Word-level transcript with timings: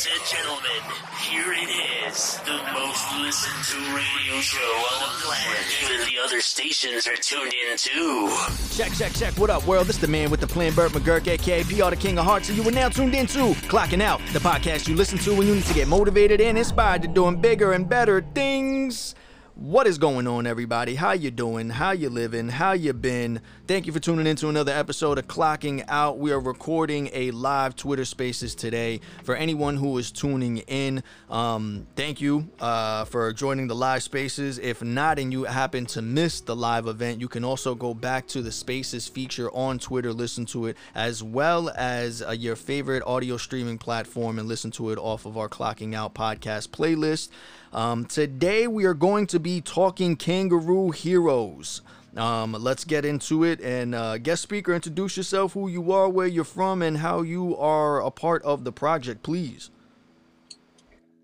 Ladies 0.00 0.18
and 0.18 0.38
gentlemen, 0.38 0.96
here 1.20 1.52
it 1.52 2.08
is, 2.08 2.38
the 2.46 2.58
most 2.72 3.04
listened 3.18 3.64
to 3.64 3.94
radio 3.94 4.40
show 4.40 4.58
on 4.58 5.02
the 5.02 5.26
planet. 5.26 5.66
Even 5.84 6.06
the 6.06 6.18
other 6.24 6.40
stations 6.40 7.06
are 7.06 7.16
tuned 7.16 7.52
in 7.52 7.76
too. 7.76 8.34
Check, 8.70 8.92
check, 8.92 9.12
check. 9.12 9.34
What 9.34 9.50
up, 9.50 9.66
world? 9.66 9.88
This 9.88 9.98
the 9.98 10.08
man 10.08 10.30
with 10.30 10.40
the 10.40 10.46
plan, 10.46 10.72
Burt 10.72 10.92
McGurk, 10.92 11.28
aka 11.28 11.64
PR, 11.64 11.90
the 11.90 11.96
King 11.96 12.18
of 12.18 12.24
Hearts, 12.24 12.48
and 12.48 12.56
you 12.56 12.66
are 12.66 12.72
now 12.72 12.88
tuned 12.88 13.14
in 13.14 13.26
to 13.26 13.52
Clocking 13.68 14.00
Out, 14.00 14.22
the 14.32 14.38
podcast 14.38 14.88
you 14.88 14.96
listen 14.96 15.18
to 15.18 15.34
when 15.34 15.46
you 15.46 15.56
need 15.56 15.64
to 15.64 15.74
get 15.74 15.86
motivated 15.86 16.40
and 16.40 16.56
inspired 16.56 17.02
to 17.02 17.08
doing 17.08 17.38
bigger 17.38 17.72
and 17.72 17.86
better 17.86 18.22
things. 18.34 19.14
What 19.56 19.88
is 19.88 19.98
going 19.98 20.26
on, 20.28 20.46
everybody? 20.46 20.94
How 20.94 21.12
you 21.12 21.30
doing? 21.30 21.70
How 21.70 21.90
you 21.90 22.08
living? 22.08 22.48
How 22.48 22.72
you 22.72 22.92
been? 22.92 23.40
Thank 23.66 23.84
you 23.84 23.92
for 23.92 23.98
tuning 23.98 24.26
in 24.26 24.36
to 24.36 24.48
another 24.48 24.72
episode 24.72 25.18
of 25.18 25.26
Clocking 25.26 25.84
Out. 25.88 26.18
We 26.18 26.30
are 26.30 26.38
recording 26.38 27.10
a 27.12 27.32
live 27.32 27.74
Twitter 27.74 28.04
Spaces 28.04 28.54
today. 28.54 29.00
For 29.24 29.34
anyone 29.34 29.76
who 29.76 29.98
is 29.98 30.12
tuning 30.12 30.58
in, 30.58 31.02
um, 31.28 31.86
thank 31.96 32.20
you 32.20 32.48
uh, 32.60 33.04
for 33.06 33.32
joining 33.32 33.66
the 33.66 33.74
live 33.74 34.04
Spaces. 34.04 34.58
If 34.58 34.82
not, 34.82 35.18
and 35.18 35.32
you 35.32 35.44
happen 35.44 35.84
to 35.86 36.00
miss 36.00 36.40
the 36.40 36.54
live 36.54 36.86
event, 36.86 37.20
you 37.20 37.28
can 37.28 37.44
also 37.44 37.74
go 37.74 37.92
back 37.92 38.28
to 38.28 38.42
the 38.42 38.52
Spaces 38.52 39.08
feature 39.08 39.50
on 39.50 39.80
Twitter, 39.80 40.12
listen 40.12 40.46
to 40.46 40.66
it, 40.66 40.76
as 40.94 41.24
well 41.24 41.70
as 41.76 42.22
uh, 42.22 42.30
your 42.30 42.54
favorite 42.54 43.02
audio 43.04 43.36
streaming 43.36 43.78
platform, 43.78 44.38
and 44.38 44.46
listen 44.46 44.70
to 44.70 44.90
it 44.90 44.98
off 44.98 45.26
of 45.26 45.36
our 45.36 45.48
Clocking 45.48 45.94
Out 45.94 46.14
podcast 46.14 46.68
playlist. 46.68 47.30
Um, 47.72 48.04
today 48.04 48.66
we 48.66 48.84
are 48.84 48.94
going 48.94 49.28
to 49.28 49.38
be 49.38 49.60
talking 49.60 50.16
kangaroo 50.16 50.90
heroes. 50.90 51.82
Um, 52.16 52.52
let's 52.52 52.84
get 52.84 53.04
into 53.04 53.44
it. 53.44 53.60
And 53.60 53.94
uh, 53.94 54.18
guest 54.18 54.42
speaker, 54.42 54.74
introduce 54.74 55.16
yourself, 55.16 55.52
who 55.52 55.68
you 55.68 55.92
are, 55.92 56.08
where 56.08 56.26
you're 56.26 56.42
from, 56.42 56.82
and 56.82 56.98
how 56.98 57.22
you 57.22 57.56
are 57.56 58.02
a 58.02 58.10
part 58.10 58.42
of 58.42 58.64
the 58.64 58.72
project, 58.72 59.22
please. 59.22 59.70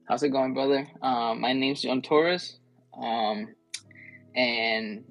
How's 0.08 0.22
it 0.22 0.28
going, 0.28 0.54
brother? 0.54 0.86
Um, 1.02 1.40
my 1.40 1.52
name's 1.52 1.82
John 1.82 2.00
Torres, 2.00 2.58
um, 2.96 3.48
and 4.36 5.04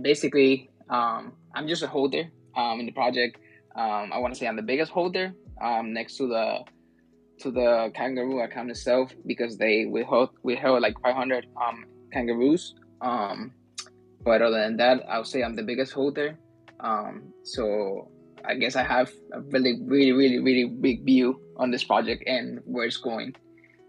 basically, 0.00 0.70
um, 0.88 1.34
I'm 1.54 1.68
just 1.68 1.82
a 1.82 1.86
holder 1.86 2.30
um, 2.56 2.80
in 2.80 2.86
the 2.86 2.92
project. 2.92 3.36
Um, 3.74 4.10
I 4.14 4.18
want 4.18 4.32
to 4.32 4.40
say 4.40 4.46
I'm 4.46 4.56
the 4.56 4.62
biggest 4.62 4.90
holder 4.90 5.34
um, 5.60 5.92
next 5.92 6.16
to 6.16 6.26
the 6.26 6.60
to 7.40 7.50
the 7.50 7.90
kangaroo 7.94 8.40
account 8.40 8.70
itself 8.70 9.12
because 9.26 9.58
they 9.58 9.86
we 9.86 10.04
held 10.04 10.30
we 10.42 10.56
held 10.56 10.82
like 10.82 11.00
500 11.00 11.46
um, 11.56 11.84
kangaroos. 12.12 12.74
Um, 13.00 13.52
but 14.24 14.42
other 14.42 14.58
than 14.58 14.76
that, 14.78 15.04
I 15.08 15.18
would 15.18 15.26
say 15.26 15.42
I'm 15.42 15.54
the 15.54 15.62
biggest 15.62 15.92
holder. 15.92 16.38
Um, 16.80 17.32
so 17.42 18.10
I 18.44 18.54
guess 18.54 18.76
I 18.76 18.82
have 18.82 19.12
a 19.32 19.40
really, 19.40 19.80
really, 19.82 20.12
really, 20.12 20.38
really 20.38 20.64
big 20.64 21.04
view 21.04 21.40
on 21.56 21.70
this 21.70 21.84
project 21.84 22.24
and 22.26 22.60
where 22.64 22.86
it's 22.86 22.96
going. 22.96 23.34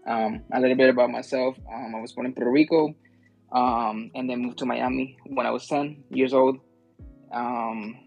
Um, 0.06 0.42
a 0.52 0.60
little 0.60 0.76
bit 0.76 0.90
about 0.90 1.10
myself. 1.10 1.56
Um, 1.72 1.94
I 1.94 2.00
was 2.00 2.12
born 2.12 2.26
in 2.26 2.34
Puerto 2.34 2.50
Rico 2.50 2.94
um, 3.52 4.10
and 4.14 4.28
then 4.28 4.42
moved 4.42 4.58
to 4.58 4.66
Miami 4.66 5.16
when 5.26 5.46
I 5.46 5.50
was 5.50 5.66
10 5.66 6.04
years 6.10 6.32
old. 6.32 6.58
Um, 7.32 7.98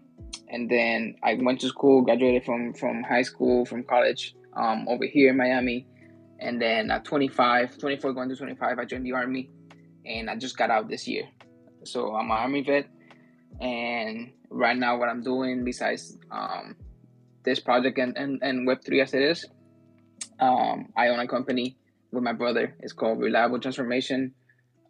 and 0.48 0.70
then 0.70 1.16
I 1.22 1.34
went 1.34 1.60
to 1.60 1.68
school, 1.68 2.02
graduated 2.02 2.44
from, 2.44 2.74
from 2.74 3.02
high 3.02 3.22
school, 3.22 3.64
from 3.64 3.84
college 3.84 4.34
um, 4.54 4.86
over 4.88 5.04
here 5.04 5.30
in 5.30 5.36
Miami. 5.36 5.86
And 6.38 6.60
then 6.60 6.90
at 6.90 7.04
25, 7.04 7.78
24 7.78 8.12
going 8.12 8.28
to 8.28 8.36
25, 8.36 8.78
I 8.78 8.84
joined 8.84 9.06
the 9.06 9.12
Army 9.12 9.50
and 10.04 10.28
I 10.28 10.36
just 10.36 10.56
got 10.56 10.70
out 10.70 10.88
this 10.88 11.06
year. 11.06 11.24
So 11.84 12.14
I'm 12.14 12.30
an 12.30 12.36
Army 12.36 12.62
vet. 12.62 12.88
And 13.60 14.32
right 14.50 14.76
now, 14.76 14.98
what 14.98 15.08
I'm 15.08 15.22
doing 15.22 15.64
besides 15.64 16.18
um, 16.30 16.76
this 17.44 17.60
project 17.60 17.98
and, 17.98 18.16
and, 18.16 18.42
and 18.42 18.66
Web3 18.66 19.02
as 19.02 19.14
it 19.14 19.22
is, 19.22 19.46
um, 20.40 20.92
I 20.96 21.08
own 21.08 21.20
a 21.20 21.28
company 21.28 21.76
with 22.10 22.22
my 22.22 22.32
brother. 22.32 22.74
It's 22.80 22.92
called 22.92 23.20
Reliable 23.20 23.60
Transformation 23.60 24.34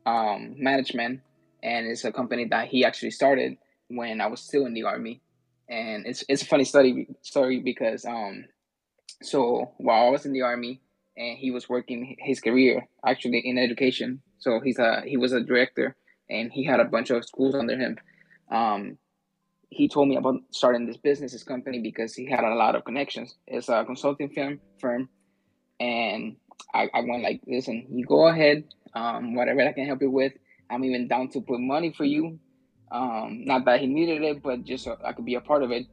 um, 0.06 0.54
Management. 0.58 1.20
And 1.62 1.86
it's 1.86 2.04
a 2.04 2.12
company 2.12 2.46
that 2.46 2.68
he 2.68 2.84
actually 2.84 3.10
started 3.10 3.56
when 3.88 4.20
I 4.20 4.26
was 4.26 4.40
still 4.40 4.66
in 4.66 4.74
the 4.74 4.84
Army. 4.84 5.20
And 5.68 6.06
it's, 6.06 6.24
it's 6.28 6.42
a 6.42 6.46
funny 6.46 6.64
story, 6.64 7.08
story 7.22 7.60
because 7.60 8.04
um, 8.04 8.46
so 9.24 9.72
while 9.78 10.06
I 10.06 10.10
was 10.10 10.26
in 10.26 10.32
the 10.32 10.42
army 10.42 10.80
and 11.16 11.38
he 11.38 11.50
was 11.50 11.68
working 11.68 12.16
his 12.18 12.40
career 12.40 12.88
actually 13.06 13.38
in 13.38 13.58
education, 13.58 14.22
so 14.38 14.60
he's 14.60 14.78
a 14.78 15.02
he 15.04 15.16
was 15.16 15.32
a 15.32 15.40
director 15.40 15.96
and 16.28 16.50
he 16.52 16.64
had 16.64 16.80
a 16.80 16.84
bunch 16.84 17.10
of 17.10 17.24
schools 17.24 17.54
under 17.54 17.76
him. 17.76 17.98
Um, 18.50 18.98
he 19.70 19.88
told 19.88 20.08
me 20.08 20.16
about 20.16 20.40
starting 20.50 20.86
this 20.86 20.98
business, 20.98 21.32
this 21.32 21.44
company, 21.44 21.80
because 21.80 22.14
he 22.14 22.26
had 22.26 22.44
a 22.44 22.54
lot 22.54 22.74
of 22.74 22.84
connections. 22.84 23.36
It's 23.46 23.70
a 23.70 23.84
consulting 23.84 24.28
firm, 24.28 24.60
firm, 24.78 25.08
and 25.80 26.36
I, 26.74 26.88
I 26.92 27.00
went 27.00 27.22
like, 27.22 27.40
listen, 27.46 27.86
you 27.90 28.04
go 28.04 28.28
ahead, 28.28 28.64
um, 28.94 29.34
whatever 29.34 29.62
I 29.62 29.72
can 29.72 29.86
help 29.86 30.02
you 30.02 30.10
with. 30.10 30.32
I'm 30.70 30.84
even 30.84 31.08
down 31.08 31.28
to 31.30 31.40
put 31.40 31.60
money 31.60 31.92
for 31.92 32.04
you. 32.04 32.38
Um, 32.90 33.44
not 33.46 33.64
that 33.64 33.80
he 33.80 33.86
needed 33.86 34.22
it, 34.22 34.42
but 34.42 34.64
just 34.64 34.84
so 34.84 34.98
I 35.04 35.12
could 35.12 35.24
be 35.24 35.36
a 35.36 35.40
part 35.40 35.62
of 35.62 35.70
it. 35.70 35.86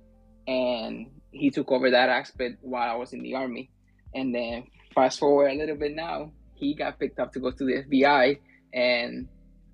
And 0.48 1.08
he 1.32 1.50
took 1.50 1.72
over 1.72 1.92
that 1.92 2.10
aspect 2.10 2.58
while 2.62 2.90
I 2.90 2.96
was 2.96 3.14
in 3.14 3.22
the 3.22 3.36
army. 3.36 3.70
And 4.14 4.34
then 4.34 4.68
fast 4.94 5.20
forward 5.20 5.52
a 5.52 5.56
little 5.56 5.76
bit 5.76 5.96
now, 5.96 6.32
he 6.56 6.74
got 6.74 7.00
picked 7.00 7.20
up 7.20 7.32
to 7.34 7.40
go 7.40 7.52
to 7.52 7.64
the 7.64 7.84
FBI, 7.84 8.40
and 8.74 9.28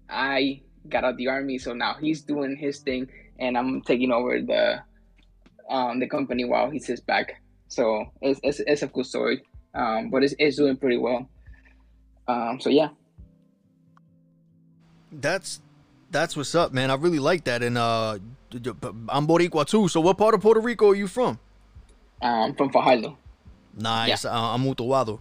I 0.09 0.61
got 0.87 1.03
out 1.03 1.17
the 1.17 1.29
army. 1.29 1.57
So 1.57 1.73
now 1.73 1.95
he's 1.99 2.21
doing 2.21 2.55
his 2.57 2.79
thing, 2.79 3.09
and 3.39 3.57
I'm 3.57 3.81
taking 3.81 4.11
over 4.11 4.41
the 4.41 4.81
um, 5.69 5.99
the 5.99 6.07
company 6.07 6.45
while 6.45 6.69
he 6.69 6.79
sits 6.79 7.01
back. 7.01 7.41
So 7.67 8.05
it's, 8.21 8.39
it's, 8.43 8.59
it's 8.59 8.81
a 8.83 8.87
cool 8.87 9.03
story, 9.03 9.41
um, 9.73 10.11
but 10.11 10.23
it's, 10.23 10.35
it's 10.37 10.57
doing 10.57 10.77
pretty 10.77 10.97
well. 10.97 11.27
Um, 12.27 12.59
so 12.59 12.69
yeah, 12.69 12.89
that's 15.11 15.61
that's 16.11 16.37
what's 16.37 16.53
up, 16.53 16.71
man. 16.71 16.91
I 16.91 16.95
really 16.95 17.19
like 17.19 17.45
that, 17.45 17.63
and 17.63 17.77
uh, 17.77 18.19
I'm 19.09 19.27
Boricua 19.27 19.65
too. 19.65 19.87
So 19.87 20.01
what 20.01 20.17
part 20.17 20.35
of 20.35 20.41
Puerto 20.41 20.59
Rico 20.59 20.91
are 20.91 20.95
you 20.95 21.07
from? 21.07 21.39
Um, 22.25 22.55
from 22.55 22.71
Fajardo. 22.71 23.17
Nice. 23.77 24.23
Yeah. 24.23 24.31
Uh, 24.31 24.55
I'm 24.55 24.63
Utuado. 24.63 25.19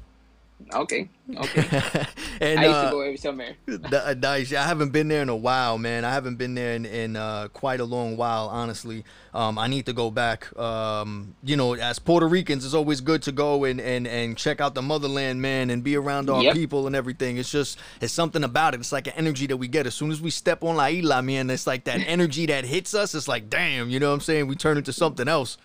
Okay. 0.72 1.08
Okay. 1.36 1.60
and, 2.40 2.60
I 2.60 2.64
used 2.64 2.76
uh, 2.76 2.84
to 2.84 2.90
go 2.90 3.00
every 3.00 3.16
summer. 3.16 3.48
th- 3.66 4.16
nice. 4.18 4.52
I 4.54 4.62
haven't 4.62 4.90
been 4.90 5.08
there 5.08 5.20
in 5.20 5.28
a 5.28 5.36
while, 5.36 5.76
man. 5.76 6.04
I 6.04 6.12
haven't 6.12 6.36
been 6.36 6.54
there 6.54 6.74
in, 6.74 6.86
in 6.86 7.16
uh, 7.16 7.48
quite 7.48 7.80
a 7.80 7.84
long 7.84 8.16
while, 8.16 8.48
honestly. 8.48 9.04
Um, 9.34 9.58
I 9.58 9.66
need 9.66 9.84
to 9.86 9.92
go 9.92 10.10
back. 10.10 10.56
Um, 10.58 11.34
you 11.42 11.56
know, 11.56 11.74
as 11.74 11.98
Puerto 11.98 12.26
Ricans, 12.26 12.64
it's 12.64 12.72
always 12.72 13.00
good 13.00 13.20
to 13.22 13.32
go 13.32 13.64
and, 13.64 13.80
and, 13.80 14.06
and 14.06 14.36
check 14.36 14.60
out 14.60 14.74
the 14.74 14.82
motherland, 14.82 15.42
man, 15.42 15.70
and 15.70 15.82
be 15.84 15.96
around 15.96 16.30
our 16.30 16.42
Yep. 16.42 16.54
people 16.54 16.86
and 16.86 16.96
everything. 16.96 17.36
It's 17.36 17.50
just, 17.50 17.78
it's 18.00 18.12
something 18.12 18.44
about 18.44 18.74
it. 18.74 18.80
It's 18.80 18.92
like 18.92 19.08
an 19.08 19.14
energy 19.16 19.46
that 19.48 19.56
we 19.56 19.68
get. 19.68 19.86
As 19.86 19.94
soon 19.94 20.10
as 20.10 20.22
we 20.22 20.30
step 20.30 20.64
on 20.64 20.76
La 20.76 20.86
Isla, 20.86 21.20
man, 21.22 21.50
it's 21.50 21.66
like 21.66 21.84
that 21.84 21.98
energy 22.06 22.46
that 22.46 22.64
hits 22.64 22.94
us. 22.94 23.14
It's 23.14 23.28
like, 23.28 23.50
damn, 23.50 23.90
you 23.90 24.00
know 24.00 24.08
what 24.08 24.14
I'm 24.14 24.20
saying? 24.20 24.46
We 24.46 24.54
turn 24.54 24.78
into 24.78 24.92
something 24.92 25.28
else. 25.28 25.58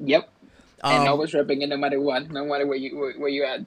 Yep. 0.00 0.28
And 0.84 1.02
Um, 1.02 1.08
always 1.08 1.32
repping 1.32 1.62
it 1.62 1.68
no 1.68 1.76
matter 1.78 1.98
what, 1.98 2.30
no 2.30 2.44
matter 2.44 2.66
where 2.66 2.76
you 2.76 2.96
where, 2.98 3.12
where 3.14 3.28
you 3.28 3.44
at. 3.44 3.60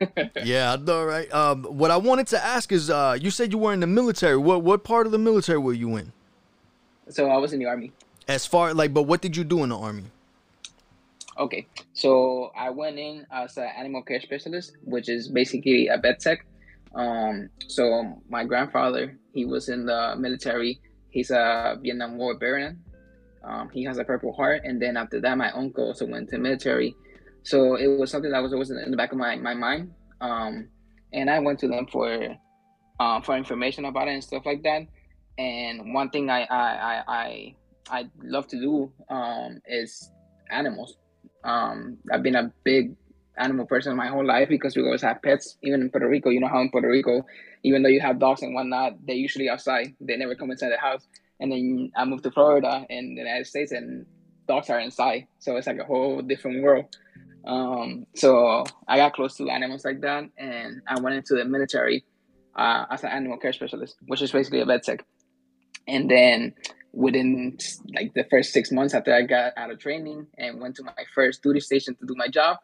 Yeah, 0.44 0.72
I 0.72 0.76
know, 0.76 1.04
right? 1.04 1.30
Um, 1.30 1.64
what 1.64 1.90
I 1.90 1.98
wanted 1.98 2.26
to 2.28 2.42
ask 2.42 2.72
is, 2.72 2.88
uh, 2.88 3.18
you 3.20 3.30
said 3.30 3.52
you 3.52 3.58
were 3.58 3.74
in 3.74 3.80
the 3.80 3.86
military. 3.86 4.36
What 4.38 4.62
what 4.62 4.82
part 4.82 5.04
of 5.04 5.12
the 5.12 5.18
military 5.18 5.58
were 5.58 5.74
you 5.74 5.96
in? 5.96 6.12
so 7.10 7.28
I 7.28 7.36
was 7.36 7.52
in 7.52 7.58
the 7.58 7.66
army. 7.66 7.92
As 8.28 8.46
far 8.46 8.72
like, 8.72 8.94
but 8.94 9.02
what 9.02 9.20
did 9.20 9.36
you 9.36 9.44
do 9.44 9.62
in 9.62 9.68
the 9.70 9.76
army? 9.76 10.04
Okay, 11.38 11.66
so 11.92 12.50
I 12.56 12.70
went 12.70 12.98
in 12.98 13.26
as 13.32 13.56
an 13.56 13.68
animal 13.76 14.02
care 14.02 14.20
specialist, 14.20 14.76
which 14.84 15.08
is 15.08 15.28
basically 15.28 15.88
a 15.88 15.98
vet 15.98 16.20
tech. 16.20 16.46
Um, 16.94 17.50
so 17.66 18.20
my 18.28 18.44
grandfather, 18.44 19.16
he 19.32 19.44
was 19.44 19.68
in 19.68 19.86
the 19.86 20.14
military. 20.18 20.80
He's 21.10 21.30
a 21.30 21.78
Vietnam 21.82 22.16
War 22.18 22.34
veteran. 22.34 22.82
Um, 23.42 23.70
he 23.70 23.84
has 23.84 23.98
a 23.98 24.04
Purple 24.04 24.32
Heart, 24.32 24.62
and 24.64 24.80
then 24.80 24.96
after 24.96 25.20
that, 25.20 25.38
my 25.38 25.50
uncle 25.52 25.86
also 25.86 26.06
went 26.06 26.28
to 26.30 26.38
military. 26.38 26.94
So 27.42 27.76
it 27.76 27.86
was 27.86 28.10
something 28.10 28.30
that 28.30 28.42
was 28.42 28.52
always 28.52 28.70
in 28.70 28.90
the 28.90 28.96
back 28.96 29.12
of 29.12 29.18
my, 29.18 29.36
my 29.36 29.54
mind. 29.54 29.92
Um, 30.20 30.68
and 31.12 31.30
I 31.30 31.38
went 31.38 31.58
to 31.60 31.68
them 31.68 31.86
for 31.90 32.36
uh, 33.00 33.20
for 33.22 33.36
information 33.36 33.86
about 33.86 34.08
it 34.08 34.12
and 34.12 34.22
stuff 34.22 34.44
like 34.44 34.62
that. 34.62 34.82
And 35.38 35.94
one 35.94 36.10
thing 36.10 36.28
I 36.28 36.42
I 36.42 36.60
I 36.60 37.02
I, 37.08 37.54
I 37.90 38.10
love 38.22 38.46
to 38.48 38.60
do 38.60 38.92
um, 39.08 39.60
is 39.66 40.10
animals. 40.50 40.96
Um, 41.42 41.96
I've 42.12 42.22
been 42.22 42.36
a 42.36 42.52
big 42.62 42.94
animal 43.38 43.64
person 43.64 43.96
my 43.96 44.08
whole 44.08 44.26
life 44.26 44.48
because 44.48 44.76
we 44.76 44.82
always 44.82 45.02
have 45.02 45.22
pets. 45.22 45.56
Even 45.62 45.80
in 45.80 45.90
Puerto 45.90 46.08
Rico, 46.08 46.28
you 46.28 46.40
know 46.40 46.48
how 46.48 46.60
in 46.60 46.70
Puerto 46.70 46.88
Rico, 46.88 47.24
even 47.62 47.82
though 47.82 47.88
you 47.88 48.00
have 48.00 48.18
dogs 48.18 48.42
and 48.42 48.54
whatnot, 48.54 48.94
they're 49.06 49.16
usually 49.16 49.48
outside. 49.48 49.94
They 50.00 50.16
never 50.16 50.34
come 50.34 50.50
inside 50.50 50.70
the 50.70 50.78
house. 50.78 51.06
And 51.40 51.50
then 51.50 51.90
I 51.96 52.04
moved 52.04 52.22
to 52.24 52.30
Florida 52.30 52.86
in 52.88 53.14
the 53.14 53.22
United 53.22 53.46
States, 53.46 53.72
and 53.72 54.06
dogs 54.46 54.70
are 54.70 54.80
inside. 54.80 55.26
So 55.38 55.56
it's 55.56 55.66
like 55.66 55.78
a 55.78 55.84
whole 55.84 56.20
different 56.22 56.62
world. 56.62 56.94
Um, 57.44 58.06
so 58.14 58.64
I 58.86 58.98
got 58.98 59.14
close 59.14 59.36
to 59.36 59.48
animals 59.48 59.84
like 59.84 60.00
that, 60.02 60.24
and 60.36 60.82
I 60.86 61.00
went 61.00 61.16
into 61.16 61.34
the 61.34 61.44
military 61.44 62.04
uh, 62.54 62.84
as 62.90 63.02
an 63.02 63.10
animal 63.10 63.38
care 63.38 63.52
specialist, 63.52 63.96
which 64.06 64.22
is 64.22 64.32
basically 64.32 64.60
a 64.60 64.66
vet 64.66 64.82
tech. 64.82 65.04
And 65.88 66.10
then 66.10 66.54
within 66.92 67.56
like 67.94 68.12
the 68.14 68.24
first 68.30 68.52
six 68.52 68.70
months 68.70 68.94
after 68.94 69.14
I 69.14 69.22
got 69.22 69.52
out 69.56 69.70
of 69.70 69.78
training 69.78 70.26
and 70.36 70.60
went 70.60 70.76
to 70.76 70.82
my 70.82 70.92
first 71.14 71.42
duty 71.42 71.60
station 71.60 71.94
to 71.96 72.06
do 72.06 72.14
my 72.16 72.28
job, 72.28 72.58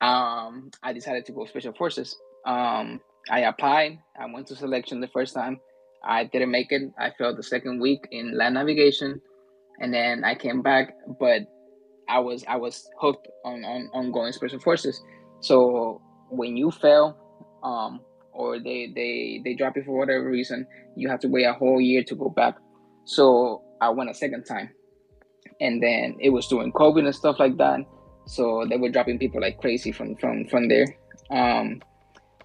um, 0.00 0.70
I 0.82 0.92
decided 0.92 1.24
to 1.26 1.32
go 1.32 1.46
special 1.46 1.72
forces. 1.72 2.16
Um, 2.44 3.00
I 3.30 3.40
applied. 3.40 4.00
I 4.18 4.26
went 4.26 4.48
to 4.48 4.56
selection 4.56 5.00
the 5.00 5.08
first 5.08 5.34
time. 5.34 5.60
I 6.04 6.24
didn't 6.24 6.50
make 6.50 6.72
it. 6.72 6.82
I 6.98 7.10
failed 7.16 7.38
the 7.38 7.42
second 7.42 7.80
week 7.80 8.08
in 8.10 8.36
land 8.36 8.54
navigation, 8.54 9.20
and 9.78 9.92
then 9.92 10.24
I 10.24 10.34
came 10.34 10.62
back. 10.62 10.94
But 11.18 11.42
I 12.08 12.18
was 12.18 12.44
I 12.48 12.56
was 12.56 12.88
hooked 13.00 13.28
on 13.44 13.64
on, 13.64 13.88
on 13.94 14.12
going 14.12 14.32
special 14.32 14.58
forces. 14.58 15.00
So 15.40 16.00
when 16.30 16.56
you 16.56 16.70
fail, 16.70 17.16
um, 17.62 18.00
or 18.32 18.58
they 18.58 18.92
they 18.94 19.40
they 19.44 19.54
drop 19.54 19.76
you 19.76 19.84
for 19.84 19.98
whatever 19.98 20.28
reason, 20.28 20.66
you 20.96 21.08
have 21.08 21.20
to 21.20 21.28
wait 21.28 21.44
a 21.44 21.52
whole 21.52 21.80
year 21.80 22.02
to 22.04 22.14
go 22.14 22.28
back. 22.28 22.56
So 23.04 23.62
I 23.80 23.90
went 23.90 24.10
a 24.10 24.14
second 24.14 24.44
time, 24.44 24.70
and 25.60 25.82
then 25.82 26.16
it 26.20 26.30
was 26.30 26.46
during 26.48 26.72
COVID 26.72 27.04
and 27.04 27.14
stuff 27.14 27.36
like 27.38 27.56
that. 27.58 27.80
So 28.26 28.66
they 28.68 28.76
were 28.76 28.90
dropping 28.90 29.18
people 29.18 29.40
like 29.40 29.60
crazy 29.60 29.92
from 29.92 30.16
from 30.16 30.46
from 30.48 30.68
there. 30.68 30.86
Um, 31.30 31.80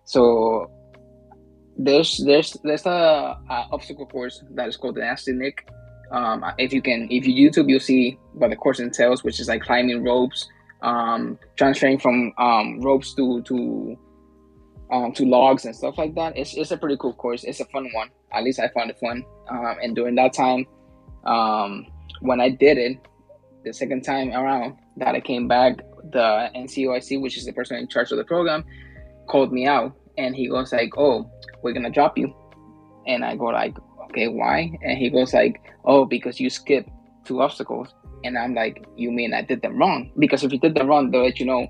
so 0.05 0.71
there's 1.77 2.17
there's 2.25 2.57
there's 2.63 2.85
a, 2.85 3.37
a 3.49 3.67
obstacle 3.71 4.05
course 4.05 4.43
that 4.51 4.67
is 4.67 4.77
called 4.77 4.95
the 4.95 5.01
Nasty 5.01 5.31
Nick. 5.31 5.69
Um, 6.11 6.43
if 6.57 6.73
you 6.73 6.81
can, 6.81 7.07
if 7.11 7.27
you 7.27 7.51
YouTube, 7.51 7.69
you'll 7.69 7.79
see 7.79 8.17
what 8.33 8.49
the 8.49 8.55
course 8.55 8.79
entails, 8.79 9.23
which 9.23 9.39
is 9.39 9.47
like 9.47 9.61
climbing 9.61 10.03
ropes, 10.03 10.47
um, 10.81 11.37
transferring 11.55 11.99
from 11.99 12.33
um, 12.37 12.81
ropes 12.81 13.13
to 13.15 13.41
to 13.43 13.97
um, 14.89 15.11
to 15.13 15.25
logs 15.25 15.65
and 15.65 15.75
stuff 15.75 15.97
like 15.97 16.15
that. 16.15 16.37
It's 16.37 16.55
it's 16.55 16.71
a 16.71 16.77
pretty 16.77 16.97
cool 16.97 17.13
course. 17.13 17.43
It's 17.43 17.59
a 17.59 17.65
fun 17.65 17.89
one. 17.93 18.09
At 18.31 18.43
least 18.43 18.59
I 18.59 18.69
found 18.69 18.89
it 18.89 18.97
fun. 18.99 19.23
Um, 19.49 19.75
and 19.81 19.95
during 19.95 20.15
that 20.15 20.33
time, 20.33 20.65
um, 21.25 21.85
when 22.21 22.41
I 22.41 22.49
did 22.49 22.77
it, 22.77 22.97
the 23.63 23.73
second 23.73 24.01
time 24.03 24.31
around 24.31 24.77
that 24.97 25.13
I 25.13 25.19
came 25.19 25.47
back, 25.47 25.77
the 26.11 26.49
NCOIC, 26.55 27.21
which 27.21 27.37
is 27.37 27.45
the 27.45 27.53
person 27.53 27.77
in 27.77 27.87
charge 27.87 28.11
of 28.11 28.17
the 28.17 28.23
program, 28.23 28.63
called 29.27 29.51
me 29.51 29.67
out 29.67 29.93
and 30.17 30.35
he 30.35 30.47
goes 30.47 30.73
like, 30.73 30.97
"Oh, 30.97 31.29
we're 31.61 31.73
gonna 31.73 31.89
drop 31.89 32.17
you," 32.17 32.33
and 33.05 33.23
I 33.23 33.35
go 33.35 33.45
like, 33.45 33.75
"Okay, 34.09 34.27
why?" 34.27 34.71
And 34.81 34.97
he 34.97 35.09
goes 35.09 35.33
like, 35.33 35.61
"Oh, 35.85 36.05
because 36.05 36.39
you 36.39 36.49
skipped 36.49 36.89
two 37.25 37.41
obstacles," 37.41 37.93
and 38.23 38.37
I'm 38.37 38.53
like, 38.53 38.85
"You 38.95 39.11
mean 39.11 39.33
I 39.33 39.41
did 39.41 39.61
them 39.61 39.77
wrong?" 39.77 40.11
Because 40.17 40.43
if 40.43 40.51
you 40.51 40.59
did 40.59 40.75
them 40.75 40.87
wrong, 40.87 41.11
they'll 41.11 41.23
let 41.23 41.39
you 41.39 41.45
know. 41.45 41.67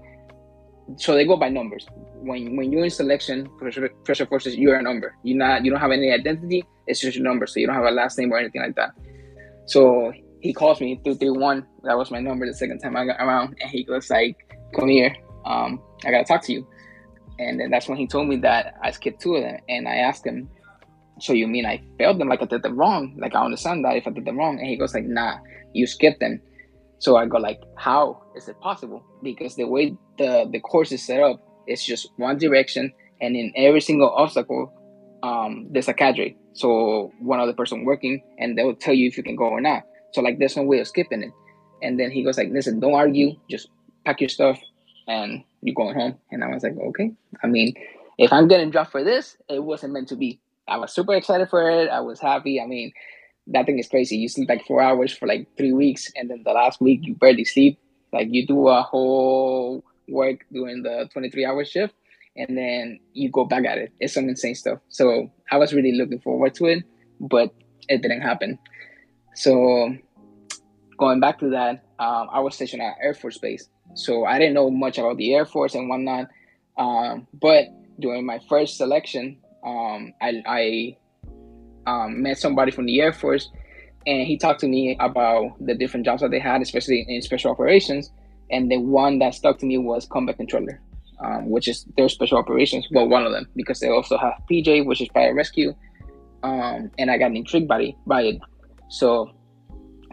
So 0.96 1.14
they 1.14 1.26
go 1.26 1.36
by 1.36 1.50
numbers. 1.50 1.86
When 2.22 2.56
when 2.56 2.72
you're 2.72 2.86
in 2.86 2.90
selection, 2.90 3.50
pressure, 3.60 4.26
forces, 4.26 4.56
you're 4.56 4.78
a 4.78 4.82
number. 4.82 5.16
You're 5.24 5.38
not. 5.38 5.66
You 5.66 5.72
don't 5.72 5.82
have 5.82 5.92
any 5.92 6.12
identity. 6.12 6.64
It's 6.88 7.02
just 7.02 7.18
your 7.18 7.26
number. 7.26 7.46
So 7.46 7.60
you 7.60 7.68
don't 7.68 7.76
have 7.76 7.86
a 7.86 7.92
last 7.92 8.18
name 8.18 8.32
or 8.32 8.38
anything 8.38 8.62
like 8.62 8.76
that. 8.76 8.92
So 9.66 10.14
he 10.40 10.54
calls 10.54 10.80
me 10.80 11.00
two 11.04 11.16
three 11.16 11.30
one. 11.30 11.68
That 11.84 11.98
was 11.98 12.10
my 12.10 12.20
number 12.20 12.46
the 12.46 12.54
second 12.54 12.80
time 12.80 12.96
I 12.96 13.06
got 13.06 13.20
around, 13.20 13.58
and 13.60 13.70
he 13.70 13.84
goes 13.84 14.10
like, 14.10 14.38
"Come 14.76 14.88
here. 14.88 15.14
Um, 15.46 15.82
I 16.06 16.12
gotta 16.12 16.24
talk 16.24 16.42
to 16.44 16.54
you." 16.54 16.68
And 17.39 17.60
then 17.60 17.69
that's 17.69 17.88
when 17.88 17.98
he 17.98 18.07
told 18.07 18.28
me 18.28 18.38
that 18.38 18.75
I 18.81 18.92
skipped 18.92 19.22
two 19.22 19.36
of 19.36 19.44
them. 19.44 19.60
And 19.69 19.88
I 19.88 19.98
asked 19.98 20.25
him, 20.25 20.50
So 21.19 21.34
you 21.34 21.48
mean 21.48 21.66
I 21.66 21.81
failed 21.98 22.19
them? 22.19 22.30
Like 22.30 22.42
I 22.42 22.45
did 22.45 22.63
them 22.63 22.78
wrong? 22.78 23.16
Like 23.18 23.36
I 23.36 23.44
understand 23.44 23.86
that 23.86 23.95
if 23.95 24.07
I 24.07 24.12
did 24.12 24.25
them 24.25 24.38
wrong. 24.38 24.60
And 24.60 24.68
he 24.68 24.78
goes 24.78 24.94
like, 24.94 25.06
Nah, 25.06 25.38
you 25.74 25.86
skipped 25.88 26.19
them. 26.19 26.42
So 27.00 27.16
I 27.16 27.25
go 27.25 27.38
like, 27.38 27.62
How 27.75 28.24
is 28.36 28.48
it 28.48 28.60
possible? 28.60 29.04
Because 29.24 29.56
the 29.56 29.66
way 29.66 29.95
the 30.18 30.50
the 30.51 30.60
course 30.60 30.92
is 30.92 31.06
set 31.06 31.22
up, 31.22 31.39
it's 31.68 31.86
just 31.86 32.10
one 32.18 32.38
direction, 32.38 32.92
and 33.22 33.36
in 33.36 33.51
every 33.56 33.81
single 33.81 34.10
obstacle, 34.10 34.74
um, 35.22 35.68
there's 35.72 35.88
a 35.88 35.94
cadre. 35.94 36.36
So 36.54 37.12
one 37.19 37.39
other 37.39 37.54
person 37.54 37.86
working, 37.86 38.24
and 38.39 38.57
they'll 38.57 38.75
tell 38.75 38.94
you 38.94 39.07
if 39.07 39.18
you 39.18 39.24
can 39.24 39.36
go 39.36 39.45
or 39.45 39.62
not. 39.62 39.84
So 40.13 40.22
like, 40.22 40.39
there's 40.39 40.57
no 40.57 40.63
way 40.63 40.80
of 40.80 40.88
skipping 40.88 41.22
it. 41.22 41.31
And 41.84 42.00
then 42.00 42.10
he 42.10 42.24
goes 42.24 42.38
like, 42.38 42.50
"Listen, 42.50 42.80
don't 42.80 42.95
argue. 42.95 43.36
Just 43.48 43.69
pack 44.06 44.22
your 44.22 44.30
stuff 44.30 44.57
and 45.07 45.44
you're 45.62 45.75
going 45.75 45.95
home. 45.95 46.15
And 46.31 46.44
I 46.44 46.48
was 46.48 46.63
like, 46.63 46.77
okay. 46.77 47.12
I 47.44 47.48
mean, 47.48 47.74
if 48.18 48.33
I'm 48.33 48.48
getting 48.48 48.69
dropped 48.71 48.92
for 48.92 49.04
this, 49.04 49.38
it 49.50 49.63
wasn't 49.63 49.94
meant 49.94 50.09
to 50.09 50.15
be. 50.15 50.39
I 50.68 50.77
was 50.77 50.94
super 50.94 51.13
excited 51.13 51.50
for 51.50 51.69
it. 51.69 51.89
I 51.89 52.01
was 52.01 52.19
happy. 52.19 52.59
I 52.59 52.65
mean, 52.65 52.92
that 53.48 53.65
thing 53.65 53.80
is 53.80 53.88
crazy. 53.88 54.18
You 54.18 54.27
sleep 54.27 54.50
like 54.50 54.65
four 54.65 54.81
hours 54.81 55.13
for 55.13 55.27
like 55.27 55.48
three 55.56 55.71
weeks, 55.71 56.12
and 56.15 56.30
then 56.30 56.44
the 56.44 56.51
last 56.51 56.81
week 56.81 57.01
you 57.04 57.15
barely 57.15 57.45
sleep. 57.45 57.80
Like 58.12 58.27
you 58.31 58.45
do 58.45 58.68
a 58.68 58.81
whole 58.81 59.83
work 60.09 60.45
during 60.51 60.83
the 60.83 61.10
23 61.13 61.45
hour 61.45 61.63
shift, 61.63 61.94
and 62.36 62.57
then 62.57 63.00
you 63.13 63.30
go 63.30 63.45
back 63.45 63.65
at 63.65 63.77
it. 63.77 63.94
It's 64.00 64.13
some 64.13 64.27
insane 64.27 64.56
stuff. 64.56 64.80
So 64.89 65.31
I 65.51 65.57
was 65.57 65.74
really 65.74 65.94
looking 65.94 66.19
forward 66.19 66.56
to 66.56 66.65
it, 66.65 66.83
but 67.19 67.53
it 67.88 68.01
didn't 68.01 68.21
happen. 68.21 68.60
So 69.36 69.95
going 70.98 71.19
back 71.19 71.39
to 71.39 71.50
that, 71.51 71.86
um, 72.00 72.27
I 72.31 72.39
was 72.39 72.56
stationed 72.56 72.81
at 72.81 72.95
Air 73.01 73.13
Force 73.13 73.38
Base. 73.38 73.69
So 73.95 74.25
I 74.25 74.38
didn't 74.38 74.54
know 74.54 74.69
much 74.69 74.98
about 74.98 75.18
the 75.18 75.34
Air 75.34 75.45
Force 75.45 75.75
and 75.75 75.89
whatnot. 75.89 76.28
Um, 76.78 77.28
but 77.34 77.66
during 78.00 78.25
my 78.25 78.39
first 78.48 78.78
selection, 78.78 79.38
um, 79.66 80.13
I, 80.22 80.44
I 80.45 80.98
um, 81.88 82.22
met 82.22 82.38
somebody 82.38 82.72
from 82.72 82.86
the 82.86 83.01
Air 83.01 83.12
Force, 83.12 83.50
and 84.06 84.28
he 84.28 84.38
talked 84.38 84.60
to 84.62 84.68
me 84.68 84.95
about 85.00 85.54
the 85.60 85.74
different 85.74 86.06
jobs 86.06 86.22
that 86.22 86.31
they 86.31 86.39
had, 86.39 86.62
especially 86.62 87.06
in 87.07 87.22
special 87.22 87.51
operations. 87.51 88.12
And 88.50 88.72
the 88.72 88.78
one 88.78 89.19
that 89.19 89.34
stuck 89.34 89.57
to 89.60 89.66
me 89.66 89.78
was 89.78 90.06
combat 90.06 90.38
controller, 90.38 90.80
um, 91.19 91.50
which 91.50 91.68
is 91.68 91.86
their 91.98 92.07
special 92.07 92.38
operations. 92.38 92.88
Well, 92.92 93.10
one 93.10 93.25
of 93.25 93.34
them 93.34 93.48
because 93.56 93.80
they 93.80 93.89
also 93.89 94.18
have 94.18 94.34
PJ, 94.50 94.86
which 94.86 95.01
is 95.01 95.10
fire 95.13 95.34
rescue. 95.34 95.75
Um, 96.44 96.92
and 96.98 97.12
I 97.12 97.18
got 97.18 97.36
intrigued 97.36 97.68
by 97.68 97.81
it, 97.81 97.95
by 98.06 98.22
it. 98.22 98.39
So 98.89 99.31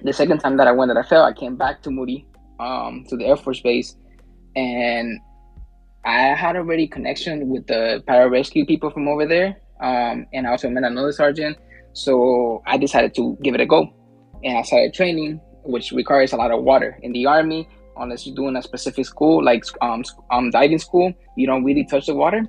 the 0.03 0.13
second 0.13 0.39
time 0.39 0.57
that 0.57 0.67
I 0.67 0.73
went 0.73 0.89
that 0.89 0.97
I 0.97 1.07
fell, 1.07 1.23
I 1.23 1.33
came 1.33 1.55
back 1.55 1.83
to 1.83 1.91
Moody 1.91 2.27
um, 2.61 3.05
to 3.09 3.17
the 3.17 3.27
Air 3.27 3.37
Force 3.37 3.61
Base, 3.61 3.97
and 4.57 5.21
I 6.05 6.35
had 6.35 6.57
already 6.57 6.87
connection 6.87 7.49
with 7.49 7.67
the 7.67 8.03
pararescue 8.07 8.67
people 8.67 8.91
from 8.91 9.09
over 9.09 9.27
there, 9.27 9.57
um, 9.81 10.27
and 10.33 10.47
I 10.47 10.51
also 10.51 10.69
met 10.69 10.85
another 10.85 11.13
sergeant. 11.13 11.57
So 11.93 12.63
I 12.67 12.77
decided 12.77 13.15
to 13.17 13.39
give 13.43 13.55
it 13.55 13.61
a 13.61 13.67
go, 13.67 13.93
and 14.43 14.59
I 14.59 14.63
started 14.63 14.93
training, 14.95 15.41
which 15.65 15.93
requires 15.93 16.33
a 16.33 16.37
lot 16.37 16.51
of 16.51 16.63
water 16.63 16.99
in 17.03 17.13
the 17.13 17.27
army. 17.27 17.69
Unless 17.97 18.27
you're 18.27 18.35
doing 18.35 18.57
a 18.57 18.63
specific 18.63 19.07
school 19.07 19.43
like 19.45 19.65
um, 19.81 20.03
um 20.33 20.51
diving 20.51 20.79
school, 20.79 21.13
you 21.37 21.47
don't 21.47 21.63
really 21.65 21.85
touch 21.85 22.07
the 22.07 22.15
water. 22.15 22.45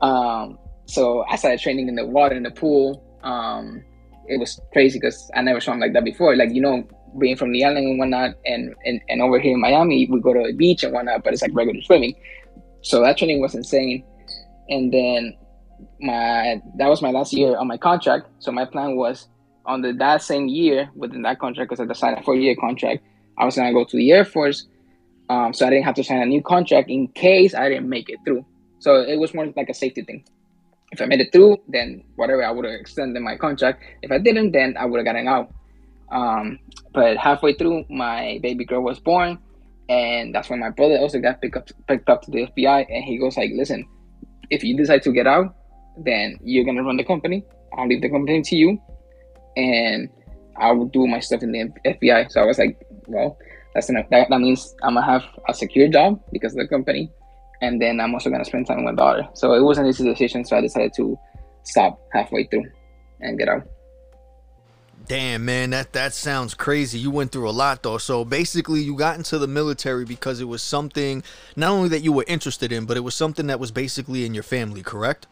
Um, 0.00 0.58
so 0.86 1.24
I 1.28 1.36
started 1.36 1.60
training 1.60 1.88
in 1.88 1.94
the 1.94 2.06
water 2.06 2.34
in 2.34 2.42
the 2.42 2.50
pool. 2.50 3.04
Um, 3.22 3.84
it 4.26 4.38
was 4.38 4.60
crazy 4.72 4.98
because 4.98 5.30
I 5.34 5.42
never 5.42 5.60
swam 5.60 5.80
like 5.80 5.92
that 5.92 6.04
before. 6.04 6.34
Like 6.34 6.52
you 6.52 6.62
know, 6.62 6.88
being 7.18 7.36
from 7.36 7.52
the 7.52 7.64
island 7.64 7.86
and 7.86 7.98
whatnot, 7.98 8.34
and, 8.44 8.74
and 8.84 9.00
and 9.08 9.22
over 9.22 9.38
here 9.38 9.54
in 9.54 9.60
Miami, 9.60 10.06
we 10.10 10.20
go 10.20 10.32
to 10.32 10.46
the 10.46 10.52
beach 10.52 10.84
and 10.84 10.92
whatnot, 10.92 11.24
but 11.24 11.32
it's 11.32 11.42
like 11.42 11.54
regular 11.54 11.80
swimming. 11.82 12.14
So 12.82 13.00
that 13.02 13.18
training 13.18 13.40
was 13.40 13.54
insane. 13.54 14.04
And 14.68 14.92
then 14.92 15.36
my 16.00 16.60
that 16.76 16.88
was 16.88 17.02
my 17.02 17.10
last 17.10 17.32
year 17.32 17.56
on 17.56 17.66
my 17.66 17.76
contract. 17.76 18.28
So 18.38 18.52
my 18.52 18.64
plan 18.64 18.96
was 18.96 19.28
on 19.66 19.82
the 19.82 19.92
that 19.94 20.22
same 20.22 20.48
year 20.48 20.88
within 20.94 21.22
that 21.22 21.38
contract, 21.38 21.70
because 21.70 21.80
I 21.88 21.92
signed 21.92 22.18
a 22.18 22.22
four 22.22 22.36
year 22.36 22.56
contract, 22.56 23.02
I 23.38 23.44
was 23.44 23.56
gonna 23.56 23.72
go 23.72 23.84
to 23.84 23.96
the 23.96 24.12
Air 24.12 24.24
Force. 24.24 24.66
Um, 25.28 25.54
so 25.54 25.66
I 25.66 25.70
didn't 25.70 25.84
have 25.84 25.94
to 25.94 26.04
sign 26.04 26.22
a 26.22 26.26
new 26.26 26.42
contract 26.42 26.90
in 26.90 27.06
case 27.08 27.54
I 27.54 27.68
didn't 27.68 27.88
make 27.88 28.08
it 28.08 28.18
through. 28.24 28.44
So 28.80 28.96
it 28.96 29.16
was 29.16 29.32
more 29.32 29.46
like 29.56 29.68
a 29.68 29.74
safety 29.74 30.02
thing. 30.02 30.24
If 30.90 31.00
I 31.00 31.06
made 31.06 31.20
it 31.20 31.30
through, 31.32 31.58
then 31.68 32.02
whatever, 32.16 32.42
I 32.44 32.50
would 32.50 32.64
have 32.64 32.74
extended 32.74 33.22
my 33.22 33.36
contract. 33.36 33.84
If 34.02 34.10
I 34.10 34.18
didn't, 34.18 34.50
then 34.50 34.76
I 34.76 34.86
would 34.86 34.98
have 34.98 35.04
gotten 35.04 35.28
out. 35.28 35.52
Um, 36.10 36.58
but 36.92 37.16
halfway 37.16 37.54
through, 37.54 37.84
my 37.88 38.40
baby 38.42 38.64
girl 38.64 38.82
was 38.82 38.98
born, 38.98 39.38
and 39.88 40.34
that's 40.34 40.50
when 40.50 40.60
my 40.60 40.70
brother 40.70 40.98
also 40.98 41.20
got 41.20 41.40
picked 41.40 41.56
up 41.56 41.68
picked 41.86 42.08
up 42.08 42.22
to 42.22 42.30
the 42.30 42.46
FBI, 42.46 42.86
and 42.88 43.04
he 43.04 43.18
goes 43.18 43.36
like, 43.36 43.50
"Listen, 43.54 43.86
if 44.50 44.64
you 44.64 44.76
decide 44.76 45.02
to 45.02 45.12
get 45.12 45.26
out, 45.26 45.54
then 45.96 46.38
you're 46.42 46.64
gonna 46.64 46.82
run 46.82 46.96
the 46.96 47.04
company. 47.04 47.44
I'll 47.76 47.86
leave 47.86 48.02
the 48.02 48.10
company 48.10 48.42
to 48.42 48.56
you, 48.56 48.78
and 49.56 50.08
I 50.56 50.72
will 50.72 50.86
do 50.86 51.06
my 51.06 51.20
stuff 51.20 51.42
in 51.42 51.52
the 51.52 51.70
FBI." 51.84 52.30
So 52.30 52.42
I 52.42 52.46
was 52.46 52.58
like, 52.58 52.76
"Well, 53.06 53.38
that's 53.74 53.88
enough. 53.88 54.08
That, 54.10 54.28
that 54.30 54.40
means 54.40 54.74
I'm 54.82 54.94
gonna 54.94 55.06
have 55.06 55.22
a 55.48 55.54
secure 55.54 55.88
job 55.88 56.20
because 56.32 56.52
of 56.54 56.58
the 56.58 56.68
company, 56.68 57.10
and 57.62 57.80
then 57.80 58.00
I'm 58.00 58.14
also 58.14 58.30
gonna 58.30 58.44
spend 58.44 58.66
time 58.66 58.84
with 58.84 58.94
my 58.94 58.98
daughter." 58.98 59.28
So 59.34 59.54
it 59.54 59.62
was 59.62 59.78
an 59.78 59.86
easy 59.86 60.04
decision. 60.04 60.44
So 60.44 60.56
I 60.56 60.60
decided 60.60 60.92
to 60.94 61.16
stop 61.62 62.00
halfway 62.12 62.44
through 62.44 62.64
and 63.20 63.38
get 63.38 63.48
out. 63.48 63.62
Damn, 65.10 65.44
man, 65.44 65.70
that 65.70 65.92
that 65.94 66.14
sounds 66.14 66.54
crazy. 66.54 66.96
You 66.96 67.10
went 67.10 67.32
through 67.32 67.48
a 67.48 67.50
lot 67.50 67.82
though. 67.82 67.98
So 67.98 68.24
basically, 68.24 68.80
you 68.80 68.94
got 68.94 69.16
into 69.16 69.38
the 69.38 69.48
military 69.48 70.04
because 70.04 70.40
it 70.40 70.44
was 70.44 70.62
something 70.62 71.24
not 71.56 71.72
only 71.72 71.88
that 71.88 72.04
you 72.04 72.12
were 72.12 72.24
interested 72.28 72.70
in, 72.70 72.84
but 72.84 72.96
it 72.96 73.00
was 73.00 73.16
something 73.16 73.48
that 73.48 73.58
was 73.58 73.72
basically 73.72 74.24
in 74.24 74.34
your 74.34 74.44
family, 74.44 74.84
correct? 74.84 75.26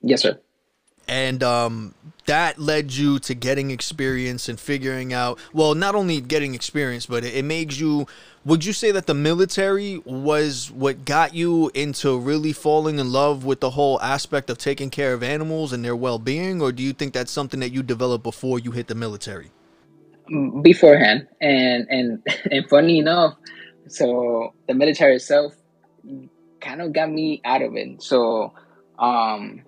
Yes, 0.00 0.22
sir. 0.22 0.40
And 1.06 1.42
um, 1.42 1.94
that 2.24 2.58
led 2.58 2.92
you 2.92 3.18
to 3.18 3.34
getting 3.34 3.72
experience 3.72 4.48
and 4.48 4.58
figuring 4.58 5.12
out. 5.12 5.38
Well, 5.52 5.74
not 5.74 5.94
only 5.94 6.22
getting 6.22 6.54
experience, 6.54 7.04
but 7.04 7.24
it, 7.24 7.34
it 7.34 7.44
makes 7.44 7.78
you 7.78 8.06
would 8.48 8.64
you 8.64 8.72
say 8.72 8.92
that 8.92 9.06
the 9.06 9.14
military 9.14 9.98
was 10.06 10.72
what 10.72 11.04
got 11.04 11.34
you 11.34 11.70
into 11.74 12.18
really 12.18 12.52
falling 12.52 12.98
in 12.98 13.12
love 13.12 13.44
with 13.44 13.60
the 13.60 13.70
whole 13.70 14.00
aspect 14.02 14.50
of 14.50 14.58
taking 14.58 14.90
care 14.90 15.14
of 15.14 15.22
animals 15.22 15.72
and 15.72 15.84
their 15.84 15.96
well-being 15.96 16.62
or 16.62 16.72
do 16.72 16.82
you 16.82 16.94
think 16.94 17.14
that's 17.14 17.32
something 17.32 17.60
that 17.60 17.72
you 17.72 17.82
developed 17.82 18.24
before 18.24 18.58
you 18.58 18.72
hit 18.72 18.88
the 18.88 18.96
military 18.96 19.52
beforehand 20.62 21.28
and 21.40 21.86
and 21.90 22.26
and 22.52 22.68
funny 22.68 22.98
enough 22.98 23.34
So 23.88 24.54
the 24.68 24.74
military 24.74 25.16
itself 25.16 25.54
kind 26.60 26.82
of 26.82 26.92
got 26.92 27.10
me 27.10 27.40
out 27.44 27.62
of 27.62 27.76
it. 27.76 28.02
So 28.02 28.52
um, 28.98 29.62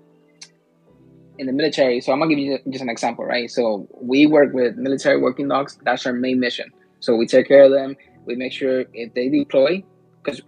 in 1.39 1.47
the 1.47 1.53
military, 1.53 2.01
so 2.01 2.13
I'm 2.13 2.21
gonna 2.21 2.35
give 2.35 2.39
you 2.39 2.59
just 2.71 2.83
an 2.83 2.91
example, 2.91 3.25
right? 3.25 3.51
So 3.51 3.89
we 4.01 4.27
work 4.27 4.53
with 4.53 4.77
military 4.77 5.21
working 5.21 5.49
dogs. 5.49 5.79
That's 5.85 6.07
our 6.07 6.13
main 6.13 6.41
mission. 6.41 6.71
So 7.01 7.17
we 7.17 7.27
take 7.27 7.49
care 7.49 7.65
of 7.65 7.73
them. 7.73 7.97
We 8.27 8.37
make 8.37 8.53
sure 8.53 8.85
if 8.93 9.15
they 9.15 9.29
deploy, 9.29 9.83
because 10.23 10.41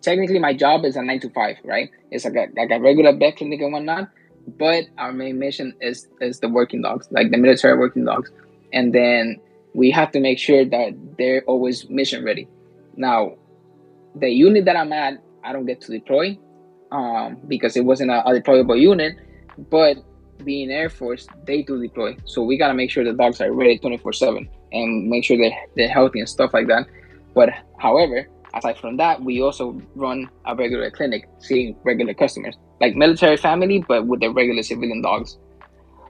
technically 0.00 0.38
my 0.38 0.54
job 0.54 0.84
is 0.84 0.96
a 0.96 1.02
nine 1.02 1.20
to 1.20 1.30
five, 1.30 1.56
right? 1.64 1.90
It's 2.10 2.24
like 2.24 2.34
a 2.34 2.46
like 2.56 2.70
a 2.70 2.80
regular 2.80 3.16
vet 3.16 3.36
clinic 3.36 3.60
and 3.60 3.72
whatnot. 3.72 4.08
But 4.58 4.84
our 4.96 5.12
main 5.12 5.38
mission 5.38 5.74
is 5.80 6.08
is 6.20 6.40
the 6.40 6.48
working 6.48 6.82
dogs, 6.82 7.08
like 7.10 7.30
the 7.30 7.36
military 7.36 7.78
working 7.78 8.04
dogs, 8.04 8.30
and 8.72 8.94
then 8.94 9.40
we 9.74 9.90
have 9.90 10.10
to 10.12 10.20
make 10.20 10.38
sure 10.38 10.64
that 10.64 10.94
they're 11.18 11.42
always 11.42 11.88
mission 11.88 12.24
ready. 12.24 12.48
Now, 12.96 13.36
the 14.14 14.30
unit 14.30 14.64
that 14.64 14.76
I'm 14.76 14.92
at, 14.92 15.22
I 15.44 15.52
don't 15.52 15.66
get 15.66 15.80
to 15.82 15.92
deploy 15.92 16.38
um, 16.90 17.38
because 17.46 17.76
it 17.76 17.84
wasn't 17.84 18.10
a, 18.10 18.26
a 18.26 18.40
deployable 18.40 18.80
unit, 18.80 19.16
but 19.70 19.98
being 20.44 20.70
Air 20.70 20.88
Force, 20.88 21.26
they 21.44 21.62
do 21.62 21.80
deploy. 21.80 22.16
So 22.24 22.42
we 22.42 22.56
gotta 22.56 22.74
make 22.74 22.90
sure 22.90 23.04
the 23.04 23.12
dogs 23.12 23.40
are 23.40 23.52
ready 23.52 23.78
24 23.78 24.12
7 24.12 24.48
and 24.72 25.08
make 25.08 25.24
sure 25.24 25.36
they're, 25.36 25.56
they're 25.76 25.88
healthy 25.88 26.20
and 26.20 26.28
stuff 26.28 26.54
like 26.54 26.66
that. 26.68 26.86
But 27.34 27.50
however, 27.78 28.28
aside 28.54 28.78
from 28.78 28.96
that, 28.96 29.22
we 29.22 29.40
also 29.42 29.80
run 29.94 30.28
a 30.46 30.54
regular 30.54 30.90
clinic, 30.90 31.28
seeing 31.38 31.76
regular 31.84 32.14
customers, 32.14 32.56
like 32.80 32.94
military 32.94 33.36
family, 33.36 33.84
but 33.86 34.06
with 34.06 34.20
the 34.20 34.30
regular 34.30 34.62
civilian 34.62 35.02
dogs. 35.02 35.38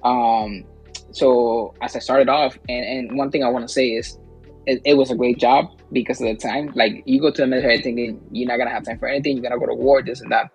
Um, 0.05 0.65
so 1.11 1.75
as 1.81 1.97
I 1.97 1.99
started 1.99 2.29
off, 2.29 2.59
and, 2.69 2.85
and 2.85 3.19
one 3.19 3.31
thing 3.31 3.43
I 3.45 3.49
want 3.49 3.67
to 3.67 3.73
say 3.73 3.89
is, 3.89 4.19
it, 4.67 4.83
it, 4.85 4.95
was 4.95 5.11
a 5.11 5.15
great 5.15 5.39
job 5.39 5.81
because 5.93 6.21
of 6.21 6.27
the 6.27 6.35
time. 6.35 6.73
Like 6.75 7.03
you 7.07 7.21
go 7.21 7.31
to 7.31 7.43
the 7.43 7.47
military 7.47 7.81
thinking 7.81 8.21
you're 8.31 8.47
not 8.47 8.59
gonna 8.59 8.71
have 8.71 8.85
time 8.85 8.99
for 8.99 9.09
anything, 9.09 9.37
you're 9.37 9.43
gonna 9.43 9.59
go 9.59 9.67
to 9.67 9.75
war, 9.75 10.03
this 10.03 10.21
and 10.21 10.31
that. 10.31 10.51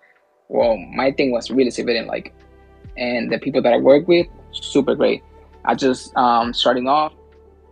Well, 0.49 0.77
my 0.77 1.11
thing 1.11 1.31
was 1.31 1.49
really 1.49 1.71
civilian 1.71 2.05
like, 2.05 2.33
and 2.95 3.31
the 3.31 3.39
people 3.39 3.61
that 3.63 3.73
I 3.73 3.77
work 3.77 4.07
with, 4.07 4.27
super 4.51 4.93
great. 4.93 5.23
I 5.65 5.73
just 5.73 6.15
um, 6.15 6.53
starting 6.53 6.87
off, 6.87 7.13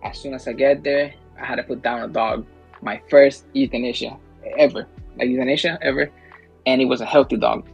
as 0.03 0.17
soon 0.17 0.33
as 0.33 0.48
I 0.48 0.53
get 0.53 0.83
there, 0.83 1.13
I 1.39 1.45
had 1.45 1.57
to 1.57 1.63
put 1.63 1.83
down 1.83 2.01
a 2.01 2.07
dog, 2.07 2.45
my 2.81 3.01
first 3.09 3.45
euthanasia 3.53 4.17
ever, 4.57 4.88
like 5.17 5.29
euthanasia 5.29 5.77
ever, 5.81 6.09
and 6.65 6.81
it 6.81 6.85
was 6.85 7.01
a 7.01 7.05
healthy 7.05 7.38
dog. 7.38 7.67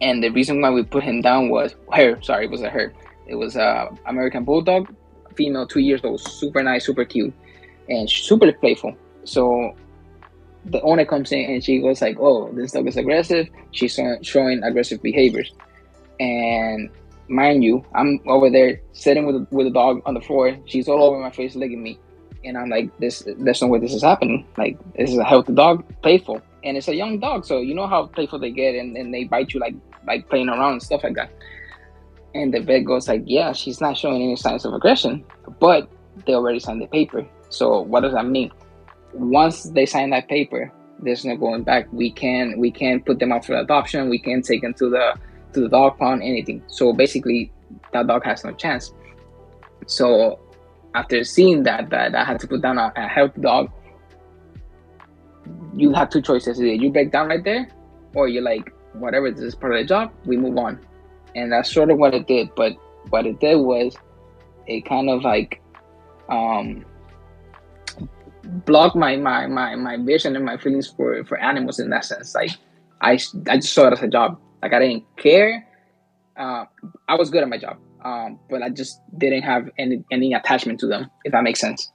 And 0.00 0.22
the 0.22 0.30
reason 0.30 0.60
why 0.60 0.70
we 0.70 0.82
put 0.84 1.02
him 1.02 1.22
down 1.22 1.50
was 1.50 1.74
her. 1.92 2.20
Sorry, 2.22 2.44
it 2.44 2.50
was 2.50 2.62
a 2.62 2.70
her. 2.70 2.92
It 3.26 3.34
was 3.34 3.56
a 3.56 3.88
American 4.06 4.44
Bulldog, 4.44 4.94
female, 5.34 5.66
two 5.66 5.80
years 5.80 6.00
old, 6.04 6.20
super 6.20 6.62
nice, 6.62 6.86
super 6.86 7.04
cute, 7.04 7.34
and 7.88 8.08
super 8.08 8.52
playful. 8.52 8.94
So 9.24 9.74
the 10.66 10.80
owner 10.82 11.04
comes 11.04 11.32
in 11.32 11.50
and 11.50 11.64
she 11.64 11.80
goes 11.80 12.00
like, 12.00 12.16
"Oh, 12.20 12.50
this 12.52 12.72
dog 12.72 12.86
is 12.86 12.96
aggressive. 12.96 13.48
She's 13.72 13.98
showing 14.22 14.62
aggressive 14.62 15.02
behaviors." 15.02 15.52
And 16.20 16.90
mind 17.28 17.62
you, 17.62 17.84
I'm 17.94 18.20
over 18.26 18.50
there 18.50 18.80
sitting 18.92 19.26
with 19.26 19.46
with 19.50 19.66
the 19.66 19.72
dog 19.72 20.02
on 20.06 20.14
the 20.14 20.20
floor. 20.20 20.56
She's 20.66 20.88
all 20.88 21.02
over 21.02 21.18
my 21.18 21.30
face, 21.30 21.54
licking 21.54 21.82
me, 21.82 21.98
and 22.44 22.56
I'm 22.56 22.68
like, 22.68 22.96
"This, 22.98 23.24
there's 23.38 23.62
no 23.62 23.68
way 23.68 23.78
this 23.78 23.94
is 23.94 24.02
happening. 24.02 24.46
Like, 24.56 24.78
this 24.94 25.10
is 25.10 25.18
a 25.18 25.24
healthy 25.24 25.54
dog, 25.54 25.84
playful, 26.02 26.40
and 26.64 26.76
it's 26.76 26.88
a 26.88 26.94
young 26.94 27.18
dog, 27.18 27.44
so 27.44 27.60
you 27.60 27.74
know 27.74 27.86
how 27.86 28.06
playful 28.06 28.38
they 28.38 28.50
get, 28.50 28.74
and, 28.74 28.96
and 28.96 29.12
they 29.12 29.24
bite 29.24 29.52
you 29.54 29.60
like 29.60 29.74
like 30.06 30.28
playing 30.28 30.48
around 30.48 30.72
and 30.72 30.82
stuff 30.82 31.04
like 31.04 31.14
that." 31.14 31.30
And 32.34 32.52
the 32.52 32.60
vet 32.60 32.84
goes 32.84 33.08
like, 33.08 33.22
"Yeah, 33.26 33.52
she's 33.52 33.80
not 33.80 33.96
showing 33.96 34.22
any 34.22 34.36
signs 34.36 34.64
of 34.64 34.74
aggression, 34.74 35.24
but 35.60 35.88
they 36.26 36.34
already 36.34 36.58
signed 36.58 36.82
the 36.82 36.86
paper. 36.86 37.26
So 37.48 37.80
what 37.80 38.00
does 38.00 38.12
that 38.12 38.26
mean? 38.26 38.50
Once 39.12 39.64
they 39.64 39.86
sign 39.86 40.10
that 40.10 40.28
paper, 40.28 40.72
there's 41.00 41.24
no 41.24 41.36
going 41.36 41.62
back. 41.62 41.86
We 41.92 42.10
can 42.10 42.58
we 42.58 42.70
can 42.70 43.00
put 43.00 43.18
them 43.18 43.32
out 43.32 43.44
for 43.44 43.54
adoption. 43.54 44.08
We 44.08 44.18
can 44.18 44.42
take 44.42 44.62
them 44.62 44.74
to 44.74 44.90
the 44.90 45.14
to 45.54 45.60
the 45.60 45.68
dog 45.68 45.98
pound, 45.98 46.22
anything. 46.22 46.62
So 46.66 46.92
basically, 46.92 47.52
that 47.92 48.06
dog 48.06 48.24
has 48.24 48.44
no 48.44 48.52
chance. 48.52 48.92
So 49.86 50.38
after 50.94 51.22
seeing 51.24 51.62
that, 51.64 51.90
that 51.90 52.14
I 52.14 52.24
had 52.24 52.40
to 52.40 52.48
put 52.48 52.62
down 52.62 52.78
a, 52.78 52.92
a 52.96 53.06
healthy 53.06 53.40
dog, 53.40 53.70
you 55.74 55.92
have 55.92 56.10
two 56.10 56.22
choices: 56.22 56.60
either 56.60 56.72
you 56.72 56.90
break 56.90 57.12
down 57.12 57.28
right 57.28 57.42
there, 57.42 57.68
or 58.14 58.28
you're 58.28 58.42
like, 58.42 58.72
whatever, 58.94 59.30
this 59.30 59.40
is 59.40 59.54
part 59.54 59.74
of 59.74 59.80
the 59.80 59.86
job. 59.86 60.12
We 60.24 60.36
move 60.36 60.56
on, 60.56 60.80
and 61.34 61.52
that's 61.52 61.72
sort 61.72 61.90
of 61.90 61.98
what 61.98 62.14
it 62.14 62.26
did. 62.26 62.50
But 62.56 62.72
what 63.10 63.26
it 63.26 63.40
did 63.40 63.56
was, 63.56 63.96
it 64.66 64.84
kind 64.84 65.08
of 65.08 65.22
like 65.22 65.60
um, 66.28 66.84
blocked 68.64 68.96
my, 68.96 69.16
my 69.16 69.46
my 69.46 69.74
my 69.76 69.96
vision 69.96 70.36
and 70.36 70.44
my 70.44 70.56
feelings 70.56 70.88
for 70.88 71.24
for 71.24 71.38
animals 71.38 71.78
in 71.78 71.90
that 71.90 72.04
sense. 72.04 72.34
Like 72.34 72.50
I 73.00 73.18
I 73.48 73.56
just 73.56 73.72
saw 73.72 73.88
it 73.88 73.92
as 73.92 74.02
a 74.02 74.08
job. 74.08 74.40
Like 74.62 74.72
I 74.72 74.78
didn't 74.80 75.04
care. 75.16 75.66
Uh, 76.36 76.64
I 77.08 77.16
was 77.16 77.30
good 77.30 77.42
at 77.42 77.48
my 77.48 77.58
job, 77.58 77.78
um, 78.04 78.38
but 78.48 78.62
I 78.62 78.70
just 78.70 79.00
didn't 79.16 79.42
have 79.42 79.70
any 79.78 80.04
any 80.10 80.34
attachment 80.34 80.80
to 80.80 80.86
them. 80.86 81.10
If 81.24 81.32
that 81.32 81.42
makes 81.42 81.60
sense. 81.60 81.92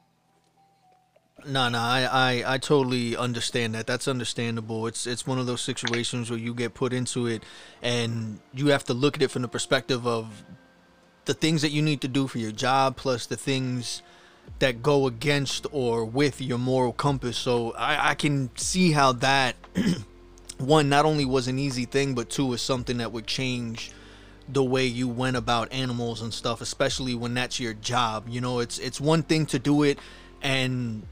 No, 1.45 1.67
no, 1.67 1.77
I, 1.77 2.03
I, 2.45 2.53
I 2.53 2.57
totally 2.57 3.17
understand 3.17 3.75
that. 3.75 3.85
That's 3.85 4.07
understandable. 4.07 4.87
It's 4.87 5.05
it's 5.05 5.27
one 5.27 5.39
of 5.39 5.45
those 5.45 5.61
situations 5.61 6.29
where 6.29 6.39
you 6.39 6.53
get 6.53 6.73
put 6.73 6.93
into 6.93 7.27
it, 7.27 7.43
and 7.81 8.39
you 8.53 8.67
have 8.67 8.83
to 8.85 8.93
look 8.93 9.17
at 9.17 9.23
it 9.23 9.31
from 9.31 9.41
the 9.41 9.47
perspective 9.47 10.07
of 10.07 10.43
the 11.25 11.33
things 11.33 11.61
that 11.61 11.71
you 11.71 11.81
need 11.81 12.01
to 12.01 12.07
do 12.07 12.27
for 12.27 12.37
your 12.37 12.51
job, 12.51 12.95
plus 12.95 13.25
the 13.25 13.35
things 13.35 14.01
that 14.59 14.83
go 14.83 15.07
against 15.07 15.65
or 15.71 16.05
with 16.05 16.41
your 16.41 16.57
moral 16.57 16.93
compass. 16.93 17.37
So 17.37 17.71
I, 17.71 18.11
I 18.11 18.15
can 18.15 18.49
see 18.55 18.91
how 18.91 19.13
that 19.13 19.55
one 20.57 20.89
not 20.89 21.05
only 21.05 21.25
was 21.25 21.47
an 21.47 21.59
easy 21.59 21.85
thing, 21.85 22.13
but 22.13 22.29
two 22.29 22.53
is 22.53 22.61
something 22.61 22.97
that 22.97 23.11
would 23.11 23.27
change 23.27 23.91
the 24.49 24.63
way 24.63 24.85
you 24.85 25.07
went 25.07 25.37
about 25.37 25.71
animals 25.71 26.21
and 26.21 26.33
stuff, 26.33 26.61
especially 26.61 27.15
when 27.15 27.33
that's 27.33 27.59
your 27.59 27.73
job. 27.73 28.27
You 28.27 28.41
know, 28.41 28.59
it's 28.59 28.79
it's 28.79 28.99
one 28.99 29.23
thing 29.23 29.45
to 29.47 29.59
do 29.59 29.83
it 29.83 29.99
and 30.41 31.03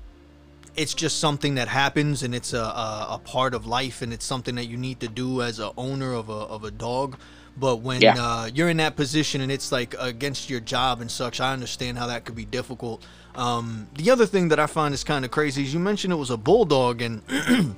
it's 0.75 0.93
just 0.93 1.19
something 1.19 1.55
that 1.55 1.67
happens 1.67 2.23
and 2.23 2.33
it's 2.33 2.53
a, 2.53 2.59
a, 2.59 3.07
a 3.11 3.21
part 3.23 3.53
of 3.53 3.65
life 3.65 4.01
and 4.01 4.13
it's 4.13 4.25
something 4.25 4.55
that 4.55 4.65
you 4.65 4.77
need 4.77 4.99
to 5.01 5.07
do 5.07 5.41
as 5.41 5.59
a 5.59 5.71
owner 5.77 6.13
of 6.13 6.29
a, 6.29 6.33
of 6.33 6.63
a 6.63 6.71
dog 6.71 7.17
but 7.57 7.77
when 7.77 8.01
yeah. 8.01 8.15
uh, 8.17 8.49
you're 8.53 8.69
in 8.69 8.77
that 8.77 8.95
position 8.95 9.41
and 9.41 9.51
it's 9.51 9.71
like 9.71 9.93
against 9.99 10.49
your 10.49 10.61
job 10.61 11.01
and 11.01 11.11
such 11.11 11.41
i 11.41 11.51
understand 11.51 11.97
how 11.97 12.07
that 12.07 12.23
could 12.23 12.35
be 12.35 12.45
difficult 12.45 13.05
um, 13.35 13.87
the 13.95 14.09
other 14.09 14.25
thing 14.25 14.47
that 14.47 14.59
i 14.59 14.65
find 14.65 14.93
is 14.93 15.03
kind 15.03 15.25
of 15.25 15.31
crazy 15.31 15.63
is 15.63 15.73
you 15.73 15.79
mentioned 15.79 16.13
it 16.13 16.17
was 16.17 16.31
a 16.31 16.37
bulldog 16.37 17.01
and 17.01 17.21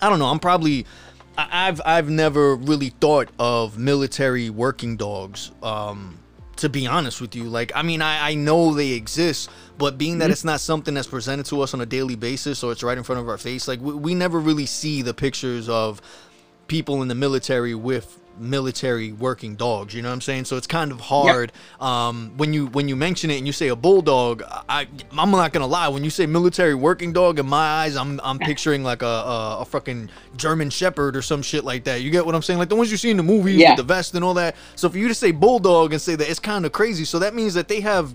I 0.00 0.08
don't 0.08 0.18
know. 0.18 0.26
I'm 0.26 0.38
probably 0.38 0.86
I've 1.36 1.80
I've 1.84 2.08
never 2.08 2.56
really 2.56 2.90
thought 2.90 3.28
of 3.38 3.78
military 3.78 4.50
working 4.50 4.96
dogs. 4.96 5.50
Um, 5.62 6.18
to 6.56 6.70
be 6.70 6.86
honest 6.86 7.20
with 7.20 7.34
you, 7.34 7.44
like 7.44 7.72
I 7.74 7.82
mean, 7.82 8.00
I, 8.00 8.30
I 8.30 8.34
know 8.34 8.72
they 8.74 8.92
exist, 8.92 9.50
but 9.76 9.98
being 9.98 10.18
that 10.18 10.26
mm-hmm. 10.26 10.32
it's 10.32 10.44
not 10.44 10.60
something 10.60 10.94
that's 10.94 11.06
presented 11.06 11.46
to 11.46 11.60
us 11.60 11.74
on 11.74 11.80
a 11.80 11.86
daily 11.86 12.16
basis 12.16 12.62
or 12.62 12.72
it's 12.72 12.82
right 12.82 12.96
in 12.96 13.04
front 13.04 13.20
of 13.20 13.28
our 13.28 13.38
face, 13.38 13.68
like 13.68 13.80
we, 13.80 13.92
we 13.94 14.14
never 14.14 14.40
really 14.40 14.66
see 14.66 15.02
the 15.02 15.12
pictures 15.12 15.68
of 15.68 16.00
people 16.66 17.02
in 17.02 17.08
the 17.08 17.14
military 17.14 17.74
with 17.74 18.18
military 18.38 19.12
working 19.12 19.56
dogs 19.56 19.94
you 19.94 20.02
know 20.02 20.08
what 20.08 20.14
i'm 20.14 20.20
saying? 20.20 20.44
So 20.44 20.56
it's 20.56 20.66
kind 20.66 20.92
of 20.92 21.00
hard 21.00 21.52
yep. 21.54 21.82
um, 21.82 22.32
when 22.36 22.52
you 22.52 22.66
when 22.68 22.88
you 22.88 22.96
mention 22.96 23.30
it 23.30 23.38
and 23.38 23.46
you 23.46 23.52
say 23.52 23.68
a 23.68 23.76
bulldog 23.76 24.42
i 24.68 24.86
i'm 25.16 25.30
not 25.30 25.52
gonna 25.52 25.66
lie 25.66 25.88
when 25.88 26.04
you 26.04 26.10
say 26.10 26.26
military 26.26 26.74
working 26.74 27.12
dog 27.12 27.38
in 27.38 27.46
my 27.46 27.82
eyes 27.82 27.96
i'm 27.96 28.20
i'm 28.22 28.38
picturing 28.50 28.82
like 28.82 29.02
a 29.02 29.06
a, 29.06 29.58
a 29.60 29.64
fucking 29.64 30.08
german 30.36 30.70
shepherd 30.70 31.16
or 31.16 31.22
some 31.22 31.42
shit 31.42 31.64
like 31.64 31.84
that. 31.84 32.02
You 32.02 32.10
get 32.10 32.24
what 32.24 32.34
i'm 32.34 32.42
saying? 32.42 32.58
Like 32.58 32.68
the 32.68 32.76
ones 32.76 32.90
you 32.90 32.96
see 32.96 33.10
in 33.10 33.16
the 33.16 33.22
movies 33.22 33.56
yeah. 33.56 33.70
with 33.70 33.78
the 33.78 33.82
vest 33.82 34.14
and 34.14 34.24
all 34.24 34.34
that. 34.34 34.56
So 34.74 34.88
for 34.88 34.98
you 34.98 35.08
to 35.08 35.14
say 35.14 35.32
bulldog 35.32 35.92
and 35.92 36.00
say 36.00 36.14
that 36.14 36.28
it's 36.28 36.40
kind 36.40 36.64
of 36.64 36.72
crazy. 36.72 37.04
So 37.04 37.18
that 37.18 37.34
means 37.34 37.54
that 37.54 37.68
they 37.68 37.80
have 37.80 38.14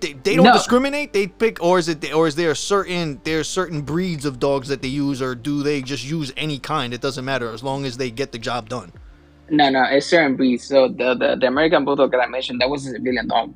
they, 0.00 0.12
they 0.12 0.36
don't 0.36 0.44
no. 0.44 0.52
discriminate? 0.52 1.12
They 1.12 1.28
pick 1.28 1.62
or 1.62 1.78
is 1.78 1.88
it 1.88 2.12
or 2.12 2.26
is 2.26 2.34
there 2.34 2.54
certain 2.54 3.20
there's 3.24 3.48
certain 3.48 3.82
breeds 3.82 4.24
of 4.24 4.38
dogs 4.38 4.68
that 4.68 4.82
they 4.82 4.88
use 4.88 5.22
or 5.22 5.34
do 5.34 5.62
they 5.62 5.82
just 5.82 6.04
use 6.04 6.32
any 6.36 6.58
kind? 6.58 6.92
It 6.92 7.00
doesn't 7.00 7.24
matter 7.24 7.50
as 7.50 7.62
long 7.62 7.84
as 7.84 7.96
they 7.96 8.10
get 8.10 8.32
the 8.32 8.38
job 8.38 8.68
done 8.68 8.92
no, 9.50 9.70
no, 9.70 9.84
it's 9.90 10.06
certain 10.06 10.36
breeds. 10.36 10.64
So 10.64 10.88
the, 10.88 11.14
the, 11.14 11.36
the 11.40 11.46
American 11.46 11.84
Bulldog 11.84 12.10
that 12.12 12.20
I 12.20 12.26
mentioned, 12.26 12.60
that 12.60 12.70
was 12.70 12.86
a 12.86 12.90
civilian 12.90 13.28
dog. 13.28 13.54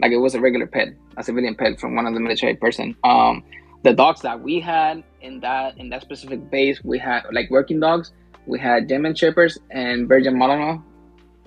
Like 0.00 0.12
it 0.12 0.18
was 0.18 0.34
a 0.34 0.40
regular 0.40 0.66
pet, 0.66 0.88
a 1.16 1.22
civilian 1.22 1.54
pet 1.54 1.78
from 1.78 1.94
one 1.94 2.06
of 2.06 2.14
the 2.14 2.20
military 2.20 2.56
person. 2.56 2.96
Um, 3.04 3.42
the 3.82 3.92
dogs 3.92 4.22
that 4.22 4.40
we 4.40 4.60
had 4.60 5.02
in 5.20 5.40
that 5.40 5.76
in 5.78 5.90
that 5.90 6.02
specific 6.02 6.50
base, 6.50 6.82
we 6.84 6.98
had 6.98 7.22
like 7.32 7.50
working 7.50 7.80
dogs. 7.80 8.12
We 8.46 8.58
had 8.58 8.88
German 8.88 9.14
Shepherds 9.14 9.58
and 9.70 10.08
Belgian 10.08 10.36
Malinois, 10.36 10.82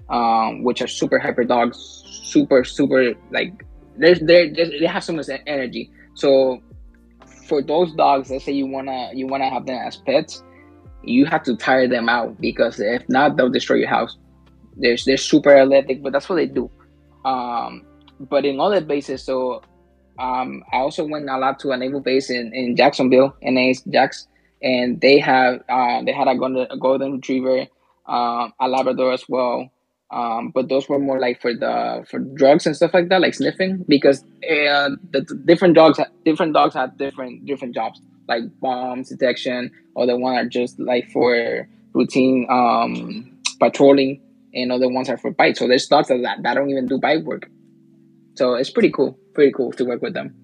um, 0.10 0.64
which 0.64 0.82
are 0.82 0.88
super 0.88 1.20
hyper 1.20 1.44
dogs, 1.44 1.78
super 2.24 2.64
super 2.64 3.14
like 3.32 3.66
they're, 3.98 4.16
they're, 4.16 4.50
they 4.50 4.86
have 4.86 5.04
so 5.04 5.14
much 5.14 5.28
energy. 5.46 5.92
So 6.16 6.62
for 7.48 7.62
those 7.62 7.94
dogs, 7.94 8.32
let's 8.32 8.46
say 8.46 8.52
you 8.52 8.68
wanna 8.68 9.12
you 9.14 9.28
wanna 9.28 9.50
have 9.50 9.66
them 9.66 9.80
as 9.86 9.98
pets, 9.98 10.44
you 11.04 11.26
have 11.26 11.44
to 11.44 11.56
tire 11.56 11.88
them 11.88 12.10
out 12.10 12.40
because 12.40 12.80
if 12.80 13.08
not, 13.10 13.36
they'll 13.36 13.50
destroy 13.50 13.78
your 13.78 13.90
house. 13.90 14.18
They're, 14.78 14.98
they're 15.06 15.18
super 15.18 15.56
athletic, 15.56 16.02
but 16.02 16.14
that's 16.14 16.30
what 16.30 16.36
they 16.36 16.48
do. 16.48 16.70
Um, 17.26 17.86
but 18.20 18.46
in 18.46 18.60
other 18.60 18.82
bases, 18.82 19.24
so 19.24 19.62
um, 20.20 20.64
I 20.72 20.78
also 20.78 21.06
went 21.06 21.30
a 21.30 21.38
lot 21.38 21.60
to 21.60 21.72
a 21.72 21.78
naval 21.78 22.00
base 22.00 22.30
in, 22.30 22.54
in 22.54 22.76
Jacksonville, 22.76 23.36
NAS 23.42 23.82
Jax, 23.82 24.28
and 24.62 25.00
they 25.02 25.20
have 25.20 25.62
uh, 25.70 26.04
they 26.04 26.14
had 26.14 26.28
a 26.28 26.36
golden, 26.36 26.68
a 26.70 26.78
golden 26.78 27.14
retriever, 27.14 27.68
um, 28.08 28.54
a 28.60 28.68
Labrador 28.68 29.12
as 29.12 29.28
well. 29.28 29.70
Um, 30.14 30.52
but 30.54 30.70
those 30.70 30.88
were 30.88 31.00
more 31.00 31.20
like 31.20 31.42
for 31.42 31.56
the 31.56 32.06
for 32.08 32.20
drugs 32.20 32.68
and 32.68 32.76
stuff 32.76 32.94
like 32.94 33.10
that, 33.10 33.20
like 33.20 33.34
sniffing, 33.34 33.84
because 33.88 34.24
uh, 34.44 34.94
the, 35.10 35.26
different 35.46 35.74
dogs 35.74 36.00
different 36.24 36.54
dogs 36.54 36.76
have 36.76 36.96
different 37.00 37.46
different 37.48 37.74
jobs, 37.74 38.00
like 38.28 38.44
bombs 38.62 39.10
detection, 39.10 39.72
or 39.96 40.06
the 40.06 40.16
one 40.16 40.36
are 40.36 40.46
just 40.46 40.80
like 40.80 41.10
for 41.10 41.68
routine 41.94 42.46
um, 42.48 43.36
patrolling, 43.60 44.22
and 44.54 44.72
other 44.72 44.88
ones 44.88 45.10
are 45.10 45.18
for 45.18 45.32
bites. 45.32 45.58
So 45.58 45.68
there's 45.68 45.88
dogs 45.88 46.10
that 46.10 46.22
that 46.22 46.54
don't 46.54 46.70
even 46.70 46.88
do 46.88 47.00
bite 47.00 47.24
work. 47.24 47.50
So 48.36 48.54
it's 48.54 48.70
pretty 48.70 48.92
cool, 48.92 49.18
pretty 49.34 49.52
cool 49.52 49.72
to 49.72 49.84
work 49.84 50.04
with 50.04 50.14
them. 50.14 50.36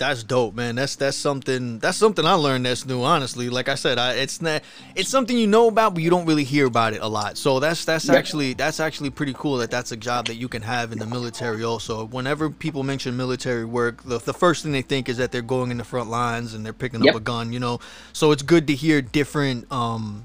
That's 0.00 0.22
dope, 0.22 0.54
man. 0.54 0.76
That's 0.76 0.96
that's 0.96 1.14
something 1.14 1.78
that's 1.78 1.98
something 1.98 2.24
I 2.24 2.32
learned 2.32 2.64
that's 2.64 2.86
new. 2.86 3.02
Honestly, 3.02 3.50
like 3.50 3.68
I 3.68 3.74
said, 3.74 3.98
I, 3.98 4.14
it's 4.14 4.40
not 4.40 4.62
it's 4.96 5.10
something 5.10 5.36
you 5.36 5.46
know 5.46 5.68
about, 5.68 5.92
but 5.92 6.02
you 6.02 6.08
don't 6.08 6.24
really 6.24 6.42
hear 6.42 6.64
about 6.64 6.94
it 6.94 7.02
a 7.02 7.06
lot. 7.06 7.36
So 7.36 7.60
that's 7.60 7.84
that's 7.84 8.08
yeah. 8.08 8.14
actually 8.14 8.54
that's 8.54 8.80
actually 8.80 9.10
pretty 9.10 9.34
cool 9.34 9.58
that 9.58 9.70
that's 9.70 9.92
a 9.92 9.98
job 9.98 10.28
that 10.28 10.36
you 10.36 10.48
can 10.48 10.62
have 10.62 10.92
in 10.92 10.98
the 10.98 11.04
military. 11.04 11.62
Also, 11.64 12.06
whenever 12.06 12.48
people 12.48 12.82
mention 12.82 13.14
military 13.14 13.66
work, 13.66 14.02
the, 14.04 14.18
the 14.18 14.32
first 14.32 14.62
thing 14.62 14.72
they 14.72 14.80
think 14.80 15.10
is 15.10 15.18
that 15.18 15.32
they're 15.32 15.42
going 15.42 15.70
in 15.70 15.76
the 15.76 15.84
front 15.84 16.08
lines 16.08 16.54
and 16.54 16.64
they're 16.64 16.72
picking 16.72 17.04
yep. 17.04 17.14
up 17.14 17.20
a 17.20 17.22
gun. 17.22 17.52
You 17.52 17.60
know, 17.60 17.78
so 18.14 18.32
it's 18.32 18.42
good 18.42 18.68
to 18.68 18.74
hear 18.74 19.02
different 19.02 19.70
um 19.70 20.24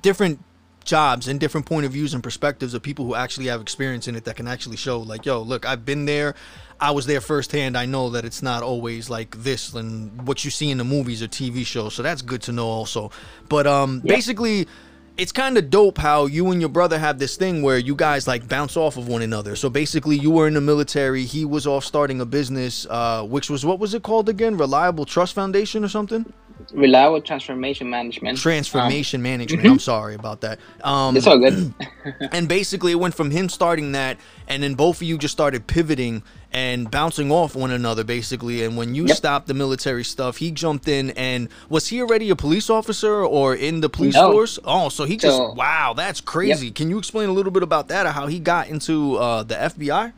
different 0.00 0.38
jobs 0.84 1.26
and 1.26 1.40
different 1.40 1.66
point 1.66 1.84
of 1.84 1.92
views 1.92 2.14
and 2.14 2.22
perspectives 2.22 2.72
of 2.72 2.82
people 2.82 3.04
who 3.04 3.16
actually 3.16 3.46
have 3.46 3.60
experience 3.60 4.06
in 4.06 4.14
it 4.14 4.24
that 4.24 4.36
can 4.36 4.48
actually 4.48 4.76
show 4.76 4.98
like 5.00 5.26
yo 5.26 5.42
look 5.42 5.66
i've 5.66 5.84
been 5.84 6.06
there 6.06 6.34
I 6.80 6.92
was 6.92 7.06
there 7.06 7.20
firsthand. 7.20 7.76
I 7.76 7.86
know 7.86 8.10
that 8.10 8.24
it's 8.24 8.42
not 8.42 8.62
always 8.62 9.10
like 9.10 9.36
this 9.42 9.74
and 9.74 10.26
what 10.26 10.44
you 10.44 10.50
see 10.50 10.70
in 10.70 10.78
the 10.78 10.84
movies 10.84 11.22
or 11.22 11.28
TV 11.28 11.66
shows. 11.66 11.94
So 11.94 12.02
that's 12.02 12.22
good 12.22 12.42
to 12.42 12.52
know 12.52 12.66
also. 12.66 13.10
But 13.48 13.66
um, 13.66 14.00
yeah. 14.04 14.14
basically, 14.14 14.68
it's 15.16 15.32
kind 15.32 15.58
of 15.58 15.70
dope 15.70 15.98
how 15.98 16.26
you 16.26 16.50
and 16.52 16.60
your 16.60 16.68
brother 16.68 16.98
have 16.98 17.18
this 17.18 17.36
thing 17.36 17.62
where 17.62 17.78
you 17.78 17.96
guys 17.96 18.28
like 18.28 18.48
bounce 18.48 18.76
off 18.76 18.96
of 18.96 19.08
one 19.08 19.22
another. 19.22 19.56
So 19.56 19.68
basically, 19.68 20.16
you 20.16 20.30
were 20.30 20.46
in 20.46 20.54
the 20.54 20.60
military. 20.60 21.24
He 21.24 21.44
was 21.44 21.66
off 21.66 21.84
starting 21.84 22.20
a 22.20 22.26
business, 22.26 22.86
uh, 22.88 23.24
which 23.24 23.50
was 23.50 23.66
what 23.66 23.80
was 23.80 23.94
it 23.94 24.04
called 24.04 24.28
again? 24.28 24.56
Reliable 24.56 25.04
Trust 25.04 25.34
Foundation 25.34 25.84
or 25.84 25.88
something? 25.88 26.32
reliable 26.72 27.20
transformation 27.20 27.88
management. 27.88 28.38
Transformation 28.38 29.20
um, 29.20 29.22
management. 29.22 29.62
Mm-hmm. 29.62 29.72
I'm 29.72 29.78
sorry 29.78 30.14
about 30.14 30.40
that. 30.42 30.58
Um, 30.82 31.16
it's 31.16 31.26
all 31.26 31.38
good. 31.38 31.72
and 32.32 32.48
basically, 32.48 32.92
it 32.92 32.96
went 32.96 33.14
from 33.14 33.30
him 33.30 33.48
starting 33.48 33.92
that, 33.92 34.18
and 34.46 34.62
then 34.62 34.74
both 34.74 34.96
of 34.96 35.02
you 35.02 35.18
just 35.18 35.32
started 35.32 35.66
pivoting 35.66 36.22
and 36.52 36.90
bouncing 36.90 37.30
off 37.30 37.54
one 37.54 37.70
another, 37.70 38.04
basically. 38.04 38.64
And 38.64 38.76
when 38.76 38.94
you 38.94 39.06
yep. 39.06 39.16
stopped 39.16 39.46
the 39.46 39.54
military 39.54 40.04
stuff, 40.04 40.38
he 40.38 40.50
jumped 40.50 40.88
in. 40.88 41.10
And 41.10 41.48
was 41.68 41.88
he 41.88 42.00
already 42.00 42.30
a 42.30 42.36
police 42.36 42.70
officer 42.70 43.24
or 43.24 43.54
in 43.54 43.80
the 43.80 43.88
police 43.88 44.14
no. 44.14 44.32
force? 44.32 44.58
Oh, 44.64 44.88
so 44.88 45.04
he 45.04 45.16
just 45.16 45.36
so, 45.36 45.52
wow, 45.52 45.94
that's 45.94 46.20
crazy. 46.20 46.66
Yep. 46.66 46.74
Can 46.76 46.90
you 46.90 46.98
explain 46.98 47.28
a 47.28 47.32
little 47.32 47.52
bit 47.52 47.62
about 47.62 47.88
that 47.88 48.06
or 48.06 48.10
how 48.10 48.26
he 48.26 48.38
got 48.38 48.68
into 48.68 49.16
uh, 49.16 49.42
the 49.42 49.54
FBI? 49.54 50.12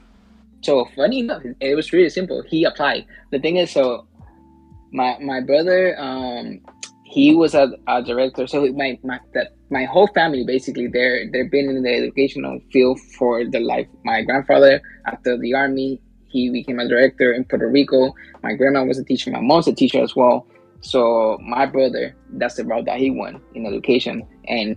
So 0.63 0.87
funny 0.95 1.21
enough, 1.21 1.43
it 1.61 1.75
was 1.75 1.93
really 1.93 2.11
simple. 2.11 2.43
He 2.43 2.65
applied. 2.65 3.07
The 3.31 3.39
thing 3.39 3.57
is, 3.57 3.71
so 3.71 4.07
my 4.93 5.17
my 5.21 5.41
brother 5.41 5.99
um 6.01 6.61
he 7.05 7.35
was 7.35 7.55
a, 7.55 7.73
a 7.89 8.03
director 8.03 8.47
so 8.47 8.67
my 8.73 8.99
my 9.03 9.19
that 9.35 9.53
my 9.71 9.85
whole 9.85 10.07
family 10.09 10.45
basically 10.45 10.87
they're 10.89 11.31
they've 11.31 11.51
been 11.51 11.69
in 11.69 11.83
the 11.83 11.95
educational 11.95 12.61
field 12.73 12.99
for 13.19 13.45
the 13.45 13.61
life 13.61 13.87
my 14.05 14.23
grandfather 14.23 14.81
after 15.07 15.39
the 15.39 15.55
army 15.55 16.01
he 16.31 16.51
became 16.51 16.79
a 16.79 16.89
director 16.89 17.33
in 17.33 17.45
puerto 17.45 17.69
rico. 17.69 18.15
My 18.43 18.55
grandma 18.55 18.85
was 18.85 18.99
a 18.99 19.05
teacher 19.05 19.31
my 19.31 19.41
mom's 19.41 19.69
a 19.69 19.75
teacher 19.75 20.03
as 20.03 20.17
well. 20.17 20.47
So 20.81 21.39
my 21.43 21.67
brother 21.67 22.17
that's 22.35 22.57
the 22.57 22.65
route 22.65 22.87
that 22.87 22.99
he 22.99 23.11
went 23.11 23.43
in 23.55 23.67
education. 23.67 24.27
And 24.49 24.77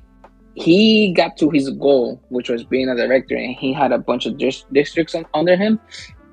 he 0.56 1.14
got 1.14 1.38
to 1.38 1.50
his 1.50 1.70
goal 1.72 2.22
which 2.30 2.50
was 2.50 2.64
being 2.64 2.90
a 2.90 2.96
director 2.96 3.36
and 3.36 3.56
he 3.56 3.74
had 3.74 3.92
a 3.92 3.98
bunch 3.98 4.26
of 4.26 4.38
dis- 4.38 4.66
districts 4.72 5.16
on, 5.16 5.26
under 5.34 5.56
him 5.56 5.80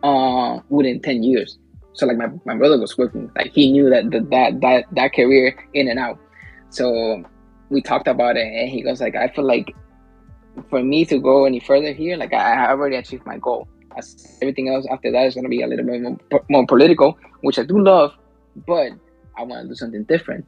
uh, 0.03 0.59
within 0.69 1.01
10 1.01 1.23
years. 1.23 1.59
So 1.93 2.07
like 2.07 2.17
my, 2.17 2.29
my 2.45 2.57
brother 2.57 2.79
was 2.79 2.97
working, 2.97 3.31
like 3.37 3.53
he 3.53 3.71
knew 3.71 3.91
that 3.91 4.11
that 4.11 4.61
that 4.61 4.85
that 4.93 5.13
career 5.13 5.55
in 5.75 5.89
and 5.89 5.99
out. 5.99 6.19
So 6.71 7.23
we 7.69 7.83
talked 7.83 8.09
about 8.09 8.37
it, 8.37 8.47
and 8.47 8.69
he 8.71 8.83
goes 8.83 9.01
like, 9.01 9.17
I 9.17 9.29
feel 9.29 9.45
like 9.45 9.75
for 10.69 10.83
me 10.83 11.05
to 11.07 11.19
go 11.19 11.45
any 11.45 11.61
further 11.61 11.93
here, 11.93 12.17
like 12.17 12.33
I, 12.33 12.65
I 12.65 12.71
already 12.71 12.97
achieved 12.97 13.27
my 13.27 13.39
goal. 13.39 13.69
As 13.97 14.39
everything 14.41 14.69
else 14.69 14.87
after 14.91 15.11
that 15.11 15.27
is 15.27 15.35
going 15.35 15.45
to 15.45 15.51
be 15.51 15.63
a 15.63 15.67
little 15.67 15.85
bit 15.85 16.01
more, 16.01 16.45
more 16.49 16.67
political, 16.67 17.19
which 17.41 17.59
I 17.59 17.65
do 17.65 17.83
love, 17.83 18.15
but 18.67 18.93
I 19.37 19.43
want 19.43 19.63
to 19.63 19.69
do 19.69 19.75
something 19.75 20.05
different. 20.05 20.47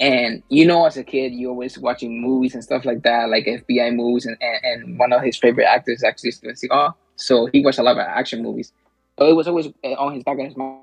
And 0.00 0.42
you 0.48 0.64
know, 0.66 0.86
as 0.86 0.96
a 0.96 1.04
kid, 1.04 1.32
you 1.32 1.48
always 1.48 1.78
watching 1.78 2.22
movies 2.22 2.54
and 2.54 2.62
stuff 2.62 2.84
like 2.84 3.02
that, 3.02 3.28
like 3.28 3.46
FBI 3.46 3.94
movies, 3.94 4.26
and, 4.26 4.36
and, 4.40 4.64
and 4.64 4.98
one 4.98 5.12
of 5.12 5.22
his 5.22 5.36
favorite 5.36 5.66
actors 5.66 6.04
actually 6.04 6.30
Steven 6.30 6.54
Seagal. 6.54 6.94
So 7.16 7.46
he 7.46 7.64
watched 7.64 7.80
a 7.80 7.82
lot 7.82 7.92
of 7.92 7.98
action 7.98 8.42
movies. 8.42 8.72
So 9.18 9.28
it 9.28 9.34
was 9.34 9.48
always 9.48 9.66
uh, 9.66 9.88
on 9.94 10.14
his 10.14 10.22
back 10.22 10.38
of 10.38 10.46
his 10.46 10.56
mind. 10.56 10.82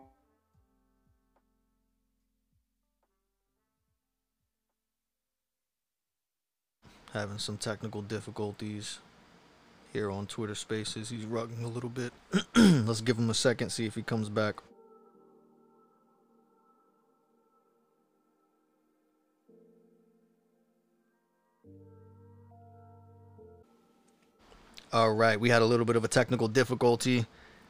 Having 7.13 7.38
some 7.38 7.58
technical 7.58 8.02
difficulties 8.02 9.00
here 9.95 10.12
on 10.12 10.27
Twitter 10.27 10.55
Spaces. 10.55 11.10
He's 11.10 11.23
rugging 11.23 11.63
a 11.63 11.69
little 11.69 11.89
bit. 11.89 12.12
Let's 12.55 12.99
give 12.99 13.17
him 13.17 13.29
a 13.29 13.34
second, 13.34 13.69
see 13.69 13.86
if 13.86 13.95
he 13.95 14.01
comes 14.01 14.27
back. 14.27 14.55
All 24.91 25.13
right, 25.13 25.39
we 25.39 25.49
had 25.49 25.62
a 25.62 25.65
little 25.65 25.86
bit 25.86 25.95
of 25.95 26.03
a 26.03 26.10
technical 26.10 26.49
difficulty 26.49 27.25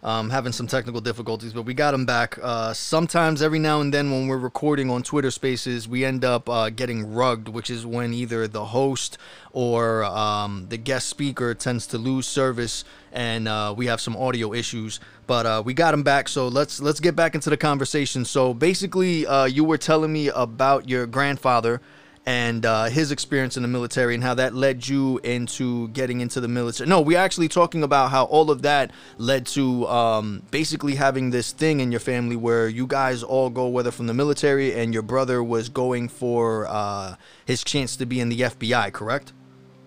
um, 0.05 0.29
having 0.29 0.51
some 0.51 0.67
technical 0.67 1.01
difficulties, 1.01 1.51
but 1.51 1.63
we 1.63 1.73
got 1.73 1.95
him 1.95 2.05
back. 2.05 2.37
Uh, 2.39 2.73
sometimes, 2.73 3.41
every 3.41 3.57
now 3.57 3.81
and 3.81 3.91
then, 3.91 4.11
when 4.11 4.27
we're 4.27 4.37
recording 4.37 4.91
on 4.91 5.01
Twitter 5.01 5.31
Spaces, 5.31 5.87
we 5.87 6.05
end 6.05 6.23
up 6.23 6.47
uh, 6.47 6.69
getting 6.69 7.15
rugged, 7.15 7.49
which 7.49 7.71
is 7.71 7.87
when 7.87 8.13
either 8.13 8.47
the 8.47 8.65
host 8.65 9.17
or 9.51 10.03
um, 10.03 10.67
the 10.69 10.77
guest 10.77 11.09
speaker 11.09 11.55
tends 11.55 11.87
to 11.87 11.97
lose 11.97 12.27
service, 12.27 12.85
and 13.11 13.47
uh, 13.47 13.73
we 13.75 13.87
have 13.87 13.99
some 13.99 14.15
audio 14.15 14.53
issues. 14.53 14.99
But 15.25 15.47
uh, 15.47 15.63
we 15.65 15.73
got 15.73 15.95
him 15.95 16.03
back, 16.03 16.29
so 16.29 16.49
let's 16.49 16.79
let's 16.79 16.99
get 16.99 17.15
back 17.15 17.33
into 17.33 17.49
the 17.49 17.57
conversation. 17.57 18.25
So 18.25 18.53
basically, 18.53 19.25
uh, 19.25 19.45
you 19.45 19.63
were 19.63 19.79
telling 19.79 20.13
me 20.13 20.27
about 20.27 20.87
your 20.87 21.07
grandfather 21.07 21.81
and 22.25 22.65
uh, 22.65 22.85
his 22.85 23.11
experience 23.11 23.55
in 23.55 23.61
the 23.61 23.69
military 23.69 24.15
and 24.15 24.23
how 24.23 24.33
that 24.33 24.55
led 24.55 24.87
you 24.87 25.19
into 25.23 25.87
getting 25.89 26.21
into 26.21 26.41
the 26.41 26.47
military. 26.47 26.89
No, 26.89 27.01
we're 27.01 27.19
actually 27.19 27.47
talking 27.47 27.83
about 27.83 28.09
how 28.09 28.25
all 28.25 28.49
of 28.49 28.63
that 28.63 28.91
led 29.17 29.45
to 29.47 29.87
um, 29.87 30.41
basically 30.49 30.95
having 30.95 31.29
this 31.29 31.51
thing 31.51 31.79
in 31.79 31.91
your 31.91 31.99
family 31.99 32.35
where 32.35 32.67
you 32.67 32.87
guys 32.87 33.21
all 33.21 33.49
go, 33.49 33.67
whether 33.67 33.91
from 33.91 34.07
the 34.07 34.13
military, 34.13 34.73
and 34.73 34.93
your 34.93 35.03
brother 35.03 35.43
was 35.43 35.69
going 35.69 36.09
for 36.09 36.65
uh, 36.67 37.15
his 37.45 37.63
chance 37.63 37.95
to 37.97 38.05
be 38.05 38.19
in 38.19 38.29
the 38.29 38.41
FBI, 38.41 38.91
correct? 38.91 39.33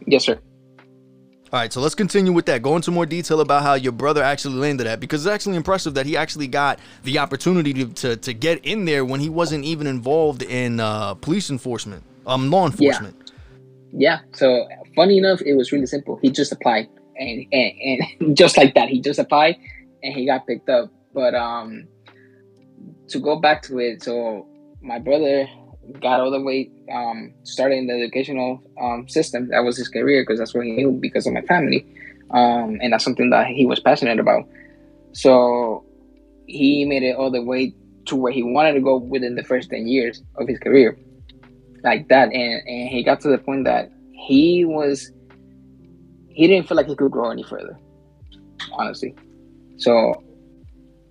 Yes, 0.07 0.24
sir. 0.24 0.38
All 1.51 1.59
right, 1.59 1.72
so 1.72 1.81
let's 1.81 1.94
continue 1.94 2.31
with 2.31 2.44
that. 2.46 2.62
Go 2.62 2.77
into 2.77 2.90
more 2.90 3.07
detail 3.07 3.40
about 3.40 3.62
how 3.62 3.72
your 3.72 3.92
brother 3.92 4.22
actually 4.22 4.57
landed 4.57 4.87
at, 4.87 5.01
because 5.01 5.24
it's 5.24 5.35
actually 5.35 5.57
impressive 5.57 5.94
that 5.94 6.05
he 6.05 6.14
actually 6.14 6.46
got 6.46 6.79
the 7.05 7.18
opportunity 7.18 7.72
to, 7.72 7.87
to, 7.87 8.16
to 8.16 8.35
get 8.35 8.64
in 8.66 8.85
there 8.85 9.03
when 9.05 9.18
he 9.18 9.31
wasn't 9.31 9.64
even 9.64 9.87
involved 9.87 10.42
in 10.42 10.79
uh, 10.79 11.14
police 11.14 11.48
enforcement 11.48 12.05
um 12.29 12.51
law 12.51 12.67
enforcement. 12.67 13.33
Yeah. 13.93 14.21
yeah. 14.21 14.37
So 14.37 14.69
funny 14.95 15.19
enough, 15.19 15.41
it 15.43 15.55
was 15.55 15.73
really 15.73 15.87
simple. 15.87 16.19
He 16.23 16.31
just 16.31 16.53
applied, 16.53 16.88
and, 17.17 17.47
and 17.53 17.73
and 17.81 18.37
just 18.43 18.57
like 18.57 18.75
that, 18.75 18.88
he 18.88 19.01
just 19.01 19.19
applied, 19.19 19.57
and 20.03 20.14
he 20.14 20.27
got 20.27 20.47
picked 20.47 20.69
up. 20.69 20.93
But 21.12 21.35
um, 21.35 21.88
to 23.09 23.19
go 23.19 23.41
back 23.41 23.62
to 23.62 23.79
it, 23.79 24.03
so 24.03 24.47
my 24.81 24.99
brother 24.99 25.49
got 26.01 26.21
all 26.21 26.31
the 26.31 26.41
way 26.41 26.71
um 26.93 27.33
started 27.45 27.77
in 27.77 27.87
the 27.87 27.95
educational 27.95 28.62
um 28.81 29.09
system. 29.09 29.49
That 29.49 29.64
was 29.64 29.77
his 29.77 29.88
career 29.88 30.23
because 30.23 30.38
that's 30.38 30.55
what 30.55 30.67
he 30.67 30.73
knew 30.73 30.93
because 30.93 31.27
of 31.27 31.33
my 31.33 31.43
family, 31.43 31.87
um, 32.31 32.79
and 32.83 32.93
that's 32.93 33.05
something 33.05 33.31
that 33.31 33.49
he 33.49 33.67
was 33.67 33.81
passionate 33.81 34.21
about. 34.21 34.45
So 35.12 35.85
he 36.47 36.85
made 36.85 37.03
it 37.03 37.17
all 37.17 37.31
the 37.31 37.43
way 37.43 37.75
to 38.07 38.17
where 38.17 38.33
he 38.33 38.43
wanted 38.43 38.73
to 38.73 38.81
go 38.81 38.97
within 38.97 39.35
the 39.35 39.43
first 39.43 39.69
10 39.69 39.87
years 39.87 40.23
of 40.37 40.49
his 40.49 40.59
career 40.59 40.97
like 41.85 42.09
that 42.09 42.33
and, 42.33 42.62
and 42.67 42.88
he 42.88 43.03
got 43.03 43.21
to 43.21 43.29
the 43.29 43.38
point 43.38 43.64
that 43.64 43.91
he 44.12 44.64
was 44.64 45.12
he 46.29 46.47
didn't 46.47 46.69
feel 46.69 46.77
like 46.77 46.87
he 46.87 46.95
could 46.95 47.11
grow 47.11 47.31
any 47.31 47.43
further 47.43 47.79
honestly. 48.73 49.14
So 49.77 50.23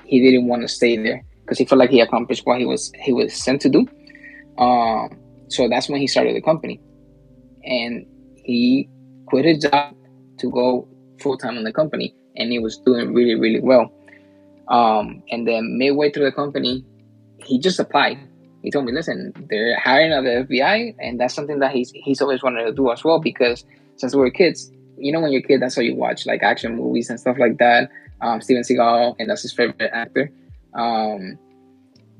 he 0.05 0.19
didn't 0.21 0.47
want 0.47 0.61
to 0.61 0.67
stay 0.67 0.97
there 0.97 1.23
because 1.41 1.57
he 1.57 1.65
felt 1.65 1.79
like 1.79 1.89
he 1.89 2.01
accomplished 2.01 2.45
what 2.45 2.59
he 2.59 2.65
was 2.65 2.91
he 3.01 3.13
was 3.13 3.33
sent 3.33 3.61
to 3.61 3.69
do. 3.69 3.87
Um, 4.57 5.17
so 5.49 5.67
that's 5.69 5.89
when 5.89 6.01
he 6.01 6.07
started 6.07 6.35
the 6.35 6.41
company. 6.41 6.81
And 7.63 8.05
he 8.43 8.89
quit 9.27 9.45
his 9.45 9.59
job 9.59 9.95
to 10.39 10.51
go 10.51 10.87
full-time 11.21 11.57
in 11.57 11.63
the 11.63 11.73
company 11.73 12.15
and 12.35 12.51
he 12.51 12.59
was 12.59 12.77
doing 12.85 13.13
really 13.13 13.35
really 13.35 13.59
well. 13.59 13.91
Um, 14.67 15.23
and 15.31 15.47
then 15.47 15.77
midway 15.77 16.11
through 16.11 16.25
the 16.25 16.31
company 16.31 16.83
he 17.39 17.59
just 17.59 17.79
applied 17.79 18.17
he 18.67 18.71
told 18.71 18.83
me, 18.83 18.91
listen, 18.91 19.31
they're 19.49 19.79
hiring 19.79 20.11
at 20.11 20.25
the 20.25 20.45
FBI, 20.45 20.93
and 20.99 21.17
that's 21.17 21.33
something 21.33 21.59
that 21.59 21.71
he's 21.71 21.89
he's 21.91 22.21
always 22.21 22.43
wanted 22.43 22.65
to 22.65 22.73
do 22.73 22.91
as 22.91 23.01
well. 23.01 23.17
Because 23.17 23.63
since 23.95 24.13
we 24.13 24.19
were 24.19 24.29
kids, 24.29 24.69
you 24.97 25.13
know, 25.13 25.21
when 25.21 25.31
you're 25.31 25.39
a 25.39 25.47
kid, 25.47 25.61
that's 25.61 25.77
how 25.77 25.81
you 25.81 25.95
watch 25.95 26.25
like 26.25 26.43
action 26.43 26.75
movies 26.75 27.09
and 27.09 27.17
stuff 27.17 27.37
like 27.39 27.59
that. 27.59 27.89
Um, 28.19 28.41
Steven 28.41 28.63
Seagal, 28.63 29.15
and 29.19 29.29
that's 29.29 29.43
his 29.43 29.53
favorite 29.53 29.89
actor. 29.93 30.29
Um, 30.73 31.39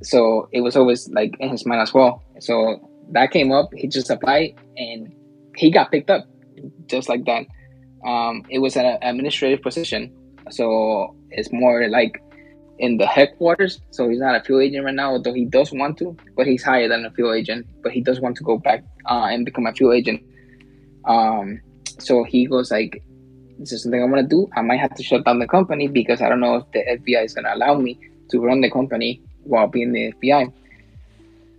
so 0.03 0.47
it 0.53 0.61
was 0.61 0.77
always 0.77 1.09
like 1.09 1.35
in 1.41 1.49
his 1.49 1.65
mind 1.65 1.81
as 1.81 1.93
well. 1.93 2.23
So 2.39 2.89
that 3.11 3.31
came 3.31 3.51
up. 3.51 3.73
He 3.73 3.89
just 3.89 4.09
applied, 4.09 4.55
and 4.77 5.13
he 5.57 5.69
got 5.69 5.91
picked 5.91 6.09
up 6.09 6.29
just 6.85 7.09
like 7.09 7.25
that. 7.25 7.45
Um, 8.07 8.45
it 8.49 8.59
was 8.59 8.77
an 8.77 8.99
administrative 9.01 9.61
position, 9.61 10.15
so 10.49 11.13
it's 11.29 11.51
more 11.51 11.89
like 11.89 12.23
in 12.79 12.97
the 12.97 13.07
headquarters. 13.07 13.79
So 13.91 14.09
he's 14.09 14.19
not 14.19 14.35
a 14.35 14.43
field 14.43 14.61
agent 14.61 14.85
right 14.85 14.93
now, 14.93 15.11
although 15.11 15.33
he 15.33 15.45
does 15.45 15.71
want 15.71 15.97
to, 15.99 16.15
but 16.35 16.47
he's 16.47 16.63
higher 16.63 16.87
than 16.87 17.05
a 17.05 17.11
field 17.11 17.35
agent. 17.35 17.67
But 17.81 17.91
he 17.91 18.01
does 18.01 18.19
want 18.19 18.37
to 18.37 18.43
go 18.43 18.57
back 18.57 18.83
uh, 19.05 19.27
and 19.31 19.45
become 19.45 19.65
a 19.65 19.73
field 19.73 19.95
agent. 19.95 20.23
Um, 21.05 21.61
so 21.99 22.23
he 22.23 22.45
goes 22.45 22.71
like, 22.71 23.03
"This 23.59 23.71
is 23.71 23.83
something 23.83 24.01
I 24.01 24.05
want 24.05 24.29
to 24.29 24.35
do. 24.35 24.49
I 24.55 24.61
might 24.61 24.79
have 24.79 24.95
to 24.95 25.03
shut 25.03 25.25
down 25.25 25.39
the 25.39 25.47
company 25.47 25.87
because 25.87 26.21
I 26.21 26.29
don't 26.29 26.39
know 26.39 26.55
if 26.55 26.71
the 26.71 26.83
FBI 26.87 27.25
is 27.25 27.33
gonna 27.33 27.53
allow 27.53 27.75
me 27.75 27.99
to 28.29 28.39
run 28.39 28.61
the 28.61 28.69
company 28.69 29.21
while 29.43 29.67
being 29.67 29.93
the 29.93 30.13
FBI." 30.13 30.51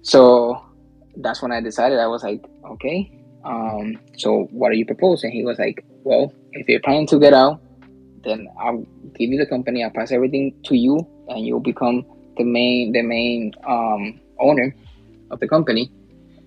So 0.03 0.63
that's 1.17 1.43
when 1.43 1.53
I 1.53 1.61
decided. 1.61 1.99
I 1.99 2.07
was 2.07 2.23
like, 2.23 2.45
"Okay, 2.65 3.11
um, 3.45 3.99
so 4.17 4.45
what 4.53 4.71
are 4.71 4.75
you 4.75 4.87
proposing?" 4.87 5.33
He 5.33 5.45
was 5.45 5.59
like, 5.59 5.85
"Well, 6.05 6.33
if 6.53 6.69
you're 6.69 6.81
planning 6.81 7.07
to 7.09 7.19
get 7.19 7.35
out, 7.35 7.61
then 8.25 8.49
I'll 8.61 8.85
give 9.19 9.31
you 9.31 9.39
the 9.39 9.47
company. 9.47 9.85
I'll 9.85 9.91
pass 9.91 10.13
everything 10.13 10.55
to 10.65 10.77
you, 10.77 11.07
and 11.29 11.47
you'll 11.47 11.61
become 11.61 12.05
the 12.37 12.45
main 12.45 12.93
the 12.93 13.03
main 13.03 13.53
um, 13.67 14.21
owner 14.41 14.75
of 15.31 15.41
the 15.41 15.49
company. 15.49 15.91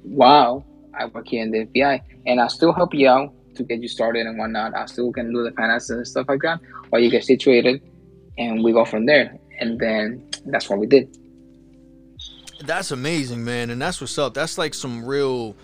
While 0.04 0.66
I 0.94 1.06
work 1.06 1.28
here 1.28 1.44
in 1.44 1.52
the 1.52 1.66
FBI, 1.66 2.02
and 2.26 2.42
I'll 2.42 2.50
still 2.50 2.74
help 2.74 2.94
you 2.94 3.08
out 3.08 3.34
to 3.56 3.64
get 3.64 3.82
you 3.82 3.88
started 3.88 4.26
and 4.26 4.38
whatnot. 4.38 4.76
I 4.76 4.86
still 4.86 5.12
can 5.12 5.34
do 5.34 5.44
the 5.44 5.52
finances 5.52 5.90
and 5.92 6.08
stuff 6.08 6.28
like 6.30 6.42
that 6.42 6.60
while 6.90 7.02
you 7.02 7.10
get 7.10 7.24
situated, 7.24 7.82
and 8.38 8.64
we 8.64 8.72
go 8.72 8.86
from 8.86 9.06
there. 9.06 9.38
And 9.60 9.80
then 9.80 10.28
that's 10.46 10.70
what 10.70 10.80
we 10.80 10.88
did. 10.88 11.18
That's 12.66 12.92
amazing, 12.92 13.44
man, 13.44 13.70
and 13.70 13.82
that's 13.82 14.02
what's 14.02 14.18
up. 14.18 14.34
That's 14.34 14.58
like 14.58 14.74
some 14.74 15.06
real 15.06 15.56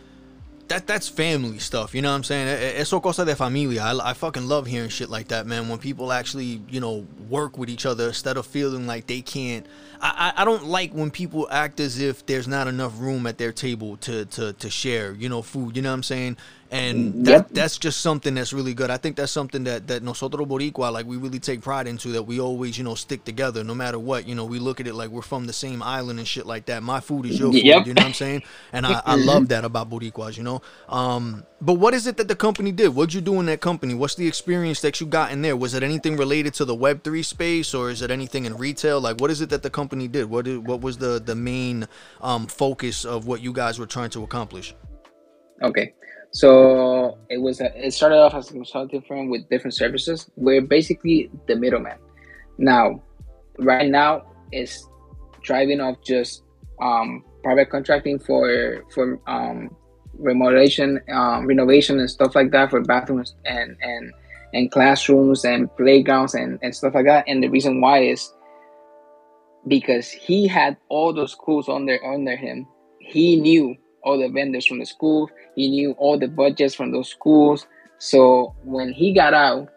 that 0.70 0.88
that's 0.88 1.08
family 1.08 1.60
stuff. 1.60 1.96
You 1.96 2.02
know 2.02 2.10
what 2.10 2.18
I'm 2.18 2.24
saying? 2.24 2.48
Eso 2.48 3.00
cosa 3.00 3.26
de 3.26 3.36
familia. 3.36 3.82
I, 3.82 4.12
I 4.12 4.14
fucking 4.14 4.48
love 4.48 4.68
hearing 4.68 4.90
shit 4.90 5.10
like 5.10 5.30
that, 5.30 5.46
man. 5.46 5.70
When 5.70 5.80
people 5.80 6.12
actually, 6.12 6.62
you 6.70 6.80
know, 6.80 7.06
work 7.30 7.58
with 7.58 7.70
each 7.70 7.86
other 7.86 8.08
instead 8.08 8.38
of 8.38 8.46
feeling 8.46 8.88
like 8.88 9.08
they 9.08 9.22
can't. 9.22 9.66
I, 10.02 10.34
I, 10.38 10.46
don't 10.46 10.66
like 10.66 10.92
when 10.92 11.12
people 11.12 11.48
act 11.50 11.80
as 11.80 12.00
if 12.00 12.26
there's 12.26 12.48
not 12.48 12.68
enough 12.68 13.00
room 13.00 13.26
at 13.28 13.38
their 13.38 13.52
table 13.52 13.98
to 13.98 14.26
to 14.26 14.54
to 14.54 14.70
share, 14.70 15.14
you 15.14 15.30
know, 15.30 15.42
food. 15.42 15.76
You 15.76 15.82
know 15.82 15.90
what 15.90 15.96
I'm 15.96 16.04
saying? 16.04 16.38
and 16.72 17.14
mm, 17.14 17.26
that 17.26 17.32
yep. 17.32 17.48
that's 17.52 17.78
just 17.78 18.02
something 18.02 18.36
that's 18.36 18.52
really 18.52 18.74
good. 18.74 18.90
I 18.90 18.98
think 18.98 19.16
that's 19.16 19.32
something 19.32 19.64
that 19.66 19.88
that 19.88 20.04
nosotros 20.04 20.48
boricua 20.48 20.92
like 20.92 21.06
we 21.06 21.18
really 21.18 21.40
take 21.40 21.62
pride 21.62 21.88
into 21.88 22.10
that 22.10 22.24
we 22.24 22.40
always 22.40 22.78
you 22.78 22.84
know 22.84 22.96
stick 22.96 23.24
together 23.24 23.64
no 23.64 23.74
matter 23.74 24.00
what. 24.00 24.28
You 24.28 24.36
know 24.36 24.46
we 24.46 24.60
look 24.60 24.80
at 24.80 24.88
it 24.88 24.94
like 24.94 25.10
we're 25.10 25.22
from 25.22 25.48
the 25.48 25.54
same 25.54 25.82
island 25.82 26.20
and 26.20 26.28
shit 26.28 26.46
like 26.46 26.66
that. 26.66 26.84
My 26.84 27.00
food 27.00 27.26
is 27.26 27.40
your 27.40 27.52
food. 27.52 27.64
Yep. 27.64 27.88
You 27.88 27.94
know 27.94 28.02
what 28.02 28.08
I'm 28.08 28.14
saying? 28.14 28.44
And 28.74 28.86
I, 28.86 29.02
I 29.06 29.16
love 29.16 29.50
that 29.50 29.64
about 29.64 29.90
boricuas. 29.90 30.38
You 30.38 30.44
know. 30.44 30.62
Um, 30.90 31.46
but 31.60 31.74
what 31.74 31.94
is 31.94 32.06
it 32.06 32.18
that 32.18 32.28
the 32.28 32.36
company 32.36 32.72
did? 32.72 32.90
What'd 32.90 33.14
you 33.14 33.22
do 33.22 33.40
in 33.40 33.48
that 33.48 33.62
company? 33.62 33.96
What's 33.96 34.16
the 34.16 34.28
experience 34.28 34.82
that 34.82 35.02
you 35.02 35.08
got 35.08 35.32
in 35.32 35.42
there? 35.42 35.58
Was 35.58 35.74
it 35.74 35.82
anything 35.82 36.16
related 36.16 36.54
to 36.56 36.66
the 36.66 36.76
Web 36.76 37.04
three 37.04 37.24
space 37.24 37.74
or 37.74 37.90
is 37.90 38.02
it 38.02 38.12
anything 38.12 38.46
in 38.46 38.56
retail? 38.58 39.02
Like 39.02 39.20
what 39.20 39.32
is 39.32 39.42
it 39.42 39.50
that 39.50 39.64
the 39.64 39.70
company 39.70 40.08
did? 40.08 40.26
What 40.30 40.46
did, 40.46 40.68
what 40.68 40.82
was 40.82 40.98
the 40.98 41.20
the 41.20 41.36
main 41.36 41.88
um, 42.22 42.46
focus 42.48 43.06
of 43.06 43.26
what 43.26 43.42
you 43.42 43.54
guys 43.54 43.80
were 43.80 43.88
trying 43.88 44.12
to 44.12 44.24
accomplish? 44.24 44.76
Okay. 45.64 45.94
So 46.32 47.18
it 47.30 47.40
was 47.40 47.62
a, 47.62 47.74
it 47.76 47.92
started 47.92 48.18
off 48.18 48.36
as 48.36 48.50
a 48.50 48.54
consulting 48.54 49.02
firm 49.02 49.30
with 49.30 49.50
different 49.50 49.74
services. 49.74 50.30
We're 50.36 50.62
basically 50.62 51.32
the 51.48 51.56
middleman. 51.56 51.98
Now, 52.60 53.02
right 53.58 53.90
now, 53.90 54.34
it's 54.52 54.88
driving 55.42 55.82
off 55.82 55.96
just 56.04 56.44
um, 56.82 57.24
private 57.44 57.70
contracting 57.70 58.20
for 58.20 58.84
for 58.94 59.20
um, 59.28 59.76
remodelation, 60.22 61.08
um, 61.14 61.46
renovation, 61.46 62.00
and 62.00 62.10
stuff 62.10 62.36
like 62.36 62.52
that 62.52 62.70
for 62.70 62.82
bathrooms 62.82 63.36
and 63.46 63.76
and 63.82 64.14
and 64.54 64.72
classrooms 64.72 65.44
and 65.46 65.76
playgrounds 65.76 66.34
and, 66.34 66.58
and 66.62 66.74
stuff 66.76 66.96
like 66.96 67.06
that. 67.06 67.26
And 67.28 67.44
the 67.44 67.50
reason 67.50 67.82
why 67.82 68.00
is 68.04 68.34
because 69.68 70.10
he 70.10 70.48
had 70.48 70.78
all 70.90 71.14
those 71.14 71.32
schools 71.32 71.70
under 71.70 72.04
under 72.06 72.36
him. 72.36 72.68
He 73.00 73.38
knew 73.38 73.76
all 74.04 74.18
the 74.18 74.30
vendors 74.30 74.66
from 74.66 74.80
the 74.80 74.86
school. 74.86 75.30
He 75.56 75.70
knew 75.70 75.92
all 75.94 76.18
the 76.18 76.28
budgets 76.28 76.76
from 76.76 76.92
those 76.92 77.10
schools. 77.10 77.68
So 78.00 78.56
when 78.64 78.94
he 78.94 79.14
got 79.14 79.34
out, 79.34 79.70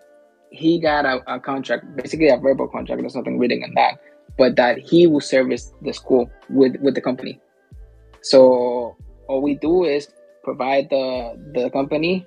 he 0.51 0.81
got 0.81 1.07
a, 1.07 1.21
a 1.33 1.41
contract, 1.41 1.97
basically 1.97 2.29
a 2.29 2.37
verbal 2.37 2.69
contract. 2.69 3.01
There's 3.01 3.15
nothing 3.15 3.39
written 3.39 3.63
on 3.63 3.75
that, 3.75 4.01
but 4.37 4.57
that 4.57 4.79
he 4.79 5.07
will 5.07 5.21
service 5.21 5.73
the 5.83 5.93
school 5.93 6.31
with 6.49 6.77
with 6.81 6.95
the 6.95 7.01
company. 7.01 7.41
So 8.23 8.97
all 9.29 9.43
we 9.43 9.55
do 9.55 9.85
is 9.85 10.09
provide 10.51 10.91
the 10.91 11.07
the 11.55 11.71
company 11.71 12.27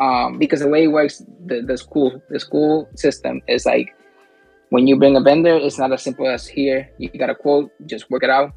um, 0.00 0.38
because 0.38 0.60
the 0.60 0.68
way 0.68 0.84
it 0.84 0.92
works, 0.98 1.22
the, 1.46 1.62
the 1.62 1.76
school 1.78 2.10
the 2.28 2.40
school 2.46 2.88
system 2.94 3.40
is 3.48 3.64
like 3.64 3.88
when 4.70 4.86
you 4.86 4.96
bring 4.96 5.16
a 5.16 5.20
vendor, 5.20 5.56
it's 5.56 5.78
not 5.78 5.92
as 5.92 6.02
simple 6.02 6.28
as 6.28 6.46
here. 6.46 6.90
You 6.98 7.08
got 7.08 7.30
a 7.30 7.34
quote, 7.34 7.70
just 7.86 8.10
work 8.10 8.22
it 8.22 8.30
out 8.30 8.52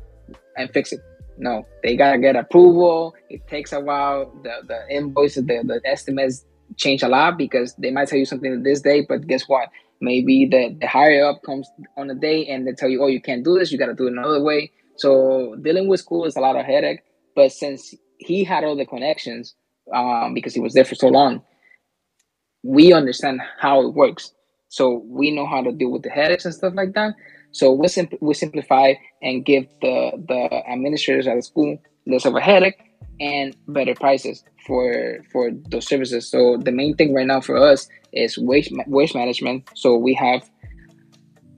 and 0.58 0.70
fix 0.74 0.92
it. 0.92 1.00
No, 1.38 1.66
they 1.84 1.96
gotta 1.96 2.20
get 2.20 2.36
approval. 2.36 3.16
It 3.30 3.48
takes 3.48 3.72
a 3.72 3.80
while. 3.80 4.34
The 4.44 4.54
the 4.68 4.80
invoices, 4.98 5.46
the, 5.46 5.64
the 5.64 5.80
estimates 5.86 6.46
change 6.76 7.02
a 7.04 7.08
lot 7.08 7.38
because 7.38 7.74
they 7.76 7.92
might 7.92 8.10
tell 8.10 8.20
you 8.20 8.26
something 8.26 8.64
this 8.64 8.82
day, 8.82 9.06
but 9.08 9.26
guess 9.28 9.44
what? 9.48 9.70
Maybe 10.02 10.46
the, 10.46 10.78
the 10.80 10.88
higher 10.88 11.26
up 11.26 11.42
comes 11.44 11.68
on 11.98 12.10
a 12.10 12.16
day 12.16 12.46
and 12.48 12.66
they 12.66 12.74
tell 12.74 12.90
you, 12.90 13.04
oh, 13.04 13.08
you 13.08 13.22
can't 13.22 13.44
do 13.44 13.58
this, 13.58 13.72
you 13.72 13.78
gotta 13.78 13.96
do 13.96 14.08
it 14.08 14.14
another 14.14 14.44
way. 14.44 14.72
So 14.98 15.56
dealing 15.62 15.88
with 15.88 16.02
school 16.02 16.26
is 16.26 16.36
a 16.36 16.42
lot 16.42 16.58
of 16.58 16.66
headache. 16.66 17.02
But 17.36 17.52
since 17.52 17.96
he 18.20 18.44
had 18.44 18.64
all 18.64 18.76
the 18.76 18.86
connections, 18.86 19.56
um, 19.94 20.34
because 20.34 20.54
he 20.54 20.60
was 20.60 20.74
there 20.74 20.86
for 20.86 20.96
so 20.96 21.08
long, 21.08 21.42
we 22.64 22.94
understand 22.94 23.42
how 23.60 23.82
it 23.88 23.94
works. 23.96 24.34
So 24.68 25.04
we 25.08 25.32
know 25.32 25.48
how 25.48 25.64
to 25.64 25.72
deal 25.72 25.92
with 25.92 26.04
the 26.04 26.10
headaches 26.10 26.46
and 26.46 26.54
stuff 26.54 26.74
like 26.76 26.94
that. 26.94 27.16
So 27.52 27.72
we 27.72 27.88
sim- 27.88 28.10
we 28.22 28.34
simplify 28.36 28.94
and 29.24 29.44
give 29.44 29.66
the 29.82 30.12
the 30.28 30.70
administrators 30.70 31.28
at 31.28 31.36
the 31.36 31.42
school 31.42 31.82
less 32.06 32.26
of 32.26 32.36
a 32.36 32.42
headache 32.42 32.78
and 33.20 33.56
better 33.68 33.96
prices 33.96 34.44
for 34.68 35.24
for 35.32 35.50
those 35.70 35.88
services. 35.88 36.30
So 36.30 36.58
the 36.58 36.72
main 36.72 36.96
thing 36.96 37.14
right 37.14 37.26
now 37.26 37.42
for 37.42 37.58
us 37.58 37.88
is 38.14 38.38
waste 38.38 38.72
waste 38.86 39.16
management. 39.16 39.68
So 39.74 39.98
we 39.98 40.14
have 40.14 40.48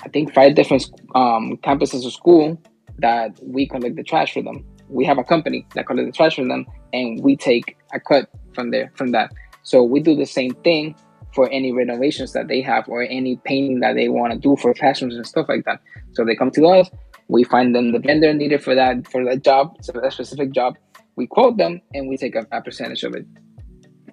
I 0.04 0.10
think 0.10 0.34
five 0.34 0.56
different 0.56 0.86
um, 1.13 1.58
campuses 1.63 2.06
of 2.06 2.13
school 2.13 2.58
that 3.00 3.38
we 3.43 3.67
collect 3.67 3.95
the 3.95 4.04
trash 4.04 4.34
for 4.34 4.41
them. 4.41 4.63
We 4.91 5.06
have 5.06 5.17
a 5.17 5.23
company 5.23 5.65
that 5.73 5.88
collects 5.88 6.10
the 6.10 6.12
trash 6.12 6.36
for 6.36 6.45
them, 6.45 6.65
and 6.93 7.23
we 7.23 7.36
take 7.36 7.77
a 7.93 7.99
cut 7.99 8.30
from 8.54 8.71
there 8.71 8.91
from 8.95 9.12
that. 9.12 9.32
So 9.63 9.84
we 9.84 9.99
do 9.99 10.15
the 10.15 10.25
same 10.25 10.54
thing 10.63 10.95
for 11.34 11.49
any 11.49 11.71
renovations 11.71 12.34
that 12.34 12.47
they 12.47 12.62
have 12.62 12.88
or 12.89 13.04
any 13.04 13.38
painting 13.45 13.80
that 13.80 13.95
they 13.95 14.10
want 14.10 14.34
to 14.34 14.39
do 14.39 14.58
for 14.58 14.73
classrooms 14.73 15.15
and 15.15 15.25
stuff 15.25 15.47
like 15.47 15.63
that. 15.65 15.80
So 16.13 16.25
they 16.25 16.36
come 16.36 16.51
to 16.51 16.65
us, 16.67 16.89
we 17.30 17.45
find 17.45 17.73
them 17.73 17.93
the 17.93 17.99
vendor 17.99 18.34
needed 18.34 18.62
for 18.62 18.75
that 18.75 19.08
for 19.08 19.23
that 19.25 19.43
job, 19.43 19.77
so 19.82 19.93
that 19.93 20.13
specific 20.13 20.51
job. 20.51 20.77
We 21.15 21.27
quote 21.27 21.58
them 21.58 21.82
and 21.93 22.10
we 22.10 22.17
take 22.17 22.36
a, 22.36 22.45
a 22.51 22.62
percentage 22.62 23.04
of 23.04 23.15
it. 23.15 23.25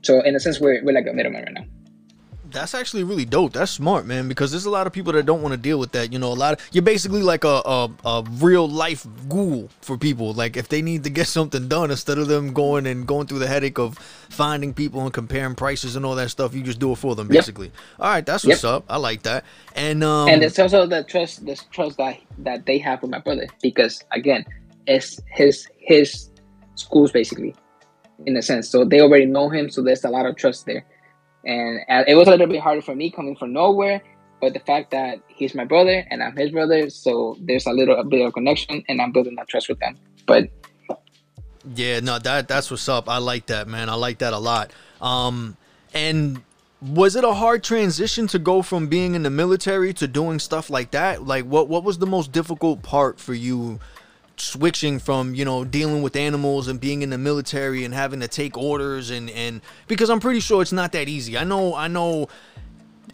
So 0.02 0.20
in 0.20 0.36
a 0.36 0.40
sense, 0.40 0.60
we're, 0.60 0.84
we're 0.84 0.94
like 0.94 1.06
a 1.08 1.12
middleman 1.12 1.44
right 1.44 1.54
now 1.54 1.77
that's 2.50 2.74
actually 2.74 3.04
really 3.04 3.24
dope. 3.24 3.52
That's 3.52 3.70
smart, 3.70 4.06
man, 4.06 4.28
because 4.28 4.50
there's 4.50 4.64
a 4.64 4.70
lot 4.70 4.86
of 4.86 4.92
people 4.92 5.12
that 5.12 5.26
don't 5.26 5.42
want 5.42 5.52
to 5.52 5.58
deal 5.58 5.78
with 5.78 5.92
that. 5.92 6.12
You 6.12 6.18
know, 6.18 6.32
a 6.32 6.34
lot 6.34 6.54
of 6.54 6.68
you're 6.72 6.82
basically 6.82 7.22
like 7.22 7.44
a, 7.44 7.62
a, 7.64 7.90
a 8.04 8.24
real 8.38 8.68
life 8.68 9.06
Google 9.28 9.68
for 9.80 9.96
people. 9.96 10.32
Like 10.32 10.56
if 10.56 10.68
they 10.68 10.82
need 10.82 11.04
to 11.04 11.10
get 11.10 11.26
something 11.38 11.68
done, 11.68 11.90
instead 11.90 12.18
of 12.18 12.28
them 12.28 12.52
going 12.52 12.86
and 12.86 13.06
going 13.06 13.26
through 13.26 13.40
the 13.40 13.46
headache 13.46 13.78
of 13.78 13.98
finding 13.98 14.74
people 14.74 15.02
and 15.02 15.12
comparing 15.12 15.54
prices 15.54 15.96
and 15.96 16.04
all 16.04 16.14
that 16.16 16.30
stuff, 16.30 16.54
you 16.54 16.62
just 16.62 16.78
do 16.78 16.92
it 16.92 16.96
for 16.96 17.14
them, 17.14 17.28
basically. 17.28 17.66
Yep. 17.66 17.76
All 18.00 18.10
right, 18.10 18.26
that's 18.26 18.44
what's 18.44 18.62
yep. 18.62 18.72
up. 18.72 18.84
I 18.88 18.96
like 18.96 19.22
that. 19.22 19.44
And 19.74 20.02
um, 20.02 20.28
and 20.28 20.42
it's 20.42 20.58
also 20.58 20.86
the 20.86 21.04
trust, 21.04 21.44
the 21.44 21.60
trust 21.70 21.96
that 21.98 22.18
that 22.38 22.66
they 22.66 22.78
have 22.78 23.02
with 23.02 23.10
my 23.10 23.18
brother, 23.18 23.46
because 23.62 24.02
again, 24.12 24.44
it's 24.86 25.20
his 25.30 25.68
his 25.78 26.30
schools 26.74 27.12
basically, 27.12 27.54
in 28.26 28.36
a 28.36 28.42
sense. 28.42 28.68
So 28.68 28.84
they 28.84 29.00
already 29.00 29.26
know 29.26 29.48
him, 29.48 29.70
so 29.70 29.82
there's 29.82 30.04
a 30.04 30.10
lot 30.10 30.26
of 30.26 30.36
trust 30.36 30.66
there 30.66 30.84
and 31.44 31.80
it 32.08 32.14
was 32.14 32.28
a 32.28 32.32
little 32.32 32.46
bit 32.46 32.60
harder 32.60 32.82
for 32.82 32.94
me 32.94 33.10
coming 33.10 33.36
from 33.36 33.52
nowhere 33.52 34.02
but 34.40 34.52
the 34.52 34.60
fact 34.60 34.90
that 34.90 35.20
he's 35.28 35.54
my 35.54 35.64
brother 35.64 36.04
and 36.10 36.22
i'm 36.22 36.36
his 36.36 36.50
brother 36.50 36.90
so 36.90 37.36
there's 37.40 37.66
a 37.66 37.72
little 37.72 37.96
a 37.98 38.04
bit 38.04 38.24
of 38.24 38.32
connection 38.32 38.82
and 38.88 39.00
i'm 39.00 39.12
building 39.12 39.34
that 39.36 39.48
trust 39.48 39.68
with 39.68 39.78
them. 39.80 39.96
But 40.26 40.50
yeah 41.74 42.00
no 42.00 42.18
that 42.18 42.48
that's 42.48 42.70
what's 42.70 42.88
up. 42.88 43.08
I 43.08 43.18
like 43.18 43.46
that 43.46 43.68
man. 43.68 43.88
I 43.88 43.94
like 43.94 44.18
that 44.18 44.32
a 44.32 44.38
lot. 44.38 44.72
Um 45.00 45.56
and 45.94 46.42
was 46.80 47.16
it 47.16 47.24
a 47.24 47.34
hard 47.34 47.64
transition 47.64 48.28
to 48.28 48.38
go 48.38 48.62
from 48.62 48.86
being 48.86 49.14
in 49.14 49.24
the 49.24 49.30
military 49.30 49.92
to 49.94 50.06
doing 50.06 50.38
stuff 50.38 50.70
like 50.70 50.92
that? 50.92 51.26
Like 51.26 51.44
what 51.44 51.68
what 51.68 51.82
was 51.82 51.98
the 51.98 52.06
most 52.06 52.32
difficult 52.32 52.82
part 52.82 53.18
for 53.18 53.34
you 53.34 53.80
switching 54.40 54.98
from 54.98 55.34
you 55.34 55.44
know 55.44 55.64
dealing 55.64 56.02
with 56.02 56.16
animals 56.16 56.68
and 56.68 56.80
being 56.80 57.02
in 57.02 57.10
the 57.10 57.18
military 57.18 57.84
and 57.84 57.94
having 57.94 58.20
to 58.20 58.28
take 58.28 58.56
orders 58.56 59.10
and 59.10 59.30
and 59.30 59.60
because 59.86 60.10
I'm 60.10 60.20
pretty 60.20 60.40
sure 60.40 60.62
it's 60.62 60.72
not 60.72 60.92
that 60.92 61.08
easy. 61.08 61.36
I 61.36 61.44
know 61.44 61.74
I 61.74 61.88
know 61.88 62.28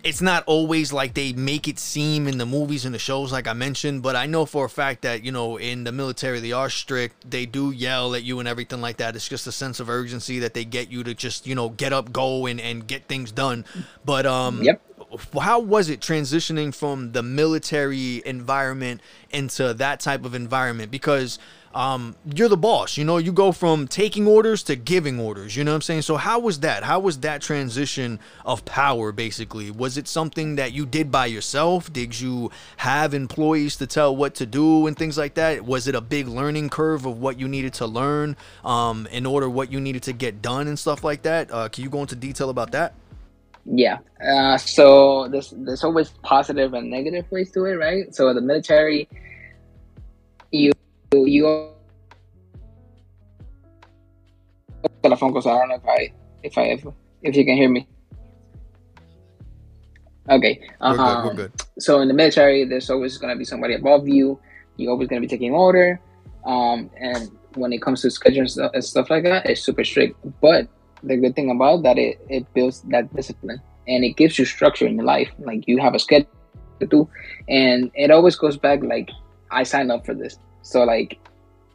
it's 0.04 0.20
not 0.20 0.44
always 0.46 0.92
like 0.92 1.14
they 1.14 1.32
make 1.32 1.66
it 1.66 1.78
seem 1.78 2.28
in 2.28 2.37
the 2.37 2.44
movies 2.44 2.84
and 2.84 2.94
the 2.94 2.98
shows 2.98 3.32
like 3.32 3.48
I 3.48 3.54
mentioned, 3.54 4.02
but 4.02 4.14
I 4.14 4.26
know 4.26 4.44
for 4.44 4.66
a 4.66 4.68
fact 4.68 5.02
that, 5.02 5.24
you 5.24 5.32
know, 5.32 5.56
in 5.56 5.84
the 5.84 5.92
military 5.92 6.40
they 6.40 6.52
are 6.52 6.68
strict. 6.68 7.28
They 7.28 7.46
do 7.46 7.70
yell 7.70 8.14
at 8.14 8.22
you 8.22 8.38
and 8.38 8.46
everything 8.46 8.82
like 8.82 8.98
that. 8.98 9.16
It's 9.16 9.26
just 9.26 9.46
a 9.46 9.52
sense 9.52 9.80
of 9.80 9.88
urgency 9.88 10.40
that 10.40 10.52
they 10.52 10.66
get 10.66 10.90
you 10.90 11.02
to 11.04 11.14
just, 11.14 11.46
you 11.46 11.54
know, 11.54 11.70
get 11.70 11.94
up, 11.94 12.12
go 12.12 12.44
and, 12.44 12.60
and 12.60 12.87
get 12.87 13.08
things 13.08 13.32
done. 13.32 13.64
But 14.04 14.26
um 14.26 14.62
Yep. 14.62 14.82
How 15.40 15.61
was 15.61 15.88
it 15.88 16.00
transitioning 16.00 16.74
from 16.74 17.12
the 17.12 17.22
military 17.22 18.22
environment 18.27 19.00
into 19.31 19.74
that 19.74 20.00
type 20.00 20.24
of 20.24 20.35
environment? 20.35 20.90
Because 20.90 21.38
um, 21.74 22.14
you're 22.33 22.48
the 22.48 22.57
boss, 22.57 22.96
you 22.96 23.05
know, 23.05 23.18
you 23.18 23.33
go 23.33 23.50
from 23.50 23.88
taking 23.88 24.29
orders 24.29 24.62
to 24.64 24.77
giving 24.77 25.18
orders, 25.18 25.57
you 25.57 25.64
know 25.64 25.72
what 25.72 25.77
I'm 25.77 25.83
saying? 25.83 26.03
So 26.03 26.16
how 26.16 26.38
was 26.38 26.61
that? 26.61 26.85
How 26.85 27.00
was 27.00 27.18
that 27.20 27.42
transition 27.42 28.20
of 28.46 28.64
power 28.64 29.11
basically? 29.11 29.72
Was 29.72 29.98
it 29.98 30.07
something 30.07 30.55
that 30.55 30.72
you 30.72 30.87
did 30.87 31.11
by 31.11 31.27
yourself? 31.27 31.92
Did 31.92 32.20
you 32.20 32.53
have 32.77 33.12
employees 33.12 33.77
to 33.77 33.88
tell 33.88 34.14
what 34.14 34.37
to 34.37 34.46
do 34.46 34.87
and 34.87 34.96
things 34.96 35.18
like 35.18 35.35
that? 35.35 35.64
Was 35.64 35.88
it 35.88 35.96
a 35.96 36.00
big 36.00 36.29
learning 36.29 36.68
curve 36.68 37.07
of 37.07 37.18
what 37.18 37.40
you 37.40 37.48
needed 37.48 37.74
to 37.74 37.87
learn 37.87 38.37
um, 38.64 39.09
in 39.11 39.27
order 39.27 39.50
what 39.50 39.72
you 39.72 39.81
needed 39.81 40.05
to 40.05 40.12
get 40.12 40.40
done 40.40 40.68
and 40.68 40.79
stuff 40.79 41.03
like 41.03 41.22
that? 41.22 41.50
Uh, 41.50 41.68
can 41.68 41.83
you 41.83 41.90
go 41.90 42.03
into 42.03 42.14
detail 42.14 42.50
about 42.50 42.70
that? 42.70 42.94
Yeah. 43.66 43.98
Uh, 44.22 44.57
so 44.59 45.29
there's 45.29 45.55
there's 45.57 45.85
always 45.85 46.11
positive 46.22 46.74
and 46.74 46.90
negative 46.90 47.24
ways 47.31 47.50
to 47.53 47.64
it, 47.64 47.74
right? 47.74 48.14
So 48.14 48.33
the 48.35 48.40
military, 48.40 49.09
you 50.53 50.72
you 51.12 51.70
telephone 55.03 55.33
calls. 55.33 55.46
I 55.46 55.59
don't 55.59 55.68
know 55.68 55.77
if 55.77 55.87
I 55.87 56.12
if 56.42 56.59
I 56.59 56.62
if, 56.62 56.85
if 57.22 57.37
you 57.37 57.44
can 57.44 57.57
hear 57.57 57.68
me. 57.68 57.87
Okay. 60.29 60.61
We're 60.81 60.96
good, 60.96 60.98
we're 60.98 61.31
Um, 61.31 61.37
good. 61.37 61.53
so 61.79 62.00
in 62.00 62.09
the 62.09 62.14
military, 62.14 62.64
there's 62.64 62.88
always 62.88 63.18
going 63.18 63.33
to 63.33 63.38
be 63.38 63.44
somebody 63.44 63.74
above 63.74 64.09
you. 64.09 64.38
You're 64.77 64.92
always 64.92 65.09
going 65.09 65.20
to 65.20 65.27
be 65.27 65.31
taking 65.31 65.53
order. 65.53 66.00
Um, 66.46 66.90
and 66.98 67.31
when 67.55 67.72
it 67.72 67.83
comes 67.83 68.03
to 68.03 68.11
schedules 68.11 68.57
and 68.57 68.85
stuff 68.85 69.11
like 69.11 69.22
that, 69.24 69.46
it's 69.46 69.61
super 69.62 69.85
strict. 69.85 70.16
But 70.40 70.68
the 71.07 71.17
good 71.17 71.35
thing 71.37 71.51
about 71.51 71.83
that, 71.83 71.99
it, 71.99 72.21
it 72.29 72.53
builds 72.55 72.83
that 72.88 73.14
discipline 73.14 73.61
and 73.87 74.05
it 74.05 74.17
gives 74.17 74.38
you 74.38 74.45
structure 74.45 74.87
in 74.87 74.97
your 74.97 75.05
life. 75.05 75.31
Like 75.38 75.67
you 75.69 75.79
have 75.79 75.95
a 75.95 75.99
schedule 75.99 76.29
to 76.81 76.87
do, 76.87 77.09
and 77.49 77.90
it 77.95 78.11
always 78.11 78.37
goes 78.37 78.57
back 78.57 78.83
like 78.83 79.11
I 79.51 79.62
signed 79.62 79.93
up 79.93 80.07
for 80.07 80.14
this. 80.14 80.38
So 80.62 80.85
like 80.85 81.19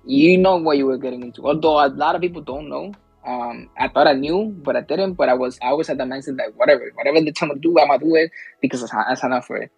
you 0.05 0.37
know 0.37 0.55
what 0.55 0.77
you 0.77 0.85
were 0.85 0.97
getting 0.97 1.21
into. 1.21 1.45
Although 1.45 1.85
a 1.85 1.89
lot 1.89 2.15
of 2.15 2.21
people 2.21 2.41
don't 2.41 2.69
know. 2.69 2.93
Um, 3.25 3.69
I 3.77 3.89
thought 3.89 4.07
I 4.07 4.13
knew, 4.13 4.55
but 4.63 4.75
I 4.75 4.81
didn't. 4.81 5.13
But 5.13 5.29
I 5.29 5.33
was 5.33 5.59
I 5.61 5.67
always 5.67 5.87
had 5.87 5.97
that 5.99 6.07
mindset 6.07 6.37
that 6.37 6.55
whatever, 6.55 6.89
whatever 6.95 7.21
they 7.21 7.31
tell 7.31 7.47
me 7.47 7.55
to 7.55 7.59
do, 7.59 7.77
I'm 7.79 7.87
gonna 7.87 7.99
do 7.99 8.15
it 8.15 8.31
because 8.61 8.83
signed- 8.89 9.05
I 9.07 9.15
for 9.41 9.57
it. 9.57 9.71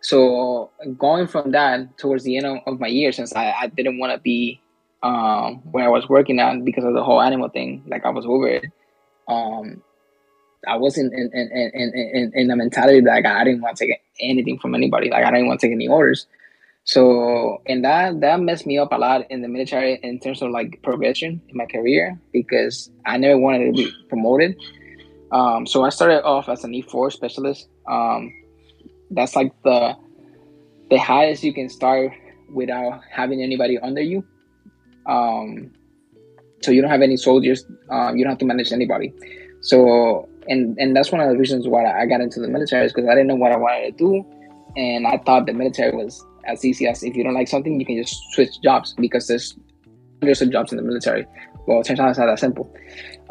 So 0.00 0.70
going 0.98 1.28
from 1.28 1.52
that 1.52 1.96
towards 1.96 2.24
the 2.24 2.36
end 2.36 2.46
of, 2.46 2.58
of 2.66 2.80
my 2.80 2.88
year, 2.88 3.12
since 3.12 3.34
I, 3.34 3.52
I 3.52 3.66
didn't 3.68 3.98
want 3.98 4.12
to 4.12 4.18
be 4.18 4.60
um, 5.02 5.56
where 5.70 5.84
I 5.84 5.88
was 5.88 6.08
working 6.08 6.40
at 6.40 6.64
because 6.64 6.84
of 6.84 6.92
the 6.92 7.04
whole 7.04 7.22
animal 7.22 7.48
thing, 7.48 7.84
like 7.86 8.04
I 8.04 8.10
was 8.10 8.26
over 8.26 8.48
it. 8.48 8.64
Um, 9.28 9.82
I 10.66 10.76
wasn't 10.76 11.12
in 11.12 11.30
in, 11.32 11.50
in, 11.52 11.92
in, 11.94 12.32
in 12.34 12.48
the 12.48 12.56
mentality 12.56 13.00
that 13.00 13.10
like, 13.10 13.26
I 13.26 13.44
didn't 13.44 13.62
want 13.62 13.76
to 13.76 13.86
take 13.86 14.00
anything 14.20 14.58
from 14.58 14.74
anybody. 14.74 15.10
Like 15.10 15.24
I 15.24 15.30
didn't 15.30 15.48
want 15.48 15.60
to 15.60 15.66
take 15.66 15.74
any 15.74 15.88
orders. 15.88 16.26
So 16.84 17.62
and 17.66 17.84
that 17.84 18.20
that 18.20 18.40
messed 18.40 18.66
me 18.66 18.78
up 18.78 18.92
a 18.92 18.96
lot 18.96 19.30
in 19.30 19.42
the 19.42 19.48
military 19.48 20.00
in 20.02 20.18
terms 20.18 20.42
of 20.42 20.50
like 20.50 20.82
progression 20.82 21.40
in 21.48 21.56
my 21.56 21.66
career 21.66 22.18
because 22.32 22.90
I 23.06 23.16
never 23.18 23.38
wanted 23.38 23.66
to 23.66 23.72
be 23.72 23.92
promoted. 24.08 24.56
Um, 25.30 25.66
so 25.66 25.84
I 25.84 25.88
started 25.88 26.24
off 26.24 26.48
as 26.48 26.64
an 26.64 26.72
E4 26.72 27.12
specialist. 27.12 27.68
Um, 27.88 28.32
that's 29.10 29.36
like 29.36 29.52
the 29.62 29.96
the 30.90 30.98
highest 30.98 31.42
you 31.42 31.54
can 31.54 31.68
start 31.68 32.12
without 32.52 33.00
having 33.10 33.42
anybody 33.42 33.78
under 33.78 34.02
you. 34.02 34.24
Um, 35.06 35.72
so 36.62 36.70
you 36.70 36.80
don't 36.80 36.90
have 36.90 37.02
any 37.02 37.16
soldiers. 37.16 37.64
Um, 37.90 38.16
you 38.16 38.24
don't 38.24 38.32
have 38.32 38.38
to 38.38 38.44
manage 38.44 38.72
anybody. 38.72 39.12
So 39.60 40.28
and 40.48 40.76
and 40.78 40.96
that's 40.96 41.12
one 41.12 41.20
of 41.20 41.30
the 41.30 41.36
reasons 41.36 41.68
why 41.68 41.84
I 41.84 42.06
got 42.06 42.20
into 42.20 42.40
the 42.40 42.48
military 42.48 42.86
is 42.86 42.92
because 42.92 43.08
I 43.08 43.14
didn't 43.14 43.28
know 43.28 43.36
what 43.36 43.52
I 43.52 43.56
wanted 43.56 43.98
to 43.98 44.04
do, 44.04 44.26
and 44.76 45.06
I 45.06 45.18
thought 45.18 45.46
the 45.46 45.52
military 45.52 45.94
was 45.94 46.24
as 46.44 46.64
easy 46.64 46.86
as 46.86 47.02
if 47.02 47.14
you 47.14 47.22
don't 47.22 47.34
like 47.34 47.48
something, 47.48 47.78
you 47.78 47.86
can 47.86 47.96
just 47.96 48.20
switch 48.32 48.60
jobs 48.62 48.94
because 48.98 49.28
there's 49.28 49.56
hundreds 50.20 50.42
of 50.42 50.50
jobs 50.50 50.72
in 50.72 50.76
the 50.76 50.82
military. 50.82 51.26
Well, 51.66 51.80
it 51.80 51.86
turns 51.86 52.00
out 52.00 52.10
it's 52.10 52.18
not 52.18 52.26
that 52.26 52.40
simple. 52.40 52.74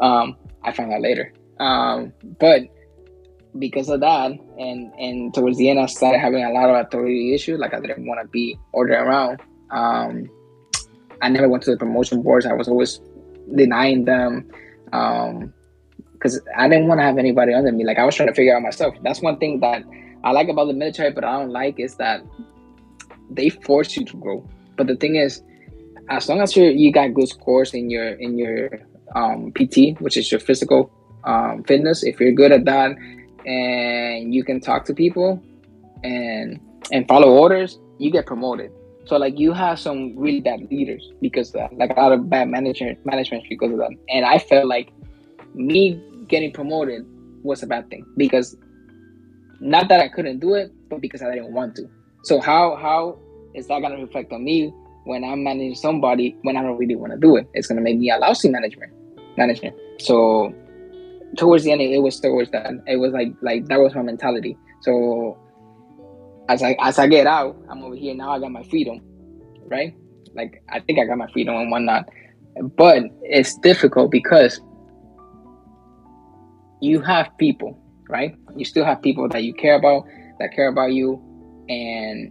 Um, 0.00 0.36
I 0.62 0.72
found 0.72 0.92
out 0.92 1.02
later. 1.02 1.32
Um, 1.58 2.12
but 2.40 2.62
because 3.58 3.88
of 3.88 4.00
that, 4.00 4.32
and 4.58 4.92
and 4.98 5.34
towards 5.34 5.58
the 5.58 5.68
end, 5.68 5.78
I 5.78 5.86
started 5.86 6.18
having 6.18 6.42
a 6.44 6.50
lot 6.50 6.70
of 6.70 6.86
authority 6.86 7.34
issues. 7.34 7.58
Like 7.58 7.74
I 7.74 7.80
didn't 7.80 8.06
want 8.06 8.20
to 8.22 8.28
be 8.28 8.58
ordered 8.72 8.94
around. 8.94 9.40
Um, 9.70 10.30
I 11.20 11.28
never 11.28 11.48
went 11.48 11.62
to 11.64 11.70
the 11.70 11.76
promotion 11.76 12.22
boards. 12.22 12.46
I 12.46 12.52
was 12.52 12.68
always 12.68 13.00
denying 13.54 14.04
them 14.04 14.50
Um, 14.92 15.54
because 16.12 16.40
I 16.56 16.68
didn't 16.68 16.86
want 16.86 17.00
to 17.00 17.04
have 17.04 17.18
anybody 17.18 17.52
under 17.52 17.72
me. 17.72 17.84
Like 17.84 17.98
I 17.98 18.04
was 18.04 18.14
trying 18.14 18.28
to 18.28 18.34
figure 18.34 18.54
out 18.54 18.62
myself. 18.62 18.94
That's 19.02 19.20
one 19.20 19.38
thing 19.38 19.58
that 19.60 19.82
I 20.22 20.30
like 20.30 20.48
about 20.48 20.66
the 20.66 20.72
military, 20.72 21.10
but 21.10 21.24
I 21.24 21.32
don't 21.38 21.50
like 21.50 21.80
is 21.80 21.96
that 21.96 22.22
they 23.28 23.48
force 23.48 23.96
you 23.96 24.04
to 24.04 24.16
grow. 24.18 24.48
But 24.76 24.86
the 24.86 24.96
thing 24.96 25.16
is, 25.16 25.42
as 26.10 26.28
long 26.28 26.40
as 26.40 26.54
you 26.54 26.64
you 26.64 26.92
got 26.92 27.14
good 27.14 27.28
scores 27.28 27.74
in 27.74 27.90
your 27.90 28.10
in 28.14 28.38
your 28.38 28.70
um, 29.16 29.52
PT, 29.52 30.00
which 30.00 30.16
is 30.16 30.30
your 30.30 30.40
physical 30.40 30.92
um, 31.24 31.64
fitness, 31.64 32.04
if 32.04 32.20
you're 32.20 32.32
good 32.32 32.52
at 32.52 32.64
that, 32.66 32.92
and 33.46 34.32
you 34.34 34.44
can 34.44 34.60
talk 34.60 34.84
to 34.84 34.94
people 34.94 35.42
and 36.04 36.60
and 36.92 37.08
follow 37.08 37.30
orders, 37.30 37.80
you 37.98 38.10
get 38.10 38.26
promoted. 38.26 38.70
So 39.04 39.16
like 39.16 39.38
you 39.38 39.52
have 39.52 39.78
some 39.78 40.16
really 40.16 40.40
bad 40.40 40.60
leaders 40.70 41.10
because 41.20 41.52
that, 41.52 41.76
like 41.76 41.90
a 41.90 42.00
lot 42.00 42.12
of 42.12 42.30
bad 42.30 42.48
management 42.48 43.04
management 43.04 43.44
because 43.48 43.72
of 43.72 43.78
that. 43.78 43.90
And 44.08 44.24
I 44.24 44.38
felt 44.38 44.66
like 44.66 44.92
me 45.54 46.00
getting 46.28 46.52
promoted 46.52 47.04
was 47.42 47.62
a 47.62 47.66
bad 47.66 47.90
thing 47.90 48.06
because 48.16 48.56
not 49.60 49.88
that 49.88 50.00
I 50.00 50.08
couldn't 50.08 50.38
do 50.38 50.54
it, 50.54 50.72
but 50.88 51.00
because 51.00 51.22
I 51.22 51.34
didn't 51.34 51.52
want 51.52 51.76
to. 51.76 51.88
So 52.24 52.40
how 52.40 52.76
how 52.76 53.18
is 53.54 53.66
that 53.68 53.82
gonna 53.82 53.98
reflect 53.98 54.32
on 54.32 54.44
me 54.44 54.72
when 55.04 55.24
I'm 55.24 55.42
managing 55.42 55.74
somebody 55.74 56.36
when 56.42 56.56
I 56.56 56.62
don't 56.62 56.78
really 56.78 56.96
want 56.96 57.12
to 57.12 57.18
do 57.18 57.36
it? 57.36 57.48
It's 57.54 57.66
gonna 57.66 57.80
make 57.80 57.98
me 57.98 58.10
a 58.10 58.18
lousy 58.18 58.48
management 58.48 58.92
management. 59.36 59.76
So 59.98 60.54
towards 61.36 61.64
the 61.64 61.72
end, 61.72 61.80
it 61.80 61.98
was 61.98 62.20
towards 62.20 62.50
that. 62.52 62.70
It 62.86 62.96
was 62.96 63.12
like 63.12 63.32
like 63.42 63.66
that 63.66 63.80
was 63.80 63.94
my 63.94 64.02
mentality. 64.02 64.56
So 64.82 65.36
as 66.52 66.62
I 66.62 66.76
as 66.80 66.98
I 66.98 67.06
get 67.06 67.26
out, 67.26 67.56
I'm 67.70 67.82
over 67.82 67.94
here 67.94 68.14
now. 68.14 68.32
I 68.32 68.38
got 68.38 68.52
my 68.52 68.62
freedom, 68.64 69.00
right? 69.66 69.94
Like 70.34 70.62
I 70.68 70.80
think 70.80 70.98
I 70.98 71.06
got 71.06 71.16
my 71.16 71.28
freedom 71.28 71.56
and 71.56 71.70
whatnot, 71.70 72.08
but 72.76 73.04
it's 73.22 73.56
difficult 73.58 74.10
because 74.10 74.60
you 76.82 77.00
have 77.00 77.30
people, 77.38 77.78
right? 78.08 78.36
You 78.54 78.66
still 78.66 78.84
have 78.84 79.00
people 79.00 79.28
that 79.30 79.44
you 79.44 79.54
care 79.54 79.76
about, 79.76 80.04
that 80.40 80.52
care 80.52 80.68
about 80.68 80.92
you, 80.92 81.20
and 81.70 82.30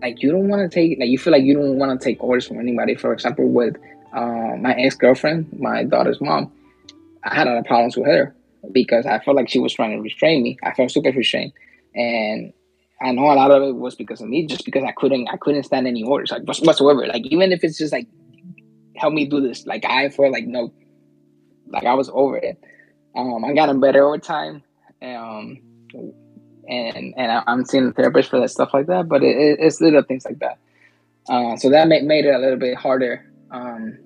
like 0.00 0.22
you 0.22 0.30
don't 0.30 0.48
want 0.48 0.62
to 0.62 0.74
take 0.74 0.98
like 0.98 1.08
you 1.08 1.18
feel 1.18 1.32
like 1.32 1.42
you 1.42 1.54
don't 1.54 1.76
want 1.76 1.98
to 1.98 2.02
take 2.02 2.22
orders 2.24 2.48
from 2.48 2.58
anybody. 2.58 2.94
For 2.94 3.12
example, 3.12 3.48
with 3.48 3.76
uh, 4.14 4.56
my 4.58 4.72
ex 4.78 4.94
girlfriend, 4.94 5.52
my 5.58 5.84
daughter's 5.84 6.22
mom, 6.22 6.50
I 7.24 7.34
had 7.34 7.46
a 7.46 7.50
lot 7.50 7.58
of 7.58 7.64
problems 7.66 7.98
with 7.98 8.06
her 8.06 8.34
because 8.72 9.04
I 9.04 9.18
felt 9.18 9.36
like 9.36 9.50
she 9.50 9.58
was 9.58 9.74
trying 9.74 9.92
to 9.92 10.00
restrain 10.00 10.42
me. 10.42 10.58
I 10.62 10.72
felt 10.72 10.90
super 10.90 11.10
restrained, 11.10 11.52
and 11.94 12.54
I 13.00 13.12
know 13.12 13.30
a 13.30 13.34
lot 13.34 13.50
of 13.50 13.62
it 13.62 13.74
was 13.74 13.94
because 13.94 14.20
of 14.20 14.28
me, 14.28 14.46
just 14.46 14.64
because 14.64 14.82
I 14.84 14.92
couldn't 14.92 15.28
I 15.28 15.36
couldn't 15.36 15.64
stand 15.64 15.86
any 15.86 16.02
orders 16.02 16.30
like 16.30 16.44
whatsoever. 16.44 17.06
Like 17.06 17.26
even 17.26 17.52
if 17.52 17.62
it's 17.62 17.76
just 17.76 17.92
like 17.92 18.06
help 18.96 19.12
me 19.12 19.26
do 19.26 19.40
this, 19.40 19.66
like 19.66 19.84
I 19.84 20.08
felt 20.08 20.32
like 20.32 20.46
no, 20.46 20.72
like 21.68 21.84
I 21.84 21.94
was 21.94 22.10
over 22.12 22.38
it. 22.38 22.58
Um, 23.14 23.44
I 23.44 23.52
gotten 23.52 23.80
better 23.80 24.06
over 24.06 24.18
time, 24.18 24.62
um, 25.02 25.58
and 26.68 27.14
and 27.16 27.32
I, 27.32 27.42
I'm 27.46 27.64
seeing 27.64 27.88
a 27.88 27.92
therapist 27.92 28.30
for 28.30 28.40
that 28.40 28.50
stuff 28.50 28.72
like 28.72 28.86
that. 28.86 29.08
But 29.08 29.22
it, 29.22 29.36
it, 29.36 29.58
it's 29.60 29.80
little 29.80 30.02
things 30.02 30.24
like 30.24 30.38
that. 30.38 30.58
Uh, 31.28 31.56
so 31.56 31.70
that 31.70 31.88
made, 31.88 32.04
made 32.04 32.24
it 32.24 32.34
a 32.34 32.38
little 32.38 32.58
bit 32.58 32.76
harder 32.76 33.30
um, 33.50 33.98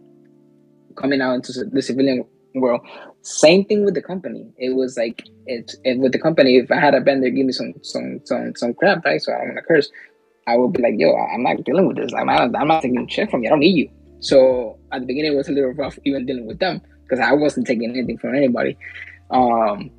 coming 0.96 1.20
out 1.20 1.35
into 1.35 1.53
the 1.64 1.83
civilian 1.83 2.24
world. 2.54 2.80
Same 3.22 3.64
thing 3.64 3.84
with 3.84 3.94
the 3.94 4.02
company. 4.02 4.46
It 4.58 4.74
was 4.74 4.96
like 4.96 5.22
it, 5.46 5.74
it 5.84 5.98
with 5.98 6.12
the 6.12 6.18
company. 6.18 6.56
If 6.56 6.70
I 6.70 6.80
had 6.80 6.94
a 6.94 7.00
vendor 7.00 7.30
give 7.30 7.46
me 7.46 7.52
some 7.52 7.74
some 7.82 8.20
some 8.24 8.54
some 8.56 8.74
crap, 8.74 9.04
right? 9.04 9.20
So 9.20 9.32
I'm 9.32 9.48
gonna 9.48 9.62
curse. 9.62 9.90
I 10.46 10.56
would 10.56 10.72
be 10.72 10.82
like, 10.82 10.94
yo, 10.96 11.14
I'm 11.14 11.42
not 11.42 11.62
dealing 11.64 11.86
with 11.86 11.96
this. 11.96 12.12
I'm 12.12 12.26
not, 12.26 12.54
I'm 12.56 12.68
not 12.68 12.82
taking 12.82 13.06
shit 13.08 13.30
from 13.30 13.42
you. 13.42 13.48
I 13.48 13.50
don't 13.50 13.60
need 13.60 13.76
you. 13.76 13.90
So 14.20 14.78
at 14.90 15.00
the 15.00 15.06
beginning, 15.06 15.32
it 15.32 15.36
was 15.36 15.48
a 15.48 15.52
little 15.52 15.70
rough 15.70 15.98
even 16.04 16.26
dealing 16.26 16.46
with 16.46 16.58
them 16.58 16.80
because 17.02 17.20
I 17.20 17.32
wasn't 17.32 17.66
taking 17.66 17.90
anything 17.90 18.18
from 18.18 18.34
anybody. 18.34 18.76
Um, 19.30 19.90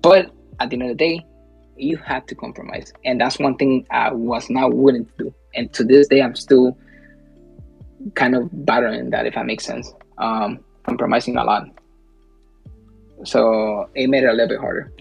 but 0.00 0.30
at 0.60 0.70
the 0.70 0.74
end 0.74 0.82
of 0.82 0.88
the 0.88 0.94
day, 0.94 1.24
you 1.76 1.96
have 1.98 2.26
to 2.26 2.34
compromise, 2.34 2.92
and 3.04 3.20
that's 3.20 3.38
one 3.38 3.56
thing 3.56 3.86
I 3.90 4.12
was 4.12 4.50
not 4.50 4.74
willing 4.74 5.04
to 5.04 5.12
do. 5.18 5.34
And 5.54 5.72
to 5.74 5.84
this 5.84 6.08
day, 6.08 6.22
I'm 6.22 6.34
still 6.34 6.76
kind 8.14 8.34
of 8.34 8.48
battling 8.66 9.10
that, 9.10 9.26
if 9.26 9.34
that 9.34 9.46
makes 9.46 9.64
sense. 9.64 9.92
Um, 10.18 10.60
compromising 10.88 11.36
a 11.36 11.44
lot. 11.44 11.68
So 13.24 13.88
it 13.94 14.08
made 14.08 14.24
it 14.24 14.28
a 14.28 14.32
little 14.32 14.48
bit 14.48 14.60
harder. 14.60 14.92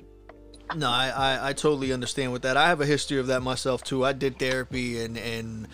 No, 0.76 0.89
I, 0.89 1.08
I, 1.10 1.50
I 1.50 1.54
totally 1.54 1.93
understand 1.93 2.34
with 2.34 2.41
that. 2.41 2.58
I 2.58 2.67
have 2.67 2.82
a 2.82 2.86
history 2.86 3.19
of 3.19 3.28
that 3.28 3.41
myself 3.41 3.84
too. 3.84 4.04
I 4.04 4.12
did 4.13 4.38
therapy 4.38 5.02
and 5.02 5.17
and 5.17 5.67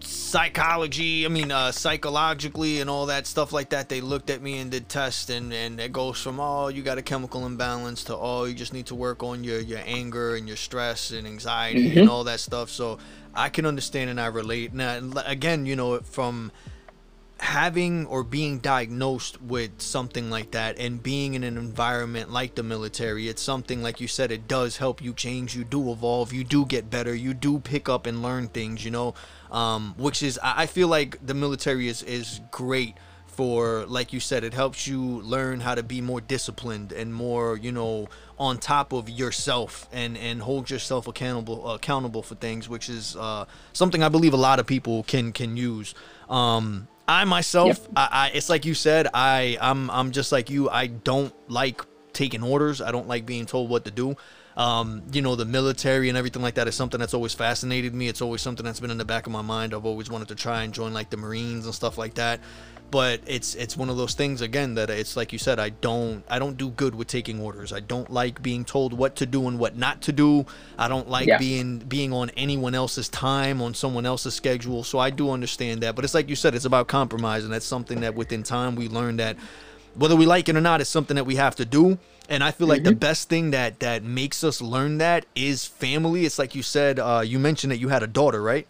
psychology. 0.00 1.26
I 1.26 1.28
mean, 1.28 1.52
uh, 1.52 1.70
psychologically 1.70 2.80
and 2.80 2.88
all 2.88 3.06
that 3.06 3.26
stuff 3.26 3.52
like 3.52 3.68
that. 3.70 3.88
They 3.90 4.00
looked 4.00 4.30
at 4.30 4.40
me 4.40 4.58
and 4.58 4.70
did 4.70 4.88
tests, 4.88 5.28
and 5.28 5.52
and 5.52 5.78
it 5.78 5.92
goes 5.92 6.18
from 6.20 6.40
oh 6.40 6.68
you 6.68 6.82
got 6.82 6.96
a 6.96 7.02
chemical 7.02 7.44
imbalance 7.44 8.04
to 8.04 8.16
oh 8.16 8.44
you 8.44 8.54
just 8.54 8.72
need 8.72 8.86
to 8.86 8.94
work 8.94 9.22
on 9.22 9.44
your 9.44 9.60
your 9.60 9.80
anger 9.84 10.34
and 10.36 10.48
your 10.48 10.56
stress 10.56 11.10
and 11.10 11.26
anxiety 11.26 11.90
Mhm. 11.90 12.00
and 12.00 12.08
all 12.08 12.24
that 12.24 12.40
stuff. 12.40 12.70
So 12.70 12.98
I 13.34 13.50
can 13.50 13.66
understand 13.66 14.08
and 14.08 14.18
I 14.20 14.26
relate. 14.26 14.72
Now 14.72 14.98
again, 15.26 15.66
you 15.66 15.76
know, 15.76 16.00
from 16.00 16.52
having 17.42 18.06
or 18.06 18.22
being 18.22 18.60
diagnosed 18.60 19.42
with 19.42 19.82
something 19.82 20.30
like 20.30 20.52
that 20.52 20.78
and 20.78 21.02
being 21.02 21.34
in 21.34 21.42
an 21.42 21.58
environment 21.58 22.30
like 22.30 22.54
the 22.54 22.62
military 22.62 23.28
it's 23.28 23.42
something 23.42 23.82
like 23.82 24.00
you 24.00 24.06
said 24.06 24.30
it 24.30 24.46
does 24.46 24.76
help 24.76 25.02
you 25.02 25.12
change 25.12 25.56
you 25.56 25.64
do 25.64 25.90
evolve 25.90 26.32
you 26.32 26.44
do 26.44 26.64
get 26.64 26.88
better 26.88 27.12
you 27.12 27.34
do 27.34 27.58
pick 27.58 27.88
up 27.88 28.06
and 28.06 28.22
learn 28.22 28.46
things 28.46 28.84
you 28.84 28.92
know? 28.92 29.12
Um, 29.50 29.94
which 29.98 30.22
is 30.22 30.38
I 30.40 30.66
feel 30.66 30.86
like 30.86 31.26
the 31.26 31.34
military 31.34 31.88
is 31.88 32.04
is 32.04 32.40
great 32.52 32.96
for 33.26 33.86
like 33.86 34.12
you 34.12 34.20
said 34.20 34.44
it 34.44 34.54
helps 34.54 34.86
you 34.86 35.00
learn 35.00 35.58
how 35.58 35.74
to 35.74 35.82
be 35.82 36.00
more 36.00 36.20
disciplined 36.20 36.92
and 36.92 37.12
more 37.12 37.56
you 37.56 37.72
know 37.72 38.08
on 38.38 38.58
top 38.58 38.92
of 38.92 39.10
yourself 39.10 39.88
and 39.92 40.16
and 40.16 40.42
hold 40.42 40.70
yourself 40.70 41.08
accountable 41.08 41.72
accountable 41.72 42.22
for 42.22 42.36
things 42.36 42.68
which 42.68 42.88
is 42.88 43.16
uh, 43.16 43.44
something 43.72 44.02
I 44.02 44.08
believe 44.08 44.32
a 44.32 44.36
lot 44.38 44.60
of 44.60 44.66
people 44.66 45.02
can 45.02 45.32
can 45.32 45.56
use. 45.56 45.92
Um, 46.28 46.88
I 47.08 47.24
myself 47.24 47.68
Yep. 47.68 47.78
I, 47.96 48.08
I 48.10 48.30
it's 48.34 48.48
like 48.48 48.64
you 48.64 48.74
said 48.74 49.08
I 49.12 49.58
I'm 49.60 49.90
I'm 49.90 50.12
just 50.12 50.32
like 50.32 50.50
you. 50.50 50.68
I 50.68 50.86
don't 50.86 51.34
like 51.50 51.84
taking 52.12 52.42
orders. 52.42 52.80
I 52.80 52.92
don't 52.92 53.08
like 53.08 53.26
being 53.26 53.46
told 53.46 53.70
what 53.70 53.84
to 53.84 53.90
do. 53.90 54.16
Um, 54.54 55.02
you 55.10 55.22
know 55.22 55.34
the 55.34 55.46
military 55.46 56.10
and 56.10 56.18
everything 56.18 56.42
like 56.42 56.54
that 56.54 56.68
is 56.68 56.74
something 56.74 57.00
that's 57.00 57.14
always 57.14 57.32
fascinated 57.32 57.94
me. 57.94 58.08
It's 58.08 58.20
always 58.20 58.42
something 58.42 58.64
that's 58.64 58.80
been 58.80 58.90
in 58.90 58.98
the 58.98 59.04
back 59.04 59.26
of 59.26 59.32
my 59.32 59.40
mind. 59.40 59.72
I've 59.72 59.86
always 59.86 60.10
wanted 60.10 60.28
to 60.28 60.34
try 60.34 60.62
and 60.62 60.74
join 60.74 60.92
like 60.92 61.08
the 61.08 61.16
Marines 61.16 61.64
and 61.64 61.74
stuff 61.74 61.96
like 61.96 62.14
that 62.14 62.40
but 62.92 63.20
it's 63.26 63.54
it's 63.54 63.74
one 63.74 63.88
of 63.88 63.96
those 63.96 64.12
things 64.12 64.42
again 64.42 64.74
that 64.74 64.90
it's 64.90 65.16
like 65.16 65.32
you 65.32 65.38
said 65.38 65.58
I 65.58 65.70
don't 65.70 66.22
I 66.28 66.38
don't 66.38 66.58
do 66.58 66.68
good 66.68 66.94
with 66.94 67.08
taking 67.08 67.40
orders. 67.40 67.72
I 67.72 67.80
don't 67.80 68.10
like 68.12 68.42
being 68.42 68.66
told 68.66 68.92
what 68.92 69.16
to 69.16 69.26
do 69.26 69.48
and 69.48 69.58
what 69.58 69.76
not 69.76 70.02
to 70.02 70.12
do. 70.12 70.44
I 70.78 70.88
don't 70.88 71.08
like 71.08 71.26
Yeah. 71.26 71.38
being 71.38 71.78
being 71.78 72.12
on 72.12 72.28
anyone 72.36 72.74
else's 72.74 73.08
time 73.08 73.62
on 73.62 73.72
someone 73.74 74.04
else's 74.04 74.34
schedule. 74.34 74.84
So 74.84 74.98
I 74.98 75.08
do 75.08 75.30
understand 75.30 75.80
that 75.82 75.96
but 75.96 76.04
it's 76.04 76.12
like 76.14 76.28
you 76.28 76.36
said 76.36 76.54
it's 76.54 76.66
about 76.66 76.86
compromise 76.86 77.44
and 77.44 77.52
that's 77.52 77.64
something 77.66 78.00
that 78.02 78.14
within 78.14 78.42
time 78.42 78.76
we 78.76 78.88
learn 78.88 79.16
that 79.16 79.36
whether 79.94 80.14
we 80.14 80.26
like 80.26 80.50
it 80.50 80.56
or 80.56 80.60
not 80.60 80.82
it's 80.82 80.90
something 80.90 81.16
that 81.16 81.24
we 81.24 81.36
have 81.36 81.56
to 81.56 81.64
do. 81.64 81.98
And 82.28 82.44
I 82.44 82.50
feel 82.50 82.66
like 82.66 82.84
the 82.84 82.94
best 82.94 83.30
thing 83.30 83.52
that 83.52 83.80
that 83.80 84.04
makes 84.04 84.44
us 84.44 84.60
learn 84.60 84.98
that 84.98 85.24
is 85.34 85.64
family. 85.66 86.26
It's 86.26 86.38
like 86.38 86.54
you 86.54 86.62
said 86.62 86.98
uh 86.98 87.22
you 87.24 87.38
mentioned 87.38 87.70
that 87.72 87.78
you 87.78 87.88
had 87.88 88.02
a 88.02 88.06
daughter 88.06 88.42
right? 88.42 88.66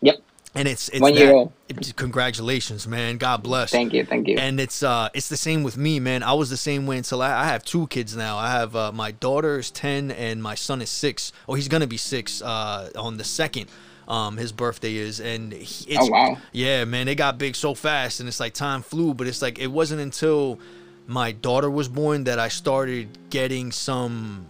Yep. 0.00 0.18
And 0.54 0.66
it's 0.66 0.88
it's 0.88 1.00
One 1.00 1.14
year 1.14 1.26
that- 1.26 1.34
old. 1.34 1.52
congratulations 1.96 2.86
man 2.88 3.18
God 3.18 3.42
bless 3.42 3.70
Thank 3.70 3.92
you. 3.92 4.04
Thank 4.04 4.28
you. 4.28 4.38
and 4.38 4.58
it's 4.58 4.82
uh 4.82 5.08
it's 5.14 5.28
the 5.28 5.36
same 5.36 5.62
with 5.62 5.76
me 5.76 6.00
man 6.00 6.22
i 6.22 6.32
was 6.32 6.48
the 6.48 6.56
same 6.56 6.86
way 6.86 6.96
until 6.96 7.20
i, 7.22 7.30
I 7.42 7.44
have 7.46 7.62
two 7.64 7.86
kids 7.88 8.16
now 8.16 8.38
i 8.38 8.50
have 8.50 8.74
uh, 8.74 8.90
my 8.92 9.10
daughter 9.10 9.58
is 9.58 9.70
10 9.70 10.10
and 10.10 10.42
my 10.42 10.54
son 10.54 10.80
is 10.80 10.88
6 10.90 11.32
oh 11.48 11.54
he's 11.54 11.68
gonna 11.68 11.86
be 11.86 11.98
6 11.98 12.42
uh 12.42 12.90
on 12.96 13.18
the 13.18 13.24
second 13.24 13.66
um 14.08 14.38
his 14.38 14.52
birthday 14.52 14.96
is 14.96 15.20
and 15.20 15.52
he, 15.52 15.92
it's 15.92 15.98
Oh, 16.08 16.10
wow. 16.10 16.38
yeah 16.52 16.84
man 16.86 17.04
they 17.06 17.14
got 17.14 17.36
big 17.36 17.54
so 17.54 17.74
fast 17.74 18.20
and 18.20 18.28
it's 18.28 18.40
like 18.40 18.54
time 18.54 18.80
flew 18.82 19.12
but 19.12 19.26
it's 19.26 19.42
like 19.42 19.58
it 19.58 19.66
wasn't 19.68 20.00
until 20.00 20.58
my 21.06 21.32
daughter 21.32 21.70
was 21.70 21.88
born 21.88 22.24
that 22.24 22.38
i 22.38 22.48
started 22.48 23.06
getting 23.30 23.70
some 23.70 24.46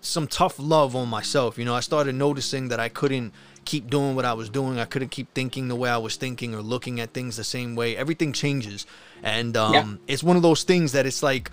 some 0.00 0.26
tough 0.26 0.56
love 0.58 0.94
on 0.94 1.08
myself. 1.08 1.56
You 1.56 1.64
know, 1.64 1.74
I 1.74 1.80
started 1.80 2.14
noticing 2.14 2.68
that 2.68 2.78
I 2.78 2.90
couldn't 2.90 3.32
keep 3.64 3.90
doing 3.90 4.14
what 4.16 4.24
I 4.24 4.32
was 4.34 4.48
doing. 4.48 4.78
I 4.78 4.84
couldn't 4.84 5.10
keep 5.10 5.32
thinking 5.34 5.68
the 5.68 5.74
way 5.76 5.90
I 5.90 5.98
was 5.98 6.16
thinking 6.16 6.54
or 6.54 6.60
looking 6.62 7.00
at 7.00 7.12
things 7.12 7.36
the 7.36 7.44
same 7.44 7.74
way. 7.76 7.96
Everything 7.96 8.32
changes. 8.32 8.86
And 9.22 9.56
um, 9.56 9.74
Yeah. 9.74 9.94
it's 10.06 10.22
one 10.22 10.36
of 10.36 10.42
those 10.42 10.62
things 10.64 10.92
that 10.92 11.06
it's 11.06 11.22
like 11.22 11.50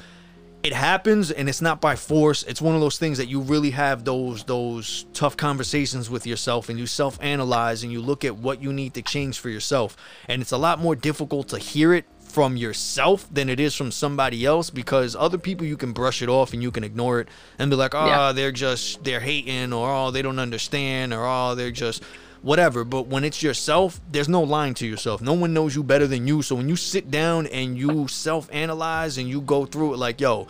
it 0.64 0.74
happens 0.74 1.32
and 1.32 1.50
it's 1.50 1.62
not 1.62 1.82
by 1.82 1.96
force. 1.96 2.44
It's 2.44 2.62
one 2.62 2.76
of 2.76 2.82
those 2.82 3.00
things 3.00 3.18
that 3.18 3.28
you 3.28 3.42
really 3.42 3.72
have 3.72 4.04
those 4.06 4.44
those 4.44 5.06
tough 5.14 5.36
conversations 5.36 6.08
with 6.10 6.28
yourself 6.28 6.70
and 6.70 6.78
you 6.78 6.86
self-analyze 6.86 7.84
and 7.84 7.92
you 7.92 8.00
look 8.02 8.24
at 8.24 8.36
what 8.38 8.62
you 8.62 8.72
need 8.72 8.94
to 8.94 9.02
change 9.02 9.40
for 9.40 9.50
yourself. 9.50 9.98
And 10.28 10.42
it's 10.42 10.52
a 10.52 10.58
lot 10.58 10.80
more 10.80 10.96
difficult 10.96 11.48
to 11.50 11.58
hear 11.58 11.94
it 11.94 12.06
from 12.32 12.56
yourself 12.58 13.28
than 13.32 13.50
it 13.50 13.60
is 13.60 13.76
from 13.76 13.92
somebody 13.92 14.46
else 14.46 14.70
because 14.70 15.16
other 15.16 15.38
people 15.38 15.66
you 15.68 15.78
can 15.78 15.92
brush 15.92 16.22
it 16.22 16.30
off 16.30 16.54
and 16.54 16.62
you 16.64 16.72
can 16.72 16.84
ignore 16.84 17.20
it 17.20 17.28
and 17.60 17.70
be 17.70 17.76
like, 17.76 17.94
"Oh, 17.94 18.06
Yeah. 18.06 18.32
they're 18.32 18.52
just 18.52 19.04
they're 19.04 19.20
hating 19.20 19.74
or 19.74 19.90
oh, 19.94 20.12
they 20.12 20.22
don't 20.22 20.40
understand 20.40 21.14
or 21.14 21.26
oh, 21.26 21.56
they're 21.56 21.72
just 21.72 22.04
whatever." 22.42 22.84
But 22.84 23.08
when 23.08 23.24
it's 23.24 23.44
yourself, 23.44 24.00
there's 24.12 24.30
no 24.30 24.42
lying 24.42 24.74
to 24.76 24.88
yourself. 24.88 25.22
No 25.22 25.34
one 25.34 25.54
knows 25.54 25.76
you 25.76 25.84
better 25.84 26.08
than 26.08 26.28
you. 26.28 26.42
So 26.42 26.56
when 26.56 26.70
you 26.70 26.76
sit 26.76 27.12
down 27.12 27.48
and 27.48 27.78
you 27.78 28.08
self-analyze 28.08 29.18
and 29.18 29.28
you 29.30 29.42
go 29.42 29.66
through 29.66 29.94
it 29.94 29.98
like, 29.98 30.22
"Yo, 30.22 30.48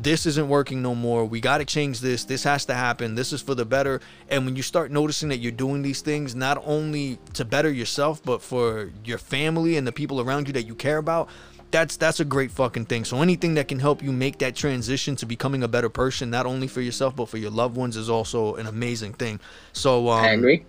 this 0.00 0.24
isn't 0.26 0.48
working 0.48 0.80
no 0.80 0.94
more. 0.94 1.24
We 1.24 1.40
got 1.40 1.58
to 1.58 1.64
change 1.64 2.00
this. 2.00 2.24
This 2.24 2.44
has 2.44 2.64
to 2.66 2.74
happen. 2.74 3.14
This 3.14 3.32
is 3.32 3.42
for 3.42 3.54
the 3.54 3.64
better." 3.64 4.00
And 4.28 4.46
when 4.46 4.56
you 4.56 4.62
start 4.62 4.90
noticing 4.90 5.28
that 5.28 5.38
you're 5.38 5.52
doing 5.52 5.82
these 5.82 6.00
things 6.00 6.34
not 6.34 6.62
only 6.64 7.18
to 7.34 7.44
better 7.44 7.70
yourself, 7.70 8.22
but 8.22 8.42
for 8.42 8.90
your 9.04 9.18
family 9.18 9.76
and 9.76 9.86
the 9.86 9.92
people 9.92 10.20
around 10.20 10.46
you 10.46 10.52
that 10.54 10.66
you 10.66 10.74
care 10.74 10.98
about, 10.98 11.28
that's 11.72 11.96
that's 11.96 12.20
a 12.20 12.24
great 12.24 12.50
fucking 12.50 12.86
thing. 12.86 13.04
So 13.04 13.20
anything 13.22 13.54
that 13.54 13.66
can 13.66 13.80
help 13.80 14.02
you 14.02 14.12
make 14.12 14.38
that 14.38 14.54
transition 14.54 15.16
to 15.16 15.26
becoming 15.26 15.62
a 15.62 15.68
better 15.68 15.88
person, 15.88 16.30
not 16.30 16.46
only 16.46 16.68
for 16.68 16.80
yourself 16.80 17.16
but 17.16 17.28
for 17.28 17.38
your 17.38 17.50
loved 17.50 17.76
ones, 17.76 17.96
is 17.96 18.08
also 18.08 18.54
an 18.56 18.66
amazing 18.66 19.14
thing. 19.14 19.40
So 19.72 20.08
um, 20.08 20.24
I 20.24 20.28
agree. 20.28 20.64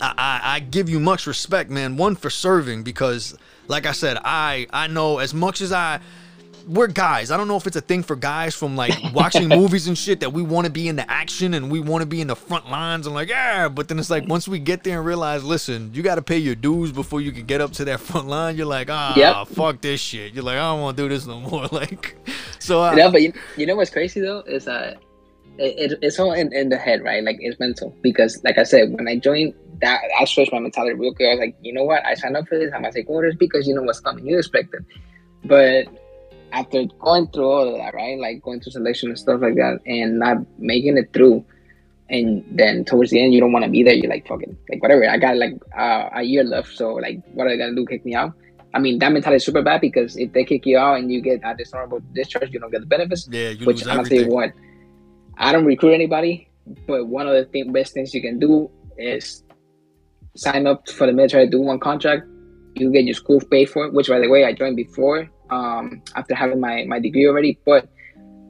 I, 0.00 0.14
I, 0.16 0.54
I 0.56 0.60
give 0.60 0.88
you 0.88 0.98
much 0.98 1.26
respect, 1.26 1.70
man. 1.70 1.96
One 1.96 2.16
for 2.16 2.30
serving 2.30 2.82
because, 2.82 3.36
like 3.68 3.86
I 3.86 3.92
said, 3.92 4.16
I 4.24 4.66
I 4.72 4.86
know 4.86 5.18
as 5.18 5.34
much 5.34 5.60
as 5.60 5.72
I. 5.72 6.00
We're 6.66 6.86
guys. 6.86 7.30
I 7.30 7.36
don't 7.36 7.48
know 7.48 7.56
if 7.56 7.66
it's 7.66 7.76
a 7.76 7.80
thing 7.80 8.02
for 8.02 8.16
guys 8.16 8.54
from 8.54 8.76
like 8.76 8.92
watching 9.12 9.48
movies 9.60 9.86
and 9.86 9.96
shit 9.96 10.20
that 10.20 10.32
we 10.32 10.42
want 10.42 10.66
to 10.66 10.72
be 10.72 10.88
in 10.88 10.96
the 10.96 11.08
action 11.10 11.54
and 11.54 11.70
we 11.70 11.80
want 11.80 12.02
to 12.02 12.06
be 12.06 12.20
in 12.20 12.26
the 12.26 12.36
front 12.36 12.70
lines 12.70 13.06
and 13.06 13.14
like 13.14 13.28
yeah. 13.28 13.68
But 13.68 13.88
then 13.88 13.98
it's 13.98 14.10
like 14.10 14.26
once 14.28 14.48
we 14.48 14.58
get 14.58 14.82
there 14.84 14.98
and 14.98 15.06
realize, 15.06 15.44
listen, 15.44 15.90
you 15.92 16.02
got 16.02 16.14
to 16.14 16.22
pay 16.22 16.38
your 16.38 16.54
dues 16.54 16.92
before 16.92 17.20
you 17.20 17.32
can 17.32 17.44
get 17.46 17.60
up 17.60 17.72
to 17.72 17.84
that 17.86 18.00
front 18.00 18.28
line. 18.28 18.56
You're 18.56 18.66
like, 18.66 18.88
ah, 18.90 19.14
Yep. 19.16 19.48
fuck 19.48 19.80
this 19.80 20.00
shit. 20.00 20.32
You're 20.32 20.44
like, 20.44 20.56
I 20.56 20.70
don't 20.72 20.80
want 20.80 20.96
to 20.96 21.02
do 21.02 21.08
this 21.08 21.26
no 21.26 21.40
more. 21.40 21.68
Like, 21.72 22.16
so 22.58 22.80
I, 22.80 22.92
You 22.92 22.98
know, 22.98 23.10
but 23.10 23.22
you, 23.22 23.32
you 23.56 23.66
know 23.66 23.76
what's 23.76 23.90
crazy 23.90 24.20
though 24.20 24.40
is 24.40 24.64
that 24.66 24.98
it, 25.58 25.92
it, 25.92 25.98
it's 26.02 26.18
all 26.18 26.32
in, 26.32 26.52
in 26.52 26.68
the 26.68 26.76
head, 26.76 27.02
right? 27.02 27.22
Like 27.22 27.36
it's 27.40 27.58
mental. 27.60 27.94
Because 28.02 28.40
like 28.44 28.58
I 28.58 28.62
said, 28.62 28.92
when 28.92 29.06
I 29.08 29.18
joined 29.18 29.54
that, 29.80 30.00
I 30.18 30.24
switched 30.24 30.52
my 30.52 30.58
mentality 30.60 30.94
real 30.94 31.14
quick. 31.14 31.28
I 31.28 31.30
was 31.32 31.40
like, 31.40 31.56
you 31.62 31.72
know 31.72 31.84
what? 31.84 32.04
I 32.06 32.14
signed 32.14 32.36
up 32.36 32.48
for 32.48 32.58
this. 32.58 32.72
I'm 32.74 32.82
gonna 32.82 32.92
take 32.92 33.08
orders 33.10 33.34
because 33.36 33.66
you 33.68 33.74
know 33.74 33.82
what's 33.82 34.00
coming. 34.00 34.26
You 34.26 34.38
expect 34.38 34.72
it. 34.74 34.82
But 35.44 35.86
after 36.54 36.84
going 37.00 37.26
through 37.28 37.50
all 37.50 37.68
of 37.68 37.76
that, 37.78 37.94
right? 37.94 38.18
Like 38.18 38.40
going 38.42 38.60
through 38.60 38.72
selection 38.72 39.10
and 39.10 39.18
stuff 39.18 39.40
like 39.40 39.56
that, 39.56 39.80
and 39.86 40.18
not 40.20 40.38
making 40.58 40.96
it 40.96 41.12
through, 41.12 41.44
and 42.08 42.44
then 42.50 42.84
towards 42.84 43.10
the 43.10 43.20
end, 43.20 43.34
you 43.34 43.40
don't 43.40 43.52
want 43.52 43.64
to 43.64 43.70
be 43.70 43.82
there. 43.82 43.94
You're 43.94 44.10
like, 44.10 44.26
fucking 44.28 44.56
like 44.70 44.80
whatever. 44.82 45.08
I 45.08 45.18
got 45.18 45.36
like 45.36 45.54
uh, 45.76 46.08
a 46.14 46.22
year 46.22 46.44
left, 46.44 46.76
so 46.76 46.94
like, 46.94 47.20
what 47.32 47.46
are 47.46 47.50
they 47.50 47.58
gonna 47.58 47.74
do? 47.74 47.84
Kick 47.84 48.04
me 48.04 48.14
out? 48.14 48.32
I 48.72 48.78
mean, 48.78 48.98
that 49.00 49.12
mentality 49.12 49.36
is 49.36 49.44
super 49.44 49.62
bad 49.62 49.80
because 49.80 50.16
if 50.16 50.32
they 50.32 50.44
kick 50.44 50.66
you 50.66 50.78
out 50.78 50.98
and 50.98 51.10
you 51.12 51.20
get 51.20 51.40
a 51.44 51.54
dishonorable 51.54 52.00
discharge, 52.12 52.52
you 52.52 52.60
don't 52.60 52.70
get 52.70 52.80
the 52.80 52.86
benefits. 52.86 53.28
yeah, 53.30 53.50
you 53.50 53.66
Which 53.66 53.78
lose 53.78 53.88
I'm 53.88 53.96
gonna 53.96 54.08
tell 54.08 54.18
you 54.18 54.28
what, 54.28 54.52
I 55.36 55.52
don't 55.52 55.64
recruit 55.64 55.92
anybody, 55.92 56.48
but 56.86 57.06
one 57.06 57.26
of 57.26 57.34
the 57.34 57.44
thing, 57.46 57.72
best 57.72 57.94
things 57.94 58.14
you 58.14 58.22
can 58.22 58.38
do 58.38 58.70
is 58.96 59.42
sign 60.36 60.66
up 60.66 60.88
for 60.88 61.06
the 61.06 61.12
military, 61.12 61.48
do 61.48 61.60
one 61.60 61.78
contract, 61.80 62.26
you 62.74 62.90
get 62.92 63.04
your 63.04 63.14
school 63.14 63.40
paid 63.50 63.70
for. 63.70 63.86
it, 63.86 63.92
Which, 63.92 64.08
by 64.08 64.20
the 64.20 64.28
way, 64.28 64.44
I 64.44 64.52
joined 64.52 64.76
before, 64.76 65.28
um, 65.50 66.02
after 66.16 66.34
having 66.34 66.60
my 66.60 66.84
my 66.84 66.98
degree 66.98 67.26
already, 67.26 67.58
but 67.64 67.88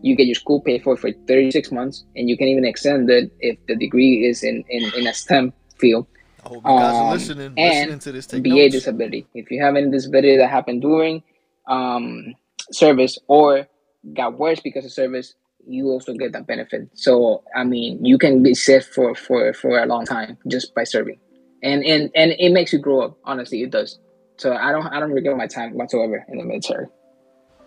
you 0.02 0.14
get 0.14 0.26
your 0.26 0.34
school 0.34 0.60
paid 0.60 0.82
for 0.82 0.96
for 0.96 1.10
36 1.26 1.72
months, 1.72 2.04
and 2.14 2.28
you 2.28 2.36
can 2.36 2.48
even 2.48 2.64
extend 2.64 3.08
it 3.10 3.32
if 3.40 3.56
the 3.66 3.76
degree 3.76 4.26
is 4.26 4.42
in 4.42 4.64
in, 4.68 4.92
in 4.94 5.06
a 5.06 5.14
STEM 5.14 5.52
field. 5.78 6.06
I 6.44 6.48
hope 6.48 6.62
you 6.64 6.70
guys 6.70 6.94
are 6.94 7.04
um, 7.04 7.12
listening, 7.12 7.54
and 7.56 7.90
listening 7.90 7.98
to 8.00 8.12
this. 8.12 8.26
BA 8.26 8.38
notes. 8.38 8.72
disability. 8.72 9.26
If 9.34 9.50
you 9.50 9.62
have 9.62 9.76
any 9.76 9.90
disability 9.90 10.36
that 10.36 10.50
happened 10.50 10.82
during 10.82 11.22
um, 11.66 12.34
service 12.70 13.18
or 13.28 13.66
got 14.12 14.38
worse 14.38 14.60
because 14.60 14.84
of 14.84 14.92
service, 14.92 15.34
you 15.66 15.88
also 15.88 16.12
get 16.12 16.32
that 16.32 16.46
benefit. 16.46 16.90
So 16.94 17.42
I 17.56 17.64
mean, 17.64 18.04
you 18.04 18.18
can 18.18 18.42
be 18.42 18.54
safe 18.54 18.86
for 18.86 19.14
for 19.14 19.54
for 19.54 19.78
a 19.78 19.86
long 19.86 20.04
time 20.04 20.36
just 20.48 20.74
by 20.74 20.84
serving, 20.84 21.18
and 21.62 21.84
and 21.84 22.10
and 22.14 22.32
it 22.38 22.52
makes 22.52 22.72
you 22.72 22.78
grow 22.78 23.00
up. 23.02 23.18
Honestly, 23.24 23.62
it 23.62 23.70
does. 23.70 23.98
So 24.36 24.54
I 24.54 24.72
don't 24.72 24.86
I 24.86 25.00
don't 25.00 25.12
regret 25.12 25.36
my 25.36 25.46
time 25.46 25.74
whatsoever 25.74 26.24
in 26.28 26.38
the 26.38 26.44
military. 26.44 26.86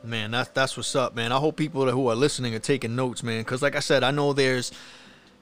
Man, 0.03 0.31
that's 0.31 0.49
that's 0.49 0.77
what's 0.77 0.95
up, 0.95 1.15
man. 1.15 1.31
I 1.31 1.37
hope 1.37 1.57
people 1.57 1.89
who 1.89 2.07
are 2.07 2.15
listening 2.15 2.53
are 2.55 2.59
taking 2.59 2.95
notes, 2.95 3.23
man. 3.23 3.41
Because 3.41 3.61
like 3.61 3.75
I 3.75 3.79
said, 3.79 4.03
I 4.03 4.11
know 4.11 4.33
there's 4.33 4.71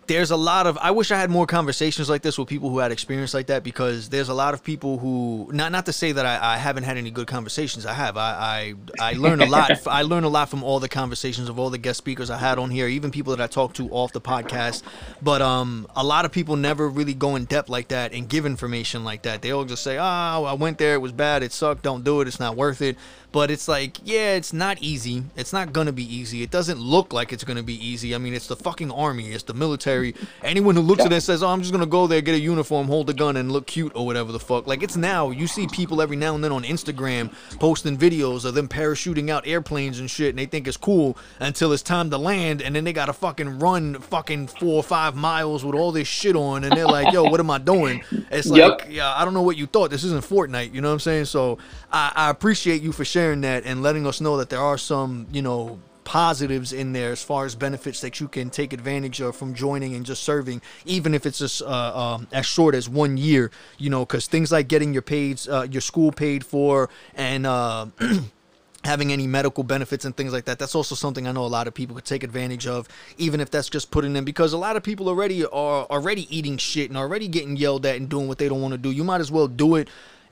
there's 0.07 0.31
a 0.31 0.35
lot 0.35 0.67
of 0.67 0.77
I 0.77 0.91
wish 0.91 1.11
I 1.11 1.17
had 1.17 1.29
more 1.29 1.47
conversations 1.47 2.09
like 2.09 2.21
this 2.21 2.37
with 2.37 2.47
people 2.47 2.69
who 2.69 2.79
had 2.79 2.91
experience 2.91 3.33
like 3.33 3.47
that 3.47 3.63
because 3.63 4.09
there's 4.09 4.29
a 4.29 4.33
lot 4.33 4.53
of 4.53 4.63
people 4.63 4.97
who 4.99 5.49
not 5.51 5.71
not 5.71 5.85
to 5.87 5.93
say 5.93 6.11
that 6.11 6.25
I, 6.25 6.55
I 6.55 6.57
haven't 6.57 6.83
had 6.83 6.97
any 6.97 7.11
good 7.11 7.27
conversations. 7.27 7.85
I 7.85 7.93
have. 7.93 8.17
I 8.17 8.73
I, 8.99 9.11
I 9.11 9.13
learn 9.13 9.41
a 9.41 9.45
lot. 9.45 9.87
I 9.87 10.03
learn 10.03 10.23
a 10.23 10.29
lot 10.29 10.49
from 10.49 10.63
all 10.63 10.79
the 10.79 10.89
conversations 10.89 11.49
of 11.49 11.57
all 11.57 11.69
the 11.69 11.77
guest 11.77 11.97
speakers 11.97 12.29
I 12.29 12.37
had 12.37 12.59
on 12.59 12.69
here, 12.69 12.87
even 12.87 13.11
people 13.11 13.35
that 13.35 13.43
I 13.43 13.47
talked 13.47 13.77
to 13.77 13.89
off 13.89 14.11
the 14.13 14.21
podcast. 14.21 14.83
But 15.21 15.41
um, 15.41 15.87
a 15.95 16.03
lot 16.03 16.25
of 16.25 16.31
people 16.31 16.55
never 16.55 16.87
really 16.87 17.13
go 17.13 17.35
in 17.35 17.45
depth 17.45 17.69
like 17.69 17.87
that 17.89 18.13
and 18.13 18.29
give 18.29 18.45
information 18.45 19.03
like 19.03 19.23
that. 19.23 19.41
They 19.41 19.51
all 19.51 19.65
just 19.65 19.83
say, 19.83 19.97
"Oh, 19.97 20.03
I 20.43 20.53
went 20.53 20.77
there. 20.77 20.93
It 20.93 21.01
was 21.01 21.11
bad. 21.11 21.43
It 21.43 21.51
sucked. 21.51 21.83
Don't 21.83 22.03
do 22.03 22.21
it. 22.21 22.27
It's 22.27 22.39
not 22.39 22.55
worth 22.55 22.81
it." 22.81 22.97
But 23.35 23.51
it's 23.51 23.67
like 23.67 23.97
yeah 24.05 24.35
it's 24.35 24.53
not 24.53 24.81
easy. 24.81 25.21
It's 25.35 25.51
not 25.51 25.73
gonna 25.73 25.91
be 25.91 26.05
easy. 26.15 26.41
It 26.41 26.51
doesn't 26.51 26.79
look 26.79 27.11
like 27.11 27.33
it's 27.33 27.43
gonna 27.43 27.63
be 27.63 27.75
easy. 27.85 28.15
I 28.15 28.17
mean 28.17 28.33
it's 28.33 28.47
the 28.47 28.55
fucking 28.55 28.91
army. 28.91 29.33
It's 29.33 29.43
the 29.43 29.53
military. 29.53 30.15
Anyone 30.41 30.73
who 30.73 30.81
looks 30.81 30.99
yeah. 30.99 31.07
at 31.07 31.11
it 31.11 31.19
says 31.19 31.43
oh 31.43 31.49
i'm 31.49 31.59
just 31.59 31.73
gonna 31.73 31.85
go 31.85 32.07
there 32.07 32.21
get 32.21 32.33
a 32.33 32.39
uniform 32.39 32.87
hold 32.87 33.09
a 33.09 33.13
gun 33.13 33.35
and 33.35 33.51
look 33.51 33.67
cute 33.67 33.91
or 33.93 34.05
whatever 34.05 34.31
the 34.31 34.39
fuck. 34.39 34.67
Like 34.67 34.83
it's 34.83 34.95
now. 34.95 35.31
You 35.31 35.47
see 35.47 35.67
people 35.67 36.01
every 36.01 36.15
now 36.15 36.33
and 36.33 36.41
then 36.41 36.53
on 36.53 36.63
instagram 36.63 37.29
posting 37.59 37.97
videos 37.97 38.45
of 38.45 38.53
them 38.53 38.69
parachuting 38.69 39.29
out 39.29 39.45
airplanes 39.45 39.99
and 39.99 40.09
shit 40.09 40.29
and 40.29 40.39
they 40.39 40.45
think 40.45 40.65
it's 40.65 40.77
cool 40.77 41.17
until 41.41 41.73
it's 41.73 41.83
time 41.83 42.09
to 42.11 42.17
land 42.17 42.61
and 42.61 42.73
then 42.73 42.85
they 42.85 42.93
gotta 42.93 43.11
fucking 43.11 43.59
run 43.59 43.99
fucking 43.99 44.47
four 44.47 44.75
or 44.75 44.83
five 44.83 45.13
miles 45.13 45.65
with 45.65 45.75
all 45.75 45.91
this 45.91 46.07
shit 46.07 46.37
on 46.37 46.63
and 46.63 46.71
they're 46.71 46.87
like 46.87 47.11
yo 47.11 47.23
what 47.23 47.41
am 47.41 47.51
i 47.51 47.57
doing? 47.57 48.01
It's 48.31 48.47
like 48.47 48.59
yep. 48.59 48.87
yeah 48.89 49.13
i 49.13 49.25
don't 49.25 49.33
know 49.33 49.41
what 49.41 49.57
you 49.57 49.65
thought. 49.65 49.91
This 49.91 50.05
isn't 50.05 50.23
fortnite 50.23 50.73
you 50.73 50.79
know 50.79 50.87
what 50.87 50.93
i'm 50.93 50.99
saying? 51.01 51.25
So 51.25 51.57
I, 51.91 52.13
I 52.15 52.29
appreciate 52.29 52.81
you 52.81 52.93
for 52.93 53.03
sharing 53.03 53.24
sharing 53.25 53.41
that 53.41 53.65
and 53.65 53.81
letting 53.81 54.05
us 54.05 54.21
know 54.21 54.37
that 54.37 54.51
there 54.51 54.59
are 54.59 54.77
some, 54.77 55.25
you 55.31 55.41
know, 55.41 55.79
positives 56.03 56.71
in 56.71 56.93
there 56.93 57.11
as 57.11 57.23
far 57.23 57.43
as 57.45 57.55
benefits 57.55 57.99
that 58.01 58.19
you 58.19 58.27
can 58.27 58.51
take 58.51 58.71
advantage 58.71 59.19
of 59.19 59.35
from 59.35 59.55
joining 59.55 59.95
and 59.95 60.05
just 60.05 60.21
serving, 60.21 60.61
even 60.85 61.15
if 61.15 61.25
it's 61.25 61.39
just 61.39 61.63
uh, 61.63 62.13
um, 62.15 62.27
as 62.31 62.45
short 62.45 62.75
as 62.75 62.87
one 62.87 63.17
year. 63.17 63.49
You 63.79 63.89
know, 63.89 64.05
because 64.05 64.27
things 64.27 64.51
like 64.51 64.67
getting 64.67 64.93
your 64.93 65.01
paid, 65.01 65.41
uh, 65.49 65.63
your 65.63 65.81
school 65.81 66.11
paid 66.11 66.45
for, 66.45 66.91
and 67.15 67.47
uh, 67.47 67.87
having 68.83 69.11
any 69.11 69.25
medical 69.25 69.63
benefits 69.63 70.05
and 70.05 70.15
things 70.15 70.31
like 70.31 70.45
that. 70.45 70.59
That's 70.59 70.75
also 70.75 70.93
something 70.93 71.27
I 71.27 71.31
know 71.31 71.45
a 71.45 71.47
lot 71.47 71.67
of 71.67 71.73
people 71.73 71.95
could 71.95 72.05
take 72.05 72.21
advantage 72.21 72.67
of, 72.67 72.87
even 73.17 73.39
if 73.39 73.49
that's 73.49 73.69
just 73.69 73.89
putting 73.89 74.15
in 74.15 74.23
because 74.23 74.53
a 74.53 74.59
lot 74.59 74.75
of 74.75 74.83
people 74.83 75.09
already 75.09 75.43
are 75.43 75.85
already 75.85 76.27
eating 76.29 76.57
shit 76.57 76.91
and 76.91 76.97
already 76.97 77.27
getting 77.27 77.57
yelled 77.57 77.87
at 77.87 77.95
and 77.95 78.07
doing 78.07 78.27
what 78.27 78.37
they 78.37 78.47
don't 78.47 78.61
want 78.61 78.73
to 78.73 78.77
do. 78.77 78.91
You 78.91 79.03
might 79.03 79.21
as 79.21 79.31
well 79.31 79.47
do 79.47 79.73
it 79.73 79.89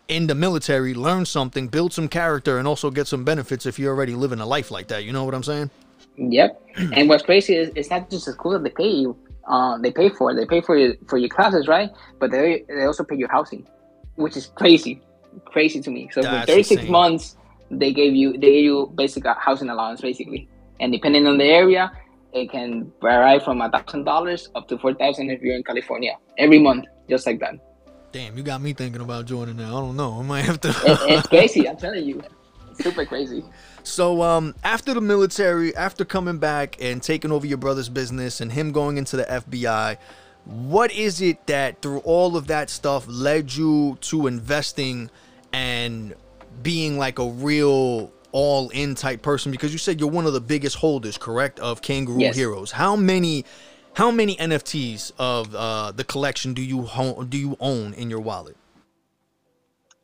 in 0.08 0.28
the 0.28 0.36
military, 0.36 0.94
learn 0.94 1.26
something, 1.26 1.68
build 1.68 1.94
some 1.94 2.08
character, 2.08 2.58
and 2.58 2.68
also 2.68 2.92
get 2.92 3.08
some 3.08 3.24
benefits 3.24 3.66
if 3.66 3.80
you're 3.80 3.94
already 3.94 4.16
living 4.16 4.40
a 4.40 4.46
life 4.46 4.72
like 4.72 4.88
that. 4.88 5.04
You 5.06 5.14
know 5.14 5.24
what 5.24 5.34
I'm 5.34 5.44
saying? 5.44 5.70
Yep. 6.18 6.62
and 6.94 7.10
what's 7.10 7.24
crazy 7.24 7.56
is 7.56 7.72
it's 7.76 7.90
not 7.90 8.10
just 8.10 8.26
the 8.26 8.34
school 8.34 8.52
that 8.54 8.64
they 8.64 8.70
pay 8.70 8.90
you. 8.90 9.18
Um, 9.48 9.82
they 9.82 9.92
pay 9.92 10.10
for 10.10 10.32
it. 10.32 10.36
They 10.36 10.46
pay 10.46 10.62
for 10.62 10.78
your 10.78 10.96
for 11.08 11.18
your 11.18 11.30
classes, 11.30 11.68
right? 11.68 11.90
But 12.20 12.32
they 12.32 12.64
they 12.68 12.84
also 12.86 13.04
pay 13.04 13.16
your 13.16 13.30
housing, 13.30 13.68
which 14.16 14.38
is 14.38 14.48
crazy, 14.56 15.02
crazy 15.46 15.82
to 15.82 15.92
me. 15.92 16.10
So 16.14 16.22
That's 16.22 16.50
for 16.50 16.54
36 16.54 16.72
insane. 16.72 16.92
months, 16.92 17.36
they 17.70 17.92
gave 17.92 18.16
you 18.16 18.34
they 18.34 18.52
gave 18.52 18.64
you 18.64 18.92
basic 18.96 19.26
housing 19.26 19.70
allowance, 19.70 20.00
basically. 20.02 20.48
And 20.80 20.94
depending 20.94 21.28
on 21.28 21.38
the 21.38 21.46
area, 21.46 21.92
it 22.34 22.52
can 22.52 22.92
vary 23.02 23.40
from 23.40 23.62
a 23.62 23.70
thousand 23.70 24.06
dollars 24.06 24.50
up 24.56 24.68
to 24.70 24.78
four 24.78 24.94
thousand 24.94 25.30
if 25.30 25.42
you're 25.42 25.56
in 25.56 25.64
California 25.64 26.18
every 26.38 26.60
month, 26.60 26.86
just 27.10 27.26
like 27.26 27.40
that. 27.40 27.56
Damn, 28.14 28.38
you 28.38 28.44
got 28.44 28.62
me 28.62 28.74
thinking 28.74 29.02
about 29.02 29.26
joining 29.26 29.58
now. 29.58 29.76
I 29.76 29.82
don't 29.82 29.96
know. 29.98 30.20
I 30.20 30.22
might 30.22 30.42
have 30.46 30.62
to. 30.62 30.70
it, 30.70 30.76
it's 30.86 31.28
crazy. 31.30 31.68
I'm 31.68 31.78
telling 31.78 32.06
you, 32.06 32.22
it's 32.70 32.84
super 32.84 33.06
crazy. 33.06 33.44
So, 33.82 34.22
um, 34.22 34.54
after 34.64 34.94
the 34.94 35.02
military, 35.02 35.76
after 35.76 36.06
coming 36.06 36.38
back 36.38 36.78
and 36.80 37.02
taking 37.02 37.32
over 37.32 37.48
your 37.48 37.58
brother's 37.58 37.90
business 37.90 38.40
and 38.40 38.52
him 38.52 38.72
going 38.72 38.98
into 38.98 39.18
the 39.18 39.24
FBI, 39.24 39.98
what 40.46 40.92
is 40.92 41.22
it 41.22 41.48
that 41.48 41.82
through 41.82 42.00
all 42.00 42.38
of 42.38 42.46
that 42.48 42.70
stuff 42.70 43.06
led 43.08 43.52
you 43.52 43.98
to 44.02 44.28
investing 44.28 45.10
and 45.52 46.14
being 46.62 47.00
like 47.00 47.18
a 47.18 47.28
real 47.28 48.12
all 48.32 48.70
in 48.70 48.94
type 48.94 49.24
person? 49.24 49.52
Because 49.52 49.72
you 49.72 49.80
said 49.80 50.00
you're 50.00 50.12
one 50.12 50.28
of 50.28 50.34
the 50.34 50.42
biggest 50.42 50.76
holders, 50.76 51.18
correct, 51.18 51.60
of 51.60 51.82
Kangaroo 51.82 52.20
yes. 52.20 52.36
Heroes. 52.36 52.72
How 52.72 52.96
many 52.96 53.44
how 53.94 54.10
many 54.12 54.36
NFTs 54.36 55.12
of 55.18 55.54
uh, 55.54 55.92
the 55.92 56.04
collection 56.04 56.54
do 56.54 56.62
you 56.62 56.84
ho- 56.84 57.24
do 57.24 57.38
you 57.38 57.56
own 57.60 57.94
in 57.94 58.10
your 58.10 58.20
wallet? 58.20 58.58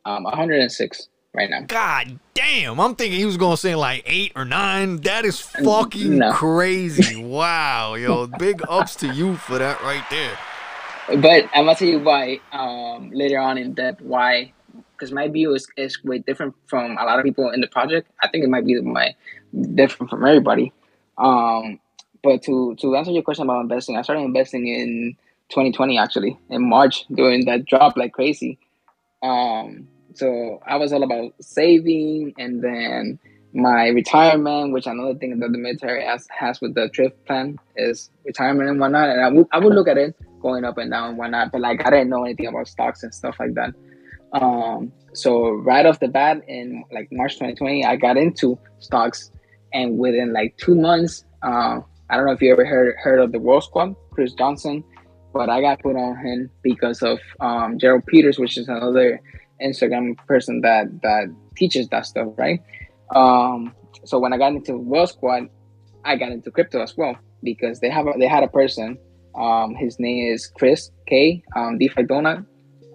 Um, 0.04 0.24
106 0.24 1.08
right 1.34 1.50
now. 1.50 1.62
God 1.66 2.18
damn! 2.34 2.80
I'm 2.80 2.94
thinking 2.94 3.18
he 3.18 3.26
was 3.26 3.36
gonna 3.36 3.56
say 3.56 3.74
like 3.74 4.02
eight 4.06 4.32
or 4.36 4.44
nine. 4.44 4.98
That 4.98 5.24
is 5.24 5.40
fucking 5.40 6.18
no. 6.18 6.32
crazy. 6.32 7.16
wow, 7.22 7.94
yo, 7.94 8.26
big 8.26 8.62
ups 8.68 8.96
to 8.96 9.12
you 9.12 9.36
for 9.36 9.58
that 9.58 9.82
right 9.82 10.04
there. 10.10 10.38
But 11.20 11.48
I'm 11.54 11.64
gonna 11.64 11.74
tell 11.74 11.88
you 11.88 11.98
why 11.98 12.40
um, 12.52 13.10
later 13.10 13.38
on 13.38 13.58
in 13.58 13.74
depth 13.74 14.00
why, 14.00 14.52
because 14.92 15.12
my 15.12 15.26
view 15.28 15.54
is, 15.54 15.66
is 15.76 16.02
way 16.04 16.18
different 16.18 16.54
from 16.66 16.92
a 16.92 17.04
lot 17.04 17.18
of 17.18 17.24
people 17.24 17.50
in 17.50 17.60
the 17.60 17.68
project. 17.68 18.08
I 18.22 18.28
think 18.28 18.44
it 18.44 18.50
might 18.50 18.64
be 18.64 18.80
my 18.80 19.14
different 19.74 20.10
from 20.10 20.24
everybody. 20.24 20.72
Um, 21.18 21.80
but 22.22 22.42
to 22.42 22.76
to 22.76 22.96
answer 22.96 23.10
your 23.10 23.22
question 23.22 23.44
about 23.44 23.62
investing, 23.62 23.96
I 23.96 24.02
started 24.02 24.22
investing 24.22 24.66
in 24.66 25.16
2020 25.50 25.98
actually 25.98 26.38
in 26.48 26.68
March 26.68 27.06
during 27.08 27.44
that 27.46 27.64
drop 27.66 27.96
like 27.96 28.12
crazy. 28.12 28.58
Um, 29.22 29.88
so 30.14 30.60
I 30.66 30.76
was 30.76 30.92
all 30.92 31.02
about 31.02 31.32
saving 31.40 32.34
and 32.38 32.62
then 32.62 33.18
my 33.52 33.88
retirement, 33.88 34.72
which 34.72 34.86
another 34.86 35.14
thing 35.14 35.38
that 35.38 35.52
the 35.52 35.58
military 35.58 36.04
has, 36.04 36.26
has 36.36 36.60
with 36.60 36.74
the 36.74 36.88
thrift 36.94 37.24
plan 37.26 37.58
is 37.76 38.10
retirement 38.24 38.68
and 38.70 38.78
whatnot. 38.78 39.08
And 39.08 39.20
I 39.20 39.28
would 39.28 39.46
I 39.52 39.58
would 39.58 39.74
look 39.74 39.88
at 39.88 39.98
it 39.98 40.14
going 40.40 40.64
up 40.64 40.78
and 40.78 40.90
down 40.90 41.10
and 41.10 41.18
whatnot, 41.18 41.52
but 41.52 41.60
like 41.60 41.84
I 41.86 41.90
didn't 41.90 42.10
know 42.10 42.24
anything 42.24 42.46
about 42.46 42.68
stocks 42.68 43.02
and 43.02 43.12
stuff 43.12 43.36
like 43.38 43.54
that. 43.54 43.74
Um, 44.32 44.92
so 45.12 45.50
right 45.50 45.84
off 45.84 46.00
the 46.00 46.08
bat 46.08 46.42
in 46.46 46.84
like 46.92 47.08
March 47.10 47.34
2020, 47.34 47.84
I 47.84 47.96
got 47.96 48.16
into 48.16 48.58
stocks, 48.78 49.30
and 49.72 49.98
within 49.98 50.32
like 50.32 50.56
two 50.56 50.74
months, 50.74 51.24
uh, 51.42 51.80
I 52.10 52.16
don't 52.16 52.26
know 52.26 52.32
if 52.32 52.42
you 52.42 52.50
ever 52.52 52.64
heard 52.64 52.96
heard 52.98 53.20
of 53.20 53.30
the 53.30 53.38
World 53.38 53.62
Squad, 53.62 53.94
Chris 54.10 54.32
Johnson, 54.32 54.82
but 55.32 55.48
I 55.48 55.60
got 55.60 55.80
put 55.80 55.94
on 55.94 56.16
him 56.16 56.50
because 56.62 57.02
of 57.02 57.20
um, 57.38 57.78
Gerald 57.78 58.04
Peters, 58.06 58.36
which 58.36 58.58
is 58.58 58.68
another 58.68 59.20
Instagram 59.62 60.16
person 60.26 60.60
that 60.62 60.86
that 61.02 61.32
teaches 61.56 61.88
that 61.88 62.06
stuff, 62.06 62.28
right? 62.36 62.60
Um, 63.14 63.72
so 64.04 64.18
when 64.18 64.32
I 64.32 64.38
got 64.38 64.52
into 64.52 64.76
World 64.76 65.10
Squad, 65.10 65.48
I 66.04 66.16
got 66.16 66.32
into 66.32 66.50
crypto 66.50 66.82
as 66.82 66.96
well 66.96 67.16
because 67.44 67.78
they 67.78 67.88
have 67.88 68.08
a, 68.08 68.12
they 68.18 68.26
had 68.26 68.42
a 68.42 68.48
person. 68.48 68.98
Um, 69.36 69.76
his 69.76 70.00
name 70.00 70.32
is 70.32 70.48
Chris 70.48 70.90
K. 71.06 71.44
Um, 71.54 71.78
DeFi 71.78 72.02
Donut. 72.02 72.44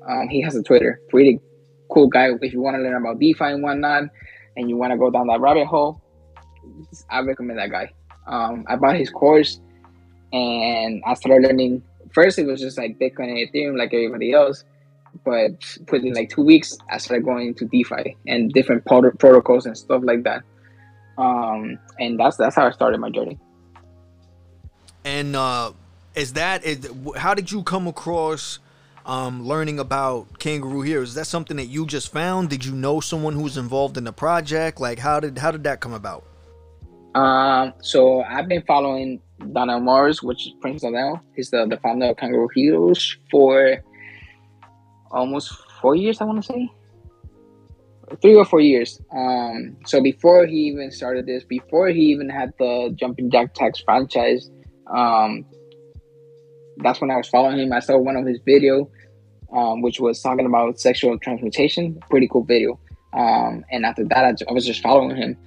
Um, 0.06 0.28
he 0.28 0.42
has 0.42 0.58
a 0.58 0.64
Twitter. 0.64 1.00
Pretty 1.10 1.40
cool 1.90 2.08
guy. 2.08 2.32
If 2.42 2.52
you 2.52 2.60
want 2.60 2.76
to 2.76 2.82
learn 2.82 2.96
about 2.96 3.20
DeFi 3.20 3.46
and 3.46 3.64
whatnot, 3.64 4.04
and 4.58 4.70
you 4.70 4.76
want 4.76 4.92
to 4.92 4.98
go 4.98 5.10
down 5.10 5.28
that 5.28 5.40
rabbit 5.40 5.68
hole, 5.68 6.02
I 7.10 7.22
recommend 7.22 7.60
that 7.60 7.72
guy 7.72 7.92
um, 8.28 8.66
I 8.68 8.76
bought 8.76 8.96
his 8.96 9.10
course 9.10 9.60
and 10.34 11.04
I 11.06 11.14
started 11.14 11.48
learning. 11.48 11.84
First, 12.14 12.40
it 12.40 12.46
was 12.46 12.60
just 12.60 12.78
like 12.78 12.98
Bitcoin 13.00 13.30
and 13.30 13.38
Ethereum, 13.38 13.78
like 13.78 13.94
everybody 13.94 14.34
else. 14.34 14.64
But 15.24 15.54
within 15.92 16.14
like 16.14 16.30
two 16.30 16.44
weeks, 16.44 16.78
I 16.90 16.98
started 16.98 17.24
going 17.24 17.48
into 17.48 17.66
DeFi 17.66 18.18
and 18.28 18.52
different 18.52 18.86
prot- 18.86 19.18
protocols 19.18 19.66
and 19.66 19.78
stuff 19.78 20.02
like 20.04 20.24
that. 20.24 20.44
Um, 21.18 21.80
and 22.00 22.20
that's 22.20 22.36
that's 22.36 22.56
how 22.56 22.68
I 22.68 22.72
started 22.72 23.00
my 23.00 23.10
journey. 23.10 23.40
And 25.06 25.36
uh, 25.36 25.72
is 26.16 26.34
that 26.34 26.66
is, 26.66 26.90
how 27.16 27.34
did 27.34 27.52
you 27.52 27.64
come 27.64 27.88
across 27.88 28.60
um, 29.06 29.48
learning 29.48 29.80
about 29.80 30.40
Kangaroo 30.40 30.82
Hero? 30.82 31.04
Is 31.04 31.14
that 31.14 31.28
something 31.28 31.56
that 31.58 31.68
you 31.68 31.86
just 31.86 32.12
found? 32.12 32.50
Did 32.50 32.66
you 32.66 32.74
know 32.74 33.00
someone 33.00 33.34
who 33.34 33.44
was 33.44 33.58
involved 33.58 33.98
in 33.98 34.04
the 34.04 34.14
project? 34.14 34.82
Like 34.82 35.00
how 35.00 35.22
did 35.22 35.38
how 35.38 35.52
did 35.52 35.64
that 35.64 35.80
come 35.80 35.94
about? 35.94 36.26
Um, 37.16 37.74
so 37.82 38.22
I've 38.24 38.50
been 38.50 38.62
following 38.64 39.22
Donnell 39.54 39.80
Morris, 39.80 40.22
which 40.22 40.48
is 40.48 40.54
Prince 40.60 40.82
Donnell. 40.82 41.22
He's 41.34 41.50
the, 41.50 41.66
the 41.66 41.78
founder 41.78 42.08
of 42.08 42.18
Kangaroo 42.18 42.50
Heroes 42.54 43.18
for 43.32 43.82
almost 45.12 45.50
four 45.82 45.96
years, 45.96 46.20
I 46.20 46.26
want 46.26 46.44
to 46.44 46.54
say. 46.54 46.70
Three 48.22 48.36
or 48.36 48.44
four 48.44 48.60
years. 48.60 49.02
Um, 49.16 49.78
so 49.86 50.02
before 50.02 50.46
he 50.46 50.58
even 50.58 50.92
started 50.92 51.26
this, 51.26 51.46
before 51.46 51.88
he 51.88 52.02
even 52.02 52.30
had 52.30 52.54
the 52.60 52.94
Jumping 52.96 53.32
Jack 53.32 53.54
Tax 53.54 53.80
franchise, 53.80 54.52
um, 54.94 55.46
that's 56.78 57.00
when 57.00 57.12
I 57.12 57.16
was 57.16 57.30
following 57.30 57.60
him. 57.60 57.72
I 57.72 57.80
saw 57.80 57.98
one 57.98 58.18
of 58.18 58.26
his 58.26 58.40
video, 58.46 58.92
um, 59.54 59.82
which 59.82 60.02
was 60.02 60.22
talking 60.22 60.46
about 60.46 60.82
sexual 60.82 61.18
transmutation. 61.18 61.98
Pretty 62.10 62.28
cool 62.28 62.44
video. 62.44 62.78
Um, 63.14 63.64
and 63.72 63.86
after 63.86 64.04
that, 64.04 64.26
I, 64.26 64.34
I 64.50 64.54
was 64.54 64.66
just 64.66 64.82
following 64.82 65.16
him. 65.16 65.38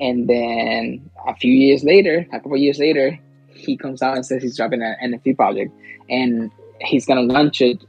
And 0.00 0.28
then 0.28 1.10
a 1.26 1.34
few 1.36 1.52
years 1.52 1.84
later, 1.84 2.26
a 2.32 2.40
couple 2.40 2.56
years 2.56 2.78
later, 2.78 3.18
he 3.48 3.76
comes 3.76 4.02
out 4.02 4.16
and 4.16 4.24
says 4.24 4.42
he's 4.42 4.56
dropping 4.56 4.82
an 4.82 4.96
NFT 5.02 5.36
project, 5.36 5.72
and 6.08 6.50
he's 6.80 7.04
gonna 7.04 7.22
launch 7.22 7.60
it, 7.60 7.84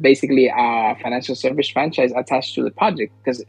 basically 0.00 0.48
a 0.48 0.96
financial 1.00 1.34
service 1.34 1.68
franchise 1.68 2.12
attached 2.16 2.54
to 2.56 2.64
the 2.64 2.70
project. 2.70 3.12
Because 3.22 3.44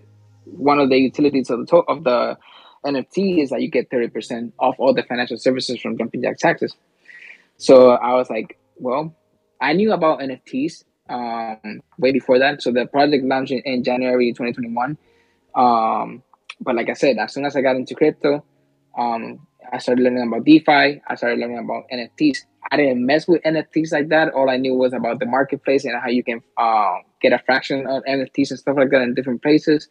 one 0.46 0.80
of 0.80 0.90
the 0.90 0.98
utilities 0.98 1.50
of 1.50 1.60
the 1.60 1.66
to- 1.66 1.90
of 1.90 2.04
the 2.04 2.38
NFT 2.86 3.42
is 3.42 3.50
that 3.50 3.62
you 3.62 3.70
get 3.70 3.90
thirty 3.90 4.10
percent 4.10 4.54
off 4.60 4.76
all 4.78 4.94
the 4.94 5.04
financial 5.04 5.38
services 5.38 5.82
from 5.82 5.98
Jumping 5.98 6.22
Jack 6.22 6.38
Taxes. 6.38 6.76
So 7.58 7.92
I 7.92 8.14
was 8.14 8.30
like, 8.30 8.60
well, 8.78 9.16
I 9.62 9.74
knew 9.74 9.94
about 9.94 10.20
NFTs 10.20 10.84
um, 11.10 11.82
way 11.98 12.12
before 12.12 12.40
that. 12.40 12.62
So 12.62 12.72
the 12.72 12.86
project 12.86 13.24
launched 13.26 13.52
in, 13.52 13.60
in 13.60 13.84
January 13.84 14.32
2021. 14.32 14.98
Um, 15.56 16.24
but 16.64 16.76
like 16.76 16.90
I 16.90 16.94
said, 16.94 17.18
as 17.18 17.34
soon 17.34 17.46
as 17.46 17.56
I 17.56 17.62
got 17.62 17.76
into 17.76 17.96
crypto, 17.96 18.44
um, 18.98 19.46
I 19.72 19.78
started 19.80 20.04
learning 20.04 20.28
about 20.28 20.46
DeFi. 20.46 21.02
I 21.08 21.16
started 21.16 21.40
learning 21.40 21.60
about 21.60 21.86
NFTs. 21.92 22.40
I 22.72 22.78
didn't 22.78 23.06
mess 23.06 23.28
with 23.28 23.42
NFTs 23.44 23.92
like 23.92 24.10
that. 24.10 24.34
All 24.34 24.50
I 24.50 24.58
knew 24.58 24.74
was 24.74 24.94
about 24.94 25.20
the 25.20 25.26
marketplace 25.26 25.86
and 25.86 26.00
how 26.02 26.10
you 26.10 26.24
can 26.24 26.42
uh, 26.58 26.96
get 27.22 27.34
a 27.34 27.40
fraction 27.40 27.86
of 27.88 28.04
NFTs 28.04 28.52
and 28.52 28.60
stuff 28.60 28.78
like 28.78 28.90
that 28.92 29.02
in 29.02 29.14
different 29.14 29.42
places, 29.42 29.88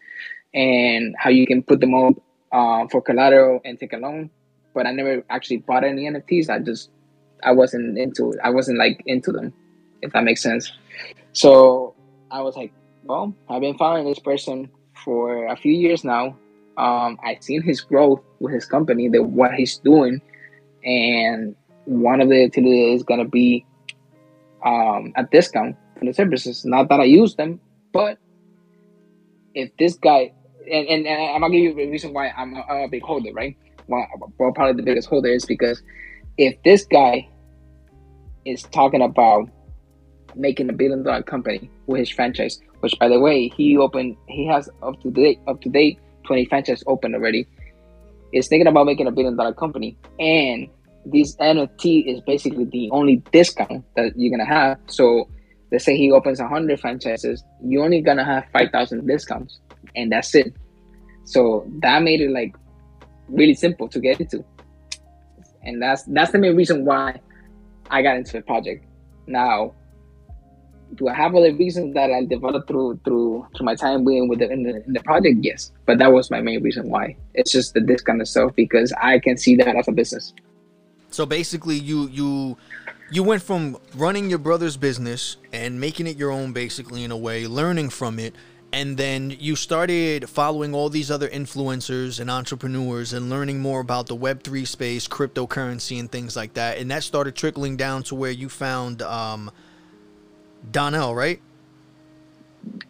and 0.55 1.15
how 1.19 1.31
you 1.31 1.47
can 1.47 1.63
put 1.63 1.81
them 1.81 1.95
up 1.95 2.15
uh, 2.53 2.87
for 2.89 3.03
collateral 3.03 3.61
and 3.65 3.79
take 3.79 3.93
a 3.93 3.97
loan. 3.97 4.31
But 4.75 4.87
I 4.87 4.93
never 4.93 5.23
actually 5.31 5.59
bought 5.59 5.85
any 5.85 6.09
NFTs. 6.09 6.49
I 6.49 6.59
just 6.59 6.91
I 7.45 7.53
wasn't 7.53 7.99
into 7.99 8.33
it. 8.33 8.39
I 8.43 8.51
wasn't 8.51 8.79
like 8.79 9.03
into 9.07 9.33
them, 9.33 9.53
if 10.01 10.13
that 10.13 10.25
makes 10.25 10.43
sense. 10.43 10.73
So 11.33 11.95
I 12.31 12.41
was 12.41 12.57
like, 12.57 12.73
well, 13.05 13.35
I've 13.49 13.61
been 13.61 13.77
following 13.77 14.07
this 14.07 14.19
person 14.19 14.71
for 15.05 15.47
a 15.47 15.57
few 15.57 15.73
years 15.73 16.05
now. 16.05 16.37
Um, 16.77 17.19
I've 17.25 17.43
seen 17.43 17.63
his 17.63 17.81
growth 17.81 18.21
with 18.41 18.55
his 18.55 18.65
company, 18.65 19.09
the 19.09 19.23
what 19.23 19.55
he's 19.55 19.79
doing, 19.79 20.21
and 20.85 21.55
one 21.85 22.21
of 22.21 22.29
the 22.29 22.37
utilities 22.37 23.01
is 23.01 23.03
gonna 23.03 23.27
be 23.27 23.65
um, 24.65 25.13
a 25.17 25.25
discount 25.25 25.77
for 25.99 26.05
the 26.05 26.13
services. 26.13 26.65
Not 26.65 26.89
that 26.89 27.01
I 27.01 27.05
use 27.05 27.35
them, 27.35 27.61
but 27.93 28.19
if 29.55 29.71
this 29.77 29.97
guy 29.97 30.33
and, 30.71 30.87
and, 30.89 31.07
and 31.07 31.35
I'm 31.35 31.41
gonna 31.41 31.55
give 31.55 31.63
you 31.63 31.75
the 31.75 31.91
reason 31.91 32.13
why 32.13 32.31
I'm 32.31 32.55
a, 32.55 32.85
a 32.85 32.89
big 32.89 33.03
holder, 33.03 33.33
right? 33.33 33.57
Well, 33.89 34.07
well, 34.39 34.53
probably 34.53 34.75
the 34.75 34.83
biggest 34.83 35.09
holder 35.09 35.29
is 35.29 35.45
because 35.45 35.83
if 36.39 36.57
this 36.63 36.85
guy 36.85 37.29
is 38.45 38.63
talking 38.65 39.03
about 39.03 39.49
making 40.35 40.69
a 40.71 40.73
billion 40.73 41.03
dollar 41.03 41.23
company 41.23 41.71
with 41.87 42.01
his 42.01 42.11
franchise, 42.11 42.61
which 42.81 42.99
by 42.99 43.09
the 43.09 43.21
way, 43.21 43.49
he 43.49 43.77
opened, 43.77 44.17
he 44.29 44.47
has 44.47 44.69
up 44.83 45.01
to 45.03 45.11
date, 45.11 45.41
up 45.47 45.61
to 45.63 45.69
date 45.69 45.99
20 46.25 46.47
franchises 46.47 46.85
open 46.87 47.15
already, 47.15 47.47
is 48.33 48.49
thinking 48.49 48.67
about 48.67 48.87
making 48.87 49.07
a 49.07 49.11
billion 49.11 49.37
dollar 49.37 49.53
company. 49.53 49.97
And 50.19 50.69
this 51.05 51.37
NFT 51.37 52.07
is 52.07 52.21
basically 52.21 52.65
the 52.65 52.91
only 52.91 53.17
discount 53.33 53.85
that 53.97 54.13
you're 54.17 54.31
gonna 54.31 54.49
have. 54.49 54.79
So 54.87 55.29
let's 55.71 55.85
say 55.85 55.97
he 55.97 56.13
opens 56.13 56.41
100 56.41 56.81
franchises, 56.81 57.45
you're 57.65 57.85
only 57.85 58.01
gonna 58.01 58.25
have 58.25 58.45
5,000 58.53 59.07
discounts, 59.07 59.61
and 59.97 60.13
that's 60.13 60.35
it. 60.35 60.55
So 61.25 61.67
that 61.81 62.03
made 62.03 62.21
it 62.21 62.31
like 62.31 62.55
really 63.29 63.55
simple 63.55 63.89
to 63.89 64.01
get 64.01 64.21
into, 64.21 64.45
and 65.63 65.81
that's 65.81 66.03
that's 66.05 66.33
the 66.33 66.39
main 66.39 66.57
reason 66.57 66.85
why 66.85 67.21
I 67.91 68.03
got 68.03 68.17
into 68.17 68.33
the 68.33 68.43
project. 68.43 68.85
Now, 69.27 69.75
do 70.95 71.09
I 71.09 71.15
have 71.15 71.35
other 71.35 71.55
reasons 71.55 71.95
that 71.95 72.11
I 72.11 72.25
developed 72.25 72.69
through 72.69 73.01
through 73.05 73.47
through 73.57 73.65
my 73.65 73.75
time 73.75 74.05
being 74.05 74.29
with 74.29 74.41
the 74.41 74.51
in, 74.51 74.63
the 74.63 74.85
in 74.85 74.93
the 74.93 75.03
project? 75.03 75.39
Yes, 75.41 75.73
but 75.87 75.99
that 75.99 76.13
was 76.13 76.31
my 76.31 76.41
main 76.41 76.63
reason 76.63 76.89
why. 76.91 77.17
It's 77.35 77.53
just 77.53 77.75
the 77.75 77.81
discount 77.81 78.21
itself 78.21 78.55
because 78.57 78.93
I 79.01 79.19
can 79.19 79.37
see 79.37 79.57
that 79.57 79.75
as 79.75 79.89
a 79.89 79.93
business. 79.93 80.33
So 81.11 81.27
basically, 81.27 81.77
you 81.77 82.09
you 82.09 82.57
you 83.11 83.23
went 83.23 83.43
from 83.43 83.77
running 83.95 84.31
your 84.31 84.39
brother's 84.39 84.77
business 84.77 85.37
and 85.53 85.81
making 85.81 86.07
it 86.07 86.17
your 86.17 86.31
own, 86.31 86.53
basically 86.53 87.05
in 87.05 87.11
a 87.11 87.17
way, 87.17 87.47
learning 87.47 87.91
from 87.91 88.19
it, 88.19 88.35
and 88.73 88.97
then 88.97 89.37
you 89.39 89.55
started 89.55 90.29
following 90.31 90.75
all 90.75 90.89
these 90.89 91.11
other 91.11 91.29
influencers 91.29 92.19
and 92.19 92.31
entrepreneurs 92.31 93.13
and 93.13 93.29
learning 93.29 93.61
more 93.61 93.81
about 93.81 94.07
the 94.07 94.17
Web3 94.17 94.67
space, 94.67 95.07
cryptocurrency, 95.07 96.01
and 96.01 96.11
things 96.11 96.37
like 96.37 96.55
that. 96.55 96.79
And 96.79 96.91
that 96.91 97.03
started 97.03 97.37
trickling 97.37 97.77
down 97.77 98.03
to 98.05 98.15
where 98.15 98.31
you 98.31 98.49
found 98.49 99.03
um, 99.03 99.51
Donnell, 100.71 101.15
right? 101.15 101.41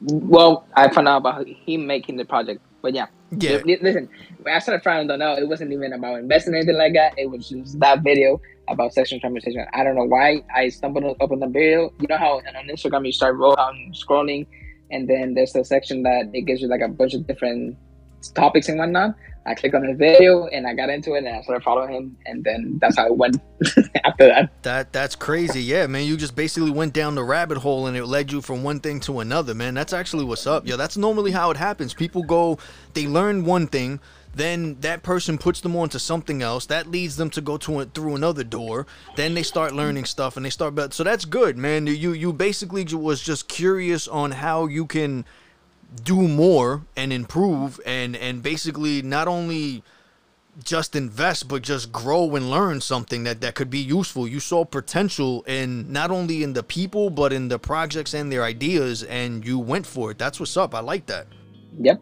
Well, 0.03 0.67
I 0.75 0.89
found 0.93 1.09
out 1.09 1.19
about 1.19 1.47
him 1.47 1.87
making 1.87 2.17
the 2.17 2.25
project, 2.25 2.61
but 2.83 2.95
yeah. 2.95 3.07
Yeah. 3.31 3.63
Listen, 3.65 4.11
when 4.43 4.55
I 4.55 4.59
started 4.59 4.85
finding 4.85 5.09
Donnell, 5.09 5.39
it 5.39 5.49
wasn't 5.49 5.73
even 5.73 5.95
about 5.95 6.19
investing 6.19 6.53
or 6.53 6.59
anything 6.59 6.77
like 6.77 6.93
that. 6.93 7.15
It 7.17 7.31
was 7.31 7.49
just 7.49 7.81
that 7.81 8.03
video 8.03 8.41
about 8.69 8.93
sexual 8.93 9.21
conversation. 9.21 9.65
I 9.73 9.83
don't 9.83 9.97
know 9.97 10.05
why 10.05 10.43
I 10.55 10.69
stumbled 10.69 11.17
upon 11.19 11.41
the 11.41 11.47
video. 11.47 11.93
You 11.99 12.09
know 12.09 12.19
how 12.19 12.39
on 12.39 12.69
Instagram 12.69 13.07
you 13.07 13.13
start 13.13 13.37
roll 13.37 13.59
um, 13.59 13.93
scrolling 13.93 14.47
and 14.93 15.09
then 15.09 15.35
there's 15.35 15.55
a 15.57 15.65
section 15.65 16.03
that 16.03 16.31
it 16.33 16.43
gives 16.43 16.61
you 16.61 16.69
like 16.69 16.83
a 16.83 16.89
bunch 16.89 17.15
of 17.15 17.27
different 17.27 17.77
topics 18.31 18.69
and 18.69 18.79
whatnot. 18.79 19.15
I 19.45 19.55
clicked 19.55 19.75
on 19.75 19.85
the 19.85 19.95
video 19.95 20.47
and 20.47 20.67
I 20.67 20.75
got 20.75 20.89
into 20.89 21.15
it 21.15 21.25
and 21.25 21.29
I 21.29 21.43
started 21.43 21.65
following 21.65 21.93
him 21.93 22.17
and 22.27 22.45
then 22.45 22.79
that's 22.81 22.97
how 22.97 23.07
it 23.07 23.17
went 23.17 23.39
after 24.05 24.29
that. 24.29 24.51
That 24.63 24.93
that's 24.93 25.17
crazy. 25.17 25.61
Yeah, 25.63 25.87
man, 25.89 26.07
you 26.07 26.17
just 26.17 26.37
basically 26.37 26.71
went 26.71 26.93
down 26.93 27.17
the 27.17 27.25
rabbit 27.25 27.59
hole 27.59 27.89
and 27.89 27.97
it 27.97 28.07
led 28.07 28.31
you 28.31 28.41
from 28.41 28.63
one 28.63 28.79
thing 28.79 29.01
to 29.01 29.19
another, 29.21 29.55
man. 29.55 29.75
That's 29.75 29.93
actually 29.93 30.25
what's 30.25 30.47
up. 30.47 30.67
Yeah, 30.67 30.77
that's 30.77 30.97
normally 30.97 31.33
how 31.33 31.51
it 31.51 31.57
happens. 31.57 31.93
People 31.93 32.23
go 32.23 32.59
they 32.95 33.09
learn 33.09 33.45
one 33.45 33.67
thing, 33.67 33.99
then 34.35 34.77
that 34.81 35.03
person 35.03 35.39
puts 35.39 35.61
them 35.61 35.77
onto 35.77 35.99
something 35.99 36.43
else 36.43 36.67
that 36.67 36.87
leads 36.87 37.17
them 37.17 37.31
to 37.31 37.41
go 37.41 37.57
to 37.59 37.81
a, 37.81 37.85
through 37.87 38.15
another 38.15 38.45
door 38.45 38.87
then 39.17 39.35
they 39.35 39.43
start 39.43 39.75
learning 39.75 40.05
stuff 40.05 40.37
and 40.37 40.47
they 40.47 40.51
start 40.51 40.93
so 40.93 41.05
that's 41.05 41.25
good 41.25 41.57
man 41.57 41.87
you 41.87 42.13
you 42.13 42.33
basically 42.33 42.85
was 42.85 43.21
just 43.21 43.49
curious 43.49 44.09
on 44.09 44.31
how 44.31 44.67
you 44.67 44.87
can 44.87 45.25
do 46.05 46.29
more 46.29 46.83
and 46.97 47.13
improve 47.13 47.81
and 47.85 48.17
and 48.17 48.43
basically 48.43 49.03
not 49.03 49.29
only 49.29 49.83
just 50.63 50.95
invest 50.95 51.49
but 51.49 51.63
just 51.63 51.93
grow 51.93 52.35
and 52.37 52.51
learn 52.51 52.81
something 52.81 53.25
that 53.25 53.41
that 53.41 53.55
could 53.55 53.71
be 53.71 53.79
useful 53.79 54.27
you 54.27 54.41
saw 54.41 54.65
potential 54.65 55.43
in 55.43 55.91
not 55.91 56.11
only 56.11 56.43
in 56.43 56.53
the 56.53 56.63
people 56.63 57.11
but 57.11 57.33
in 57.33 57.49
the 57.49 57.59
projects 57.59 58.15
and 58.15 58.31
their 58.31 58.45
ideas 58.45 59.03
and 59.05 59.47
you 59.47 59.59
went 59.59 59.87
for 59.87 60.11
it 60.11 60.19
that's 60.19 60.39
what's 60.41 60.57
up 60.57 60.75
i 60.75 60.81
like 60.81 61.07
that 61.07 61.27
yep 61.79 62.01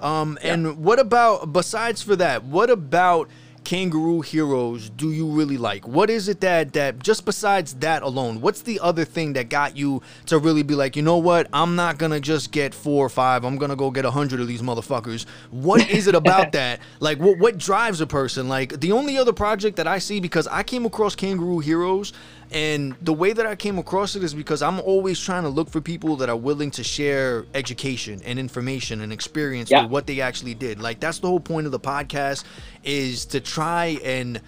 um, 0.00 0.38
yeah. 0.42 0.54
and 0.54 0.78
what 0.78 0.98
about 0.98 1.52
besides 1.52 2.02
for 2.02 2.16
that? 2.16 2.44
What 2.44 2.70
about 2.70 3.28
Kangaroo 3.64 4.20
Heroes 4.20 4.90
do 4.90 5.10
you 5.12 5.26
really 5.26 5.58
like? 5.58 5.86
What 5.86 6.10
is 6.10 6.28
it 6.28 6.40
that 6.40 6.72
that 6.72 6.98
just 6.98 7.24
besides 7.24 7.74
that 7.74 8.02
alone? 8.02 8.40
What's 8.40 8.62
the 8.62 8.80
other 8.80 9.04
thing 9.04 9.34
that 9.34 9.48
got 9.48 9.76
you 9.76 10.02
to 10.26 10.38
really 10.38 10.62
be 10.62 10.74
like, 10.74 10.96
you 10.96 11.02
know 11.02 11.18
what? 11.18 11.48
I'm 11.52 11.76
not 11.76 11.98
gonna 11.98 12.20
just 12.20 12.50
get 12.52 12.74
four 12.74 13.06
or 13.06 13.08
five. 13.08 13.44
I'm 13.44 13.56
gonna 13.56 13.76
go 13.76 13.90
get 13.90 14.04
a 14.04 14.10
hundred 14.10 14.40
of 14.40 14.48
these 14.48 14.62
motherfuckers. 14.62 15.26
What 15.50 15.88
is 15.90 16.06
it 16.06 16.14
about 16.14 16.52
that? 16.58 16.80
Like, 17.00 17.18
what 17.18 17.38
what 17.38 17.58
drives 17.58 18.00
a 18.00 18.06
person? 18.06 18.48
Like 18.48 18.80
the 18.80 18.92
only 18.92 19.18
other 19.18 19.32
project 19.32 19.76
that 19.76 19.86
I 19.86 19.98
see 19.98 20.20
because 20.20 20.46
I 20.46 20.62
came 20.62 20.86
across 20.86 21.14
Kangaroo 21.14 21.58
Heroes 21.58 22.12
and 22.50 22.94
the 23.02 23.12
way 23.12 23.32
that 23.32 23.46
I 23.46 23.56
came 23.56 23.78
across 23.78 24.16
it 24.16 24.22
is 24.22 24.32
because 24.32 24.62
I'm 24.62 24.80
always 24.80 25.20
trying 25.20 25.42
to 25.42 25.48
look 25.48 25.68
for 25.68 25.80
people 25.80 26.16
that 26.16 26.28
are 26.28 26.36
willing 26.36 26.70
to 26.72 26.84
share 26.84 27.44
education 27.54 28.22
and 28.24 28.38
information 28.38 29.02
and 29.02 29.12
experience 29.12 29.70
yeah. 29.70 29.82
with 29.82 29.90
what 29.90 30.06
they 30.06 30.20
actually 30.20 30.54
did. 30.54 30.80
Like 30.80 31.00
that's 31.00 31.18
the 31.18 31.28
whole 31.28 31.40
point 31.40 31.66
of 31.66 31.72
the 31.72 31.80
podcast 31.80 32.44
is 32.84 33.26
to 33.26 33.40
try 33.40 33.98
and 34.02 34.40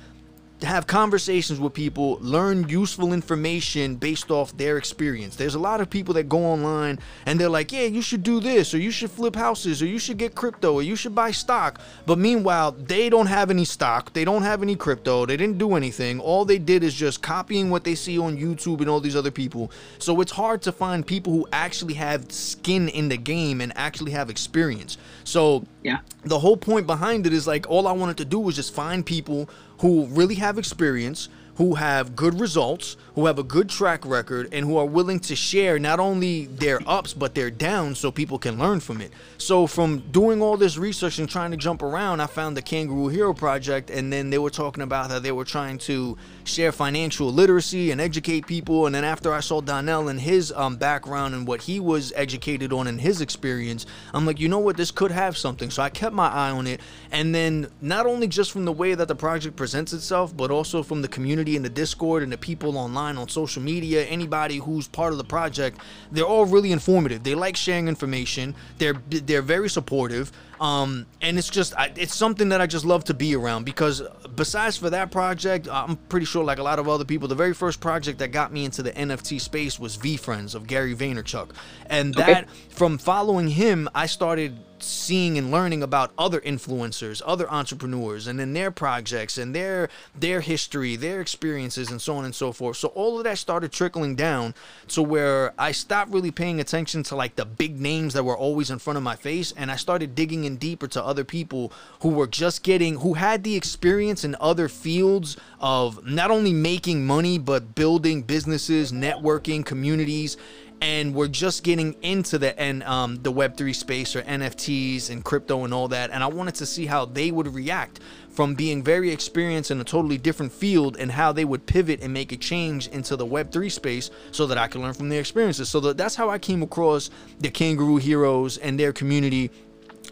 have 0.62 0.86
conversations 0.86 1.58
with 1.58 1.72
people, 1.72 2.18
learn 2.20 2.68
useful 2.68 3.12
information 3.12 3.96
based 3.96 4.30
off 4.30 4.56
their 4.56 4.76
experience. 4.76 5.36
There's 5.36 5.54
a 5.54 5.58
lot 5.58 5.80
of 5.80 5.88
people 5.88 6.14
that 6.14 6.28
go 6.28 6.38
online 6.38 6.98
and 7.26 7.40
they're 7.40 7.48
like, 7.48 7.72
yeah, 7.72 7.84
you 7.84 8.02
should 8.02 8.22
do 8.22 8.40
this, 8.40 8.74
or 8.74 8.78
you 8.78 8.90
should 8.90 9.10
flip 9.10 9.36
houses, 9.36 9.82
or 9.82 9.86
you 9.86 9.98
should 9.98 10.18
get 10.18 10.34
crypto, 10.34 10.74
or 10.74 10.82
you 10.82 10.96
should 10.96 11.14
buy 11.14 11.30
stock. 11.30 11.80
But 12.06 12.18
meanwhile, 12.18 12.72
they 12.72 13.08
don't 13.08 13.26
have 13.26 13.50
any 13.50 13.64
stock, 13.64 14.12
they 14.12 14.24
don't 14.24 14.42
have 14.42 14.62
any 14.62 14.76
crypto, 14.76 15.26
they 15.26 15.36
didn't 15.36 15.58
do 15.58 15.74
anything. 15.74 16.20
All 16.20 16.44
they 16.44 16.58
did 16.58 16.84
is 16.84 16.94
just 16.94 17.22
copying 17.22 17.70
what 17.70 17.84
they 17.84 17.94
see 17.94 18.18
on 18.18 18.36
YouTube 18.36 18.80
and 18.80 18.88
all 18.88 19.00
these 19.00 19.16
other 19.16 19.30
people. 19.30 19.70
So 19.98 20.20
it's 20.20 20.32
hard 20.32 20.62
to 20.62 20.72
find 20.72 21.06
people 21.06 21.32
who 21.32 21.48
actually 21.52 21.94
have 21.94 22.30
skin 22.30 22.88
in 22.88 23.08
the 23.08 23.16
game 23.16 23.60
and 23.60 23.72
actually 23.76 24.12
have 24.12 24.30
experience. 24.30 24.98
So 25.24 25.64
yeah, 25.82 26.00
the 26.24 26.38
whole 26.38 26.56
point 26.56 26.86
behind 26.86 27.26
it 27.26 27.32
is 27.32 27.46
like 27.46 27.68
all 27.68 27.86
I 27.86 27.92
wanted 27.92 28.18
to 28.18 28.24
do 28.24 28.38
was 28.38 28.56
just 28.56 28.74
find 28.74 29.04
people 29.04 29.48
who 29.80 30.06
really 30.06 30.36
have 30.36 30.58
experience, 30.58 31.28
who 31.56 31.74
have 31.74 32.16
good 32.16 32.38
results, 32.40 32.96
who 33.14 33.26
have 33.26 33.38
a 33.38 33.42
good 33.42 33.68
track 33.68 34.04
record, 34.06 34.48
and 34.52 34.64
who 34.64 34.76
are 34.76 34.86
willing 34.86 35.20
to 35.20 35.36
share 35.36 35.78
not 35.78 36.00
only 36.00 36.46
their 36.46 36.80
ups 36.86 37.12
but 37.12 37.34
their 37.34 37.50
downs 37.50 37.98
so 37.98 38.10
people 38.10 38.38
can 38.38 38.58
learn 38.58 38.80
from 38.80 39.00
it. 39.00 39.10
So, 39.38 39.66
from 39.66 40.00
doing 40.10 40.42
all 40.42 40.56
this 40.56 40.76
research 40.76 41.18
and 41.18 41.28
trying 41.28 41.50
to 41.50 41.56
jump 41.56 41.82
around, 41.82 42.20
I 42.20 42.26
found 42.26 42.56
the 42.56 42.62
Kangaroo 42.62 43.08
Hero 43.08 43.32
Project, 43.32 43.90
and 43.90 44.12
then 44.12 44.30
they 44.30 44.38
were 44.38 44.50
talking 44.50 44.82
about 44.82 45.10
how 45.10 45.18
they 45.18 45.32
were 45.32 45.44
trying 45.44 45.78
to 45.78 46.16
share 46.44 46.72
financial 46.72 47.32
literacy 47.32 47.90
and 47.90 48.00
educate 48.00 48.46
people. 48.46 48.86
And 48.86 48.94
then 48.94 49.04
after 49.04 49.32
I 49.32 49.40
saw 49.40 49.60
Donnell 49.60 50.08
and 50.08 50.20
his 50.20 50.52
um, 50.52 50.76
background 50.76 51.34
and 51.34 51.46
what 51.46 51.62
he 51.62 51.80
was 51.80 52.12
educated 52.16 52.72
on 52.72 52.86
and 52.86 53.00
his 53.00 53.20
experience, 53.20 53.86
I'm 54.12 54.26
like, 54.26 54.40
you 54.40 54.48
know 54.48 54.58
what, 54.58 54.76
this 54.76 54.90
could 54.90 55.10
have 55.10 55.36
something. 55.36 55.70
So 55.70 55.82
I 55.82 55.90
kept 55.90 56.14
my 56.14 56.28
eye 56.28 56.50
on 56.50 56.66
it. 56.66 56.80
And 57.10 57.34
then 57.34 57.68
not 57.80 58.06
only 58.06 58.26
just 58.26 58.52
from 58.52 58.64
the 58.64 58.72
way 58.72 58.94
that 58.94 59.08
the 59.08 59.14
project 59.14 59.56
presents 59.56 59.92
itself, 59.92 60.36
but 60.36 60.50
also 60.50 60.82
from 60.82 61.02
the 61.02 61.08
community 61.08 61.56
and 61.56 61.64
the 61.64 61.70
Discord 61.70 62.22
and 62.22 62.32
the 62.32 62.38
people 62.38 62.76
online 62.76 63.09
on 63.18 63.28
social 63.28 63.62
media, 63.62 64.04
anybody 64.04 64.58
who's 64.58 64.88
part 64.88 65.12
of 65.12 65.18
the 65.18 65.24
project, 65.24 65.80
they're 66.10 66.24
all 66.24 66.46
really 66.46 66.72
informative. 66.72 67.22
They 67.22 67.34
like 67.34 67.56
sharing 67.56 67.88
information. 67.88 68.54
They're 68.78 69.00
they're 69.08 69.42
very 69.42 69.68
supportive. 69.68 70.32
Um, 70.60 71.06
and 71.22 71.38
it's 71.38 71.48
just 71.48 71.74
I, 71.76 71.90
it's 71.96 72.14
something 72.14 72.50
that 72.50 72.60
I 72.60 72.66
just 72.66 72.84
love 72.84 73.04
to 73.04 73.14
be 73.14 73.34
around 73.34 73.64
because 73.64 74.02
besides 74.36 74.76
for 74.76 74.90
that 74.90 75.10
project, 75.10 75.68
I'm 75.70 75.96
pretty 75.96 76.26
sure 76.26 76.44
like 76.44 76.58
a 76.58 76.62
lot 76.62 76.78
of 76.78 76.86
other 76.88 77.04
people, 77.04 77.28
the 77.28 77.34
very 77.34 77.54
first 77.54 77.80
project 77.80 78.18
that 78.18 78.28
got 78.28 78.52
me 78.52 78.66
into 78.66 78.82
the 78.82 78.92
NFT 78.92 79.40
space 79.40 79.80
was 79.80 79.96
VeeFriends 79.96 80.54
of 80.54 80.66
Gary 80.66 80.94
Vaynerchuk, 80.94 81.50
and 81.86 82.14
that 82.14 82.44
okay. 82.44 82.52
from 82.68 82.98
following 82.98 83.48
him, 83.48 83.88
I 83.94 84.04
started 84.04 84.58
seeing 84.82 85.38
and 85.38 85.50
learning 85.50 85.82
about 85.82 86.12
other 86.18 86.40
influencers, 86.40 87.22
other 87.24 87.50
entrepreneurs, 87.50 88.26
and 88.26 88.38
then 88.38 88.52
their 88.52 88.70
projects 88.70 89.38
and 89.38 89.54
their 89.54 89.88
their 90.18 90.40
history, 90.40 90.96
their 90.96 91.20
experiences, 91.20 91.90
and 91.90 92.00
so 92.00 92.16
on 92.16 92.24
and 92.24 92.34
so 92.34 92.52
forth. 92.52 92.76
So 92.76 92.88
all 92.88 93.18
of 93.18 93.24
that 93.24 93.38
started 93.38 93.72
trickling 93.72 94.14
down 94.14 94.54
to 94.88 95.02
where 95.02 95.52
I 95.58 95.72
stopped 95.72 96.12
really 96.12 96.30
paying 96.30 96.60
attention 96.60 97.02
to 97.04 97.16
like 97.16 97.36
the 97.36 97.44
big 97.44 97.80
names 97.80 98.14
that 98.14 98.24
were 98.24 98.36
always 98.36 98.70
in 98.70 98.78
front 98.78 98.96
of 98.96 99.02
my 99.02 99.16
face, 99.16 99.52
and 99.56 99.70
I 99.70 99.76
started 99.76 100.14
digging 100.14 100.44
in 100.44 100.56
deeper 100.56 100.88
to 100.88 101.04
other 101.04 101.24
people 101.24 101.72
who 102.00 102.08
were 102.08 102.26
just 102.26 102.62
getting 102.62 102.96
who 102.96 103.14
had 103.14 103.44
the 103.44 103.56
experience 103.56 104.24
in 104.24 104.36
other 104.40 104.68
fields 104.68 105.36
of 105.60 106.04
not 106.06 106.30
only 106.30 106.52
making 106.52 107.06
money 107.06 107.38
but 107.38 107.74
building 107.74 108.22
businesses, 108.22 108.92
networking, 108.92 109.64
communities 109.64 110.36
and 110.80 111.14
we're 111.14 111.28
just 111.28 111.62
getting 111.62 111.94
into 112.02 112.38
the 112.38 112.58
and 112.58 112.82
um, 112.84 113.16
the 113.22 113.30
Web 113.30 113.56
three 113.56 113.72
space 113.72 114.16
or 114.16 114.22
NFTs 114.22 115.10
and 115.10 115.24
crypto 115.24 115.64
and 115.64 115.74
all 115.74 115.88
that. 115.88 116.10
And 116.10 116.24
I 116.24 116.26
wanted 116.26 116.54
to 116.56 116.66
see 116.66 116.86
how 116.86 117.04
they 117.04 117.30
would 117.30 117.48
react 117.48 118.00
from 118.30 118.54
being 118.54 118.82
very 118.82 119.10
experienced 119.10 119.70
in 119.70 119.80
a 119.80 119.84
totally 119.84 120.16
different 120.16 120.52
field 120.52 120.96
and 120.96 121.10
how 121.10 121.32
they 121.32 121.44
would 121.44 121.66
pivot 121.66 122.00
and 122.00 122.12
make 122.12 122.32
a 122.32 122.36
change 122.36 122.88
into 122.88 123.16
the 123.16 123.26
Web 123.26 123.52
three 123.52 123.68
space 123.68 124.10
so 124.30 124.46
that 124.46 124.56
I 124.56 124.68
can 124.68 124.80
learn 124.80 124.94
from 124.94 125.08
their 125.08 125.20
experiences. 125.20 125.68
So 125.68 125.80
that, 125.80 125.96
that's 125.96 126.14
how 126.14 126.30
I 126.30 126.38
came 126.38 126.62
across 126.62 127.10
the 127.40 127.50
Kangaroo 127.50 127.98
Heroes 127.98 128.56
and 128.56 128.78
their 128.78 128.92
community 128.92 129.50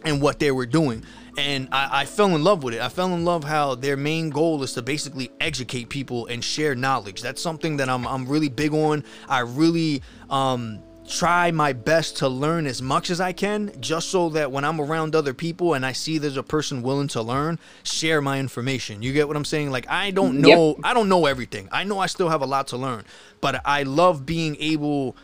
and 0.03 0.21
what 0.21 0.39
they 0.39 0.51
were 0.51 0.65
doing 0.65 1.03
and 1.39 1.69
I, 1.71 2.01
I, 2.01 2.05
fell 2.05 2.35
in 2.35 2.43
love 2.43 2.63
with 2.63 2.73
it. 2.73 2.81
I 2.81 2.89
fell 2.89 3.13
in 3.13 3.25
love 3.25 3.43
how 3.43 3.75
their 3.75 3.97
main 3.97 4.29
goal 4.29 4.61
is 4.63 4.73
to 4.73 4.81
basically 4.81 5.31
educate 5.39 5.89
people 5.89 6.27
and 6.27 6.43
share 6.43 6.75
knowledge. 6.75 7.21
That's 7.21 7.41
something 7.41 7.77
that 7.77 7.89
I'm 7.89 8.07
I'm 8.07 8.27
really 8.27 8.49
big 8.49 8.73
on. 8.73 9.03
I 9.27 9.39
really 9.39 10.01
um 10.29 10.83
try 11.09 11.49
my 11.49 11.73
best 11.73 12.17
to 12.17 12.27
learn 12.27 12.67
as 12.67 12.81
much 12.81 13.09
as 13.09 13.19
I 13.19 13.33
can 13.33 13.71
just 13.81 14.09
so 14.09 14.29
that 14.29 14.51
when 14.51 14.63
I'm 14.63 14.79
around 14.79 15.15
other 15.15 15.33
people 15.33 15.73
and 15.73 15.83
I 15.83 15.91
see 15.91 16.19
there's 16.19 16.37
a 16.37 16.43
person 16.43 16.83
willing 16.83 17.07
to 17.09 17.21
learn, 17.21 17.57
share 17.83 18.21
my 18.21 18.39
information. 18.39 19.01
You 19.01 19.11
get 19.11 19.27
what 19.27 19.35
I'm 19.35 19.45
saying? 19.45 19.71
Like 19.71 19.89
I 19.89 20.11
don't 20.11 20.39
know 20.39 20.69
yep. 20.69 20.77
I 20.83 20.93
don't 20.93 21.09
know 21.09 21.25
everything. 21.25 21.67
I 21.71 21.83
know 21.83 21.99
I 21.99 22.05
still 22.05 22.29
have 22.29 22.41
a 22.41 22.45
lot 22.45 22.67
to 22.67 22.77
learn, 22.77 23.05
but 23.41 23.61
I 23.65 23.83
love 23.83 24.25
being 24.25 24.55
able 24.59 25.17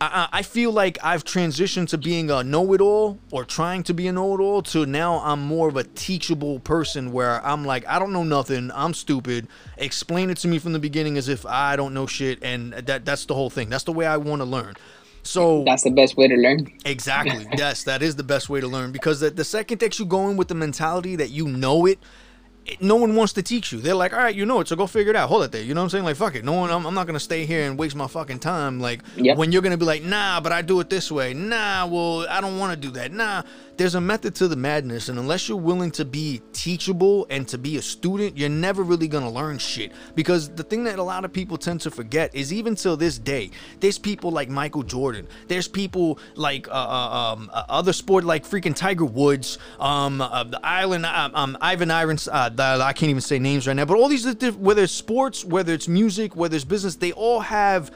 I, 0.00 0.28
I 0.32 0.42
feel 0.42 0.72
like 0.72 0.98
I've 1.02 1.24
transitioned 1.24 1.88
to 1.88 1.98
being 1.98 2.30
a 2.30 2.42
know-it-all 2.42 3.18
or 3.30 3.44
trying 3.44 3.82
to 3.84 3.94
be 3.94 4.08
a 4.08 4.12
know-it-all 4.12 4.62
to 4.62 4.86
now 4.86 5.20
I'm 5.22 5.40
more 5.40 5.68
of 5.68 5.76
a 5.76 5.84
teachable 5.84 6.58
person 6.60 7.12
where 7.12 7.44
I'm 7.44 7.64
like 7.66 7.86
I 7.86 7.98
don't 7.98 8.12
know 8.12 8.24
nothing 8.24 8.70
I'm 8.74 8.94
stupid. 8.94 9.48
Explain 9.76 10.30
it 10.30 10.38
to 10.38 10.48
me 10.48 10.58
from 10.58 10.72
the 10.72 10.78
beginning 10.78 11.18
as 11.18 11.28
if 11.28 11.44
I 11.44 11.76
don't 11.76 11.92
know 11.92 12.06
shit 12.06 12.42
and 12.42 12.72
that 12.72 13.04
that's 13.04 13.26
the 13.26 13.34
whole 13.34 13.50
thing. 13.50 13.68
That's 13.68 13.84
the 13.84 13.92
way 13.92 14.06
I 14.06 14.16
want 14.16 14.40
to 14.40 14.46
learn. 14.46 14.74
So 15.22 15.64
that's 15.64 15.82
the 15.82 15.90
best 15.90 16.16
way 16.16 16.28
to 16.28 16.36
learn. 16.36 16.72
Exactly. 16.86 17.46
Yes 17.58 17.84
that 17.84 18.00
is 18.00 18.16
the 18.16 18.24
best 18.24 18.48
way 18.48 18.60
to 18.60 18.68
learn 18.68 18.92
because 18.92 19.20
the, 19.20 19.30
the 19.30 19.44
second 19.44 19.80
that 19.80 19.98
you 19.98 20.06
go 20.06 20.30
in 20.30 20.38
with 20.38 20.48
the 20.48 20.54
mentality 20.54 21.16
that 21.16 21.30
you 21.30 21.46
know 21.46 21.84
it 21.84 21.98
no 22.80 22.96
one 22.96 23.16
wants 23.16 23.32
to 23.34 23.42
teach 23.42 23.72
you. 23.72 23.80
They're 23.80 23.94
like, 23.94 24.12
all 24.12 24.18
right, 24.18 24.34
you 24.34 24.46
know 24.46 24.60
it, 24.60 24.68
so 24.68 24.76
go 24.76 24.86
figure 24.86 25.10
it 25.10 25.16
out. 25.16 25.28
Hold 25.28 25.44
it 25.44 25.52
there. 25.52 25.62
You 25.62 25.74
know 25.74 25.80
what 25.80 25.86
I'm 25.86 25.90
saying? 25.90 26.04
Like, 26.04 26.16
fuck 26.16 26.34
it. 26.34 26.44
No 26.44 26.52
one. 26.52 26.70
I'm, 26.70 26.86
I'm 26.86 26.94
not 26.94 27.06
gonna 27.06 27.20
stay 27.20 27.46
here 27.46 27.66
and 27.66 27.78
waste 27.78 27.96
my 27.96 28.06
fucking 28.06 28.38
time. 28.38 28.80
Like, 28.80 29.02
yep. 29.16 29.36
when 29.36 29.52
you're 29.52 29.62
gonna 29.62 29.76
be 29.76 29.84
like, 29.84 30.02
nah, 30.02 30.40
but 30.40 30.52
I 30.52 30.62
do 30.62 30.80
it 30.80 30.90
this 30.90 31.10
way. 31.10 31.34
Nah, 31.34 31.86
well, 31.86 32.26
I 32.28 32.40
don't 32.40 32.58
want 32.58 32.72
to 32.72 32.76
do 32.76 32.92
that. 32.92 33.12
Nah, 33.12 33.42
there's 33.76 33.94
a 33.94 34.00
method 34.00 34.34
to 34.36 34.48
the 34.48 34.56
madness, 34.56 35.08
and 35.08 35.18
unless 35.18 35.48
you're 35.48 35.56
willing 35.56 35.90
to 35.92 36.04
be 36.04 36.42
teachable 36.52 37.26
and 37.30 37.48
to 37.48 37.56
be 37.56 37.78
a 37.78 37.82
student, 37.82 38.36
you're 38.36 38.48
never 38.48 38.82
really 38.82 39.08
gonna 39.08 39.30
learn 39.30 39.58
shit. 39.58 39.92
Because 40.14 40.50
the 40.50 40.62
thing 40.62 40.84
that 40.84 40.98
a 40.98 41.02
lot 41.02 41.24
of 41.24 41.32
people 41.32 41.56
tend 41.56 41.80
to 41.82 41.90
forget 41.90 42.34
is 42.34 42.52
even 42.52 42.74
till 42.74 42.96
this 42.96 43.18
day, 43.18 43.50
there's 43.80 43.98
people 43.98 44.30
like 44.30 44.50
Michael 44.50 44.82
Jordan. 44.82 45.26
There's 45.48 45.66
people 45.66 46.18
like 46.34 46.68
uh, 46.68 46.72
uh 46.72 47.32
um, 47.32 47.50
uh, 47.52 47.64
other 47.68 47.92
sport 47.92 48.24
like 48.24 48.44
freaking 48.44 48.74
Tiger 48.74 49.04
Woods, 49.04 49.58
um, 49.78 50.20
uh, 50.20 50.44
the 50.44 50.60
Island, 50.64 51.06
uh, 51.06 51.30
um, 51.32 51.56
Ivan 51.60 51.90
Irons. 51.90 52.28
Uh, 52.30 52.50
the, 52.60 52.84
I 52.84 52.92
can't 52.92 53.10
even 53.10 53.20
say 53.20 53.38
names 53.38 53.66
right 53.66 53.74
now, 53.74 53.84
but 53.84 53.96
all 53.96 54.08
these 54.08 54.24
whether 54.54 54.82
it's 54.82 54.92
sports, 54.92 55.44
whether 55.44 55.72
it's 55.72 55.88
music, 55.88 56.36
whether 56.36 56.56
it's 56.56 56.64
business, 56.64 56.96
they 56.96 57.12
all 57.12 57.40
have 57.40 57.90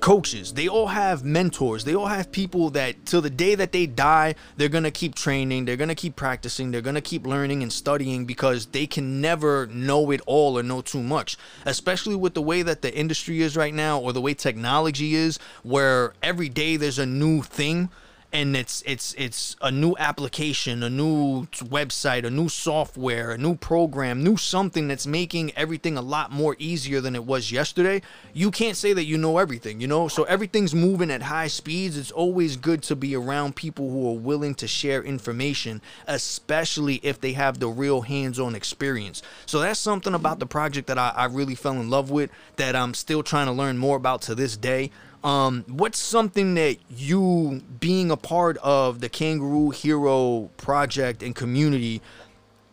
coaches. 0.00 0.54
They 0.54 0.68
all 0.68 0.88
have 0.88 1.24
mentors. 1.24 1.84
They 1.84 1.94
all 1.94 2.06
have 2.06 2.32
people 2.32 2.70
that 2.70 3.04
till 3.06 3.20
the 3.20 3.30
day 3.30 3.54
that 3.54 3.72
they 3.72 3.86
die, 3.86 4.34
they're 4.56 4.68
going 4.68 4.84
to 4.84 4.90
keep 4.90 5.14
training, 5.14 5.64
they're 5.64 5.76
going 5.76 5.88
to 5.88 5.94
keep 5.94 6.16
practicing, 6.16 6.70
they're 6.70 6.80
going 6.80 6.94
to 6.94 7.00
keep 7.00 7.26
learning 7.26 7.62
and 7.62 7.72
studying 7.72 8.24
because 8.24 8.66
they 8.66 8.86
can 8.86 9.20
never 9.20 9.66
know 9.66 10.10
it 10.10 10.20
all 10.26 10.58
or 10.58 10.62
know 10.62 10.80
too 10.80 11.02
much. 11.02 11.36
Especially 11.64 12.16
with 12.16 12.34
the 12.34 12.42
way 12.42 12.62
that 12.62 12.82
the 12.82 12.94
industry 12.96 13.42
is 13.42 13.56
right 13.56 13.74
now 13.74 13.98
or 13.98 14.12
the 14.12 14.20
way 14.20 14.34
technology 14.34 15.14
is 15.14 15.38
where 15.62 16.14
every 16.22 16.48
day 16.48 16.76
there's 16.76 16.98
a 16.98 17.06
new 17.06 17.42
thing 17.42 17.90
and 18.32 18.56
it's 18.56 18.82
it's 18.86 19.14
it's 19.18 19.56
a 19.60 19.70
new 19.70 19.96
application, 19.98 20.82
a 20.82 20.90
new 20.90 21.46
website, 21.46 22.24
a 22.24 22.30
new 22.30 22.48
software, 22.48 23.32
a 23.32 23.38
new 23.38 23.56
program, 23.56 24.22
new 24.22 24.36
something 24.36 24.86
that's 24.88 25.06
making 25.06 25.52
everything 25.56 25.96
a 25.96 26.02
lot 26.02 26.30
more 26.30 26.54
easier 26.58 27.00
than 27.00 27.16
it 27.16 27.24
was 27.24 27.50
yesterday. 27.50 28.00
You 28.32 28.50
can't 28.50 28.76
say 28.76 28.92
that 28.92 29.04
you 29.04 29.18
know 29.18 29.38
everything, 29.38 29.80
you 29.80 29.88
know? 29.88 30.06
So 30.08 30.22
everything's 30.24 30.74
moving 30.74 31.10
at 31.10 31.22
high 31.22 31.48
speeds. 31.48 31.96
It's 31.96 32.12
always 32.12 32.56
good 32.56 32.82
to 32.84 32.96
be 32.96 33.16
around 33.16 33.56
people 33.56 33.90
who 33.90 34.08
are 34.10 34.18
willing 34.18 34.54
to 34.56 34.68
share 34.68 35.02
information, 35.02 35.82
especially 36.06 36.96
if 37.02 37.20
they 37.20 37.32
have 37.32 37.58
the 37.58 37.68
real 37.68 38.02
hands-on 38.02 38.54
experience. 38.54 39.22
So 39.46 39.58
that's 39.60 39.80
something 39.80 40.14
about 40.14 40.38
the 40.38 40.46
project 40.46 40.86
that 40.86 40.98
I, 40.98 41.12
I 41.16 41.24
really 41.26 41.56
fell 41.56 41.72
in 41.72 41.90
love 41.90 42.10
with 42.10 42.30
that 42.56 42.76
I'm 42.76 42.94
still 42.94 43.22
trying 43.22 43.46
to 43.46 43.52
learn 43.52 43.76
more 43.78 43.96
about 43.96 44.22
to 44.22 44.34
this 44.34 44.56
day. 44.56 44.90
Um, 45.22 45.64
what's 45.68 45.98
something 45.98 46.54
that 46.54 46.78
you, 46.88 47.62
being 47.78 48.10
a 48.10 48.16
part 48.16 48.56
of 48.58 49.00
the 49.00 49.08
Kangaroo 49.08 49.70
Hero 49.70 50.50
project 50.56 51.22
and 51.22 51.34
community, 51.34 52.00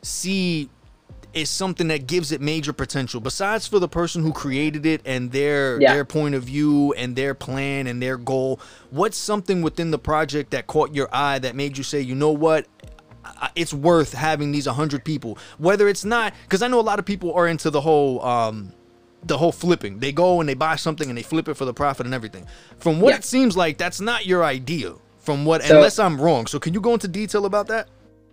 see 0.01 0.69
is 1.33 1.49
something 1.49 1.89
that 1.89 2.07
gives 2.07 2.31
it 2.31 2.41
major 2.41 2.73
potential? 2.73 3.19
Besides 3.19 3.67
for 3.67 3.79
the 3.79 3.87
person 3.87 4.23
who 4.23 4.31
created 4.31 4.85
it 4.85 5.01
and 5.05 5.31
their 5.31 5.79
yeah. 5.79 5.93
their 5.93 6.05
point 6.05 6.35
of 6.35 6.43
view 6.43 6.93
and 6.93 7.15
their 7.15 7.33
plan 7.33 7.87
and 7.87 8.01
their 8.01 8.17
goal 8.17 8.59
what's 8.89 9.17
something 9.17 9.61
within 9.61 9.91
the 9.91 9.99
project 9.99 10.51
that 10.51 10.67
caught 10.67 10.95
your 10.95 11.09
eye 11.11 11.39
that 11.39 11.55
made 11.55 11.77
you 11.77 11.83
say 11.83 12.01
you 12.01 12.15
know 12.15 12.31
what? 12.31 12.65
It's 13.55 13.73
worth 13.73 14.13
having 14.13 14.53
these 14.53 14.67
100 14.67 15.03
people. 15.03 15.37
Whether 15.57 15.89
it's 15.89 16.05
not 16.05 16.33
because 16.43 16.61
i 16.61 16.67
know 16.67 16.79
a 16.79 16.81
lot 16.81 16.97
of 16.97 17.05
people 17.05 17.33
are 17.33 17.47
into 17.47 17.69
the 17.69 17.81
whole 17.81 18.23
um, 18.23 18.71
the 19.27 19.37
whole 19.37 19.51
flipping. 19.51 19.99
They 19.99 20.11
go 20.11 20.39
and 20.39 20.47
they 20.47 20.53
buy 20.53 20.75
something 20.75 21.09
and 21.09 21.17
they 21.17 21.23
flip 21.23 21.47
it 21.47 21.55
for 21.55 21.65
the 21.65 21.73
profit 21.73 22.05
and 22.05 22.15
everything. 22.15 22.45
From 22.79 22.99
what 22.99 23.11
yeah. 23.11 23.17
it 23.17 23.25
seems 23.25 23.55
like, 23.57 23.77
that's 23.77 24.01
not 24.01 24.25
your 24.25 24.43
idea. 24.43 24.93
From 25.19 25.45
what, 25.45 25.63
so, 25.63 25.75
unless 25.75 25.99
I'm 25.99 26.19
wrong. 26.19 26.47
So 26.47 26.59
can 26.59 26.73
you 26.73 26.81
go 26.81 26.93
into 26.93 27.07
detail 27.07 27.45
about 27.45 27.67
that? 27.67 27.89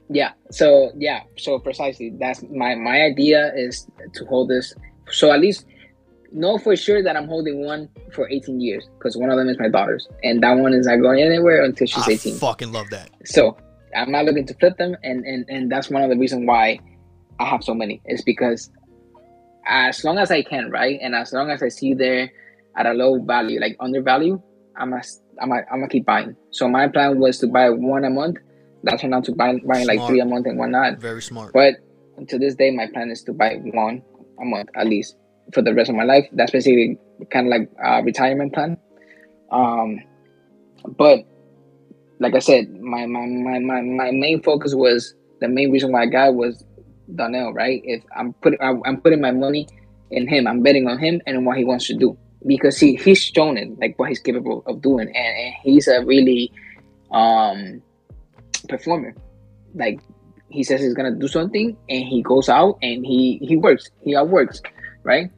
Yeah. 0.08 0.32
So 0.50 0.92
yeah. 0.96 1.22
So 1.36 1.58
precisely, 1.58 2.10
that's 2.10 2.42
my 2.42 2.74
my 2.74 3.02
idea 3.02 3.52
is 3.54 3.86
to 4.14 4.24
hold 4.26 4.48
this. 4.50 4.74
So 5.10 5.32
at 5.32 5.40
least 5.40 5.66
know 6.32 6.58
for 6.58 6.76
sure 6.76 7.02
that 7.02 7.16
I'm 7.16 7.26
holding 7.26 7.64
one 7.64 7.88
for 8.12 8.28
18 8.28 8.60
years 8.60 8.88
because 8.98 9.16
one 9.16 9.30
of 9.30 9.38
them 9.38 9.48
is 9.48 9.58
my 9.58 9.68
daughter's, 9.68 10.08
and 10.22 10.42
that 10.42 10.52
one 10.52 10.72
is 10.74 10.86
not 10.86 10.96
going 10.96 11.22
anywhere 11.22 11.64
until 11.64 11.86
she's 11.86 12.06
I 12.06 12.12
18. 12.12 12.36
Fucking 12.36 12.72
love 12.72 12.90
that. 12.90 13.10
So 13.24 13.56
I'm 13.96 14.10
not 14.10 14.24
looking 14.24 14.46
to 14.46 14.54
flip 14.54 14.76
them, 14.76 14.96
and 15.02 15.24
and 15.24 15.46
and 15.48 15.70
that's 15.70 15.90
one 15.90 16.02
of 16.02 16.10
the 16.10 16.16
reasons 16.16 16.46
why 16.46 16.80
I 17.38 17.46
have 17.46 17.64
so 17.64 17.74
many. 17.74 18.02
Is 18.06 18.22
because 18.22 18.70
as 19.66 20.04
long 20.04 20.18
as 20.18 20.30
I 20.30 20.42
can, 20.42 20.70
right? 20.70 20.98
And 21.02 21.14
as 21.14 21.32
long 21.32 21.50
as 21.50 21.62
I 21.62 21.68
see 21.68 21.94
there 21.94 22.30
at 22.76 22.86
a 22.86 22.92
low 22.92 23.20
value, 23.22 23.60
like 23.60 23.76
undervalue, 23.80 24.40
I'm 24.76 24.92
a, 24.92 25.02
I'm 25.40 25.52
a, 25.52 25.56
I'm 25.70 25.80
gonna 25.80 25.88
keep 25.88 26.06
buying. 26.06 26.36
So 26.50 26.68
my 26.68 26.88
plan 26.88 27.18
was 27.18 27.38
to 27.38 27.46
buy 27.46 27.70
one 27.70 28.04
a 28.04 28.10
month. 28.10 28.38
That's 28.82 29.00
turned 29.00 29.14
out 29.14 29.24
to 29.24 29.32
buy 29.32 29.58
buying 29.66 29.86
like 29.86 30.04
three 30.06 30.20
a 30.20 30.24
month 30.24 30.46
and 30.46 30.58
whatnot. 30.58 30.98
Very 30.98 31.22
smart. 31.22 31.52
But 31.54 31.76
to 32.28 32.38
this 32.38 32.54
day, 32.54 32.70
my 32.70 32.86
plan 32.86 33.10
is 33.10 33.22
to 33.24 33.32
buy 33.32 33.54
one 33.54 34.02
a 34.40 34.44
month 34.44 34.68
at 34.74 34.86
least 34.86 35.16
for 35.52 35.62
the 35.62 35.74
rest 35.74 35.90
of 35.90 35.96
my 35.96 36.04
life. 36.04 36.26
That's 36.32 36.50
basically 36.50 36.98
kind 37.30 37.46
of 37.46 37.50
like 37.50 37.70
a 37.82 38.02
retirement 38.02 38.52
plan. 38.52 38.76
Um, 39.50 40.02
but 40.98 41.20
like 42.18 42.34
I 42.34 42.38
said, 42.38 42.72
my, 42.80 43.06
my 43.06 43.26
my 43.26 43.58
my 43.58 43.80
my 43.80 44.10
main 44.10 44.42
focus 44.42 44.74
was 44.74 45.14
the 45.40 45.48
main 45.48 45.70
reason 45.70 45.92
why 45.92 46.02
I 46.02 46.06
got 46.06 46.34
was 46.34 46.64
Donnell, 47.14 47.52
right? 47.52 47.82
If 47.84 48.04
I'm 48.16 48.32
putting 48.34 48.58
I'm 48.60 49.00
putting 49.00 49.20
my 49.20 49.30
money 49.30 49.68
in 50.10 50.28
him, 50.28 50.46
I'm 50.46 50.62
betting 50.62 50.88
on 50.88 50.98
him 50.98 51.20
and 51.26 51.44
what 51.44 51.56
he 51.56 51.64
wants 51.64 51.86
to 51.88 51.94
do 51.94 52.16
because 52.46 52.78
he 52.78 52.96
he's 52.96 53.22
shown 53.22 53.56
it 53.56 53.78
like 53.78 53.98
what 53.98 54.08
he's 54.08 54.20
capable 54.20 54.62
of 54.66 54.80
doing, 54.82 55.08
and, 55.08 55.16
and 55.16 55.54
he's 55.62 55.88
a 55.88 56.04
really 56.04 56.52
um 57.10 57.82
performer. 58.68 59.14
Like 59.74 60.00
he 60.48 60.62
says 60.62 60.80
he's 60.80 60.94
gonna 60.94 61.14
do 61.14 61.28
something, 61.28 61.76
and 61.88 62.04
he 62.04 62.22
goes 62.22 62.48
out 62.48 62.78
and 62.82 63.04
he 63.04 63.38
he 63.42 63.56
works, 63.56 63.90
he 64.02 64.16
outworks, 64.16 64.62
right? 65.02 65.30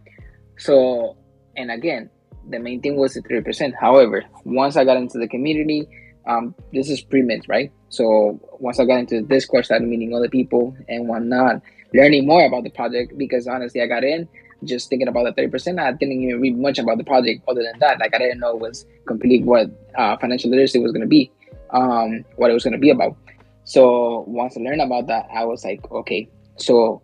So, 0.58 1.16
and 1.56 1.70
again, 1.70 2.10
the 2.48 2.58
main 2.58 2.80
thing 2.80 2.96
was 2.96 3.14
the 3.14 3.22
three 3.22 3.40
percent. 3.40 3.74
However, 3.80 4.22
once 4.44 4.76
I 4.76 4.84
got 4.84 4.96
into 4.96 5.18
the 5.18 5.28
community, 5.28 5.88
um, 6.26 6.54
this 6.72 6.90
is 6.90 7.00
pre-mint, 7.00 7.46
right? 7.48 7.72
So 7.88 8.40
once 8.58 8.80
I 8.80 8.84
got 8.84 9.00
into 9.00 9.22
Discord, 9.22 9.64
started 9.64 9.88
meeting 9.88 10.14
other 10.14 10.28
people 10.28 10.76
and 10.88 11.08
whatnot, 11.08 11.62
learning 11.94 12.26
more 12.26 12.44
about 12.44 12.64
the 12.64 12.70
project 12.70 13.16
because 13.16 13.46
honestly, 13.46 13.80
I 13.80 13.86
got 13.86 14.04
in 14.04 14.28
just 14.64 14.88
thinking 14.88 15.08
about 15.08 15.34
the 15.34 15.42
30%. 15.42 15.80
I 15.80 15.92
didn't 15.92 16.22
even 16.22 16.40
read 16.40 16.58
much 16.58 16.78
about 16.78 16.98
the 16.98 17.04
project 17.04 17.44
other 17.48 17.62
than 17.62 17.78
that. 17.80 17.98
Like 18.00 18.14
I 18.14 18.18
didn't 18.18 18.40
know 18.40 18.54
was 18.54 18.86
completely 19.06 19.44
what 19.44 19.70
uh, 19.96 20.16
financial 20.16 20.50
literacy 20.50 20.78
was 20.78 20.92
going 20.92 21.02
to 21.02 21.08
be, 21.08 21.30
um, 21.70 22.24
what 22.36 22.50
it 22.50 22.54
was 22.54 22.64
going 22.64 22.72
to 22.72 22.78
be 22.78 22.90
about. 22.90 23.16
So 23.64 24.24
once 24.26 24.56
I 24.56 24.60
learned 24.60 24.80
about 24.80 25.06
that, 25.08 25.26
I 25.32 25.44
was 25.44 25.64
like, 25.64 25.90
okay, 25.90 26.28
so 26.56 27.02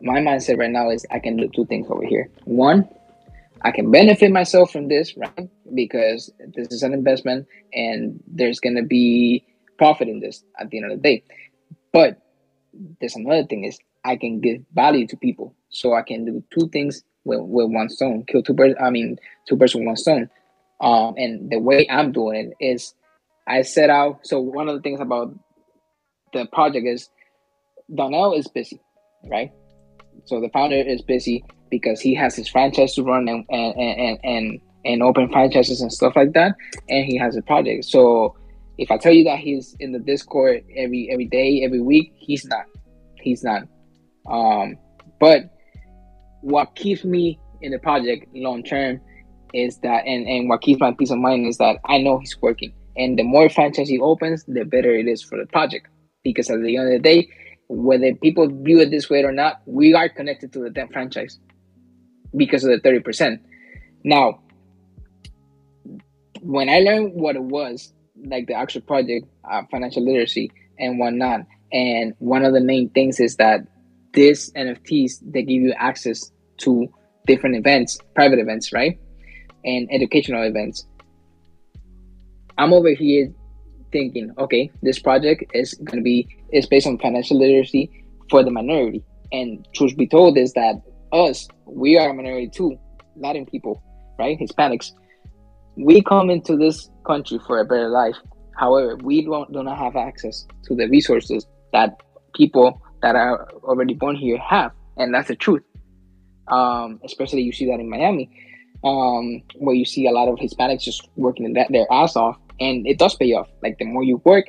my 0.00 0.18
mindset 0.18 0.58
right 0.58 0.70
now 0.70 0.90
is 0.90 1.04
I 1.10 1.18
can 1.18 1.36
do 1.36 1.48
two 1.48 1.66
things 1.66 1.86
over 1.90 2.04
here. 2.04 2.28
One, 2.44 2.88
I 3.64 3.70
can 3.70 3.90
benefit 3.90 4.32
myself 4.32 4.72
from 4.72 4.88
this, 4.88 5.16
right? 5.16 5.48
Because 5.74 6.32
this 6.54 6.68
is 6.68 6.82
an 6.82 6.92
investment 6.92 7.46
and 7.72 8.22
there's 8.26 8.60
going 8.60 8.76
to 8.76 8.82
be 8.82 9.44
profit 9.78 10.08
in 10.08 10.20
this 10.20 10.44
at 10.58 10.70
the 10.70 10.78
end 10.78 10.90
of 10.90 10.98
the 10.98 11.02
day. 11.02 11.24
But 11.92 12.18
there's 13.00 13.16
another 13.16 13.44
thing 13.44 13.64
is 13.64 13.78
I 14.04 14.16
can 14.16 14.40
give 14.40 14.62
value 14.74 15.06
to 15.08 15.16
people. 15.16 15.54
So 15.70 15.94
I 15.94 16.02
can 16.02 16.24
do 16.24 16.42
two 16.50 16.68
things 16.68 17.02
with, 17.24 17.40
with 17.40 17.70
one 17.70 17.88
stone, 17.88 18.24
kill 18.26 18.42
two 18.42 18.52
birds, 18.52 18.74
I 18.82 18.90
mean, 18.90 19.16
two 19.48 19.56
birds 19.56 19.74
with 19.74 19.84
one 19.84 19.96
stone. 19.96 20.28
Um, 20.80 21.14
and 21.16 21.50
the 21.50 21.58
way 21.58 21.86
I'm 21.88 22.10
doing 22.10 22.52
it 22.58 22.64
is 22.64 22.94
I 23.46 23.62
set 23.62 23.90
out. 23.90 24.26
So 24.26 24.40
one 24.40 24.68
of 24.68 24.74
the 24.74 24.82
things 24.82 25.00
about 25.00 25.32
the 26.32 26.46
project 26.46 26.86
is 26.86 27.08
Donnell 27.94 28.34
is 28.34 28.48
busy, 28.48 28.80
right? 29.24 29.52
So 30.24 30.40
the 30.40 30.48
founder 30.48 30.76
is 30.76 31.02
busy 31.02 31.44
because 31.72 32.02
he 32.02 32.14
has 32.14 32.36
his 32.36 32.48
franchise 32.48 32.94
to 32.94 33.02
run 33.02 33.26
and 33.26 33.44
and 33.48 33.74
and 33.76 34.18
and, 34.22 34.60
and 34.84 35.02
open 35.02 35.28
franchises 35.32 35.80
and 35.80 35.90
stuff 35.90 36.14
like 36.14 36.34
that, 36.34 36.54
and 36.90 37.04
he 37.06 37.16
has 37.16 37.34
a 37.34 37.42
project. 37.42 37.86
So 37.86 38.36
if 38.76 38.90
I 38.90 38.98
tell 38.98 39.12
you 39.12 39.24
that 39.24 39.38
he's 39.38 39.74
in 39.80 39.90
the 39.90 39.98
Discord 39.98 40.62
every 40.76 41.08
every 41.10 41.24
day, 41.24 41.62
every 41.64 41.80
week, 41.80 42.12
he's 42.14 42.44
not. 42.44 42.66
He's 43.16 43.42
not. 43.42 43.62
Um, 44.30 44.76
but 45.18 45.50
what 46.42 46.76
keeps 46.76 47.04
me 47.04 47.40
in 47.62 47.72
the 47.72 47.78
project 47.78 48.26
long 48.34 48.62
term 48.62 49.00
is 49.54 49.78
that, 49.78 50.04
and 50.04 50.28
and 50.28 50.50
what 50.50 50.60
keeps 50.60 50.78
my 50.78 50.92
peace 50.92 51.10
of 51.10 51.18
mind 51.18 51.46
is 51.46 51.56
that 51.56 51.78
I 51.86 51.98
know 51.98 52.18
he's 52.18 52.36
working, 52.42 52.74
and 52.96 53.18
the 53.18 53.24
more 53.24 53.48
franchise 53.48 53.88
he 53.88 53.98
opens, 53.98 54.44
the 54.44 54.64
better 54.64 54.94
it 54.94 55.08
is 55.08 55.22
for 55.22 55.38
the 55.38 55.46
project. 55.46 55.88
Because 56.22 56.50
at 56.50 56.60
the 56.62 56.76
end 56.76 56.92
of 56.92 56.92
the 56.92 56.98
day, 57.00 57.28
whether 57.68 58.14
people 58.14 58.46
view 58.46 58.78
it 58.80 58.90
this 58.90 59.08
way 59.08 59.24
or 59.24 59.32
not, 59.32 59.62
we 59.66 59.94
are 59.94 60.08
connected 60.08 60.52
to 60.52 60.60
the 60.60 60.70
damn 60.70 60.88
franchise 60.88 61.38
because 62.36 62.64
of 62.64 62.70
the 62.70 62.88
30%. 62.88 63.38
Now, 64.04 64.40
when 66.40 66.68
I 66.68 66.80
learned 66.80 67.14
what 67.14 67.36
it 67.36 67.42
was, 67.42 67.92
like 68.24 68.46
the 68.46 68.54
actual 68.54 68.82
project, 68.82 69.26
uh, 69.50 69.62
financial 69.70 70.04
literacy 70.04 70.50
and 70.78 70.98
whatnot, 70.98 71.46
and 71.72 72.14
one 72.18 72.44
of 72.44 72.52
the 72.52 72.60
main 72.60 72.90
things 72.90 73.20
is 73.20 73.36
that 73.36 73.60
these 74.12 74.52
NFTs, 74.52 75.20
they 75.22 75.42
give 75.42 75.62
you 75.62 75.72
access 75.78 76.30
to 76.58 76.88
different 77.26 77.56
events, 77.56 77.98
private 78.14 78.38
events, 78.38 78.72
right? 78.72 78.98
And 79.64 79.88
educational 79.90 80.42
events. 80.42 80.86
I'm 82.58 82.72
over 82.72 82.90
here 82.90 83.32
thinking, 83.90 84.32
okay, 84.38 84.70
this 84.82 84.98
project 84.98 85.44
is 85.54 85.74
going 85.74 85.98
to 85.98 86.02
be 86.02 86.28
is 86.52 86.66
based 86.66 86.86
on 86.86 86.98
financial 86.98 87.38
literacy 87.38 87.90
for 88.28 88.42
the 88.42 88.50
minority. 88.50 89.02
And 89.32 89.66
truth 89.74 89.96
be 89.96 90.06
told 90.06 90.36
is 90.36 90.52
that 90.52 90.82
us, 91.12 91.48
we 91.66 91.98
are 91.98 92.10
a 92.10 92.14
minority 92.14 92.48
too, 92.48 92.78
Latin 93.16 93.46
people, 93.46 93.82
right? 94.18 94.38
Hispanics. 94.38 94.92
We 95.76 96.02
come 96.02 96.30
into 96.30 96.56
this 96.56 96.90
country 97.06 97.38
for 97.46 97.60
a 97.60 97.64
better 97.64 97.88
life. 97.88 98.16
However, 98.56 98.96
we 98.96 99.24
don't 99.24 99.52
do 99.52 99.62
not 99.62 99.78
have 99.78 99.96
access 99.96 100.46
to 100.64 100.74
the 100.74 100.88
resources 100.88 101.46
that 101.72 101.96
people 102.34 102.80
that 103.02 103.16
are 103.16 103.48
already 103.64 103.94
born 103.94 104.16
here 104.16 104.38
have, 104.38 104.72
and 104.96 105.14
that's 105.14 105.28
the 105.28 105.36
truth. 105.36 105.62
Um, 106.48 107.00
especially 107.04 107.42
you 107.42 107.52
see 107.52 107.66
that 107.66 107.80
in 107.80 107.88
Miami, 107.88 108.30
um, 108.84 109.42
where 109.56 109.74
you 109.74 109.84
see 109.84 110.06
a 110.06 110.12
lot 110.12 110.28
of 110.28 110.36
Hispanics 110.36 110.82
just 110.82 111.08
working 111.16 111.52
their 111.52 111.86
ass 111.90 112.16
off, 112.16 112.36
and 112.60 112.86
it 112.86 112.98
does 112.98 113.14
pay 113.16 113.32
off. 113.32 113.48
Like 113.62 113.78
the 113.78 113.84
more 113.84 114.04
you 114.04 114.20
work, 114.24 114.46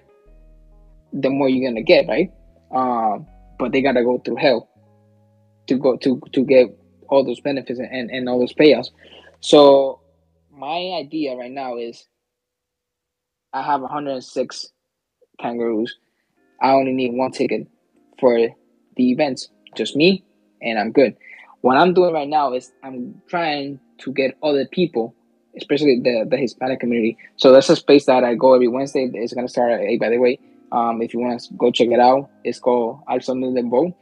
the 1.13 1.29
more 1.29 1.47
you're 1.47 1.69
gonna 1.69 1.83
get, 1.83 2.07
right? 2.07 2.31
Um, 2.75 3.25
but 3.57 3.71
they 3.71 3.81
gotta 3.81 4.03
go 4.03 4.17
through 4.19 4.37
hell 4.37 4.69
to 5.67 5.77
go 5.77 5.97
to 5.97 6.21
to 6.33 6.43
get 6.43 6.67
all 7.09 7.23
those 7.23 7.39
benefits 7.39 7.79
and, 7.79 8.09
and 8.09 8.29
all 8.29 8.39
those 8.39 8.53
payouts. 8.53 8.89
So 9.39 9.99
my 10.51 10.93
idea 10.99 11.35
right 11.35 11.51
now 11.51 11.77
is 11.77 12.05
I 13.51 13.61
have 13.61 13.81
106 13.81 14.67
kangaroos. 15.39 15.95
I 16.61 16.71
only 16.71 16.93
need 16.93 17.13
one 17.13 17.31
ticket 17.31 17.67
for 18.19 18.37
the 18.95 19.11
events, 19.11 19.49
just 19.75 19.95
me, 19.95 20.23
and 20.61 20.79
I'm 20.79 20.91
good. 20.91 21.15
What 21.61 21.77
I'm 21.77 21.93
doing 21.93 22.13
right 22.13 22.27
now 22.27 22.53
is 22.53 22.71
I'm 22.83 23.21
trying 23.27 23.79
to 23.99 24.13
get 24.13 24.37
other 24.41 24.65
people, 24.65 25.13
especially 25.57 25.99
the, 26.03 26.25
the 26.29 26.37
Hispanic 26.37 26.79
community. 26.79 27.17
So 27.37 27.51
that's 27.51 27.69
a 27.69 27.75
space 27.75 28.05
that 28.05 28.23
I 28.23 28.35
go 28.35 28.53
every 28.53 28.67
Wednesday. 28.67 29.09
It's 29.13 29.33
gonna 29.33 29.47
start 29.47 29.71
at 29.71 29.81
eight, 29.81 29.99
by 29.99 30.09
the 30.09 30.17
way. 30.17 30.39
Um, 30.71 31.01
if 31.01 31.13
you 31.13 31.19
want 31.19 31.39
to 31.39 31.53
go 31.53 31.71
check 31.71 31.89
it 31.89 31.99
out, 31.99 32.29
it's 32.43 32.59
called 32.59 33.01
Al 33.07 33.21
Son 33.21 33.39
del 33.41 33.63
Bow 33.63 33.95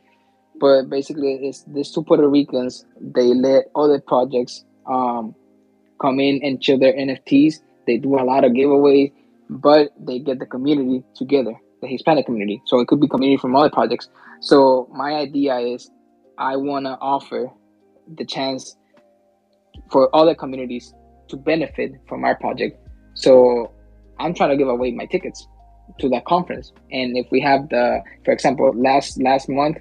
but 0.61 0.89
basically 0.89 1.33
it's 1.41 1.63
these 1.63 1.91
two 1.91 2.03
Puerto 2.03 2.29
Ricans. 2.29 2.85
They 3.01 3.33
let 3.33 3.65
other 3.75 3.99
projects 3.99 4.63
um, 4.85 5.35
come 5.99 6.19
in 6.19 6.39
and 6.43 6.63
share 6.63 6.77
their 6.77 6.93
NFTs. 6.93 7.55
They 7.87 7.97
do 7.97 8.19
a 8.19 8.23
lot 8.23 8.43
of 8.45 8.51
giveaways, 8.51 9.11
but 9.49 9.89
they 9.99 10.19
get 10.19 10.37
the 10.37 10.45
community 10.45 11.03
together, 11.15 11.53
the 11.81 11.87
Hispanic 11.87 12.27
community. 12.27 12.61
So 12.67 12.79
it 12.79 12.87
could 12.87 13.01
be 13.01 13.07
community 13.07 13.41
from 13.41 13.55
other 13.55 13.71
projects. 13.71 14.07
So 14.39 14.87
my 14.93 15.15
idea 15.15 15.57
is, 15.57 15.89
I 16.37 16.55
want 16.57 16.85
to 16.85 16.91
offer 17.01 17.51
the 18.15 18.25
chance 18.25 18.77
for 19.91 20.15
other 20.15 20.35
communities 20.35 20.93
to 21.29 21.37
benefit 21.37 21.93
from 22.07 22.23
our 22.23 22.35
project. 22.35 22.77
So 23.15 23.71
I'm 24.19 24.35
trying 24.35 24.51
to 24.51 24.57
give 24.57 24.67
away 24.67 24.91
my 24.91 25.07
tickets 25.07 25.47
to 25.99 26.09
that 26.09 26.25
conference. 26.25 26.71
And 26.91 27.17
if 27.17 27.25
we 27.31 27.39
have 27.41 27.67
the, 27.69 28.01
for 28.23 28.31
example, 28.31 28.71
last 28.75 29.19
last 29.21 29.49
month 29.49 29.77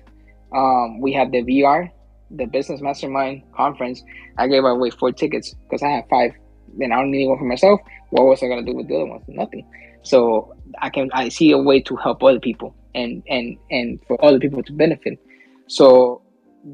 um, 0.52 1.00
we 1.00 1.12
had 1.12 1.32
the 1.32 1.42
VR, 1.42 1.90
the 2.30 2.46
Business 2.46 2.80
Mastermind 2.80 3.42
conference. 3.54 4.02
I 4.38 4.46
gave 4.46 4.64
away 4.64 4.90
four 4.90 5.12
tickets 5.12 5.54
because 5.64 5.82
I 5.82 5.88
had 5.88 6.04
five. 6.08 6.32
Then 6.78 6.92
I 6.92 6.96
don't 6.96 7.10
need 7.10 7.26
one 7.26 7.38
for 7.38 7.44
myself. 7.44 7.80
What 8.10 8.26
was 8.26 8.42
I 8.42 8.48
gonna 8.48 8.64
do 8.64 8.74
with 8.74 8.88
the 8.88 8.96
other 8.96 9.06
ones? 9.06 9.24
Nothing. 9.28 9.68
So 10.02 10.54
I 10.80 10.90
can 10.90 11.10
I 11.12 11.28
see 11.28 11.50
a 11.52 11.58
way 11.58 11.80
to 11.82 11.96
help 11.96 12.22
other 12.22 12.40
people 12.40 12.74
and 12.94 13.22
and 13.28 13.58
and 13.70 14.00
for 14.06 14.22
other 14.24 14.38
people 14.38 14.62
to 14.62 14.72
benefit. 14.72 15.18
So 15.66 16.22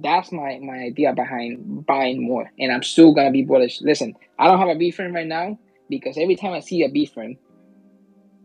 that's 0.02 0.32
my 0.32 0.58
my 0.62 0.78
idea 0.78 1.12
behind 1.12 1.86
buying 1.86 2.26
more. 2.26 2.50
And 2.58 2.72
I'm 2.72 2.82
still 2.82 3.12
gonna 3.12 3.30
be 3.30 3.42
bullish. 3.42 3.80
Listen, 3.80 4.14
I 4.38 4.46
don't 4.46 4.58
have 4.58 4.68
a 4.68 4.74
VeeFriend 4.74 5.14
right 5.14 5.26
now 5.26 5.58
because 5.88 6.16
every 6.18 6.36
time 6.36 6.52
I 6.52 6.60
see 6.60 6.82
a 6.82 6.88
VeeFriend, 6.88 7.38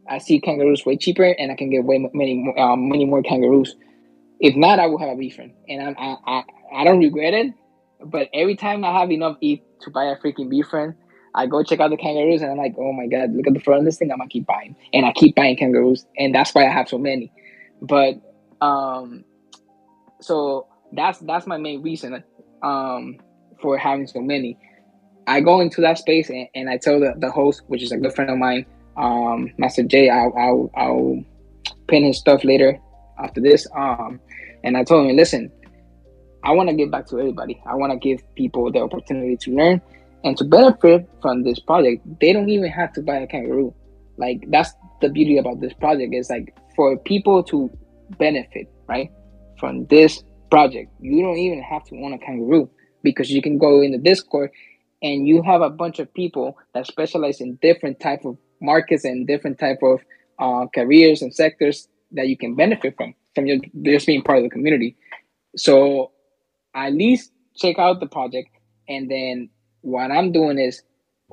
I 0.10 0.18
see 0.18 0.40
kangaroos 0.40 0.86
way 0.86 0.98
cheaper, 0.98 1.24
and 1.24 1.52
I 1.52 1.56
can 1.56 1.70
get 1.70 1.84
way 1.84 2.10
many 2.14 2.54
um, 2.58 2.90
many 2.90 3.06
more 3.06 3.22
kangaroos 3.24 3.76
if 4.42 4.56
not, 4.56 4.80
I 4.80 4.88
will 4.88 4.98
have 4.98 5.10
a 5.10 5.16
VeeFriend, 5.16 5.54
and 5.70 5.82
I'm, 5.82 5.96
I, 5.98 6.18
I 6.28 6.44
I 6.82 6.84
don't 6.84 7.00
regret 7.00 7.34
it. 7.34 7.54
But 8.04 8.30
every 8.34 8.56
time 8.56 8.84
I 8.84 9.00
have 9.00 9.12
enough 9.12 9.38
ETH 9.42 9.62
to 9.82 9.92
buy 9.92 10.06
a 10.06 10.18
freaking 10.18 10.50
VeeFriend, 10.50 10.96
I 11.36 11.46
go 11.46 11.64
check 11.64 11.80
out 11.80 11.92
the 11.92 11.98
kangaroos, 11.98 12.42
and 12.42 12.52
I'm 12.52 12.58
like, 12.58 12.76
oh 12.78 12.92
my 12.92 13.08
god, 13.08 13.34
look 13.34 13.48
at 13.48 13.54
the 13.54 13.60
front 13.60 13.80
of 13.80 13.86
this 13.86 13.98
thing. 13.98 14.12
I'm 14.12 14.18
gonna 14.18 14.30
keep 14.30 14.48
buying, 14.48 14.76
and 14.94 15.06
I 15.06 15.14
keep 15.14 15.36
buying 15.36 15.56
kangaroos, 15.56 16.06
and 16.18 16.36
that's 16.36 16.54
why 16.54 16.66
I 16.66 16.72
have 16.72 16.89
so 16.89 16.98
many. 16.98 17.32
But 17.82 18.16
um, 18.62 19.24
so 20.20 20.68
that's 20.92 21.20
that's 21.20 21.48
my 21.48 21.58
main 21.58 21.82
reason 21.82 22.24
um 22.64 23.20
for 23.62 23.78
having 23.78 24.08
so 24.08 24.20
many. 24.22 24.58
I 25.28 25.39
go 25.42 25.62
into 25.62 25.82
that 25.82 25.98
space 25.98 26.30
and, 26.30 26.48
and 26.56 26.70
I 26.70 26.78
tell 26.78 27.00
the, 27.00 27.14
the 27.18 27.32
host, 27.32 27.62
which 27.68 27.84
is 27.84 27.92
a 27.92 27.98
good 27.98 28.14
friend 28.14 28.32
of 28.32 28.38
mine, 28.38 28.66
um, 28.98 29.52
Master 29.58 29.84
J, 29.84 30.10
I'll, 30.10 30.34
I'll, 30.38 30.72
I'll 30.76 31.24
pin 31.88 32.04
his 32.04 32.18
stuff 32.18 32.44
later 32.44 32.80
after 33.20 33.39
this. 33.39 33.68
Um, 33.76 34.20
and 34.64 34.78
I 34.78 34.84
told 34.84 35.09
him, 35.09 35.16
listen, 35.16 35.51
I 36.43 36.51
want 36.51 36.70
to 36.70 36.76
give 36.76 36.91
back 36.91 37.07
to 37.07 37.20
everybody. 37.20 37.62
I 37.66 37.76
want 37.76 37.91
to 37.91 37.97
give 37.97 38.24
people 38.36 38.72
the 38.72 38.80
opportunity 38.80 39.38
to 39.38 39.55
learn 39.55 39.82
and 40.24 40.38
to 40.38 40.43
benefit 40.43 41.07
from 41.22 41.43
this 41.43 41.59
project. 41.59 42.05
They 42.20 42.34
don't 42.34 42.49
even 42.49 42.70
have 42.72 42.93
to 42.93 43.01
buy 43.01 43.18
a 43.18 43.28
kangaroo. 43.28 43.74
Like 44.18 44.43
that's 44.49 44.74
the 45.01 45.09
beauty 45.09 45.38
about 45.38 45.62
this 45.62 45.74
project 45.74 46.14
is 46.14 46.30
like 46.30 46.55
for 46.76 46.97
people 46.97 47.43
to 47.43 47.70
benefit, 48.18 48.68
right, 48.88 49.12
from 49.59 49.86
this 49.88 50.24
project. 50.49 50.91
You 50.99 51.22
don't 51.24 51.38
even 51.38 51.62
have 51.62 51.84
to 51.86 51.95
own 51.95 52.14
a 52.14 52.20
kangaroo 52.20 52.70
because 53.03 53.32
you 53.32 53.41
can 53.41 53.57
go 53.57 53.82
in 53.82 53.91
the 53.91 53.97
Discord 53.97 54.51
and 55.01 55.28
you 55.28 55.41
have 55.41 55.62
a 55.62 55.70
bunch 55.70 55.99
of 55.99 56.14
people 56.14 56.57
that 56.74 56.86
specialize 56.86 57.41
in 57.41 57.57
different 57.62 57.99
type 57.99 58.26
of 58.26 58.38
markets 58.62 59.05
and 59.05 59.26
different 59.26 59.57
type 59.59 59.80
of 59.82 60.01
uh, 60.39 60.68
careers 60.74 61.22
and 61.22 61.34
sectors 61.34 61.88
that 62.14 62.28
you 62.28 62.38
can 62.38 62.55
benefit 62.55 62.95
from 62.97 63.16
from 63.34 63.45
your, 63.45 63.57
just 63.84 64.07
being 64.07 64.22
part 64.22 64.39
of 64.39 64.43
the 64.43 64.49
community. 64.49 64.97
So 65.55 66.12
at 66.76 66.93
least 66.93 67.32
check 67.55 67.80
out 67.80 67.99
the 67.99 68.07
project, 68.07 68.49
and 68.88 69.09
then 69.09 69.49
what 69.82 70.12
I'm 70.12 70.32
doing 70.32 70.59
is 70.59 70.82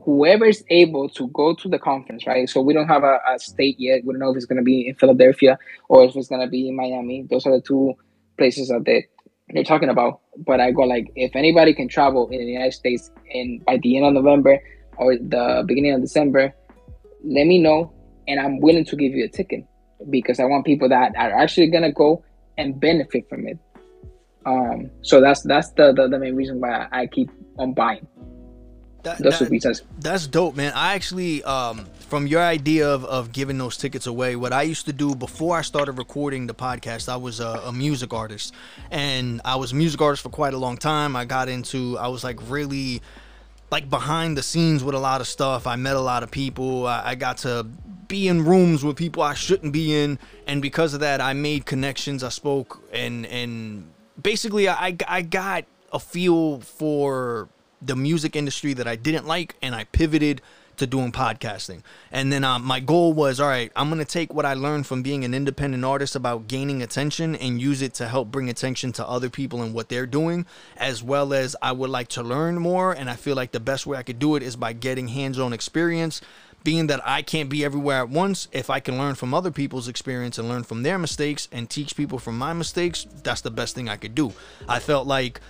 whoever 0.05 0.45
is 0.45 0.65
able 0.71 1.09
to 1.09 1.29
go 1.29 1.55
to 1.55 1.69
the 1.69 1.79
conference, 1.79 2.27
right? 2.27 2.49
So 2.49 2.61
we 2.61 2.73
don't 2.73 2.89
have 2.89 3.05
a, 3.05 3.19
a 3.29 3.39
state 3.39 3.77
yet. 3.79 4.05
We 4.05 4.13
don't 4.13 4.21
know 4.21 4.31
if 4.31 4.37
it's 4.37 4.47
going 4.47 4.59
to 4.59 4.65
be 4.65 4.89
in 4.89 4.95
Philadelphia 4.95 5.59
or 5.89 6.05
if 6.05 6.17
it's 6.17 6.29
going 6.29 6.41
to 6.41 6.47
be 6.47 6.69
in 6.69 6.77
Miami. 6.77 7.27
Those 7.29 7.47
are 7.47 7.57
the 7.57 7.61
two 7.61 7.95
places 8.37 8.69
that 8.69 8.85
they, 8.85 9.07
they're 9.51 9.65
talking 9.65 9.89
about. 9.89 10.21
But 10.37 10.61
I 10.61 10.71
go 10.71 10.83
like, 10.83 11.11
if 11.17 11.35
anybody 11.35 11.75
can 11.75 11.89
travel 11.89 12.29
in 12.29 12.39
the 12.39 12.47
United 12.47 12.73
States 12.73 13.11
and 13.35 13.65
by 13.65 13.79
the 13.79 13.97
end 13.97 14.07
of 14.07 14.15
November 14.15 14.61
or 14.97 15.17
the 15.17 15.65
beginning 15.67 15.95
of 15.95 16.01
December, 16.01 16.55
let 17.25 17.47
me 17.47 17.59
know, 17.59 17.93
and 18.29 18.39
I'm 18.39 18.61
willing 18.61 18.85
to 18.85 18.97
give 18.97 19.13
you 19.13 19.25
a 19.25 19.29
ticket 19.29 19.65
because 20.11 20.41
I 20.41 20.45
want 20.45 20.65
people 20.65 20.89
that 20.89 21.13
are 21.17 21.33
actually 21.33 21.69
going 21.69 21.83
to 21.85 21.93
go 21.93 22.25
and 22.57 22.79
benefit 22.79 23.29
from 23.29 23.47
it. 23.47 23.59
Um, 24.47 24.91
so 25.03 25.21
that's 25.21 25.43
that's 25.43 25.71
the, 25.73 25.93
the, 25.93 26.09
the 26.09 26.19
main 26.19 26.35
reason 26.35 26.61
why 26.61 26.89
I 26.91 27.07
keep 27.07 27.31
on 27.59 27.75
buying. 27.75 28.07
That, 29.03 29.19
that, 29.19 29.81
that's 30.01 30.27
dope, 30.27 30.57
man. 30.57 30.73
I 30.75 30.95
actually, 30.95 31.43
um, 31.45 31.87
from 32.09 32.27
your 32.27 32.43
idea 32.43 32.89
of, 32.89 33.05
of 33.05 33.33
giving 33.33 33.57
those 33.57 33.77
tickets 33.77 34.07
away, 34.07 34.35
what 34.35 34.53
I 34.53 34.63
used 34.63 34.87
to 34.87 34.93
do 34.93 35.15
before 35.15 35.57
I 35.57 35.63
started 35.63 35.93
recording 35.93 36.49
the 36.49 36.55
podcast, 36.55 37.09
I 37.09 37.17
was 37.17 37.39
a, 37.39 37.61
a, 37.65 37.73
music 37.73 38.13
artist, 38.13 38.55
and 38.91 39.41
I 39.45 39.55
was 39.55 39.71
a 39.71 39.77
music 39.77 40.01
artist 40.01 40.25
for 40.25 40.31
quite 40.31 40.53
a 40.53 40.59
long 40.59 40.77
time. 40.77 41.15
I 41.15 41.27
got 41.27 41.49
into, 41.49 41.97
I 41.97 42.09
was 42.09 42.25
like 42.25 42.39
really, 42.51 43.01
like 43.71 43.89
behind 43.89 44.37
the 44.37 44.43
scenes 44.43 44.83
with 44.83 44.97
a 44.97 45.01
lot 45.01 45.21
of 45.21 45.29
stuff. 45.29 45.69
I 45.69 45.77
met 45.77 45.95
a 45.95 46.01
lot 46.01 46.25
of 46.25 46.31
people. 46.31 46.87
I, 46.87 47.11
I 47.11 47.15
got 47.15 47.39
to 47.39 47.67
be 48.09 48.27
in 48.27 48.45
rooms 48.45 48.83
with 48.83 48.97
people 48.97 49.23
I 49.23 49.35
shouldn't 49.35 49.73
be 49.73 49.95
in, 49.95 50.19
and 50.47 50.61
because 50.61 50.95
of 50.95 51.01
that, 51.01 51.21
I 51.21 51.35
made 51.35 51.67
connections. 51.67 52.25
I 52.25 52.31
spoke, 52.31 52.83
and 52.93 53.27
and 53.27 53.91
basically, 54.21 54.69
I 54.69 54.97
I 55.07 55.23
got 55.23 55.65
a 55.93 56.01
feel 56.01 56.61
for 56.61 57.49
the 57.81 57.95
music 57.95 58.35
industry 58.35 58.75
that 58.75 58.89
I 58.89 58.97
didn't 58.97 59.27
like, 59.27 59.55
and 59.63 59.75
I 59.75 59.85
pivoted 59.85 60.43
to 60.79 60.87
doing 60.87 61.13
podcasting. 61.13 61.83
And 62.11 62.33
then 62.33 62.45
uh, 62.45 62.59
my 62.59 62.81
goal 62.81 63.13
was, 63.13 63.41
all 63.41 63.49
right, 63.49 63.71
I'm 63.75 63.89
gonna 63.89 64.05
take 64.05 64.33
what 64.33 64.47
I 64.47 64.55
learned 64.55 64.87
from 64.87 65.03
being 65.03 65.25
an 65.25 65.35
independent 65.35 65.85
artist 65.85 66.17
about 66.17 66.49
gaining 66.49 66.83
attention 66.83 67.35
and 67.35 67.61
use 67.61 67.83
it 67.83 67.95
to 67.95 68.09
help 68.09 68.31
bring 68.31 68.49
attention 68.49 68.93
to 68.93 69.07
other 69.07 69.29
people 69.29 69.63
and 69.63 69.75
what 69.75 69.89
they're 69.89 70.07
doing, 70.07 70.47
as 70.77 71.03
well 71.03 71.35
as 71.35 71.57
I 71.61 71.73
would 71.73 71.91
like 71.91 72.09
to 72.09 72.23
learn 72.23 72.59
more. 72.59 72.93
And 72.93 73.11
I 73.11 73.17
feel 73.17 73.37
like 73.37 73.51
the 73.53 73.61
best 73.61 73.87
way 73.87 73.99
I 73.99 74.03
could 74.03 74.19
do 74.19 74.37
it 74.37 74.43
is 74.43 74.57
by 74.57 74.73
getting 74.73 75.09
hands-on 75.09 75.53
experience. 75.53 76.21
Being 76.65 76.89
that 76.89 77.01
I 77.07 77.23
can't 77.23 77.49
be 77.49 77.65
everywhere 77.65 77.99
at 77.99 78.11
once, 78.11 78.49
if 78.53 78.69
I 78.69 78.81
can 78.81 78.99
learn 78.99 79.15
from 79.15 79.33
other 79.33 79.51
people's 79.51 79.89
experience 79.89 80.39
and 80.39 80.49
learn 80.49 80.65
from 80.65 80.83
their 80.83 80.99
mistakes 80.99 81.49
and 81.53 81.71
teach 81.71 81.97
people 81.97 82.19
from 82.19 82.37
my 82.37 82.53
mistakes, 82.53 83.07
that's 83.23 83.41
the 83.41 83.51
best 83.51 83.75
thing 83.75 83.89
I 83.89 83.97
could 83.97 84.15
do. 84.15 84.33
I 84.69 84.79
felt 84.79 85.07
like 85.07 85.41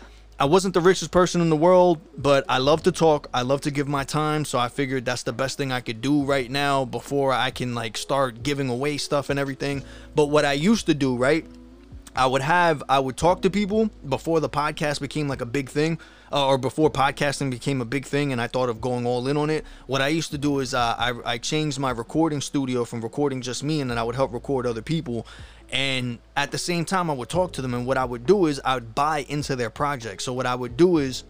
I 0.40 0.44
wasn't 0.44 0.74
the 0.74 0.80
richest 0.80 1.10
person 1.10 1.40
in 1.40 1.50
the 1.50 1.56
world, 1.56 1.98
but 2.16 2.44
I 2.48 2.58
love 2.58 2.84
to 2.84 2.92
talk. 2.92 3.28
I 3.34 3.42
love 3.42 3.62
to 3.62 3.72
give 3.72 3.88
my 3.88 4.04
time, 4.04 4.44
so 4.44 4.56
I 4.56 4.68
figured 4.68 5.04
that's 5.04 5.24
the 5.24 5.32
best 5.32 5.58
thing 5.58 5.72
I 5.72 5.80
could 5.80 6.00
do 6.00 6.22
right 6.22 6.48
now 6.48 6.84
before 6.84 7.32
I 7.32 7.50
can 7.50 7.74
like 7.74 7.96
start 7.96 8.44
giving 8.44 8.68
away 8.68 8.98
stuff 8.98 9.30
and 9.30 9.38
everything. 9.38 9.82
But 10.14 10.26
what 10.26 10.44
I 10.44 10.52
used 10.52 10.86
to 10.86 10.94
do, 10.94 11.16
right? 11.16 11.44
I 12.14 12.26
would 12.26 12.42
have 12.42 12.84
I 12.88 13.00
would 13.00 13.16
talk 13.16 13.42
to 13.42 13.50
people 13.50 13.90
before 14.08 14.38
the 14.38 14.48
podcast 14.48 15.00
became 15.00 15.26
like 15.26 15.40
a 15.40 15.46
big 15.46 15.68
thing, 15.68 15.98
uh, 16.32 16.46
or 16.46 16.58
before 16.58 16.90
podcasting 16.90 17.50
became 17.50 17.80
a 17.80 17.84
big 17.84 18.04
thing, 18.04 18.32
and 18.32 18.40
I 18.40 18.46
thought 18.46 18.68
of 18.68 18.80
going 18.80 19.06
all 19.06 19.26
in 19.28 19.36
on 19.36 19.50
it. 19.50 19.64
What 19.86 20.00
I 20.00 20.08
used 20.08 20.30
to 20.32 20.38
do 20.38 20.60
is 20.60 20.74
uh, 20.74 20.94
I 20.98 21.12
I 21.24 21.38
changed 21.38 21.78
my 21.78 21.90
recording 21.90 22.40
studio 22.40 22.84
from 22.84 23.00
recording 23.00 23.40
just 23.40 23.62
me, 23.62 23.80
and 23.80 23.90
then 23.90 23.98
I 23.98 24.02
would 24.02 24.16
help 24.16 24.32
record 24.32 24.66
other 24.66 24.82
people. 24.82 25.26
And 25.70 26.18
at 26.34 26.50
the 26.50 26.58
same 26.58 26.84
time, 26.84 27.10
I 27.10 27.12
would 27.12 27.28
talk 27.28 27.52
to 27.52 27.62
them. 27.62 27.74
And 27.74 27.86
what 27.86 27.98
I 27.98 28.04
would 28.04 28.24
do 28.24 28.46
is 28.46 28.60
I 28.64 28.74
would 28.74 28.94
buy 28.94 29.26
into 29.28 29.54
their 29.54 29.70
project. 29.70 30.22
So 30.22 30.32
what 30.32 30.46
I 30.46 30.54
would 30.54 30.76
do 30.76 30.98
is 30.98 31.24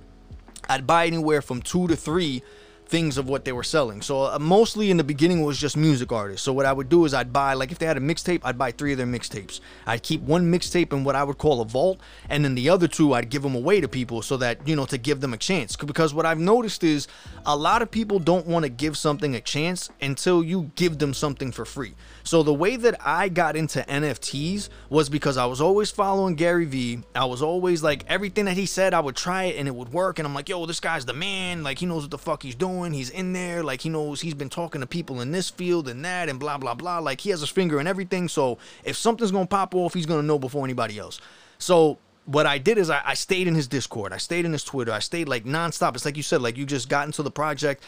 I'd 0.69 0.87
buy 0.87 1.07
anywhere 1.07 1.43
from 1.43 1.61
two 1.61 1.89
to 1.89 1.97
three 1.97 2.43
things 2.89 3.19
of 3.19 3.29
what 3.29 3.45
they 3.45 3.53
were 3.53 3.63
selling. 3.63 4.03
So 4.03 4.23
uh, 4.23 4.39
mostly 4.41 4.91
in 4.91 4.97
the 4.97 5.05
beginning 5.05 5.43
was 5.43 5.59
just 5.59 5.77
music 5.77 6.11
artists. 6.11 6.45
So 6.45 6.53
what 6.53 6.67
I 6.67 6.73
would 6.73 6.89
do 6.89 7.05
is 7.05 7.13
I'd 7.15 7.33
buy 7.33 7.55
like 7.55 7.71
if 7.71 7.79
they 7.79 7.87
had 7.87 7.97
a 7.97 8.01
mixtape, 8.01 8.41
I'd 8.45 8.59
buy 8.59 8.73
three 8.73 8.93
of 8.93 8.99
their 8.99 9.07
mixtapes. 9.07 9.61
I'd 9.87 10.03
keep 10.03 10.23
one 10.23 10.51
mixtape 10.51 10.93
in 10.93 11.05
what 11.05 11.15
I 11.15 11.25
would 11.25 11.39
call 11.39 11.61
a 11.61 11.65
vault, 11.65 12.01
and 12.29 12.45
then 12.45 12.55
the 12.55 12.71
other 12.71 12.89
two 12.89 13.13
I'd 13.13 13.29
give 13.29 13.43
them 13.43 13.55
away 13.55 13.81
to 13.81 13.89
people 13.89 14.23
so 14.23 14.37
that 14.39 14.67
you 14.67 14.75
know 14.75 14.87
to 14.87 14.99
give 14.99 15.21
them 15.21 15.35
a 15.35 15.37
chance. 15.37 15.77
Because 15.77 16.15
what 16.15 16.27
I've 16.27 16.39
noticed 16.39 16.83
is 16.83 17.07
a 17.45 17.57
lot 17.57 17.83
of 17.83 17.91
people 17.91 18.19
don't 18.19 18.47
want 18.47 18.65
to 18.65 18.71
give 18.71 18.97
something 18.97 19.35
a 19.35 19.41
chance 19.41 19.91
until 20.01 20.43
you 20.43 20.71
give 20.75 20.99
them 20.99 21.13
something 21.15 21.53
for 21.53 21.65
free. 21.65 21.95
So 22.25 22.43
the 22.43 22.53
way 22.53 22.77
that 22.77 22.97
I 23.05 23.29
got 23.29 23.57
into 23.57 23.81
NFTs 23.81 24.69
was 24.91 25.09
because 25.09 25.37
I 25.37 25.47
was 25.47 25.61
always 25.61 25.91
following 25.91 26.35
Gary 26.35 26.65
Vee. 26.65 27.03
I 27.15 27.25
was 27.25 27.43
always 27.43 27.83
like 27.83 28.05
everything 28.09 28.45
that 28.47 28.57
he 28.57 28.67
said, 28.67 28.95
I 28.95 29.01
would 29.01 29.17
try 29.17 29.45
it 29.45 29.57
and 29.57 29.67
it 29.67 29.75
would 29.75 29.93
work. 29.93 30.19
And 30.19 30.27
I'm 30.27 30.35
like, 30.35 30.49
yo, 30.49 30.67
this 30.67 30.81
guy's 30.81 31.05
the 31.05 31.15
man. 31.15 31.63
Like 31.63 31.79
he 31.79 31.87
knows 31.87 32.03
what 32.03 32.11
the 32.11 32.19
fuck 32.19 32.43
he's 32.43 32.55
doing. 32.55 32.93
He's 32.93 33.11
in 33.11 33.33
there. 33.33 33.63
Like 33.63 33.81
he 33.81 33.89
knows 33.89 34.21
he's 34.21 34.35
been 34.35 34.51
talking 34.51 34.81
to 34.81 34.87
people 34.87 35.21
in 35.21 35.33
this 35.33 35.51
field 35.51 35.89
and 35.89 36.05
that 36.05 36.29
and 36.29 36.39
blah 36.39 36.59
blah 36.59 36.75
blah. 36.75 36.99
Like 36.99 37.21
he 37.21 37.31
has 37.31 37.41
his 37.41 37.51
finger 37.51 37.81
in 37.81 37.87
everything. 37.87 38.29
So 38.29 38.59
if 38.85 38.97
something's 38.97 39.33
gonna 39.33 39.47
pop 39.47 39.75
off, 39.75 39.95
he's 39.95 40.07
gonna 40.07 40.23
know 40.23 40.39
before 40.39 40.65
anybody 40.65 40.99
else. 40.99 41.21
So 41.59 41.99
what 42.29 42.45
I 42.45 42.59
did 42.59 42.77
is 42.77 42.91
I, 42.91 43.01
I, 43.07 43.15
stayed 43.15 43.49
in 43.49 43.55
his 43.55 43.67
Discord, 43.67 44.13
I 44.13 44.19
stayed 44.19 44.45
in 44.45 44.53
his 44.53 44.63
Twitter, 44.63 44.93
I 44.93 44.99
stayed 44.99 45.29
like 45.29 45.45
nonstop. 45.45 45.95
It's 45.95 46.05
like 46.05 46.19
you 46.19 46.23
said, 46.23 46.43
like 46.43 46.59
you 46.59 46.67
just 46.67 46.91
got 46.91 47.07
into 47.07 47.23
the 47.23 47.31
project 47.31 47.83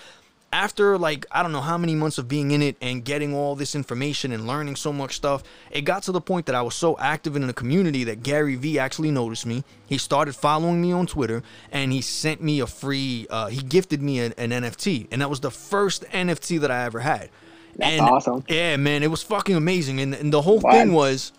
after 0.53 0.98
like 0.98 1.26
I 1.30 1.42
don't 1.42 1.53
know 1.53 1.61
how 1.61 1.78
many 1.78 1.94
months 1.94 2.18
of 2.18 2.28
being 2.28 2.51
in 2.51 2.62
it 2.62 2.76
and 2.80 3.05
getting 3.05 3.34
all 3.34 3.55
this 3.55 3.74
information 3.74 4.32
and 4.32 4.46
learning 4.46 4.76
so 4.76 4.92
much 4.92 5.16
stuff, 5.16 5.42
it 5.70 5.82
got 5.82 6.03
to 6.05 6.12
the 6.12 6.20
point 6.20 6.46
that 6.46 6.55
I 6.55 6.62
was 6.62 6.74
so 6.74 6.98
active 6.98 7.36
in 7.36 7.46
the 7.46 7.53
community 7.53 8.05
that 8.05 8.22
Gary 8.22 8.57
Vee 8.57 8.78
actually 8.78 9.11
noticed 9.11 9.46
me. 9.46 9.64
He 9.86 9.98
started 9.98 10.34
following 10.34 10.80
me 10.80 10.92
on 10.92 11.07
Twitter 11.07 11.42
and 11.70 11.92
he 11.92 12.01
sent 12.01 12.42
me 12.42 12.61
a 12.61 12.66
free, 12.66 13.26
uh, 13.30 13.46
he 13.46 13.62
gifted 13.62 14.03
me 14.03 14.20
an, 14.20 14.34
an, 14.36 14.51
NFT, 14.51 15.07
and 15.11 15.22
that 15.22 15.30
was 15.30 15.40
the 15.40 15.51
first 15.51 16.05
NFT 16.11 16.61
that 16.61 16.70
I 16.70 16.84
ever 16.84 17.01
had. 17.01 17.30
That's 17.76 17.92
and, 17.92 18.01
awesome. 18.03 18.44
Yeah, 18.48 18.76
man, 18.76 19.03
it 19.03 19.11
was 19.11 19.22
fucking 19.22 19.55
amazing. 19.55 20.01
And, 20.01 20.14
and 20.14 20.32
the 20.32 20.42
whole 20.42 20.61
thing 20.61 20.92
was 20.92 21.32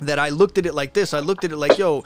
that 0.00 0.18
I 0.18 0.30
looked 0.30 0.58
at 0.58 0.66
it 0.66 0.74
like 0.74 0.92
this. 0.92 1.14
I 1.14 1.20
looked 1.20 1.44
at 1.44 1.52
it 1.52 1.56
like, 1.56 1.78
yo, 1.78 2.04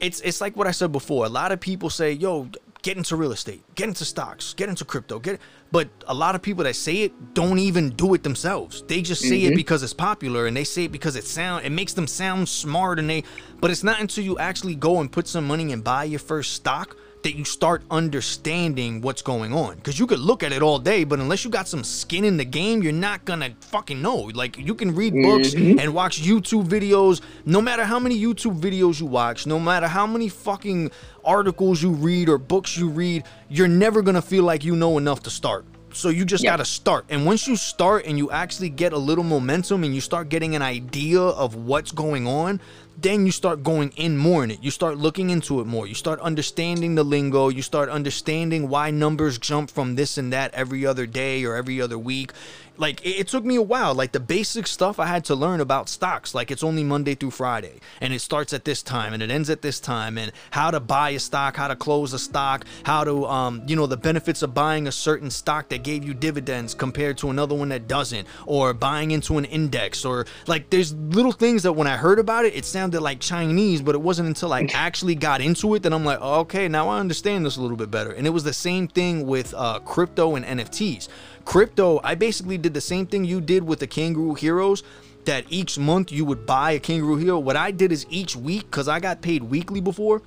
it's 0.00 0.20
it's 0.20 0.40
like 0.40 0.56
what 0.56 0.66
I 0.66 0.70
said 0.70 0.92
before. 0.92 1.26
A 1.26 1.28
lot 1.28 1.52
of 1.52 1.60
people 1.60 1.90
say, 1.90 2.12
"Yo, 2.12 2.48
get 2.82 2.96
into 2.96 3.16
real 3.16 3.32
estate, 3.32 3.62
get 3.74 3.88
into 3.88 4.04
stocks, 4.04 4.54
get 4.54 4.68
into 4.68 4.84
crypto, 4.84 5.18
get." 5.18 5.40
But 5.76 5.90
a 6.08 6.14
lot 6.14 6.34
of 6.34 6.40
people 6.40 6.64
that 6.64 6.74
say 6.74 7.02
it 7.02 7.34
don't 7.34 7.58
even 7.58 7.90
do 7.90 8.14
it 8.14 8.22
themselves. 8.22 8.82
They 8.88 9.02
just 9.02 9.20
say 9.20 9.42
mm-hmm. 9.42 9.52
it 9.52 9.56
because 9.56 9.82
it's 9.82 9.92
popular 9.92 10.46
and 10.46 10.56
they 10.56 10.64
say 10.64 10.84
it 10.84 10.90
because 10.90 11.16
it 11.16 11.24
sound 11.26 11.66
it 11.66 11.70
makes 11.70 11.92
them 11.92 12.06
sound 12.06 12.48
smart 12.48 12.98
and 12.98 13.10
they 13.10 13.24
but 13.60 13.70
it's 13.70 13.84
not 13.84 14.00
until 14.00 14.24
you 14.24 14.38
actually 14.38 14.74
go 14.74 15.00
and 15.00 15.12
put 15.12 15.28
some 15.28 15.46
money 15.46 15.74
and 15.74 15.84
buy 15.84 16.04
your 16.04 16.18
first 16.18 16.54
stock 16.54 16.96
that 17.26 17.34
you 17.34 17.44
start 17.44 17.82
understanding 17.90 19.00
what's 19.00 19.20
going 19.20 19.52
on. 19.52 19.74
Because 19.74 19.98
you 19.98 20.06
could 20.06 20.20
look 20.20 20.44
at 20.44 20.52
it 20.52 20.62
all 20.62 20.78
day, 20.78 21.02
but 21.02 21.18
unless 21.18 21.44
you 21.44 21.50
got 21.50 21.66
some 21.66 21.82
skin 21.82 22.24
in 22.24 22.36
the 22.36 22.44
game, 22.44 22.84
you're 22.84 22.92
not 22.92 23.24
gonna 23.24 23.50
fucking 23.58 24.00
know. 24.00 24.30
Like 24.32 24.56
you 24.56 24.76
can 24.76 24.94
read 24.94 25.12
books 25.12 25.48
mm-hmm. 25.48 25.80
and 25.80 25.92
watch 25.92 26.22
YouTube 26.22 26.68
videos. 26.68 27.22
No 27.44 27.60
matter 27.60 27.84
how 27.84 27.98
many 27.98 28.16
YouTube 28.16 28.60
videos 28.60 29.00
you 29.00 29.06
watch, 29.06 29.44
no 29.44 29.58
matter 29.58 29.88
how 29.88 30.06
many 30.06 30.28
fucking 30.28 30.92
articles 31.24 31.82
you 31.82 31.90
read 31.90 32.28
or 32.28 32.38
books 32.38 32.76
you 32.76 32.88
read, 32.88 33.24
you're 33.48 33.66
never 33.66 34.02
gonna 34.02 34.22
feel 34.22 34.44
like 34.44 34.62
you 34.62 34.76
know 34.76 34.96
enough 34.96 35.24
to 35.24 35.30
start. 35.30 35.64
So 35.92 36.10
you 36.10 36.24
just 36.24 36.44
yep. 36.44 36.52
got 36.52 36.56
to 36.58 36.64
start. 36.66 37.06
And 37.08 37.24
once 37.24 37.48
you 37.48 37.56
start 37.56 38.04
and 38.04 38.18
you 38.18 38.30
actually 38.30 38.68
get 38.68 38.92
a 38.92 38.98
little 38.98 39.24
momentum 39.24 39.82
and 39.82 39.94
you 39.94 40.02
start 40.02 40.28
getting 40.28 40.54
an 40.54 40.60
idea 40.60 41.20
of 41.20 41.54
what's 41.54 41.90
going 41.90 42.26
on, 42.26 42.60
then 42.98 43.26
you 43.26 43.32
start 43.32 43.62
going 43.62 43.92
in 43.96 44.16
more 44.16 44.42
in 44.42 44.50
it. 44.50 44.62
You 44.62 44.70
start 44.70 44.96
looking 44.96 45.30
into 45.30 45.60
it 45.60 45.66
more. 45.66 45.86
You 45.86 45.94
start 45.94 46.18
understanding 46.20 46.94
the 46.94 47.04
lingo. 47.04 47.48
You 47.48 47.62
start 47.62 47.88
understanding 47.88 48.68
why 48.68 48.90
numbers 48.90 49.38
jump 49.38 49.70
from 49.70 49.96
this 49.96 50.16
and 50.16 50.32
that 50.32 50.54
every 50.54 50.86
other 50.86 51.06
day 51.06 51.44
or 51.44 51.56
every 51.56 51.80
other 51.80 51.98
week 51.98 52.32
like 52.78 53.04
it, 53.04 53.20
it, 53.20 53.28
took 53.28 53.44
me 53.44 53.56
a 53.56 53.62
while. 53.62 53.94
Like 53.94 54.12
the 54.12 54.20
basic 54.20 54.66
stuff 54.66 54.98
i 54.98 55.06
had 55.06 55.24
to 55.26 55.34
learn 55.34 55.60
about 55.60 55.88
stocks 55.88 56.34
like 56.34 56.50
it's 56.50 56.62
only 56.62 56.84
monday 56.84 57.14
through 57.14 57.30
friday. 57.30 57.80
And 58.00 58.12
it 58.12 58.20
starts 58.20 58.52
at 58.52 58.64
this 58.64 58.82
time 58.82 59.12
and 59.12 59.22
it 59.22 59.30
ends 59.30 59.50
at 59.50 59.62
this 59.62 59.80
time 59.80 60.18
and 60.18 60.32
how 60.50 60.70
to 60.70 60.80
buy 60.80 61.10
a 61.10 61.18
stock 61.18 61.56
how 61.56 61.68
to 61.68 61.76
close 61.76 62.12
a 62.12 62.18
stock 62.18 62.64
how 62.84 63.04
to 63.04 63.26
um 63.26 63.62
you 63.66 63.76
know 63.76 63.86
the 63.86 63.96
benefits 63.96 64.42
of 64.42 64.54
buying 64.54 64.86
a 64.86 64.92
certain 64.92 65.30
stock 65.30 65.68
that 65.68 65.82
gave 65.82 66.04
you 66.04 66.14
dividends 66.14 66.74
compared 66.74 67.18
to 67.18 67.30
another 67.30 67.54
one 67.54 67.68
that 67.68 67.88
doesn't 67.88 68.26
or 68.46 68.72
buying 68.74 69.10
into 69.10 69.38
an 69.38 69.44
index 69.46 70.04
or 70.04 70.26
like 70.46 70.70
there's 70.70 70.94
little 70.94 71.32
things 71.32 71.62
that 71.62 71.72
when 71.72 71.86
i 71.86 71.96
heard 71.96 72.18
about 72.18 72.44
it 72.44 72.54
it 72.54 72.64
sounded 72.64 73.00
like 73.00 73.20
chinese 73.20 73.80
but 73.82 73.94
it 73.94 74.00
wasn't 74.00 74.26
until 74.26 74.52
i 74.52 74.62
actually 74.74 75.14
got 75.14 75.40
into 75.40 75.74
it 75.74 75.82
that 75.82 75.92
i'm 75.92 76.04
like 76.04 76.18
oh, 76.20 76.40
okay 76.40 76.68
now 76.68 76.88
i 76.88 76.98
understand 76.98 77.44
this 77.44 77.56
a 77.56 77.60
little 77.60 77.76
bit 77.76 77.90
better. 77.90 78.12
And 78.12 78.26
it 78.26 78.30
was 78.30 78.44
the 78.44 78.52
same 78.52 78.88
thing 78.88 79.26
with 79.26 79.54
uh, 79.54 79.78
crypto 79.80 80.34
and 80.36 80.44
nfts 80.44 81.08
Crypto, 81.46 82.00
I 82.04 82.16
basically 82.16 82.58
did 82.58 82.74
the 82.74 82.80
same 82.80 83.06
thing 83.06 83.24
you 83.24 83.40
did 83.40 83.64
with 83.66 83.78
the 83.78 83.86
Kangaroo 83.86 84.34
Heroes 84.34 84.82
that 85.24 85.46
each 85.48 85.78
month 85.78 86.12
you 86.12 86.24
would 86.24 86.44
buy 86.44 86.72
a 86.72 86.78
kangaroo 86.78 87.16
hero. 87.16 87.38
What 87.38 87.56
I 87.56 87.70
did 87.70 87.92
is 87.92 88.04
each 88.10 88.36
week, 88.36 88.62
because 88.70 88.88
I 88.88 89.00
got 89.00 89.22
paid 89.22 89.42
weekly 89.42 89.80
before, 89.80 90.22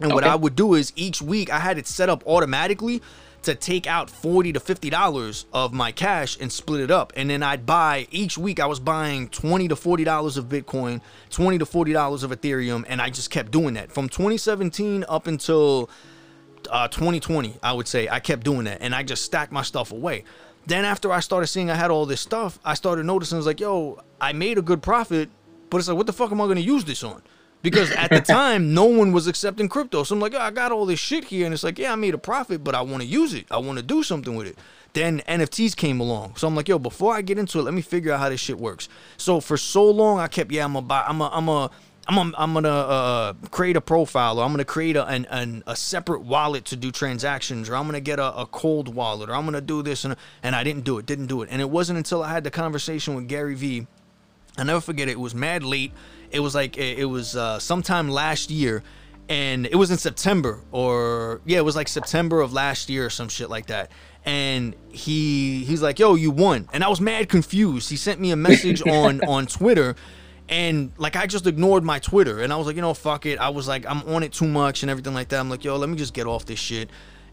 and 0.00 0.06
okay. 0.06 0.14
what 0.14 0.24
I 0.24 0.34
would 0.34 0.56
do 0.56 0.74
is 0.74 0.92
each 0.96 1.20
week 1.20 1.52
I 1.52 1.58
had 1.58 1.78
it 1.78 1.86
set 1.86 2.08
up 2.08 2.26
automatically 2.26 3.02
to 3.42 3.56
take 3.56 3.88
out 3.88 4.08
40 4.08 4.52
to 4.52 4.60
50 4.60 4.88
dollars 4.88 5.46
of 5.52 5.72
my 5.72 5.90
cash 5.90 6.38
and 6.40 6.50
split 6.50 6.80
it 6.80 6.92
up 6.92 7.12
and 7.16 7.28
then 7.28 7.42
I'd 7.42 7.66
buy 7.66 8.06
each 8.12 8.38
week 8.38 8.60
I 8.60 8.66
was 8.66 8.78
buying 8.78 9.28
20 9.30 9.66
to 9.66 9.74
40 9.74 10.04
dollars 10.04 10.36
of 10.36 10.44
Bitcoin 10.44 11.00
20 11.30 11.58
to 11.58 11.66
40 11.66 11.92
dollars 11.92 12.22
of 12.22 12.30
Ethereum 12.30 12.84
and 12.86 13.02
I 13.02 13.10
just 13.10 13.30
kept 13.30 13.50
doing 13.50 13.74
that 13.74 13.90
from 13.90 14.08
2017 14.08 15.04
up 15.08 15.26
until 15.26 15.90
uh, 16.70 16.88
2020, 16.88 17.56
I 17.62 17.72
would 17.72 17.88
say 17.88 18.08
I 18.08 18.20
kept 18.20 18.44
doing 18.44 18.64
that, 18.64 18.78
and 18.80 18.94
I 18.94 19.02
just 19.02 19.24
stacked 19.24 19.52
my 19.52 19.62
stuff 19.62 19.92
away. 19.92 20.24
Then 20.66 20.84
after 20.84 21.12
I 21.12 21.20
started 21.20 21.48
seeing 21.48 21.70
I 21.70 21.74
had 21.74 21.90
all 21.90 22.06
this 22.06 22.20
stuff, 22.20 22.58
I 22.64 22.74
started 22.74 23.04
noticing 23.04 23.38
it's 23.38 23.46
like, 23.46 23.60
yo, 23.60 24.00
I 24.20 24.32
made 24.32 24.58
a 24.58 24.62
good 24.62 24.82
profit, 24.82 25.28
but 25.70 25.78
it's 25.78 25.88
like, 25.88 25.96
what 25.96 26.06
the 26.06 26.12
fuck 26.12 26.30
am 26.30 26.40
I 26.40 26.46
gonna 26.46 26.60
use 26.60 26.84
this 26.84 27.02
on? 27.02 27.22
Because 27.62 27.90
at 27.92 28.10
the 28.10 28.20
time, 28.32 28.74
no 28.74 28.84
one 28.84 29.12
was 29.12 29.26
accepting 29.26 29.68
crypto. 29.68 30.02
So 30.02 30.14
I'm 30.14 30.20
like, 30.20 30.34
oh, 30.34 30.40
I 30.40 30.50
got 30.50 30.72
all 30.72 30.86
this 30.86 31.00
shit 31.00 31.24
here, 31.24 31.44
and 31.44 31.54
it's 31.54 31.64
like, 31.64 31.78
yeah, 31.78 31.92
I 31.92 31.96
made 31.96 32.14
a 32.14 32.18
profit, 32.18 32.62
but 32.62 32.74
I 32.74 32.82
want 32.82 33.02
to 33.02 33.08
use 33.08 33.34
it. 33.34 33.46
I 33.50 33.58
want 33.58 33.78
to 33.78 33.82
do 33.82 34.02
something 34.02 34.36
with 34.36 34.46
it. 34.46 34.58
Then 34.92 35.20
NFTs 35.20 35.74
came 35.74 36.00
along, 36.00 36.36
so 36.36 36.46
I'm 36.46 36.54
like, 36.54 36.68
yo, 36.68 36.78
before 36.78 37.14
I 37.14 37.22
get 37.22 37.38
into 37.38 37.58
it, 37.58 37.62
let 37.62 37.72
me 37.72 37.80
figure 37.80 38.12
out 38.12 38.20
how 38.20 38.28
this 38.28 38.40
shit 38.40 38.58
works. 38.58 38.88
So 39.16 39.40
for 39.40 39.56
so 39.56 39.90
long, 39.90 40.18
I 40.20 40.28
kept, 40.28 40.52
yeah, 40.52 40.66
I'm 40.66 40.76
a 40.76 40.82
buy, 40.82 41.04
I'm 41.08 41.20
a, 41.22 41.30
I'm 41.32 41.48
a 41.48 41.70
I'm, 42.08 42.18
a, 42.18 42.36
I'm 42.36 42.52
gonna 42.52 42.68
uh, 42.68 43.32
create 43.50 43.76
a 43.76 43.80
profile 43.80 44.38
or 44.38 44.44
I'm 44.44 44.52
gonna 44.52 44.64
create 44.64 44.96
a, 44.96 45.06
an, 45.06 45.26
an, 45.30 45.62
a 45.66 45.76
separate 45.76 46.22
wallet 46.22 46.64
to 46.66 46.76
do 46.76 46.90
transactions 46.90 47.68
or 47.68 47.76
I'm 47.76 47.86
gonna 47.86 48.00
get 48.00 48.18
a, 48.18 48.36
a 48.36 48.46
cold 48.46 48.94
wallet 48.94 49.30
or 49.30 49.34
I'm 49.34 49.44
gonna 49.44 49.60
do 49.60 49.82
this 49.82 50.04
and 50.04 50.16
and 50.42 50.56
I 50.56 50.64
didn't 50.64 50.84
do 50.84 50.98
it, 50.98 51.06
didn't 51.06 51.26
do 51.26 51.42
it. 51.42 51.48
And 51.50 51.60
it 51.60 51.70
wasn't 51.70 51.98
until 51.98 52.22
I 52.22 52.32
had 52.32 52.44
the 52.44 52.50
conversation 52.50 53.14
with 53.14 53.28
Gary 53.28 53.54
Vee, 53.54 53.86
I 54.58 54.64
never 54.64 54.80
forget 54.80 55.08
it. 55.08 55.12
It 55.12 55.20
was 55.20 55.34
mad 55.34 55.62
late. 55.62 55.92
It 56.30 56.40
was 56.40 56.54
like 56.54 56.76
it, 56.76 56.98
it 56.98 57.04
was 57.04 57.36
uh, 57.36 57.58
sometime 57.58 58.08
last 58.08 58.50
year, 58.50 58.82
and 59.28 59.66
it 59.66 59.76
was 59.76 59.90
in 59.90 59.98
September 59.98 60.60
or 60.72 61.40
yeah, 61.44 61.58
it 61.58 61.64
was 61.64 61.76
like 61.76 61.88
September 61.88 62.40
of 62.40 62.52
last 62.52 62.90
year 62.90 63.06
or 63.06 63.10
some 63.10 63.28
shit 63.28 63.48
like 63.48 63.66
that. 63.66 63.90
And 64.24 64.74
he 64.90 65.64
he's 65.64 65.82
like, 65.82 65.98
"Yo, 65.98 66.14
you 66.16 66.30
won," 66.30 66.68
and 66.72 66.82
I 66.82 66.88
was 66.88 67.00
mad 67.00 67.28
confused. 67.28 67.90
He 67.90 67.96
sent 67.96 68.20
me 68.20 68.32
a 68.32 68.36
message 68.36 68.82
on 68.86 69.20
on 69.24 69.46
Twitter 69.46 69.94
and 70.52 70.92
like 70.98 71.16
I 71.16 71.26
just 71.26 71.46
ignored 71.46 71.82
my 71.82 71.98
Twitter 71.98 72.42
and 72.42 72.52
I 72.52 72.56
was 72.56 72.66
like, 72.66 72.76
you 72.76 72.82
know, 72.82 72.92
fuck 72.92 73.24
it. 73.24 73.38
I 73.38 73.48
was 73.48 73.66
like, 73.66 73.86
I'm 73.86 74.02
on 74.02 74.22
it 74.22 74.34
too 74.34 74.46
much 74.46 74.82
and 74.82 74.90
everything 74.90 75.14
like 75.14 75.28
that. 75.28 75.40
I'm 75.40 75.48
like, 75.48 75.64
yo, 75.64 75.76
let 75.78 75.88
me 75.88 75.96
just 75.96 76.12
get 76.12 76.26
off 76.26 76.44
this 76.44 76.58
shit. 76.58 76.90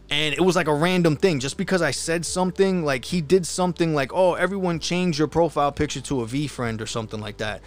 And 0.08 0.34
it 0.34 0.40
was 0.40 0.56
like 0.56 0.68
a 0.68 0.74
random 0.74 1.16
thing. 1.16 1.38
Just 1.38 1.58
because 1.58 1.82
I 1.82 1.90
said 1.90 2.24
something, 2.24 2.82
like 2.82 3.04
he 3.04 3.20
did 3.20 3.46
something 3.46 3.94
like, 3.94 4.10
oh, 4.14 4.34
everyone 4.34 4.80
change 4.80 5.18
your 5.18 5.28
profile 5.28 5.70
picture 5.70 6.00
to 6.00 6.22
a 6.22 6.26
VeeFriend 6.26 6.80
or 6.80 6.86
something 6.86 7.20
like 7.20 7.36
that 7.36 7.60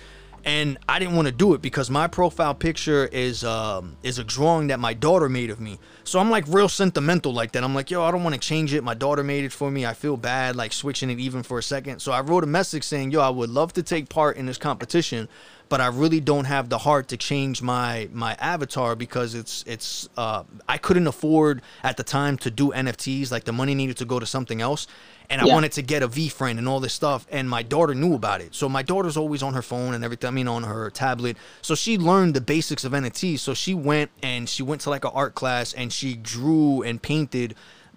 and 0.46 0.78
I 0.90 1.00
didn't 1.00 1.16
want 1.16 1.28
to 1.28 1.32
do 1.32 1.54
it 1.54 1.62
because 1.62 1.90
my 1.90 2.08
profile 2.08 2.54
picture 2.54 3.06
is 3.06 3.44
um, 3.46 3.96
is 4.04 4.20
a 4.20 4.24
drawing 4.24 4.68
that 4.68 4.80
my 4.80 4.94
daughter 4.94 5.30
made 5.30 5.50
of 5.50 5.60
me. 5.60 5.80
So 6.04 6.20
I'm 6.20 6.30
like 6.30 6.44
real 6.48 6.68
sentimental 6.68 7.34
like 7.34 7.54
that. 7.54 7.64
I'm 7.64 7.74
like, 7.74 7.90
yo, 7.90 8.04
I 8.04 8.12
don't 8.12 8.24
want 8.24 8.34
to 8.34 8.42
change 8.42 8.74
it. 8.74 8.84
My 8.84 8.94
daughter 8.94 9.24
made 9.24 9.46
it 9.46 9.54
for 9.54 9.72
me. 9.72 9.86
I 9.86 9.94
feel 9.94 10.18
bad 10.18 10.56
like 10.56 10.74
switching 10.74 11.10
it 11.10 11.20
even 11.20 11.44
for 11.44 11.60
a 11.60 11.64
second. 11.64 12.00
So 12.00 12.12
I 12.12 12.22
wrote 12.22 12.44
a 12.44 12.48
message 12.48 12.84
saying, 12.84 13.12
yo, 13.12 13.22
I 13.22 13.30
would 13.30 13.50
love 13.50 13.72
to 13.74 13.84
take 13.84 14.10
part 14.10 14.36
in 14.36 14.46
this 14.46 14.58
competition, 14.58 15.30
but 15.70 15.80
I 15.80 15.88
really 15.88 16.20
don't 16.20 16.46
have 16.46 16.68
the 16.68 16.80
heart 16.80 17.08
to 17.10 17.18
change 17.18 17.62
my 17.62 18.10
my 18.12 18.34
avatar 18.36 18.96
because 18.96 19.36
it's 19.36 19.64
it's 19.66 20.10
uh, 20.18 20.44
I 20.68 20.78
couldn't 20.78 21.08
afford 21.08 21.62
at 21.84 21.96
the 21.96 22.04
time 22.04 22.38
to 22.40 22.52
do 22.52 22.72
NFTs. 22.72 23.32
Like 23.32 23.46
the 23.46 23.54
money 23.54 23.76
needed 23.76 23.96
to 23.98 24.06
go 24.06 24.20
to 24.20 24.26
something 24.26 24.62
else 24.62 24.88
and 25.30 25.42
I 25.42 25.46
yeah. 25.46 25.54
wanted 25.54 25.72
to 25.74 25.82
get 25.82 26.04
a 26.04 26.08
VeeFriend 26.08 26.58
and 26.58 26.68
all 26.68 26.80
this 26.80 26.94
stuff. 26.94 27.26
And 27.32 27.50
my 27.50 27.64
daughter 27.64 27.94
knew 27.94 28.14
about 28.14 28.42
it. 28.42 28.54
So 28.54 28.70
my 28.70 28.84
daughter's 28.84 29.18
always 29.18 29.44
on 29.44 29.54
her 29.54 29.62
phone 29.62 29.94
and 29.94 30.04
everything, 30.04 30.28
I 30.28 30.32
mean, 30.32 30.48
on 30.48 30.64
her 30.64 30.90
tablet. 30.90 31.38
So 31.62 31.76
she 31.76 31.98
learned 31.98 32.34
the 32.34 32.42
basics 32.42 32.84
of 32.84 32.92
NFTs. 32.92 33.40
So 33.40 33.54
she 33.54 33.74
went 33.74 34.12
and 34.22 34.48
she 34.48 34.64
went 34.64 34.82
to 34.82 34.90
like 34.90 35.06
an 35.06 35.12
art 35.14 35.36
class 35.36 35.74
and 35.74 35.92
she 35.92 36.16
drew 36.16 36.82
and 36.82 37.02
painted 37.02 37.56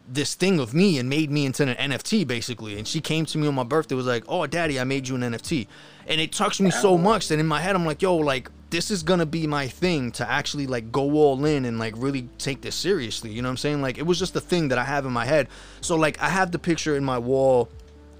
this 0.08 0.34
thing 0.34 0.60
of 0.60 0.72
me 0.72 0.98
and 0.98 1.08
made 1.08 1.30
me 1.30 1.46
into 1.46 1.64
an 1.64 1.90
NFT 1.90 2.26
basically. 2.26 2.78
And 2.78 2.86
she 2.86 3.00
came 3.00 3.26
to 3.26 3.38
me 3.38 3.46
on 3.46 3.54
my 3.54 3.64
birthday, 3.64 3.94
was 3.94 4.06
like, 4.06 4.24
"Oh, 4.28 4.46
daddy, 4.46 4.78
I 4.78 4.84
made 4.84 5.08
you 5.08 5.16
an 5.16 5.22
NFT," 5.22 5.66
and 6.06 6.20
it 6.20 6.32
touched 6.32 6.60
me 6.60 6.70
so 6.70 6.96
much 6.96 7.28
that 7.28 7.38
in 7.38 7.46
my 7.46 7.60
head 7.60 7.74
I'm 7.74 7.86
like, 7.86 8.02
"Yo, 8.02 8.16
like 8.16 8.50
this 8.70 8.90
is 8.90 9.02
gonna 9.02 9.26
be 9.26 9.46
my 9.46 9.68
thing 9.68 10.12
to 10.12 10.28
actually 10.28 10.66
like 10.66 10.90
go 10.90 11.12
all 11.12 11.44
in 11.44 11.64
and 11.64 11.78
like 11.78 11.94
really 11.96 12.28
take 12.38 12.60
this 12.62 12.74
seriously." 12.74 13.30
You 13.30 13.42
know 13.42 13.48
what 13.48 13.52
I'm 13.52 13.56
saying? 13.58 13.82
Like 13.82 13.98
it 13.98 14.06
was 14.06 14.18
just 14.18 14.34
a 14.36 14.40
thing 14.40 14.68
that 14.68 14.78
I 14.78 14.84
have 14.84 15.06
in 15.06 15.12
my 15.12 15.24
head. 15.24 15.48
So 15.80 15.96
like 15.96 16.20
I 16.20 16.28
have 16.28 16.52
the 16.52 16.58
picture 16.58 16.96
in 16.96 17.04
my 17.04 17.18
wall 17.18 17.68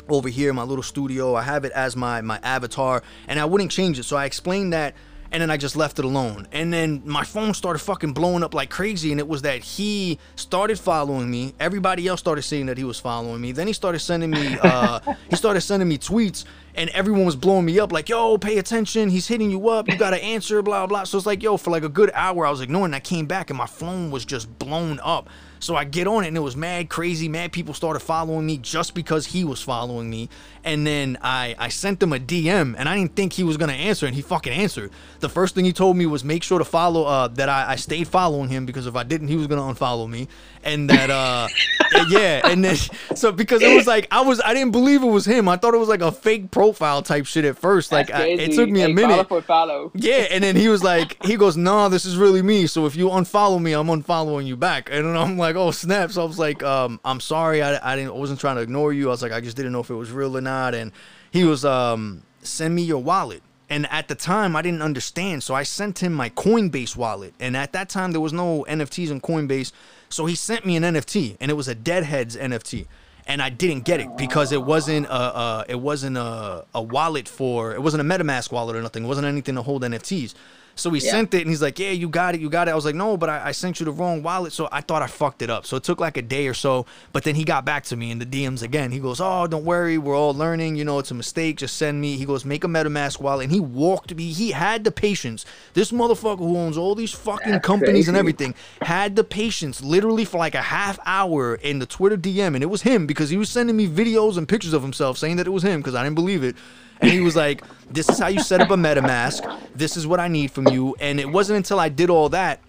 over 0.09 0.28
here 0.28 0.51
in 0.51 0.57
my 0.57 0.62
little 0.62 0.82
studio. 0.82 1.34
I 1.34 1.43
have 1.43 1.64
it 1.64 1.72
as 1.72 1.97
my 1.97 2.20
my 2.20 2.39
avatar, 2.43 3.03
and 3.28 3.39
I 3.39 3.45
wouldn't 3.45 3.70
change 3.70 3.99
it. 3.99 4.05
So 4.05 4.16
I 4.16 4.24
explained 4.24 4.72
that 4.72 4.95
and 5.30 5.41
then 5.41 5.51
I 5.51 5.57
just 5.57 5.76
left 5.76 5.99
it 5.99 6.05
alone. 6.05 6.47
And 6.53 6.72
then 6.72 7.03
my 7.05 7.24
phone 7.24 7.55
started 7.55 7.80
fucking 7.80 8.12
blowing 8.12 8.43
up 8.43 8.55
like 8.55 8.70
crazy, 8.70 9.11
and 9.11 9.20
it 9.20 9.28
was 9.28 9.43
that 9.43 9.62
he 9.62 10.18
started 10.37 10.78
following 10.78 11.30
me. 11.30 11.55
Everybody 11.61 12.07
else 12.07 12.20
started 12.20 12.43
seeing 12.43 12.66
that 12.66 12.78
he 12.78 12.84
was 12.84 13.01
following 13.01 13.41
me. 13.41 13.53
Then 13.53 13.66
he 13.66 13.72
started 13.72 14.01
sending 14.01 14.30
me, 14.30 14.59
uh, 14.62 15.01
he 15.28 15.37
started 15.37 15.61
sending 15.61 15.89
me 15.89 15.99
tweets, 15.99 16.45
and 16.77 16.91
everyone 16.91 17.24
was 17.24 17.37
blowing 17.37 17.64
me 17.64 17.79
up 17.81 17.93
like, 17.93 18.09
"Yo, 18.09 18.39
pay 18.39 18.59
attention! 18.59 19.09
He's 19.09 19.27
hitting 19.27 19.51
you 19.51 19.68
up. 19.68 19.89
You 19.89 19.97
gotta 19.97 20.22
answer." 20.22 20.62
Blah 20.62 20.87
blah. 20.87 21.05
So 21.05 21.16
it's 21.16 21.27
like, 21.27 21.43
yo, 21.43 21.57
for 21.57 21.70
like 21.70 21.83
a 21.83 21.89
good 21.89 22.11
hour, 22.14 22.47
I 22.47 22.51
was 22.51 22.61
ignoring. 22.61 22.95
I 22.95 23.01
came 23.01 23.27
back, 23.27 23.51
and 23.51 23.57
my 23.59 23.66
phone 23.66 24.11
was 24.11 24.24
just 24.24 24.59
blown 24.59 25.01
up. 25.03 25.29
So 25.59 25.76
I 25.76 25.84
get 25.84 26.07
on 26.07 26.24
it 26.24 26.28
and 26.28 26.36
it 26.36 26.40
was 26.40 26.57
mad 26.57 26.88
crazy. 26.88 27.28
Mad 27.28 27.52
people 27.52 27.74
started 27.74 28.00
following 28.00 28.46
me 28.46 28.59
just 28.59 28.94
because 28.94 29.26
he 29.26 29.44
was 29.44 29.62
following 29.62 30.09
me. 30.11 30.28
And 30.64 30.86
then 30.86 31.18
I, 31.22 31.54
I 31.59 31.68
sent 31.68 32.02
him 32.02 32.12
a 32.12 32.18
DM 32.18 32.74
and 32.76 32.88
I 32.88 32.96
didn't 32.96 33.14
think 33.14 33.32
he 33.32 33.44
was 33.44 33.57
gonna 33.57 33.72
answer 33.72 34.07
and 34.07 34.14
he 34.14 34.22
fucking 34.22 34.52
answered. 34.52 34.90
The 35.20 35.28
first 35.28 35.54
thing 35.54 35.64
he 35.64 35.72
told 35.72 35.96
me 35.96 36.07
was 36.07 36.24
make 36.24 36.42
sure 36.42 36.59
to 36.59 36.64
follow 36.64 37.04
uh 37.04 37.28
that 37.28 37.48
I, 37.48 37.72
I 37.72 37.76
stayed 37.76 38.09
following 38.09 38.48
him 38.48 38.66
because 38.66 38.86
if 38.86 38.96
I 38.96 39.02
didn't 39.02 39.28
he 39.28 39.36
was 39.36 39.46
gonna 39.46 39.62
unfollow 39.62 40.09
me. 40.09 40.28
And 40.64 40.90
that 40.90 41.11
uh 41.11 41.48
yeah, 42.09 42.42
and 42.44 42.64
then 42.64 42.76
so 43.14 43.32
because 43.32 43.62
it 43.62 43.74
was 43.74 43.86
like 43.86 44.09
I 44.11 44.22
was 44.22 44.40
I 44.44 44.54
didn't 44.54 44.72
believe 44.72 45.02
it 45.02 45.07
was 45.07 45.24
him. 45.24 45.48
I 45.48 45.57
thought 45.57 45.74
it 45.74 45.78
was 45.78 45.88
like 45.88 46.02
a 46.02 46.12
fake 46.12 46.50
profile 46.50 47.02
type 47.02 47.26
shit 47.26 47.44
at 47.44 47.57
first. 47.57 47.92
Like 47.92 48.12
I, 48.12 48.26
it 48.26 48.52
took 48.52 48.68
me 48.68 48.82
a 48.82 48.88
minute. 48.88 49.28
Follow 49.28 49.40
follow. 49.42 49.92
Yeah, 49.94 50.26
and 50.30 50.42
then 50.42 50.57
he 50.57 50.68
was 50.68 50.82
like 50.82 51.22
he 51.24 51.36
goes, 51.36 51.57
"No, 51.57 51.76
nah, 51.76 51.88
this 51.88 52.04
is 52.04 52.16
really 52.16 52.42
me. 52.42 52.66
So 52.66 52.86
if 52.86 52.96
you 52.96 53.09
unfollow 53.09 53.61
me, 53.61 53.72
I'm 53.72 53.86
unfollowing 53.86 54.46
you 54.46 54.57
back." 54.57 54.90
And 54.90 55.16
I'm 55.16 55.38
like, 55.38 55.45
like, 55.47 55.57
oh 55.57 55.70
snap! 55.70 56.11
So 56.11 56.22
I 56.22 56.24
was 56.24 56.38
like, 56.38 56.62
um, 56.62 57.01
I'm 57.05 57.20
sorry, 57.20 57.62
I, 57.62 57.92
I 57.92 57.97
didn't, 57.97 58.11
I 58.11 58.14
wasn't 58.14 58.40
trying 58.40 58.57
to 58.57 58.62
ignore 58.62 58.92
you. 58.92 59.09
I 59.09 59.11
was 59.11 59.22
like, 59.22 59.32
I 59.32 59.40
just 59.40 59.57
didn't 59.57 59.72
know 59.72 59.80
if 59.80 59.90
it 59.90 59.94
was 59.94 60.11
real 60.11 60.36
or 60.36 60.40
not. 60.40 60.74
And 60.74 60.92
he 61.30 61.44
was, 61.44 61.64
um, 61.64 62.22
send 62.42 62.74
me 62.74 62.82
your 62.82 63.03
wallet. 63.03 63.42
And 63.68 63.86
at 63.90 64.09
the 64.09 64.14
time, 64.14 64.55
I 64.55 64.62
didn't 64.62 64.82
understand, 64.82 65.42
so 65.42 65.55
I 65.55 65.64
sent 65.64 66.01
him 66.01 66.12
my 66.14 66.30
Coinbase 66.30 66.97
wallet. 66.97 67.34
And 67.40 67.57
at 67.57 67.72
that 67.72 67.88
time, 67.88 68.12
there 68.12 68.20
was 68.20 68.32
no 68.32 68.64
NFTs 68.68 69.11
in 69.11 69.20
Coinbase, 69.20 69.72
so 70.09 70.26
he 70.26 70.36
sent 70.36 70.64
me 70.64 70.76
an 70.76 70.84
NFT, 70.84 71.36
and 71.40 71.51
it 71.51 71.55
was 71.55 71.66
a 71.66 71.74
Deadheads 71.74 72.36
NFT 72.36 72.86
and 73.26 73.42
I 73.42 73.51
didn't 73.51 73.80
get 73.80 73.99
it 74.01 74.16
because 74.16 74.53
it 74.53 74.62
wasn't 74.62 75.07
a, 75.07 75.12
a 75.12 75.64
it 75.68 75.80
wasn't 75.80 76.16
a, 76.16 76.64
a 76.74 76.80
wallet 76.80 77.28
for 77.28 77.74
it 77.74 77.82
wasn't 77.82 78.01
a 78.01 78.05
MetaMask 78.05 78.53
wallet 78.53 78.76
or 78.76 78.82
nothing. 78.82 79.05
It 79.05 79.09
wasn't 79.09 79.26
anything 79.26 79.57
to 79.57 79.62
hold 79.62 79.82
NFTs. 79.82 80.34
So 80.77 80.91
he 80.91 81.01
yeah. 81.01 81.11
sent 81.11 81.33
it 81.33 81.41
and 81.41 81.51
he's 81.51 81.62
like, 81.62 81.79
Yeah, 81.79 81.91
you 81.91 82.09
got 82.09 82.35
it, 82.35 82.41
you 82.41 82.51
got 82.51 82.68
it. 82.68 82.70
I 82.70 82.74
was 82.74 82.85
like, 82.85 82.95
No, 82.95 83.16
but 83.16 83.31
I, 83.31 83.47
I, 83.47 83.53
sent 83.53 83.81
you 83.81 83.87
the 83.87 83.93
wrong 83.93 84.22
wallet. 84.22 84.53
So 84.53 84.68
I 84.70 84.83
thought 84.83 85.03
I 85.03 85.07
fucked 85.07 85.41
it 85.41 85.49
up. 85.49 85.64
So 85.64 85.77
it 85.77 85.83
took 85.83 86.01
like 86.01 86.18
a 86.18 86.22
day 86.22 86.47
or 86.47 86.55
so. 86.55 86.85
But 87.12 87.24
then 87.24 87.35
he 87.35 87.45
got 87.45 87.64
back 87.64 87.85
to 87.85 87.97
me 87.97 88.11
in 88.11 88.18
the 88.18 88.27
DMs 88.27 88.62
again. 88.62 88.93
He 88.93 89.01
goes, 89.01 89.18
Oh, 89.20 89.47
don't 89.47 89.64
worry, 89.64 89.97
we're 89.97 90.14
all 90.14 90.35
learning. 90.35 90.77
You 90.77 90.85
know, 90.85 90.99
it's 90.99 91.11
a 91.11 91.14
mistake. 91.14 91.57
Just 91.57 91.79
send 91.79 92.01
me. 92.01 92.16
He 92.16 92.27
goes, 92.27 92.45
Make 92.45 92.62
a 92.62 92.68
MetaMask 92.68 93.20
wallet. 93.20 93.45
And 93.45 93.53
he 93.53 93.61
walked 93.61 94.14
me, 94.14 94.33
he 94.33 94.51
had 94.51 94.85
the 94.85 94.93
patience. 94.93 95.47
This 95.72 95.93
motherfucker 95.93 96.39
who 96.39 96.59
owns 96.59 96.77
all 96.77 96.95
these 96.95 97.12
fucking 97.12 97.53
That's 97.53 97.66
companies 97.66 97.93
crazy. 97.93 98.09
and 98.11 98.16
everything 98.18 98.55
had 98.83 99.16
the 99.16 99.24
patience 99.24 99.83
literally 99.83 100.27
for 100.27 100.37
like 100.37 100.55
a 100.55 100.62
half 100.62 100.99
hour 101.07 101.55
in 101.55 101.79
the 101.79 101.87
Twitter 101.87 102.18
DM. 102.18 102.55
And 102.55 102.62
it 102.62 102.66
was 102.66 102.83
him 102.83 103.07
because 103.07 103.31
he 103.31 103.39
was 103.39 103.49
sending 103.49 103.77
me 103.77 103.89
videos 103.89 104.37
and 104.37 104.47
pictures 104.47 104.74
of 104.74 104.83
himself 104.83 105.16
saying 105.16 105.37
that 105.37 105.47
it 105.47 105.51
was 105.51 105.62
him 105.62 105.81
because 105.81 105.95
I 105.95 106.05
didn't 106.05 106.16
believe 106.16 106.45
it 106.45 106.55
and 107.01 107.11
he 107.11 107.20
was 107.20 107.36
like, 107.36 107.62
"This 107.90 108.09
is 108.09 108.18
how 108.18 108.28
you 108.28 108.40
set 108.40 108.61
up 108.61 108.70
a 108.70 108.76
MetaMask. 108.76 109.59
This 109.74 109.97
is 109.97 110.07
what 110.07 110.20
I 110.20 110.28
need 110.28 110.51
from 110.51 110.68
you." 110.68 110.97
And 111.01 111.20
it 111.20 111.28
wasn't 111.28 111.59
until 111.59 111.78
I 111.78 111.88
did 111.88 112.11
all 112.11 112.28
that 112.30 112.61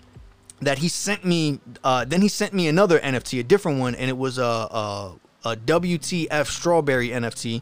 that 0.61 0.80
he 0.80 0.88
sent 0.88 1.23
me. 1.25 1.59
Uh, 1.84 2.05
then 2.05 2.21
he 2.21 2.28
sent 2.28 2.53
me 2.53 2.67
another 2.67 2.99
NFT, 2.99 3.39
a 3.39 3.43
different 3.43 3.80
one, 3.80 3.95
and 3.95 4.09
it 4.09 4.17
was 4.17 4.38
a, 4.38 4.43
a, 4.43 5.13
a 5.45 5.55
WTF 5.55 6.45
strawberry 6.47 7.09
NFT. 7.09 7.61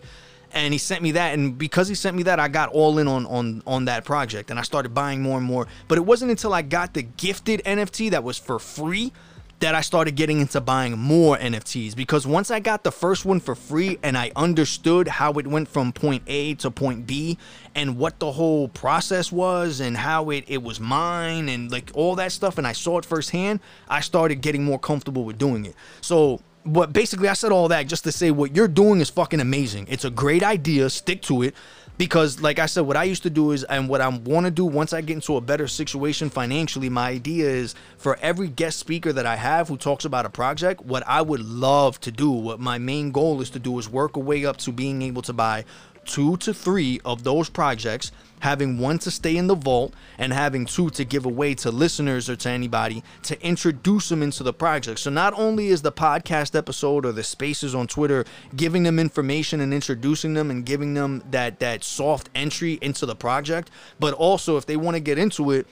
And 0.54 0.72
he 0.74 0.78
sent 0.78 1.02
me 1.02 1.12
that, 1.12 1.34
and 1.34 1.58
because 1.58 1.90
he 1.90 1.96
sent 1.96 2.16
me 2.16 2.24
that, 2.24 2.40
I 2.40 2.48
got 2.48 2.70
all 2.70 2.98
in 2.98 3.10
on 3.10 3.26
on 3.26 3.62
on 3.68 3.86
that 3.86 4.06
project, 4.06 4.50
and 4.50 4.58
I 4.58 4.62
started 4.62 4.94
buying 4.94 5.22
more 5.22 5.38
and 5.38 5.46
more. 5.46 5.68
But 5.90 5.98
it 5.98 6.06
wasn't 6.06 6.32
until 6.32 6.54
I 6.54 6.62
got 6.62 6.94
the 6.94 7.04
gifted 7.04 7.62
NFT 7.66 8.12
that 8.12 8.24
was 8.24 8.38
for 8.38 8.58
free 8.58 9.12
that 9.60 9.74
I 9.74 9.82
started 9.82 10.16
getting 10.16 10.42
into 10.42 10.60
buying 10.60 10.98
more 10.98 11.38
NFTs 11.38 11.96
because 11.96 12.28
once 12.28 12.52
I 12.52 12.60
got 12.60 12.84
the 12.84 12.92
first 12.92 13.26
one 13.26 13.40
for 13.40 13.56
free 13.56 13.98
and 14.04 14.18
I 14.18 14.32
understood 14.36 15.08
how 15.08 15.34
it 15.34 15.48
went 15.48 15.70
from 15.70 15.94
point 15.94 16.24
A 16.28 16.56
to 16.56 16.70
point 16.70 17.08
B 17.08 17.38
and 17.74 17.98
what 17.98 18.20
the 18.20 18.34
whole 18.34 18.68
process 18.68 19.32
was 19.32 19.80
and 19.80 19.96
how 19.96 20.30
it, 20.30 20.44
it 20.48 20.62
was 20.62 20.80
mine 20.80 21.48
and 21.48 21.72
like 21.72 21.90
all 21.94 22.16
that 22.16 22.34
stuff 22.34 22.58
and 22.58 22.68
I 22.68 22.74
saw 22.74 22.98
it 22.98 23.06
firsthand, 23.06 23.62
I 23.88 24.02
started 24.02 24.42
getting 24.42 24.64
more 24.64 24.80
comfortable 24.80 25.24
with 25.24 25.38
doing 25.38 25.66
it. 25.66 25.76
So 26.02 26.42
but 26.66 26.92
basically 26.92 27.30
I 27.30 27.34
said 27.34 27.52
all 27.52 27.68
that 27.70 27.88
just 27.88 28.04
to 28.06 28.12
say 28.12 28.32
what 28.32 28.56
you're 28.56 28.68
doing 28.68 29.00
is 29.00 29.10
fucking 29.10 29.40
amazing. 29.40 29.86
It's 29.88 30.04
a 30.04 30.10
great 30.10 30.44
idea, 30.44 30.90
stick 30.90 31.22
to 31.24 31.44
it 31.44 31.56
because 31.98 32.42
like 32.42 32.60
i 32.60 32.66
said 32.66 32.82
what 32.82 32.98
i 32.98 33.04
used 33.04 33.24
to 33.24 33.30
do 33.30 33.52
is 33.52 33.64
and 33.66 33.88
what 33.88 34.02
i 34.02 34.08
want 34.08 34.46
to 34.46 34.52
do 34.52 34.66
once 34.66 34.94
i 34.94 35.02
get 35.02 35.14
into 35.14 35.38
a 35.38 35.42
better 35.42 35.68
situation 35.68 36.30
financially 36.30 36.90
my 36.90 37.10
idea 37.10 37.48
is 37.48 37.76
for 37.98 38.18
every 38.22 38.48
guest 38.48 38.80
speaker 38.80 39.14
that 39.14 39.26
i 39.26 39.36
have 39.36 39.68
who 39.68 39.78
talks 39.78 40.06
about 40.06 40.26
a 40.26 40.30
project 40.30 40.82
what 40.82 41.04
i 41.08 41.22
would 41.22 41.42
love 41.42 42.00
to 42.00 42.12
do 42.12 42.30
what 42.30 42.60
my 42.60 42.78
main 42.78 43.12
goal 43.12 43.42
is 43.42 43.50
to 43.50 43.60
do 43.60 43.78
is 43.80 43.90
work 43.90 44.16
a 44.16 44.20
way 44.20 44.46
up 44.46 44.58
to 44.58 44.72
being 44.72 45.02
able 45.02 45.22
to 45.22 45.34
buy 45.34 45.64
two 46.06 46.38
to 46.38 46.54
three 46.54 47.02
of 47.04 47.24
those 47.24 47.50
projects 47.50 48.12
having 48.40 48.78
one 48.78 49.00
to 49.00 49.10
stay 49.10 49.38
in 49.38 49.48
the 49.48 49.56
vault 49.56 49.94
and 50.18 50.32
having 50.32 50.66
two 50.66 50.90
to 50.92 51.04
give 51.04 51.26
away 51.26 51.56
to 51.56 51.72
listeners 51.72 52.30
or 52.30 52.36
to 52.36 52.50
anybody 52.50 53.04
to 53.24 53.42
introduce 53.44 54.10
them 54.10 54.22
into 54.22 54.44
the 54.44 54.54
project. 54.54 55.00
So 55.00 55.10
not 55.10 55.34
only 55.34 55.68
is 55.68 55.82
the 55.82 55.92
podcast 55.92 56.56
episode 56.56 57.06
or 57.06 57.12
the 57.12 57.24
spaces 57.24 57.74
on 57.74 57.88
Twitter 57.88 58.26
giving 58.56 58.84
them 58.84 59.00
information 59.00 59.62
and 59.62 59.74
introducing 59.74 60.34
them 60.34 60.52
and 60.52 60.66
giving 60.66 60.94
them 60.94 61.24
that 61.32 61.60
that 61.60 61.84
soft 61.84 62.30
entry 62.36 62.78
into 62.82 63.06
the 63.06 63.16
project, 63.16 63.72
but 64.00 64.14
also 64.14 64.58
if 64.58 64.66
they 64.66 64.78
want 64.78 64.96
to 64.96 65.02
get 65.02 65.18
into 65.18 65.52
it, 65.52 65.68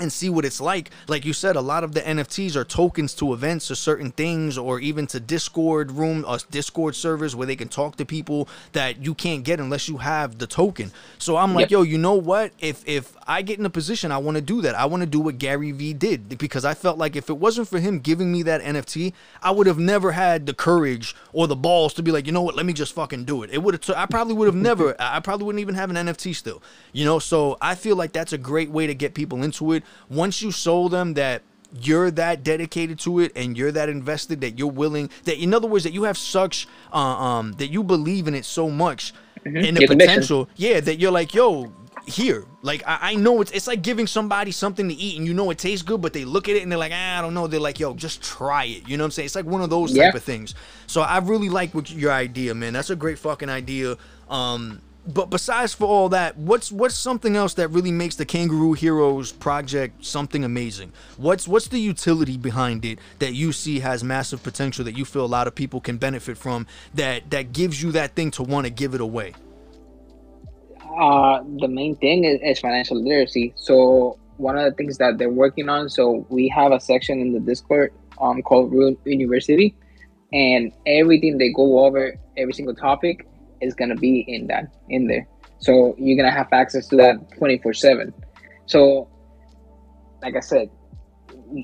and 0.00 0.12
see 0.12 0.28
what 0.28 0.44
it's 0.44 0.60
like. 0.60 0.90
Like 1.08 1.24
you 1.24 1.32
said, 1.32 1.56
a 1.56 1.60
lot 1.60 1.84
of 1.84 1.92
the 1.92 2.00
NFTs 2.00 2.56
are 2.56 2.64
tokens 2.64 3.14
to 3.14 3.32
events 3.32 3.70
or 3.70 3.74
certain 3.74 4.10
things, 4.12 4.58
or 4.58 4.80
even 4.80 5.06
to 5.08 5.20
Discord 5.20 5.92
room 5.92 6.24
or 6.26 6.34
uh, 6.34 6.38
Discord 6.50 6.94
servers 6.94 7.36
where 7.36 7.46
they 7.46 7.56
can 7.56 7.68
talk 7.68 7.96
to 7.96 8.04
people 8.04 8.48
that 8.72 9.04
you 9.04 9.14
can't 9.14 9.44
get 9.44 9.60
unless 9.60 9.88
you 9.88 9.98
have 9.98 10.38
the 10.38 10.46
token. 10.46 10.92
So 11.18 11.36
I'm 11.36 11.54
like, 11.54 11.64
yep. 11.64 11.70
yo, 11.70 11.82
you 11.82 11.98
know 11.98 12.14
what? 12.14 12.52
If 12.58 12.82
if 12.86 13.16
I 13.26 13.42
get 13.42 13.58
in 13.58 13.66
a 13.66 13.70
position, 13.70 14.12
I 14.12 14.18
want 14.18 14.36
to 14.36 14.42
do 14.42 14.60
that. 14.62 14.74
I 14.74 14.86
want 14.86 15.02
to 15.02 15.06
do 15.06 15.20
what 15.20 15.38
Gary 15.38 15.72
Vee 15.72 15.92
did 15.92 16.38
because 16.38 16.64
I 16.64 16.74
felt 16.74 16.98
like 16.98 17.16
if 17.16 17.30
it 17.30 17.38
wasn't 17.38 17.68
for 17.68 17.78
him 17.78 18.00
giving 18.00 18.32
me 18.32 18.42
that 18.44 18.62
NFT, 18.62 19.12
I 19.42 19.50
would 19.50 19.66
have 19.66 19.78
never 19.78 20.12
had 20.12 20.46
the 20.46 20.54
courage 20.54 21.14
or 21.32 21.46
the 21.46 21.56
balls 21.56 21.94
to 21.94 22.02
be 22.02 22.10
like, 22.10 22.26
you 22.26 22.32
know 22.32 22.42
what? 22.42 22.56
Let 22.56 22.66
me 22.66 22.72
just 22.72 22.94
fucking 22.94 23.24
do 23.24 23.42
it. 23.42 23.50
It 23.50 23.62
would 23.62 23.74
have. 23.74 23.80
T- 23.80 23.94
I 23.96 24.06
probably 24.06 24.34
would 24.34 24.46
have 24.46 24.54
never. 24.70 24.96
I 24.98 25.20
probably 25.20 25.46
wouldn't 25.46 25.60
even 25.60 25.74
have 25.74 25.90
an 25.90 25.96
NFT 25.96 26.34
still. 26.34 26.62
You 26.92 27.04
know. 27.04 27.18
So 27.18 27.56
I 27.60 27.74
feel 27.74 27.96
like 27.96 28.12
that's 28.12 28.32
a 28.32 28.38
great 28.38 28.70
way 28.70 28.86
to 28.86 28.94
get 28.94 29.14
people 29.14 29.42
into 29.42 29.72
it 29.72 29.82
once 30.08 30.42
you 30.42 30.50
show 30.50 30.88
them 30.88 31.14
that 31.14 31.42
you're 31.80 32.10
that 32.10 32.42
dedicated 32.42 32.98
to 32.98 33.20
it 33.20 33.32
and 33.36 33.56
you're 33.56 33.72
that 33.72 33.88
invested 33.88 34.40
that 34.40 34.58
you're 34.58 34.70
willing 34.70 35.08
that 35.24 35.40
in 35.40 35.54
other 35.54 35.68
words 35.68 35.84
that 35.84 35.92
you 35.92 36.02
have 36.02 36.18
such 36.18 36.66
uh, 36.92 36.96
um 36.96 37.52
that 37.52 37.68
you 37.68 37.84
believe 37.84 38.26
in 38.26 38.34
it 38.34 38.44
so 38.44 38.68
much 38.68 39.12
mm-hmm. 39.44 39.56
in 39.56 39.74
the 39.74 39.86
potential 39.86 40.48
yeah 40.56 40.80
that 40.80 40.98
you're 40.98 41.12
like 41.12 41.32
yo 41.32 41.72
here 42.06 42.44
like 42.62 42.82
I, 42.86 43.12
I, 43.12 43.14
know 43.14 43.40
it's 43.40 43.50
it's 43.52 43.66
like 43.66 43.82
giving 43.82 44.06
somebody 44.06 44.50
something 44.50 44.88
to 44.88 44.94
eat 44.94 45.18
and 45.18 45.26
you 45.26 45.34
know 45.34 45.50
it 45.50 45.58
tastes 45.58 45.82
good 45.82 46.00
but 46.00 46.12
they 46.12 46.24
look 46.24 46.48
at 46.48 46.56
it 46.56 46.62
and 46.62 46.70
they're 46.70 46.78
like 46.78 46.92
ah, 46.94 47.18
i 47.18 47.22
don't 47.22 47.34
know. 47.34 47.46
They're 47.46 47.60
like 47.60 47.78
yo 47.78 47.94
just 47.94 48.22
try 48.22 48.64
it. 48.64 48.88
You 48.88 48.96
know 48.96 49.04
what 49.04 49.06
i'm 49.06 49.10
saying? 49.12 49.26
It's 49.26 49.34
like 49.34 49.44
one 49.44 49.62
of 49.62 49.70
those 49.70 49.94
yeah. 49.94 50.06
type 50.06 50.14
of 50.14 50.22
things. 50.22 50.54
So 50.86 51.02
i 51.02 51.18
really 51.18 51.48
like 51.48 51.74
what 51.74 51.90
your 51.90 52.12
idea 52.12 52.54
man. 52.54 52.72
That's 52.72 52.90
a 52.90 52.96
great 52.96 53.18
fucking 53.18 53.48
idea. 53.48 53.96
Um 54.28 54.80
but 55.14 55.30
besides 55.30 55.74
for 55.74 55.86
all 55.86 56.08
that, 56.10 56.36
what's 56.36 56.70
what's 56.70 56.94
something 56.94 57.36
else 57.36 57.54
that 57.54 57.68
really 57.68 57.92
makes 57.92 58.16
the 58.16 58.24
Kangaroo 58.24 58.72
Heroes 58.72 59.32
project 59.32 60.04
something 60.04 60.44
amazing? 60.44 60.92
What's 61.16 61.48
what's 61.48 61.68
the 61.68 61.78
utility 61.80 62.36
behind 62.36 62.84
it 62.84 62.98
that 63.18 63.34
you 63.34 63.52
see 63.52 63.80
has 63.80 64.04
massive 64.04 64.42
potential 64.42 64.84
that 64.84 64.96
you 64.96 65.04
feel 65.04 65.24
a 65.24 65.26
lot 65.26 65.46
of 65.46 65.54
people 65.54 65.80
can 65.80 65.98
benefit 65.98 66.36
from 66.36 66.66
that 66.94 67.30
that 67.30 67.52
gives 67.52 67.82
you 67.82 67.92
that 67.92 68.14
thing 68.14 68.30
to 68.32 68.42
want 68.42 68.66
to 68.66 68.70
give 68.70 68.94
it 68.94 69.00
away? 69.00 69.34
Uh, 70.98 71.42
the 71.60 71.68
main 71.68 71.96
thing 71.96 72.24
is, 72.24 72.40
is 72.42 72.58
financial 72.58 73.00
literacy. 73.02 73.52
So 73.56 74.18
one 74.36 74.58
of 74.58 74.64
the 74.64 74.72
things 74.72 74.98
that 74.98 75.18
they're 75.18 75.30
working 75.30 75.68
on. 75.68 75.88
So 75.88 76.26
we 76.30 76.48
have 76.48 76.72
a 76.72 76.80
section 76.80 77.20
in 77.20 77.32
the 77.32 77.40
Discord 77.40 77.92
um 78.20 78.42
called 78.42 78.72
University, 79.04 79.74
and 80.32 80.72
everything 80.86 81.38
they 81.38 81.52
go 81.52 81.84
over 81.84 82.18
every 82.36 82.52
single 82.52 82.74
topic 82.74 83.26
is 83.60 83.74
gonna 83.74 83.96
be 83.96 84.24
in 84.26 84.46
that 84.48 84.72
in 84.88 85.06
there. 85.06 85.26
So 85.58 85.94
you're 85.98 86.16
gonna 86.16 86.34
have 86.34 86.48
access 86.52 86.88
to 86.88 86.96
that 86.96 87.36
24 87.38 87.74
seven. 87.74 88.14
So, 88.66 89.08
like 90.22 90.36
I 90.36 90.40
said, 90.40 90.70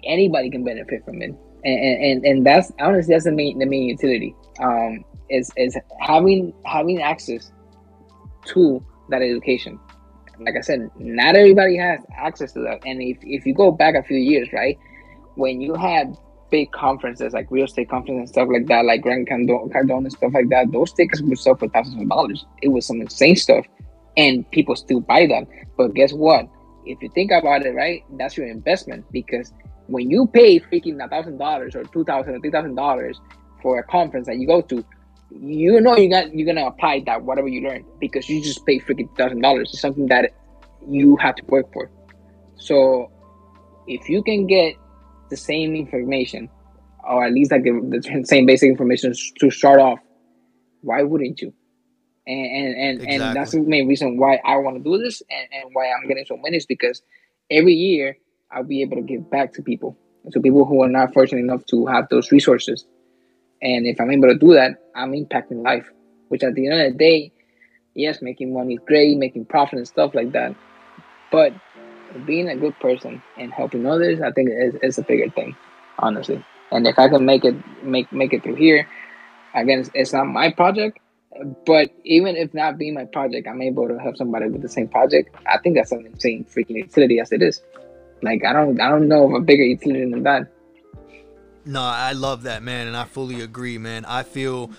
anybody 0.05 0.51
can 0.51 0.65
benefit 0.65 1.05
from 1.05 1.23
it, 1.23 1.35
and 1.65 2.03
and, 2.05 2.25
and 2.25 2.47
that's 2.47 2.73
honestly 2.81 3.15
that's 3.15 3.25
the 3.25 3.33
main 3.33 3.59
the 3.59 3.67
main 3.67 3.85
utility. 3.85 4.35
Um, 4.61 5.05
is 5.31 5.51
is 5.57 5.77
having 6.01 6.53
having 6.65 7.01
access 7.03 7.53
to 8.47 8.85
that 9.09 9.23
education. 9.23 9.79
Like 10.39 10.57
I 10.57 10.61
said, 10.61 10.91
not 10.97 11.35
everybody 11.35 11.79
has 11.79 12.01
access 12.15 12.53
to 12.53 12.61
that. 12.61 12.81
And 12.85 13.01
if, 13.01 13.17
if 13.23 13.47
you 13.47 13.55
go 13.55 13.73
back 13.73 13.95
a 13.95 14.03
few 14.03 14.19
years, 14.19 14.49
right, 14.53 14.79
when 15.35 15.61
you 15.61 15.75
had 15.75 16.15
big 16.51 16.71
conferences 16.73 17.33
like 17.33 17.51
real 17.51 17.65
estate 17.65 17.89
conferences 17.89 18.21
and 18.21 18.29
stuff 18.29 18.49
like 18.51 18.67
that, 18.67 18.85
like 18.85 19.03
Grant 19.03 19.29
Cardone, 19.29 19.99
and 19.99 20.13
stuff 20.13 20.33
like 20.35 20.49
that, 20.51 20.73
those 20.73 20.93
tickets 20.93 21.21
would 21.23 21.39
sell 21.39 21.57
for 21.57 21.69
thousands 21.69 22.01
of 22.03 22.09
dollars. 22.09 22.45
It 22.63 22.69
was 22.69 22.87
some 22.87 23.01
insane 23.01 23.37
stuff, 23.37 23.67
and 24.17 24.49
people 24.51 24.77
still 24.77 25.01
buy 25.01 25.27
them. 25.27 25.47
But 25.77 25.95
guess 25.95 26.13
what? 26.13 26.49
If 26.85 27.03
you 27.03 27.11
think 27.15 27.33
about 27.33 27.67
it, 27.67 27.75
right, 27.75 28.05
that's 28.17 28.37
your 28.37 28.47
investment 28.47 29.05
because 29.11 29.53
when 29.89 30.11
you 30.11 30.27
pay 30.27 30.61
freaking 30.61 31.05
a 31.05 31.09
thousand 31.09 31.39
dollars 31.39 31.75
or 31.75 31.85
two 31.85 32.05
thousand 32.05 32.35
or 32.35 32.41
three 32.41 32.51
thousand 32.51 32.75
dollars 32.75 33.21
for 33.63 33.79
a 33.79 33.83
conference 33.83 34.27
that 34.27 34.37
you 34.37 34.47
go 34.47 34.61
to, 34.63 34.85
you 35.31 35.81
know 35.81 35.97
you 35.97 36.09
got 36.09 36.35
you're 36.35 36.47
gonna 36.47 36.67
apply 36.67 37.03
that 37.07 37.23
whatever 37.23 37.49
you 37.49 37.63
learn 37.69 37.85
because 38.01 38.29
you 38.29 38.43
just 38.43 38.65
pay 38.67 38.79
freaking 38.79 39.15
thousand 39.17 39.41
dollars. 39.41 39.71
It's 39.73 39.81
something 39.81 40.07
that 40.07 40.33
you 40.89 41.17
have 41.17 41.35
to 41.37 41.45
work 41.47 41.73
for. 41.73 41.91
So 42.57 43.11
if 43.87 44.09
you 44.09 44.23
can 44.23 44.47
get 44.47 44.75
the 45.29 45.37
same 45.37 45.75
information, 45.75 46.49
or 47.09 47.25
at 47.25 47.33
least 47.33 47.51
like 47.51 47.63
the, 47.63 48.01
the 48.01 48.25
same 48.25 48.47
basic 48.47 48.69
information 48.69 49.15
to 49.41 49.51
start 49.51 49.81
off, 49.81 49.99
why 50.83 51.03
wouldn't 51.03 51.41
you? 51.41 51.53
And 52.27 52.47
and 52.47 52.75
and, 52.77 52.95
exactly. 52.95 53.17
and 53.17 53.37
that's 53.37 53.53
the 53.53 53.61
main 53.61 53.87
reason 53.87 54.19
why 54.19 54.41
I 54.45 54.57
want 54.57 54.77
to 54.77 54.83
do 54.83 54.99
this 54.99 55.23
and, 55.31 55.49
and 55.53 55.71
why 55.73 55.91
I'm 55.91 56.09
getting 56.09 56.25
so 56.25 56.37
many 56.37 56.57
is 56.57 56.67
because 56.67 57.03
every 57.51 57.75
year 57.75 58.17
I'll 58.51 58.65
be 58.65 58.83
able 58.83 58.97
to 58.97 59.03
give 59.03 59.31
back 59.31 59.53
to 59.55 59.63
people, 59.63 59.97
to 60.33 60.41
people 60.41 60.65
who 60.65 60.83
are 60.83 60.89
not 60.89 61.13
fortunate 61.13 61.41
enough 61.41 61.65
to 61.67 61.87
have 61.87 62.09
those 62.09 62.33
resources. 62.33 62.85
And 63.63 63.87
if 63.87 64.01
I'm 64.01 64.11
able 64.11 64.29
to 64.29 64.39
do 64.39 64.55
that, 64.55 64.73
I'm 64.95 65.13
impacting 65.13 65.65
life. 65.65 65.89
Which 66.29 66.43
at 66.43 66.55
the 66.55 66.67
end 66.67 66.81
of 66.81 66.93
the 66.93 66.99
day, 66.99 67.33
yes, 67.95 68.21
making 68.21 68.53
money 68.53 68.75
is 68.75 68.81
great, 68.87 69.17
making 69.17 69.45
profit 69.47 69.79
and 69.79 69.87
stuff 69.87 70.15
like 70.15 70.33
that. 70.33 70.55
But 71.31 71.53
being 72.25 72.49
a 72.49 72.57
good 72.57 72.79
person 72.81 73.23
and 73.37 73.53
helping 73.53 73.87
others, 73.87 74.21
I 74.21 74.33
think 74.33 74.51
is, 74.83 74.99
a 74.99 75.03
bigger 75.03 75.31
thing, 75.31 75.57
honestly. 75.99 76.45
And 76.71 76.87
if 76.87 76.99
I 76.99 77.09
can 77.09 77.25
make 77.25 77.45
it 77.45 77.55
make 77.83 78.11
make 78.13 78.33
it 78.33 78.43
through 78.43 78.57
here, 78.57 78.89
again, 79.55 79.81
it's, 79.81 79.91
it's 79.95 80.13
not 80.13 80.25
my 80.27 80.51
project, 80.53 80.99
but 81.65 81.91
even 82.05 82.37
if 82.37 82.53
not 82.55 82.79
being 82.79 82.95
my 82.95 83.05
project, 83.05 83.47
I'm 83.47 83.63
able 83.63 83.89
to 83.89 83.99
help 83.99 84.17
somebody 84.17 84.49
with 84.49 84.63
the 84.63 84.69
same 84.69 84.89
project. 84.89 85.35
I 85.47 85.59
think 85.59 85.77
that's 85.77 85.93
an 85.93 86.07
insane 86.07 86.45
freaking 86.45 86.77
utility 86.77 87.21
as 87.21 87.33
it 87.33 87.43
is. 87.43 87.63
Like 88.23 88.45
I 88.45 88.53
don't 88.53 88.81
I 88.81 88.89
don't 88.89 89.09
know 89.09 89.27
of 89.27 89.35
a 89.35 89.41
bigger 89.41 89.63
utility 89.63 90.11
than 90.11 90.23
that. 90.25 90.51
No, 91.65 91.83
I 91.83 92.13
love 92.13 92.45
that 92.45 92.63
man, 92.63 92.87
and 92.87 92.97
I 92.97 93.05
fully 93.05 93.41
agree, 93.41 93.79
man. 93.79 94.05
I 94.05 94.23
feel 94.23 94.71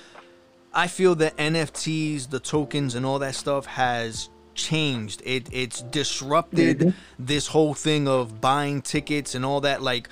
I 0.73 0.88
feel 0.88 1.15
that 1.15 1.35
NFTs, 1.38 2.29
the 2.29 2.39
tokens, 2.39 2.95
and 2.95 3.05
all 3.05 3.19
that 3.19 3.35
stuff 3.35 3.65
has 3.65 4.29
changed. 4.57 5.21
It 5.23 5.47
it's 5.51 5.81
disrupted 5.81 6.79
mm-hmm. 6.79 6.89
this 7.17 7.47
whole 7.47 7.73
thing 7.73 8.07
of 8.07 8.41
buying 8.41 8.81
tickets 8.81 9.35
and 9.35 9.45
all 9.45 9.61
that. 9.61 9.81
Like 9.81 10.09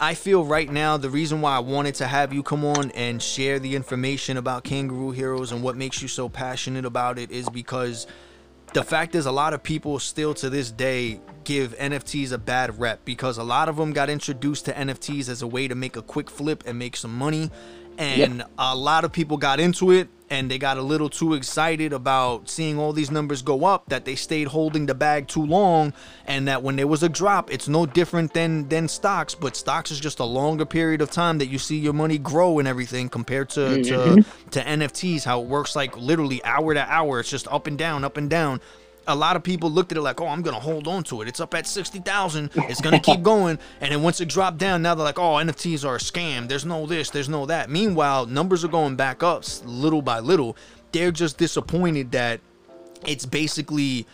I 0.00 0.14
feel 0.14 0.44
right 0.44 0.70
now 0.70 0.96
the 0.96 1.10
reason 1.10 1.40
why 1.40 1.56
I 1.56 1.58
wanted 1.58 1.96
to 1.96 2.06
have 2.06 2.32
you 2.32 2.42
come 2.42 2.64
on 2.64 2.90
and 2.92 3.22
share 3.22 3.58
the 3.58 3.76
information 3.76 4.36
about 4.36 4.64
Kangaroo 4.64 5.10
Heroes 5.10 5.52
and 5.52 5.62
what 5.62 5.76
makes 5.76 6.00
you 6.00 6.08
so 6.08 6.28
passionate 6.28 6.84
about 6.86 7.18
it 7.18 7.30
is 7.30 7.48
because 7.50 8.06
the 8.72 8.84
fact 8.84 9.14
is 9.14 9.26
a 9.26 9.32
lot 9.32 9.52
of 9.52 9.62
people 9.62 9.98
still 9.98 10.32
to 10.34 10.48
this 10.48 10.70
day 10.70 11.20
give 11.44 11.76
NFTs 11.76 12.32
a 12.32 12.38
bad 12.38 12.78
rep 12.78 13.04
because 13.04 13.36
a 13.36 13.42
lot 13.42 13.68
of 13.68 13.76
them 13.76 13.92
got 13.92 14.08
introduced 14.08 14.66
to 14.66 14.72
NFTs 14.72 15.28
as 15.28 15.42
a 15.42 15.46
way 15.46 15.66
to 15.66 15.74
make 15.74 15.96
a 15.96 16.02
quick 16.02 16.30
flip 16.30 16.62
and 16.66 16.78
make 16.78 16.96
some 16.96 17.16
money 17.16 17.50
and 17.98 18.38
yep. 18.38 18.50
a 18.58 18.76
lot 18.76 19.04
of 19.04 19.12
people 19.12 19.36
got 19.36 19.58
into 19.58 19.90
it 19.90 20.08
and 20.30 20.48
they 20.48 20.58
got 20.58 20.78
a 20.78 20.82
little 20.82 21.10
too 21.10 21.34
excited 21.34 21.92
about 21.92 22.48
seeing 22.48 22.78
all 22.78 22.92
these 22.92 23.10
numbers 23.10 23.42
go 23.42 23.64
up 23.64 23.88
that 23.88 24.04
they 24.04 24.14
stayed 24.14 24.46
holding 24.46 24.86
the 24.86 24.94
bag 24.94 25.26
too 25.26 25.44
long 25.44 25.92
and 26.24 26.46
that 26.46 26.62
when 26.62 26.76
there 26.76 26.86
was 26.86 27.02
a 27.02 27.08
drop 27.08 27.50
it's 27.52 27.66
no 27.68 27.84
different 27.84 28.32
than 28.32 28.68
than 28.68 28.88
stocks. 28.88 29.34
But 29.34 29.56
stocks 29.56 29.90
is 29.90 29.98
just 29.98 30.20
a 30.20 30.24
longer 30.24 30.64
period 30.64 31.02
of 31.02 31.10
time 31.10 31.38
that 31.38 31.46
you 31.46 31.58
see 31.58 31.76
your 31.76 31.92
money 31.92 32.16
grow 32.16 32.60
and 32.60 32.68
everything 32.68 33.08
compared 33.08 33.50
to 33.50 33.60
mm-hmm. 33.60 34.20
to, 34.20 34.50
to 34.50 34.60
NFTs 34.60 35.24
how 35.24 35.40
it 35.42 35.48
works 35.48 35.74
like 35.74 35.96
literally 35.96 36.42
hour 36.44 36.74
to 36.74 36.92
hour. 36.92 37.20
It's 37.20 37.30
just 37.30 37.48
up 37.48 37.66
and 37.66 37.76
down 37.76 38.04
up 38.04 38.16
and 38.16 38.30
down 38.30 38.60
a 39.06 39.14
lot 39.14 39.36
of 39.36 39.42
people 39.42 39.70
looked 39.70 39.92
at 39.92 39.98
it 39.98 40.02
like, 40.02 40.20
oh, 40.20 40.26
I'm 40.26 40.42
gonna 40.42 40.60
hold 40.60 40.86
on 40.86 41.02
to 41.04 41.22
it. 41.22 41.28
It's 41.28 41.40
up 41.40 41.54
at 41.54 41.66
sixty 41.66 41.98
thousand. 41.98 42.50
It's 42.54 42.80
gonna 42.80 43.00
keep 43.00 43.22
going. 43.22 43.58
And 43.80 43.92
then 43.92 44.02
once 44.02 44.20
it 44.20 44.28
dropped 44.28 44.58
down, 44.58 44.82
now 44.82 44.94
they're 44.94 45.04
like, 45.04 45.18
oh, 45.18 45.34
NFTs 45.34 45.84
are 45.84 45.96
a 45.96 45.98
scam. 45.98 46.48
There's 46.48 46.64
no 46.64 46.86
this. 46.86 47.10
There's 47.10 47.28
no 47.28 47.46
that. 47.46 47.70
Meanwhile, 47.70 48.26
numbers 48.26 48.64
are 48.64 48.68
going 48.68 48.96
back 48.96 49.22
up 49.22 49.44
little 49.64 50.02
by 50.02 50.20
little. 50.20 50.56
They're 50.92 51.12
just 51.12 51.38
disappointed 51.38 52.12
that 52.12 52.40
it's 53.06 53.26
basically 53.26 54.06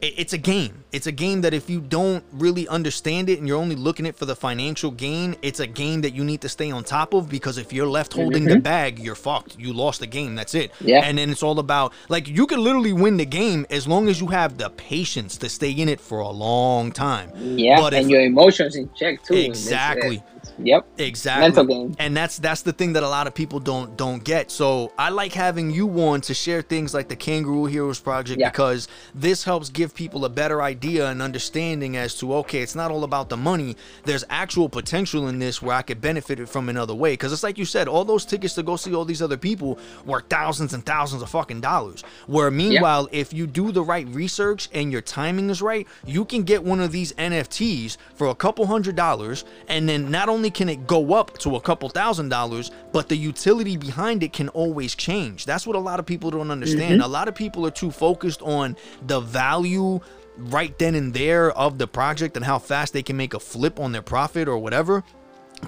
it's 0.00 0.32
a 0.32 0.38
game. 0.38 0.84
It's 0.92 1.06
a 1.06 1.12
game 1.12 1.40
that 1.42 1.54
if 1.54 1.70
you 1.70 1.80
don't 1.80 2.24
really 2.32 2.68
understand 2.68 3.28
it 3.28 3.38
and 3.38 3.48
you're 3.48 3.58
only 3.58 3.76
looking 3.76 4.06
at 4.06 4.10
it 4.10 4.16
for 4.16 4.26
the 4.26 4.36
financial 4.36 4.90
gain, 4.90 5.36
it's 5.42 5.60
a 5.60 5.66
game 5.66 6.00
that 6.02 6.14
you 6.14 6.24
need 6.24 6.40
to 6.42 6.48
stay 6.48 6.70
on 6.70 6.84
top 6.84 7.14
of 7.14 7.28
because 7.28 7.58
if 7.58 7.72
you're 7.72 7.86
left 7.86 8.12
holding 8.12 8.44
mm-hmm. 8.44 8.54
the 8.54 8.60
bag, 8.60 8.98
you're 8.98 9.14
fucked. 9.14 9.58
You 9.58 9.72
lost 9.72 10.00
the 10.00 10.06
game. 10.06 10.34
That's 10.34 10.54
it. 10.54 10.72
Yeah. 10.80 11.00
And 11.04 11.18
then 11.18 11.30
it's 11.30 11.42
all 11.42 11.58
about 11.58 11.92
like 12.08 12.28
you 12.28 12.46
can 12.46 12.62
literally 12.62 12.92
win 12.92 13.16
the 13.16 13.26
game 13.26 13.66
as 13.70 13.88
long 13.88 14.08
as 14.08 14.20
you 14.20 14.28
have 14.28 14.58
the 14.58 14.70
patience 14.70 15.36
to 15.38 15.48
stay 15.48 15.70
in 15.70 15.88
it 15.88 16.00
for 16.00 16.20
a 16.20 16.30
long 16.30 16.92
time. 16.92 17.32
Yeah. 17.34 17.80
But 17.80 17.94
and 17.94 18.04
if, 18.04 18.10
your 18.10 18.22
emotions 18.22 18.76
in 18.76 18.90
check 18.94 19.22
too. 19.22 19.34
Exactly. 19.34 20.22
Yep. 20.58 20.86
Exactly. 20.98 21.40
Mental 21.42 21.64
game. 21.64 21.96
And 21.98 22.16
that's 22.16 22.38
that's 22.38 22.62
the 22.62 22.72
thing 22.72 22.94
that 22.94 23.02
a 23.02 23.08
lot 23.08 23.26
of 23.26 23.34
people 23.34 23.60
don't 23.60 23.96
don't 23.96 24.22
get. 24.24 24.50
So 24.50 24.92
I 24.98 25.10
like 25.10 25.32
having 25.32 25.70
you 25.70 25.88
on 26.02 26.20
to 26.22 26.34
share 26.34 26.62
things 26.62 26.94
like 26.94 27.08
the 27.08 27.16
Kangaroo 27.16 27.66
Heroes 27.66 28.00
Project 28.00 28.40
Yeah. 28.40 28.50
because 28.50 28.88
this 29.14 29.44
helps 29.44 29.68
give 29.68 29.94
people 29.94 30.24
a 30.24 30.28
better 30.28 30.62
idea 30.62 31.08
and 31.08 31.20
understanding 31.22 31.96
as 31.96 32.14
to 32.16 32.34
okay, 32.36 32.60
it's 32.60 32.74
not 32.74 32.90
all 32.90 33.04
about 33.04 33.28
the 33.28 33.36
money. 33.36 33.76
There's 34.04 34.24
actual 34.30 34.68
potential 34.68 35.28
in 35.28 35.38
this 35.38 35.60
where 35.60 35.76
I 35.76 35.82
could 35.82 36.00
benefit 36.00 36.40
it 36.40 36.48
from 36.48 36.68
another 36.68 36.94
way. 36.94 37.12
Because 37.12 37.32
it's 37.32 37.42
like 37.42 37.58
you 37.58 37.64
said, 37.64 37.88
all 37.88 38.04
those 38.04 38.24
tickets 38.24 38.54
to 38.54 38.62
go 38.62 38.76
see 38.76 38.94
all 38.94 39.04
these 39.04 39.22
other 39.22 39.36
people 39.36 39.78
were 40.04 40.22
thousands 40.22 40.72
and 40.74 40.84
thousands 40.84 41.22
of 41.22 41.30
fucking 41.30 41.60
dollars. 41.60 42.02
Where 42.26 42.50
meanwhile, 42.50 43.08
if 43.12 43.32
you 43.32 43.46
do 43.46 43.72
the 43.72 43.82
right 43.82 44.06
research 44.08 44.68
and 44.72 44.90
your 44.90 45.02
timing 45.02 45.50
is 45.50 45.60
right, 45.62 45.86
you 46.06 46.24
can 46.24 46.42
get 46.42 46.62
one 46.64 46.80
of 46.80 46.92
these 46.92 47.12
NFTs 47.12 47.96
for 48.14 48.28
a 48.28 48.34
couple 48.34 48.66
hundred 48.66 48.96
dollars, 48.96 49.44
and 49.68 49.88
then 49.88 50.10
not 50.10 50.28
only 50.28 50.45
can 50.50 50.68
it 50.68 50.86
go 50.86 51.14
up 51.14 51.36
to 51.38 51.56
a 51.56 51.60
couple 51.60 51.88
thousand 51.88 52.28
dollars, 52.28 52.70
but 52.92 53.08
the 53.08 53.16
utility 53.16 53.76
behind 53.76 54.22
it 54.22 54.32
can 54.32 54.48
always 54.50 54.94
change. 54.94 55.44
That's 55.44 55.66
what 55.66 55.76
a 55.76 55.80
lot 55.80 56.00
of 56.00 56.06
people 56.06 56.30
don't 56.30 56.50
understand. 56.50 56.94
Mm-hmm. 56.94 57.02
A 57.02 57.08
lot 57.08 57.28
of 57.28 57.34
people 57.34 57.66
are 57.66 57.70
too 57.70 57.90
focused 57.90 58.42
on 58.42 58.76
the 59.06 59.20
value 59.20 60.00
right 60.38 60.78
then 60.78 60.94
and 60.94 61.14
there 61.14 61.50
of 61.52 61.78
the 61.78 61.86
project 61.86 62.36
and 62.36 62.44
how 62.44 62.58
fast 62.58 62.92
they 62.92 63.02
can 63.02 63.16
make 63.16 63.34
a 63.34 63.40
flip 63.40 63.80
on 63.80 63.92
their 63.92 64.02
profit 64.02 64.48
or 64.48 64.58
whatever 64.58 65.02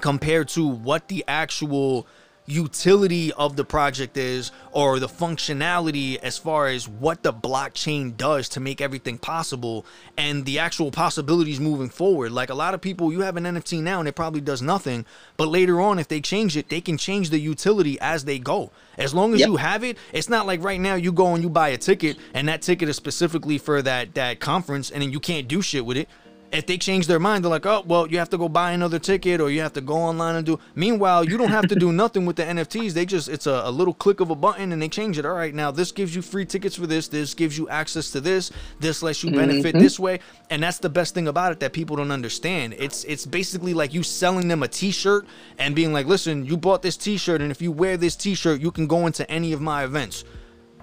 compared 0.01 0.47
to 0.49 0.67
what 0.67 1.07
the 1.07 1.23
actual 1.27 2.05
utility 2.49 3.31
of 3.33 3.55
the 3.55 3.63
project 3.63 4.17
is 4.17 4.51
or 4.71 4.99
the 4.99 5.07
functionality 5.07 6.17
as 6.17 6.37
far 6.37 6.67
as 6.67 6.87
what 6.87 7.23
the 7.23 7.31
blockchain 7.31 8.15
does 8.17 8.49
to 8.49 8.59
make 8.59 8.81
everything 8.81 9.17
possible 9.17 9.85
and 10.17 10.45
the 10.45 10.59
actual 10.59 10.91
possibilities 10.91 11.59
moving 11.59 11.89
forward. 11.89 12.31
Like 12.31 12.49
a 12.49 12.55
lot 12.55 12.73
of 12.73 12.81
people 12.81 13.11
you 13.11 13.21
have 13.21 13.37
an 13.37 13.43
NFT 13.43 13.81
now 13.81 13.99
and 13.99 14.07
it 14.07 14.15
probably 14.15 14.41
does 14.41 14.61
nothing 14.61 15.05
but 15.37 15.47
later 15.47 15.79
on 15.79 15.99
if 15.99 16.07
they 16.07 16.21
change 16.21 16.57
it 16.57 16.69
they 16.69 16.81
can 16.81 16.97
change 16.97 17.29
the 17.29 17.39
utility 17.39 17.99
as 18.01 18.25
they 18.25 18.39
go. 18.39 18.71
As 18.97 19.13
long 19.13 19.33
as 19.33 19.39
Yep. 19.39 19.49
you 19.49 19.55
have 19.57 19.83
it 19.83 19.97
it's 20.11 20.29
not 20.29 20.45
like 20.47 20.63
right 20.63 20.79
now 20.79 20.95
you 20.95 21.11
go 21.11 21.33
and 21.33 21.43
you 21.43 21.49
buy 21.49 21.69
a 21.69 21.77
ticket 21.77 22.17
and 22.33 22.47
that 22.47 22.61
ticket 22.61 22.89
is 22.89 22.95
specifically 22.95 23.57
for 23.57 23.81
that 23.81 24.15
that 24.15 24.39
conference 24.39 24.89
and 24.91 25.01
then 25.01 25.11
you 25.11 25.19
can't 25.19 25.47
do 25.47 25.61
shit 25.61 25.85
with 25.85 25.97
it 25.97 26.09
if 26.51 26.65
they 26.65 26.77
change 26.77 27.07
their 27.07 27.19
mind, 27.19 27.43
they're 27.43 27.49
like, 27.49 27.65
oh, 27.65 27.83
well, 27.85 28.07
you 28.07 28.17
have 28.17 28.29
to 28.29 28.37
go 28.37 28.49
buy 28.49 28.71
another 28.71 28.99
ticket 28.99 29.39
or 29.39 29.49
you 29.49 29.61
have 29.61 29.73
to 29.73 29.81
go 29.81 29.95
online 29.95 30.35
and 30.35 30.45
do. 30.45 30.59
Meanwhile, 30.75 31.25
you 31.25 31.37
don't 31.37 31.49
have 31.49 31.67
to 31.67 31.75
do 31.75 31.91
nothing 32.03 32.25
with 32.25 32.35
the 32.37 32.43
NFTs. 32.43 32.93
They 32.93 33.05
just, 33.05 33.29
it's 33.29 33.47
a, 33.47 33.61
a 33.65 33.71
little 33.71 33.93
click 33.93 34.19
of 34.19 34.29
a 34.29 34.35
button 34.35 34.71
and 34.71 34.81
they 34.81 34.89
change 34.89 35.17
it. 35.17 35.25
All 35.25 35.33
right, 35.33 35.53
now 35.53 35.71
this 35.71 35.91
gives 35.91 36.15
you 36.15 36.21
free 36.21 36.45
tickets 36.45 36.75
for 36.75 36.87
this. 36.87 37.07
This 37.07 37.33
gives 37.33 37.57
you 37.57 37.69
access 37.69 38.11
to 38.11 38.21
this. 38.21 38.51
This 38.79 39.03
lets 39.03 39.23
you 39.23 39.31
benefit 39.31 39.75
mm-hmm. 39.75 39.83
this 39.83 39.99
way. 39.99 40.19
And 40.49 40.63
that's 40.63 40.79
the 40.79 40.89
best 40.89 41.13
thing 41.13 41.27
about 41.27 41.51
it 41.51 41.59
that 41.59 41.73
people 41.73 41.95
don't 41.95 42.11
understand. 42.11 42.73
It's, 42.77 43.03
it's 43.03 43.25
basically 43.25 43.73
like 43.73 43.93
you 43.93 44.03
selling 44.03 44.47
them 44.47 44.63
a 44.63 44.67
t 44.67 44.91
shirt 44.91 45.27
and 45.57 45.75
being 45.75 45.93
like, 45.93 46.07
listen, 46.07 46.45
you 46.45 46.57
bought 46.57 46.81
this 46.81 46.97
t 46.97 47.17
shirt. 47.17 47.41
And 47.41 47.51
if 47.51 47.61
you 47.61 47.71
wear 47.71 47.97
this 47.97 48.15
t 48.15 48.33
shirt, 48.33 48.59
you 48.59 48.71
can 48.71 48.87
go 48.87 49.05
into 49.05 49.29
any 49.29 49.53
of 49.53 49.61
my 49.61 49.83
events. 49.83 50.23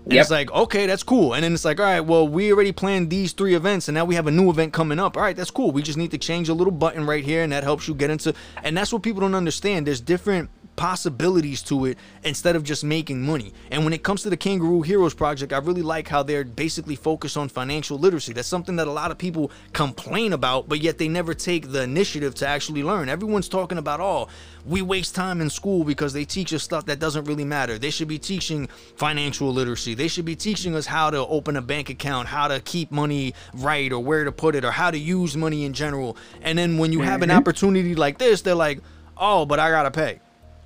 And 0.07 0.13
Yep. 0.15 0.23
it's 0.23 0.31
like, 0.31 0.53
okay, 0.53 0.87
that's 0.87 1.03
cool. 1.03 1.35
And 1.35 1.43
then 1.43 1.53
it's 1.53 1.65
like, 1.65 1.81
all 1.81 1.87
right, 1.87 1.99
well, 2.01 2.29
we 2.29 2.53
already 2.53 2.71
planned 2.71 3.11
these 3.11 3.33
three 3.33 3.55
events, 3.55 3.89
and 3.89 3.95
now 3.97 4.05
we 4.05 4.15
have 4.15 4.29
a 4.29 4.31
new 4.31 4.49
event 4.51 4.73
coming 4.73 5.01
up. 5.01 5.17
All 5.17 5.23
right, 5.25 5.35
that's 5.37 5.51
cool. 5.51 5.73
We 5.73 5.83
just 5.83 5.99
need 5.99 6.13
to 6.13 6.19
change 6.19 6.49
a 6.49 6.55
little 6.55 6.73
button 6.73 7.05
right 7.07 7.25
here, 7.25 7.43
and 7.43 7.53
that 7.53 7.65
helps 7.65 7.89
you 7.89 7.95
get 7.95 8.09
into. 8.11 8.33
And 8.63 8.77
that's 8.77 8.93
what 8.93 9.03
people 9.03 9.21
don't 9.21 9.35
understand. 9.35 9.85
There's 9.85 10.01
different 10.01 10.49
possibilities 10.77 11.63
to 11.63 11.87
it 11.87 11.99
instead 12.23 12.57
of 12.57 12.63
just 12.63 12.85
making 12.85 13.23
money. 13.23 13.53
And 13.71 13.85
when 13.85 13.93
it 13.93 14.03
comes 14.03 14.23
to 14.23 14.31
the 14.31 14.37
Kangaroo 14.37 14.83
Heroes 14.83 15.15
project, 15.15 15.53
I 15.53 15.59
really 15.59 15.83
like 15.83 16.09
how 16.09 16.23
they're 16.23 16.45
basically 16.45 16.97
focused 16.97 17.37
on 17.37 17.49
financial 17.49 17.99
literacy. 17.99 18.33
That's 18.33 18.49
something 18.49 18.77
that 18.77 18.87
a 18.87 18.93
lot 18.93 19.11
of 19.11 19.19
people 19.19 19.51
complain 19.73 20.33
about, 20.33 20.69
but 20.69 20.81
yet 20.81 20.99
they 20.99 21.09
never 21.09 21.35
take 21.35 21.73
the 21.73 21.83
initiative 21.83 22.35
to 22.37 22.47
actually 22.47 22.83
learn. 22.83 23.09
Everyone's 23.09 23.49
talking 23.49 23.79
about, 23.79 24.01
oh, 24.01 24.29
we 24.67 24.83
waste 24.83 25.15
time 25.15 25.41
in 25.41 25.49
school 25.49 25.85
because 25.85 26.13
they 26.13 26.25
teach 26.25 26.53
us 26.53 26.63
stuff 26.63 26.87
that 26.87 26.99
doesn't 26.99 27.25
really 27.25 27.45
matter. 27.45 27.79
They 27.79 27.91
should 27.91 28.09
be 28.09 28.19
teaching 28.19 28.67
financial 28.97 29.53
literacy. 29.53 29.95
They 29.95 30.09
should 30.09 30.25
be 30.25 30.37
teaching 30.37 30.75
us 30.75 30.87
how 30.87 31.11
to 31.11 31.19
open 31.27 31.57
a 31.57 31.63
bank 31.63 31.89
account, 31.89 32.29
how 32.29 32.49
to 32.49 32.61
keep 32.61 32.91
money 32.91 33.35
right 33.55 33.93
or 33.93 34.03
where 34.03 34.25
to 34.25 34.33
put 34.33 34.55
it 34.55 34.65
or 34.65 34.71
how 34.71 34.91
to 34.91 34.99
use 34.99 35.37
money 35.37 35.65
in 35.65 35.73
general. 35.73 36.17
And 36.43 36.59
then 36.59 36.79
when 36.79 36.93
you 36.93 37.01
have 37.01 37.23
an 37.23 37.29
mm-hmm. 37.29 37.39
opportunity 37.39 37.95
like 37.95 38.19
this, 38.19 38.43
they're 38.43 38.55
like, 38.55 38.81
"Oh, 39.17 39.47
but 39.47 39.59
I 39.59 39.71
got 39.71 39.85
to 39.85 39.91
pay." 39.91 40.21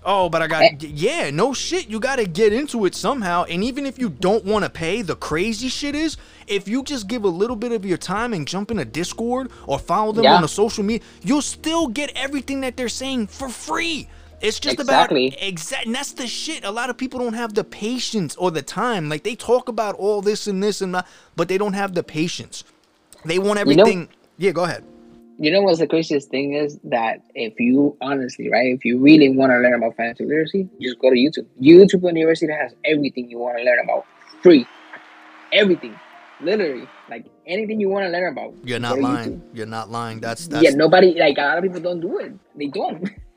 Oh, 0.05 0.31
but 0.31 0.41
I 0.41 0.47
got 0.47 0.63
eh. 0.63 0.77
yeah, 0.81 1.31
no 1.31 1.53
shit. 1.53 1.89
You 1.89 2.01
got 2.01 2.17
to 2.17 2.27
get 2.27 2.53
into 2.55 2.87
it 2.87 2.95
somehow. 2.95 3.45
And 3.45 3.63
even 3.63 3.85
if 3.85 3.99
you 3.99 4.09
don't 4.09 4.45
want 4.47 4.65
to 4.65 4.71
pay, 4.71 5.03
the 5.03 5.15
crazy 5.17 5.69
shit 5.69 5.95
is 5.95 6.17
if 6.47 6.67
you 6.67 6.83
just 6.83 7.07
give 7.07 7.25
a 7.25 7.29
little 7.29 7.57
bit 7.57 7.73
of 7.73 7.85
your 7.85 7.99
time 7.99 8.33
and 8.33 8.49
jump 8.49 8.71
in 8.71 8.79
a 8.79 8.85
Discord 8.85 9.51
or 9.67 9.79
follow 9.79 10.13
them 10.13 10.25
Yeah. 10.25 10.37
on 10.37 10.45
a 10.45 10.49
social 10.49 10.83
media, 10.85 11.07
you'll 11.23 11.43
still 11.43 11.87
get 11.87 12.13
everything 12.17 12.63
that 12.63 12.77
they're 12.79 12.89
saying 12.89 13.27
for 13.27 13.51
free. 13.51 14.09
It's 14.41 14.59
just 14.59 14.81
Exactly. 14.81 15.29
about 15.29 15.43
exact. 15.43 15.85
And 15.85 15.95
that's 15.95 16.13
the 16.13 16.27
shit. 16.27 16.65
A 16.65 16.71
lot 16.71 16.89
of 16.89 16.97
people 16.97 17.21
don't 17.21 17.35
have 17.35 17.53
the 17.53 17.63
patience 17.65 18.35
or 18.37 18.51
the 18.51 18.63
time. 18.63 19.11
Like 19.11 19.23
they 19.23 19.35
talk 19.35 19.69
about 19.69 19.97
all 19.97 20.23
this 20.23 20.47
and 20.47 20.63
this 20.63 20.81
and 20.81 20.95
that, 20.95 21.07
but 21.37 21.49
they 21.49 21.59
don't 21.59 21.75
have 21.75 21.95
the 21.95 22.03
patience. 22.03 22.65
They 23.27 23.39
want 23.39 23.59
You 23.59 23.67
know- 23.77 23.83
everything. 23.83 24.09
yeah, 24.39 24.53
go 24.53 24.65
ahead. 24.65 24.83
You 25.43 25.51
know 25.51 25.63
what's 25.63 25.79
the 25.79 25.87
craziest 25.87 26.29
thing 26.29 26.53
is 26.53 26.79
that 26.85 27.23
if 27.35 27.59
you 27.59 27.97
honestly, 28.03 28.51
right, 28.51 28.75
if 28.75 28.85
you 28.85 28.99
really 28.99 29.31
want 29.31 29.53
to 29.53 29.57
learn 29.57 29.73
about 29.73 29.97
financial 29.97 30.27
literacy, 30.27 30.69
just 30.83 30.99
go 30.99 31.09
to 31.09 31.17
YouTube. 31.17 31.47
YouTube 31.59 32.07
University 32.07 32.53
has 32.53 32.75
everything 32.85 33.31
you 33.31 33.39
want 33.39 33.57
to 33.57 33.65
learn 33.65 33.79
about, 33.83 34.05
free, 34.43 34.67
everything, 35.51 35.99
literally, 36.43 36.87
like 37.09 37.25
anything 37.47 37.81
you 37.81 37.89
want 37.89 38.05
to 38.05 38.11
learn 38.11 38.31
about. 38.31 38.53
You're 38.65 38.81
not 38.81 39.01
lying. 39.01 39.31
YouTube. 39.31 39.41
You're 39.55 39.65
not 39.65 39.91
lying. 39.91 40.21
That's 40.21 40.47
that's 40.47 40.63
Yeah, 40.63 40.73
nobody 40.77 41.19
like 41.19 41.39
a 41.39 41.41
lot 41.41 41.57
of 41.57 41.65
people 41.65 41.81
don't 41.81 42.01
do 42.01 42.19
it. 42.19 42.35
They 42.55 42.67
don't. 42.67 43.09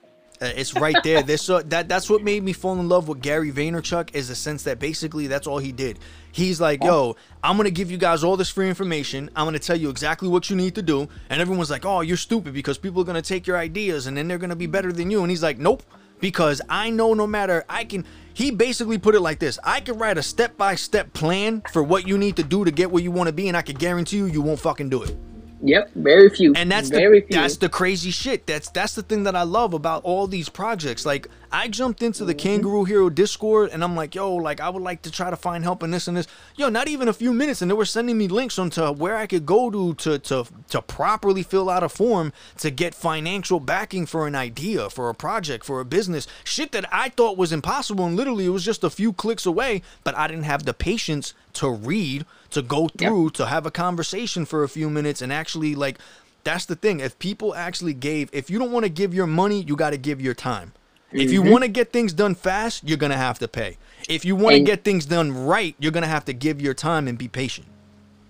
Uh, 0.43 0.51
It's 0.57 0.73
right 0.75 0.97
there. 1.03 1.23
This 1.23 1.41
so 1.41 1.61
that 1.61 1.87
that's 1.87 2.09
what 2.09 2.21
made 2.21 2.43
me 2.43 2.51
fall 2.51 2.77
in 2.79 2.89
love 2.89 3.07
with 3.07 3.21
Gary 3.21 3.51
Vaynerchuk 3.51 4.13
is 4.13 4.27
the 4.27 4.35
sense 4.35 4.63
that 4.63 4.77
basically 4.77 5.27
that's 5.27 5.47
all 5.47 5.57
he 5.57 5.71
did. 5.71 5.99
He's 6.33 6.59
like, 6.59 6.83
"Yo, 6.83 7.15
I'm 7.41 7.55
gonna 7.55 7.71
give 7.71 7.89
you 7.89 7.97
guys 7.97 8.23
all 8.25 8.35
this 8.35 8.49
free 8.49 8.67
information. 8.67 9.29
I'm 9.37 9.45
gonna 9.45 9.59
tell 9.59 9.77
you 9.77 9.89
exactly 9.89 10.27
what 10.27 10.49
you 10.49 10.57
need 10.57 10.75
to 10.75 10.81
do." 10.81 11.07
And 11.29 11.39
everyone's 11.39 11.69
like, 11.69 11.85
"Oh, 11.85 12.01
you're 12.01 12.17
stupid 12.17 12.53
because 12.53 12.77
people 12.77 13.01
are 13.01 13.05
gonna 13.05 13.21
take 13.21 13.47
your 13.47 13.57
ideas 13.57 14.05
and 14.07 14.17
then 14.17 14.27
they're 14.27 14.37
gonna 14.37 14.55
be 14.55 14.67
better 14.67 14.91
than 14.91 15.09
you." 15.09 15.21
And 15.21 15.29
he's 15.29 15.43
like, 15.43 15.59
"Nope." 15.59 15.83
Because 16.19 16.61
I 16.69 16.89
know 16.89 17.13
no 17.13 17.27
matter 17.27 17.63
I 17.69 17.85
can 17.85 18.03
he 18.33 18.51
basically 18.51 18.97
put 18.97 19.15
it 19.15 19.21
like 19.21 19.39
this. 19.39 19.59
I 19.63 19.79
can 19.79 19.97
write 19.97 20.17
a 20.17 20.23
step-by-step 20.23 21.13
plan 21.13 21.61
for 21.71 21.83
what 21.83 22.07
you 22.07 22.17
need 22.17 22.35
to 22.37 22.43
do 22.43 22.65
to 22.65 22.71
get 22.71 22.91
where 22.91 23.03
you 23.03 23.11
want 23.11 23.27
to 23.27 23.33
be 23.33 23.47
and 23.47 23.55
I 23.55 23.61
can 23.61 23.75
guarantee 23.75 24.17
you 24.17 24.25
you 24.25 24.41
won't 24.41 24.59
fucking 24.59 24.89
do 24.89 25.03
it. 25.03 25.15
Yep, 25.63 25.91
very 25.95 26.29
few. 26.29 26.53
And 26.55 26.71
that's 26.71 26.89
very 26.89 27.21
the 27.21 27.27
few. 27.27 27.41
that's 27.41 27.57
the 27.57 27.69
crazy 27.69 28.11
shit. 28.11 28.45
That's 28.45 28.69
that's 28.69 28.95
the 28.95 29.03
thing 29.03 29.23
that 29.23 29.35
I 29.35 29.43
love 29.43 29.73
about 29.73 30.03
all 30.03 30.27
these 30.27 30.49
projects. 30.49 31.05
Like 31.05 31.27
I 31.51 31.67
jumped 31.67 32.01
into 32.01 32.25
the 32.25 32.33
mm-hmm. 32.33 32.47
Kangaroo 32.47 32.83
Hero 32.83 33.09
Discord 33.09 33.69
and 33.71 33.83
I'm 33.83 33.95
like, 33.95 34.15
yo, 34.15 34.35
like 34.35 34.59
I 34.59 34.69
would 34.69 34.81
like 34.81 35.03
to 35.03 35.11
try 35.11 35.29
to 35.29 35.35
find 35.35 35.63
help 35.63 35.83
in 35.83 35.91
this 35.91 36.07
and 36.07 36.17
this. 36.17 36.27
Yo, 36.55 36.69
not 36.69 36.87
even 36.87 37.07
a 37.07 37.13
few 37.13 37.33
minutes, 37.33 37.61
and 37.61 37.71
they 37.71 37.75
were 37.75 37.85
sending 37.85 38.17
me 38.17 38.27
links 38.27 38.59
onto 38.59 38.91
where 38.91 39.15
I 39.15 39.27
could 39.27 39.45
go 39.45 39.71
to 39.71 39.93
to 39.95 40.19
to 40.19 40.45
to 40.69 40.81
properly 40.81 41.43
fill 41.43 41.69
out 41.69 41.83
a 41.83 41.89
form 41.89 42.33
to 42.57 42.69
get 42.69 42.93
financial 42.93 43.59
backing 43.59 44.05
for 44.05 44.27
an 44.27 44.35
idea, 44.35 44.89
for 44.89 45.09
a 45.09 45.15
project, 45.15 45.65
for 45.65 45.79
a 45.79 45.85
business. 45.85 46.27
Shit 46.43 46.71
that 46.73 46.85
I 46.91 47.09
thought 47.09 47.37
was 47.37 47.51
impossible, 47.51 48.05
and 48.05 48.15
literally 48.15 48.45
it 48.45 48.49
was 48.49 48.65
just 48.65 48.83
a 48.83 48.89
few 48.89 49.13
clicks 49.13 49.45
away. 49.45 49.81
But 50.03 50.15
I 50.15 50.27
didn't 50.27 50.43
have 50.43 50.65
the 50.65 50.73
patience 50.73 51.33
to 51.53 51.69
read, 51.69 52.25
to 52.53 52.61
go 52.61 52.87
through, 52.87 53.31
to 53.31 53.45
have 53.45 53.65
a 53.65 53.71
conversation 53.71 54.45
for 54.45 54.63
a 54.63 54.69
few 54.69 54.89
minutes, 54.89 55.21
and 55.21 55.31
actually 55.31 55.75
like. 55.75 55.99
That's 56.45 56.65
the 56.65 56.75
thing. 56.75 56.99
If 56.99 57.17
people 57.19 57.55
actually 57.55 57.93
gave, 57.93 58.29
if 58.33 58.49
you 58.49 58.59
don't 58.59 58.73
want 58.73 58.83
to 58.83 58.89
give 58.89 59.13
your 59.13 59.27
money, 59.27 59.61
you 59.61 59.77
got 59.77 59.91
to 59.91 59.97
give 59.97 60.19
your 60.19 60.33
time. 60.33 60.73
If 61.13 61.31
you 61.31 61.41
want 61.41 61.63
to 61.63 61.69
get 61.69 61.93
things 61.93 62.11
done 62.11 62.35
fast, 62.35 62.83
you're 62.87 62.97
going 62.97 63.11
to 63.11 63.17
have 63.17 63.39
to 63.39 63.47
pay. 63.47 63.77
If 64.09 64.25
you 64.25 64.35
want 64.35 64.55
to 64.55 64.61
get 64.61 64.83
things 64.83 65.05
done 65.05 65.31
right, 65.31 65.75
you're 65.79 65.91
going 65.91 66.03
to 66.03 66.09
have 66.09 66.25
to 66.25 66.33
give 66.33 66.61
your 66.61 66.73
time 66.73 67.07
and 67.07 67.17
be 67.17 67.27
patient. 67.27 67.67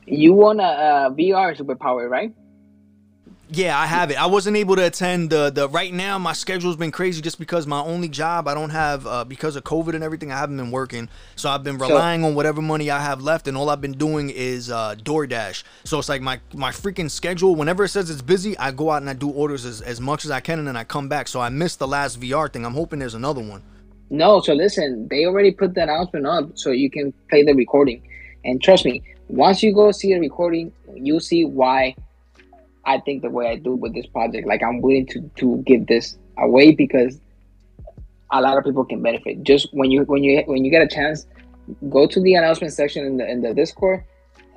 you 0.05 0.33
want 0.33 0.59
a 0.59 0.63
uh, 0.63 1.09
VR 1.09 1.57
superpower, 1.57 2.09
right? 2.09 2.33
Yeah, 3.49 3.77
I 3.77 3.85
have 3.85 4.09
it. 4.09 4.21
I 4.21 4.25
wasn't 4.25 4.55
able 4.55 4.75
to 4.77 4.85
attend 4.85 5.29
the 5.29 5.49
the 5.49 5.67
right 5.67 5.93
now. 5.93 6.17
My 6.17 6.33
schedule's 6.33 6.77
been 6.77 6.91
crazy 6.91 7.21
just 7.21 7.37
because 7.37 7.67
my 7.67 7.81
only 7.81 8.07
job 8.07 8.47
I 8.47 8.53
don't 8.53 8.69
have 8.69 9.05
uh, 9.05 9.25
because 9.25 9.55
of 9.55 9.63
COVID 9.63 9.93
and 9.93 10.03
everything. 10.03 10.31
I 10.31 10.37
haven't 10.37 10.57
been 10.57 10.71
working, 10.71 11.09
so 11.35 11.49
I've 11.49 11.63
been 11.63 11.77
relying 11.77 12.23
on 12.23 12.35
whatever 12.35 12.61
money 12.61 12.89
I 12.89 13.01
have 13.01 13.21
left, 13.21 13.47
and 13.47 13.57
all 13.57 13.69
I've 13.69 13.81
been 13.81 13.97
doing 13.97 14.29
is 14.29 14.71
uh, 14.71 14.95
DoorDash. 14.95 15.63
So 15.83 15.99
it's 15.99 16.09
like 16.09 16.21
my 16.21 16.39
my 16.53 16.71
freaking 16.71 17.11
schedule. 17.11 17.55
Whenever 17.55 17.83
it 17.83 17.89
says 17.89 18.09
it's 18.09 18.21
busy, 18.21 18.57
I 18.57 18.71
go 18.71 18.89
out 18.91 19.01
and 19.01 19.09
I 19.09 19.13
do 19.13 19.29
orders 19.29 19.65
as, 19.65 19.81
as 19.81 19.99
much 19.99 20.23
as 20.23 20.31
I 20.31 20.39
can, 20.39 20.57
and 20.59 20.67
then 20.67 20.77
I 20.77 20.85
come 20.85 21.09
back. 21.09 21.27
So 21.27 21.41
I 21.41 21.49
missed 21.49 21.79
the 21.79 21.87
last 21.87 22.19
VR 22.19 22.51
thing. 22.51 22.65
I'm 22.65 22.73
hoping 22.73 22.99
there's 22.99 23.13
another 23.13 23.41
one. 23.41 23.61
No, 24.09 24.39
so 24.41 24.53
listen, 24.53 25.07
they 25.09 25.25
already 25.25 25.51
put 25.51 25.73
the 25.73 25.83
announcement 25.83 26.25
up 26.25 26.57
so 26.57 26.71
you 26.71 26.89
can 26.89 27.13
play 27.29 27.43
the 27.43 27.53
recording. 27.53 28.07
And 28.45 28.61
trust 28.61 28.85
me, 28.85 29.03
once 29.27 29.61
you 29.61 29.73
go 29.73 29.91
see 29.91 30.13
the 30.13 30.19
recording, 30.19 30.71
you'll 30.95 31.19
see 31.19 31.45
why 31.45 31.95
I 32.85 32.99
think 32.99 33.21
the 33.21 33.29
way 33.29 33.47
I 33.47 33.55
do 33.55 33.75
with 33.75 33.93
this 33.93 34.05
project. 34.07 34.47
Like 34.47 34.63
I'm 34.63 34.81
willing 34.81 35.07
to 35.07 35.21
to 35.37 35.63
give 35.65 35.87
this 35.87 36.17
away 36.37 36.73
because 36.73 37.19
a 38.31 38.41
lot 38.41 38.57
of 38.57 38.63
people 38.63 38.85
can 38.85 39.01
benefit. 39.01 39.43
Just 39.43 39.69
when 39.73 39.91
you 39.91 40.03
when 40.03 40.23
you 40.23 40.43
when 40.45 40.65
you 40.65 40.71
get 40.71 40.81
a 40.81 40.87
chance, 40.87 41.25
go 41.89 42.07
to 42.07 42.21
the 42.21 42.35
announcement 42.35 42.73
section 42.73 43.05
in 43.05 43.17
the 43.17 43.29
in 43.29 43.41
the 43.41 43.53
Discord 43.53 44.03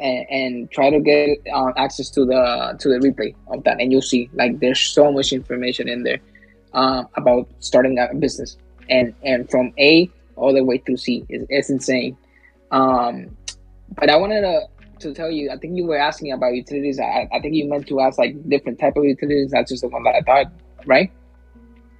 and, 0.01 0.27
and 0.31 0.70
try 0.70 0.90
to 0.90 1.01
get 1.01 1.39
uh, 1.53 1.73
access 1.77 2.11
to 2.11 2.24
the 2.24 2.77
to 2.81 2.89
the 2.89 2.98
replay 2.98 3.35
of 3.48 3.65
that, 3.65 3.81
and 3.81 3.93
you'll 3.93 4.03
see 4.03 4.28
like 4.35 4.59
there's 4.61 4.81
so 4.81 5.12
much 5.12 5.32
information 5.32 5.89
in 5.89 6.03
there. 6.03 6.20
um, 6.77 7.09
about 7.16 7.48
starting 7.61 7.98
a 7.98 8.15
business, 8.15 8.57
and 8.89 9.15
and 9.24 9.51
from 9.51 9.73
A 9.78 10.09
all 10.36 10.53
the 10.53 10.62
way 10.62 10.78
through 10.78 10.98
C. 10.98 11.24
It's, 11.28 11.47
it's 11.48 11.70
insane. 11.70 12.16
Um, 12.70 13.36
but 13.97 14.11
I 14.11 14.16
wanted 14.16 14.43
to 14.43 14.69
to 15.01 15.12
tell 15.12 15.31
you, 15.31 15.51
I 15.51 15.56
think 15.56 15.77
you 15.77 15.86
were 15.86 15.97
asking 15.97 16.32
about 16.32 16.55
utilities. 16.55 16.98
I, 17.01 17.28
I 17.32 17.40
think 17.40 17.55
you 17.55 17.68
meant 17.68 17.86
to 17.89 18.01
ask 18.01 18.18
like 18.18 18.48
different 18.48 18.78
type 18.78 18.97
of 18.97 19.05
utilities, 19.05 19.52
not 19.52 19.68
just 19.68 19.82
the 19.82 19.89
one 19.89 20.02
that 20.05 20.14
I 20.14 20.20
thought, 20.23 20.52
right? 20.86 21.10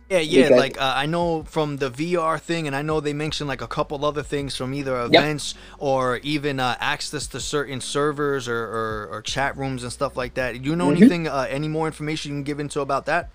Yeah, 0.09 0.19
yeah. 0.19 0.43
Because, 0.45 0.59
like 0.59 0.81
uh, 0.81 0.93
I 0.97 1.07
know 1.07 1.43
from 1.43 1.79
the 1.79 1.91
VR 1.91 2.41
thing, 2.41 2.67
and 2.67 2.77
I 2.77 2.83
know 2.83 3.01
they 3.01 3.13
mentioned 3.13 3.49
like 3.49 3.61
a 3.61 3.67
couple 3.67 4.05
other 4.05 4.23
things 4.23 4.57
from 4.57 4.73
either 4.73 5.01
events 5.01 5.55
yep. 5.55 5.77
or 5.79 6.19
even 6.19 6.61
uh, 6.61 6.77
access 6.79 7.27
to 7.29 7.41
certain 7.41 7.81
servers 7.81 8.47
or, 8.47 8.57
or, 8.57 9.09
or, 9.11 9.23
chat 9.23 9.57
rooms 9.57 9.83
and 9.83 9.93
stuff 9.93 10.17
like 10.17 10.35
that. 10.35 10.63
Do 10.63 10.69
you 10.71 10.77
know 10.77 10.89
mm-hmm. 10.89 11.03
anything, 11.03 11.29
uh, 11.29 11.47
any 11.49 11.67
more 11.67 11.87
information 11.87 12.31
you 12.31 12.37
can 12.37 12.45
give 12.45 12.61
into 12.61 12.81
about 12.81 13.07
that? 13.07 13.31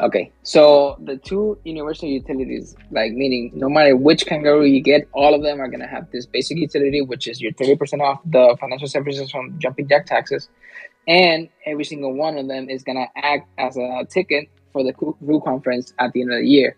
Okay, 0.00 0.32
so 0.42 0.96
the 1.04 1.18
two 1.18 1.56
universal 1.62 2.08
utilities, 2.08 2.74
like 2.90 3.12
meaning 3.12 3.52
no 3.54 3.68
matter 3.68 3.96
which 3.96 4.26
kangaroo 4.26 4.64
you 4.64 4.80
get, 4.80 5.08
all 5.12 5.34
of 5.34 5.42
them 5.44 5.60
are 5.60 5.68
gonna 5.68 5.86
have 5.86 6.10
this 6.10 6.26
basic 6.26 6.58
utility, 6.58 7.00
which 7.00 7.28
is 7.28 7.40
your 7.40 7.52
thirty 7.52 7.76
percent 7.76 8.02
off 8.02 8.20
the 8.24 8.56
financial 8.60 8.88
services 8.88 9.30
from 9.30 9.56
Jumping 9.60 9.86
Jack 9.86 10.06
taxes, 10.06 10.48
and 11.06 11.48
every 11.64 11.84
single 11.84 12.12
one 12.12 12.36
of 12.36 12.48
them 12.48 12.68
is 12.68 12.82
gonna 12.82 13.06
act 13.14 13.48
as 13.56 13.76
a 13.76 14.04
ticket 14.10 14.48
for 14.72 14.82
the 14.82 14.92
Crew 14.92 15.40
conference 15.44 15.94
at 16.00 16.12
the 16.12 16.22
end 16.22 16.32
of 16.32 16.40
the 16.40 16.46
year. 16.46 16.76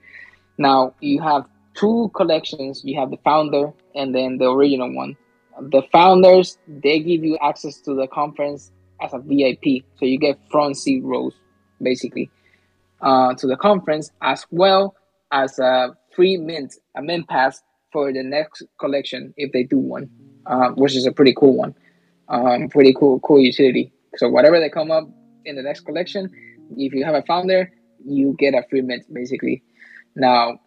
Now 0.58 0.92
you 1.00 1.22
have 1.22 1.46
two 1.72 2.10
collections. 2.14 2.82
You 2.84 3.00
have 3.00 3.10
the 3.10 3.18
founder 3.24 3.72
and 3.94 4.14
then 4.14 4.36
the 4.36 4.50
original 4.50 4.94
one. 4.94 5.16
The 5.58 5.82
founders 5.90 6.58
they 6.68 6.98
give 6.98 7.24
you 7.24 7.38
access 7.40 7.80
to 7.80 7.94
the 7.94 8.08
conference 8.08 8.72
as 9.00 9.14
a 9.14 9.20
VIP, 9.20 9.86
so 9.98 10.04
you 10.04 10.18
get 10.18 10.38
front 10.50 10.76
seat 10.76 11.02
rows 11.02 11.32
basically 11.80 12.30
uh, 13.00 13.34
to 13.34 13.46
the 13.46 13.56
conference 13.56 14.10
as 14.22 14.46
well 14.50 14.94
as 15.32 15.58
a 15.58 15.96
free 16.14 16.36
mint, 16.36 16.76
a 16.96 17.02
mint 17.02 17.28
pass 17.28 17.62
for 17.92 18.12
the 18.12 18.22
next 18.22 18.62
collection 18.78 19.32
if 19.36 19.52
they 19.52 19.62
do 19.62 19.78
one, 19.78 20.08
um, 20.46 20.74
which 20.76 20.94
is 20.96 21.06
a 21.06 21.12
pretty 21.12 21.34
cool 21.34 21.56
one, 21.56 21.74
um, 22.28 22.68
pretty 22.68 22.94
cool 22.94 23.20
cool 23.20 23.40
utility. 23.40 23.92
So 24.16 24.28
whatever 24.28 24.60
they 24.60 24.70
come 24.70 24.90
up 24.90 25.08
in 25.44 25.56
the 25.56 25.62
next 25.62 25.80
collection, 25.80 26.30
if 26.76 26.92
you 26.92 27.04
have 27.04 27.14
a 27.14 27.22
founder, 27.22 27.72
you 28.04 28.34
get 28.38 28.54
a 28.54 28.62
free 28.68 28.82
mint 28.82 29.04
basically. 29.12 29.62
Now, 30.14 30.58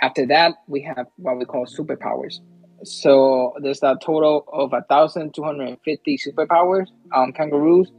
after 0.00 0.26
that, 0.26 0.54
we 0.66 0.80
have 0.82 1.06
what 1.16 1.38
we 1.38 1.44
call 1.44 1.66
superpowers. 1.66 2.40
So 2.84 3.54
there's 3.60 3.82
a 3.82 3.96
total 4.00 4.44
of 4.52 4.72
a 4.72 4.82
thousand 4.88 5.34
two 5.34 5.42
hundred 5.42 5.68
and 5.68 5.78
fifty 5.84 6.16
superpowers, 6.16 6.86
um, 7.12 7.32
kangaroos, 7.32 7.90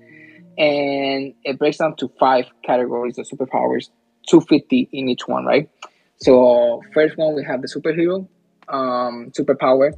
and 0.60 1.34
it 1.46 1.58
breaks 1.58 1.78
down 1.78 1.96
to 1.96 2.12
five 2.20 2.46
categories 2.64 3.18
of 3.18 3.26
superpowers, 3.26 3.90
two 4.28 4.42
fifty 4.42 4.90
in 4.92 5.08
each 5.08 5.28
one, 5.28 5.46
right? 5.46 5.70
So 6.18 6.84
first 6.94 7.18
one 7.18 7.34
we 7.34 7.46
have 7.46 7.62
the 7.62 7.68
superhero, 7.68 8.28
um, 8.68 9.32
superpower, 9.32 9.94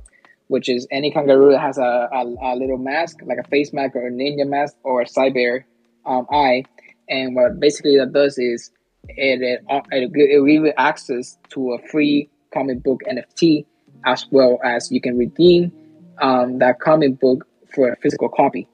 which 0.48 0.70
is 0.70 0.88
any 0.92 1.12
kangaroo 1.12 1.52
that 1.52 1.60
has 1.60 1.80
a, 1.80 2.08
a, 2.14 2.24
a, 2.42 2.56
little 2.56 2.78
mask, 2.78 3.18
like 3.24 3.40
a 3.40 3.48
face 3.50 3.74
mask 3.74 3.96
or 3.96 4.08
a 4.08 4.12
ninja 4.12 4.48
mask 4.48 4.76
or 4.84 5.02
a 5.02 5.06
cyber 5.06 5.64
um, 6.06 6.28
eye, 6.32 6.64
and 7.10 7.36
what 7.36 7.60
basically 7.60 7.98
that 7.98 8.14
does 8.14 8.38
is 8.38 8.72
it 9.10 9.42
it, 9.42 9.64
it, 9.68 9.84
it 9.92 10.14
gives 10.14 10.48
you 10.48 10.72
access 10.78 11.40
to 11.50 11.74
a 11.74 11.80
free 11.88 12.30
comic 12.54 12.84
book 12.84 13.02
NFT 13.10 13.66
as 14.06 14.28
well 14.32 14.60
as 14.64 14.92
you 14.92 15.02
can 15.02 15.18
redeem 15.18 15.72
um, 16.22 16.60
that 16.60 16.80
comic 16.80 17.20
book 17.20 17.48
for 17.74 17.92
a 17.92 17.96
physical 17.98 18.30
copy 18.30 18.68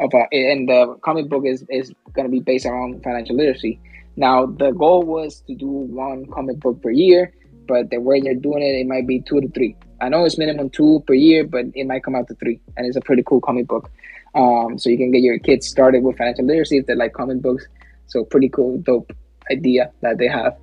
of 0.00 0.12
a, 0.14 0.26
and 0.32 0.68
the 0.68 0.96
comic 1.02 1.28
book 1.28 1.44
is, 1.44 1.64
is 1.68 1.92
going 2.12 2.26
to 2.26 2.30
be 2.30 2.40
based 2.40 2.66
around 2.66 3.02
financial 3.02 3.36
literacy. 3.36 3.80
Now 4.16 4.46
the 4.46 4.72
goal 4.72 5.02
was 5.02 5.42
to 5.46 5.54
do 5.54 5.68
one 5.68 6.26
comic 6.26 6.58
book 6.60 6.82
per 6.82 6.90
year, 6.90 7.32
but 7.66 7.90
the 7.90 7.98
way 7.98 8.20
they're 8.20 8.34
doing 8.34 8.62
it, 8.62 8.80
it 8.80 8.86
might 8.86 9.06
be 9.06 9.20
two 9.20 9.40
to 9.40 9.48
three. 9.48 9.76
I 10.00 10.08
know 10.08 10.24
it's 10.24 10.38
minimum 10.38 10.70
two 10.70 11.02
per 11.06 11.14
year, 11.14 11.44
but 11.44 11.66
it 11.74 11.86
might 11.86 12.04
come 12.04 12.14
out 12.14 12.28
to 12.28 12.34
three, 12.34 12.60
and 12.76 12.86
it's 12.86 12.96
a 12.96 13.00
pretty 13.00 13.22
cool 13.24 13.40
comic 13.40 13.66
book. 13.66 13.90
Um, 14.34 14.78
so 14.78 14.90
you 14.90 14.96
can 14.96 15.10
get 15.10 15.22
your 15.22 15.38
kids 15.38 15.66
started 15.66 16.02
with 16.02 16.16
financial 16.18 16.46
literacy 16.46 16.78
if 16.78 16.86
they 16.86 16.94
like 16.94 17.12
comic 17.12 17.42
books. 17.42 17.66
So 18.06 18.24
pretty 18.24 18.48
cool, 18.48 18.78
dope 18.78 19.12
idea 19.50 19.90
that 20.02 20.18
they 20.18 20.28
have. 20.28 20.56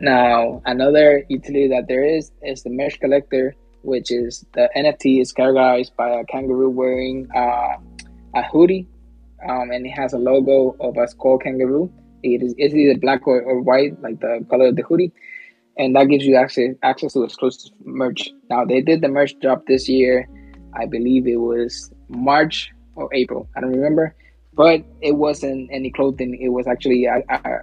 Now 0.00 0.62
another 0.64 1.24
utility 1.28 1.68
that 1.68 1.88
there 1.88 2.04
is 2.04 2.32
is 2.42 2.62
the 2.62 2.70
merch 2.70 2.98
collector, 3.00 3.54
which 3.82 4.10
is 4.10 4.44
the 4.52 4.70
NFT 4.76 5.20
is 5.20 5.32
categorized 5.32 5.94
by 5.96 6.08
a 6.20 6.24
kangaroo 6.24 6.70
wearing 6.70 7.28
uh, 7.34 7.76
a 8.34 8.42
hoodie, 8.42 8.86
um, 9.48 9.70
and 9.70 9.86
it 9.86 9.90
has 9.90 10.12
a 10.12 10.18
logo 10.18 10.76
of 10.80 10.96
a 10.96 11.08
skull 11.08 11.38
kangaroo. 11.38 11.92
It 12.22 12.42
is 12.42 12.54
it's 12.58 12.74
either 12.74 12.98
black 12.98 13.26
or, 13.26 13.40
or 13.42 13.60
white, 13.60 14.00
like 14.02 14.20
the 14.20 14.44
color 14.50 14.68
of 14.68 14.76
the 14.76 14.82
hoodie, 14.82 15.12
and 15.78 15.96
that 15.96 16.04
gives 16.04 16.24
you 16.24 16.36
access 16.36 16.74
access 16.82 17.12
to 17.14 17.24
exclusive 17.24 17.72
merch. 17.84 18.30
Now 18.48 18.64
they 18.64 18.80
did 18.80 19.00
the 19.00 19.08
merch 19.08 19.38
drop 19.40 19.66
this 19.66 19.88
year. 19.88 20.28
I 20.74 20.86
believe 20.86 21.26
it 21.26 21.36
was 21.36 21.92
March 22.08 22.70
or 22.94 23.12
April. 23.12 23.48
I 23.56 23.60
don't 23.60 23.72
remember 23.72 24.14
but 24.60 24.84
it 25.00 25.12
wasn't 25.12 25.70
any 25.72 25.90
clothing. 25.90 26.38
It 26.40 26.50
was 26.50 26.66
actually 26.66 27.06
a, 27.06 27.22
a 27.30 27.60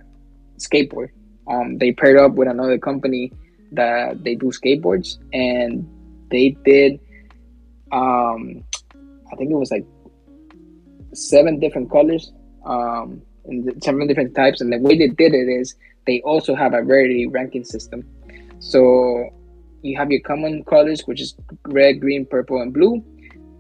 skateboard. 0.58 1.10
Um, 1.48 1.78
they 1.78 1.92
paired 1.92 2.18
up 2.18 2.34
with 2.34 2.48
another 2.48 2.78
company 2.78 3.32
that 3.74 4.24
they 4.24 4.36
do 4.36 4.48
skateboards, 4.48 5.18
and 5.34 5.88
they 6.32 6.58
did. 6.66 7.00
Um, 7.92 8.64
I 9.32 9.36
think 9.38 9.52
it 9.52 9.56
was 9.56 9.72
like 9.72 9.86
seven 11.14 11.60
different 11.60 11.92
colors, 11.92 12.32
um, 12.66 13.22
and 13.46 13.84
seven 13.84 14.08
different 14.08 14.36
types. 14.36 14.62
And 14.62 14.72
the 14.72 14.80
way 14.80 14.98
they 14.98 15.08
did 15.08 15.34
it 15.34 15.50
is 15.50 15.76
they 16.06 16.22
also 16.22 16.56
have 16.56 16.74
a 16.74 16.84
rarity 16.84 17.28
ranking 17.28 17.64
system. 17.64 18.04
So 18.60 19.30
you 19.82 19.98
have 19.98 20.12
your 20.12 20.22
common 20.22 20.64
colors, 20.64 21.02
which 21.06 21.22
is 21.22 21.36
red, 21.68 22.02
green, 22.02 22.26
purple, 22.26 22.62
and 22.62 22.74
blue 22.74 23.04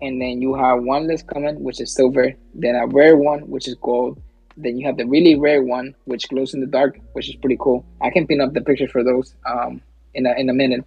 and 0.02 0.22
then 0.22 0.42
you 0.42 0.54
have 0.56 0.84
one 0.84 1.08
less 1.08 1.24
common, 1.24 1.64
which 1.64 1.82
is 1.82 1.94
silver, 1.94 2.34
then 2.54 2.76
a 2.76 2.86
rare 2.88 3.18
one, 3.18 3.42
which 3.50 3.68
is 3.68 3.76
gold. 3.76 4.22
Then 4.56 4.78
you 4.78 4.86
have 4.88 4.98
the 4.98 5.06
really 5.06 5.36
rare 5.36 5.64
one, 5.64 5.96
which 6.06 6.28
glows 6.30 6.54
in 6.54 6.62
the 6.62 6.68
dark, 6.68 7.00
which 7.14 7.30
is 7.30 7.36
pretty 7.36 7.58
cool. 7.60 7.86
I 8.02 8.10
can 8.10 8.28
pin 8.28 8.42
up 8.42 8.54
the 8.54 8.62
picture 8.62 8.88
for 8.88 9.04
those 9.04 9.36
um, 9.46 9.82
in 10.14 10.26
a 10.26 10.34
in 10.34 10.50
a 10.50 10.54
minute. 10.54 10.86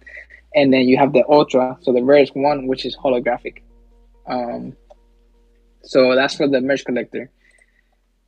And 0.53 0.73
then 0.73 0.81
you 0.81 0.97
have 0.97 1.13
the 1.13 1.23
ultra, 1.29 1.77
so 1.81 1.93
the 1.93 2.03
rarest 2.03 2.35
one, 2.35 2.67
which 2.67 2.85
is 2.85 2.95
holographic. 2.97 3.61
Um, 4.27 4.75
so 5.83 6.15
that's 6.15 6.35
for 6.35 6.47
the 6.47 6.61
merch 6.61 6.85
collector. 6.85 7.29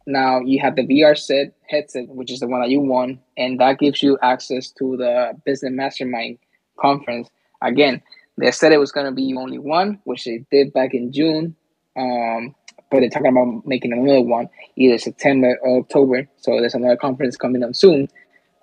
Now 0.06 0.42
you 0.42 0.60
have 0.62 0.76
the 0.76 0.86
VR 0.86 1.18
set 1.18 1.54
headset, 1.70 2.10
which 2.10 2.32
is 2.32 2.40
the 2.40 2.48
one 2.48 2.62
that 2.62 2.70
you 2.70 2.82
won, 2.82 3.20
and 3.38 3.60
that 3.60 3.80
gives 3.80 4.04
you 4.04 4.18
access 4.22 4.70
to 4.72 4.98
the 4.98 5.34
Business 5.46 5.72
Mastermind 5.72 6.40
conference. 6.80 7.30
Again, 7.62 8.02
they 8.38 8.52
said 8.52 8.72
it 8.72 8.80
was 8.80 8.92
going 8.92 9.06
to 9.06 9.12
be 9.12 9.36
only 9.38 9.60
one, 9.60 10.00
which 10.04 10.26
they 10.26 10.44
did 10.52 10.74
back 10.74 10.94
in 10.94 11.12
June. 11.12 11.56
Um, 11.96 12.56
but 12.90 13.00
they're 13.00 13.10
talking 13.10 13.28
about 13.28 13.66
making 13.66 13.94
another 13.94 14.22
one 14.22 14.50
either 14.76 14.98
September 14.98 15.58
or 15.62 15.80
October. 15.80 16.28
So 16.38 16.60
there's 16.60 16.76
another 16.76 16.98
conference 16.98 17.38
coming 17.38 17.64
up 17.64 17.76
soon. 17.76 18.08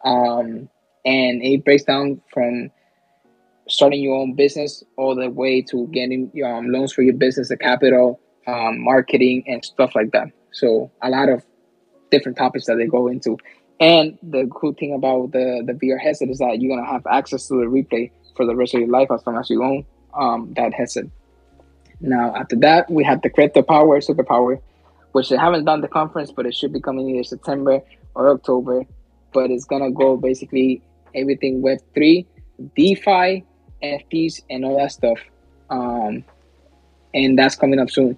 Um, 0.05 0.69
and 1.05 1.43
it 1.43 1.65
breaks 1.65 1.85
down 1.85 2.21
from 2.33 2.71
starting 3.69 4.03
your 4.03 4.17
own 4.17 4.35
business 4.35 4.85
all 4.97 5.15
the 5.15 5.31
way 5.31 5.63
to 5.63 5.87
getting 5.89 6.31
um, 6.45 6.71
loans 6.71 6.93
for 6.93 7.03
your 7.03 7.15
business, 7.15 7.49
the 7.49 7.57
capital, 7.57 8.21
um, 8.47 8.81
marketing, 8.81 9.45
and 9.47 9.65
stuff 9.65 9.95
like 9.95 10.13
that. 10.13 10.29
So 10.53 10.91
a 11.03 11.11
lot 11.11 11.29
of 11.29 11.45
different 12.11 12.39
topics 12.39 12.67
that 12.67 12.77
they 12.77 12.87
go 12.87 13.09
into. 13.09 13.39
And 13.79 14.19
the 14.23 14.47
cool 14.53 14.75
thing 14.75 14.93
about 14.95 15.33
the, 15.33 15.63
the 15.65 15.73
VR 15.73 15.99
headset 15.99 16.29
is 16.29 16.39
that 16.39 16.61
you're 16.61 16.77
gonna 16.77 16.91
have 16.91 17.07
access 17.07 17.49
to 17.49 17.55
the 17.55 17.67
replay 17.67 18.11
for 18.37 18.45
the 18.45 18.55
rest 18.55 18.75
of 18.75 18.81
your 18.81 18.91
life 18.91 19.09
as 19.11 19.27
long 19.27 19.39
as 19.39 19.49
you 19.49 19.63
own 19.63 19.87
um, 20.15 20.53
that 20.55 20.75
headset. 20.75 21.07
Now, 22.01 22.35
after 22.35 22.57
that, 22.57 22.91
we 22.91 23.05
have 23.05 23.23
the 23.23 23.31
Crypto 23.31 23.63
Power 23.63 24.01
Superpower, 24.01 24.61
which 25.13 25.29
they 25.29 25.37
haven't 25.37 25.65
done 25.65 25.81
the 25.81 25.89
conference, 25.89 26.31
but 26.31 26.47
it 26.47 26.55
should 26.55 26.73
be 26.73 26.81
coming 26.81 27.09
either 27.11 27.25
September 27.25 27.81
or 28.15 28.31
October. 28.31 28.85
But 29.33 29.51
it's 29.51 29.65
gonna 29.65 29.91
go 29.91 30.17
basically 30.17 30.83
everything 31.15 31.63
Web 31.63 31.79
three, 31.95 32.27
DeFi, 32.77 33.45
NFTs, 33.83 34.43
and 34.51 34.65
all 34.65 34.79
that 34.79 34.93
stuff. 34.93 35.19
Um, 35.71 36.25
and 37.15 37.39
that's 37.39 37.57
coming 37.57 37.79
up 37.79 37.91
soon. 37.91 38.17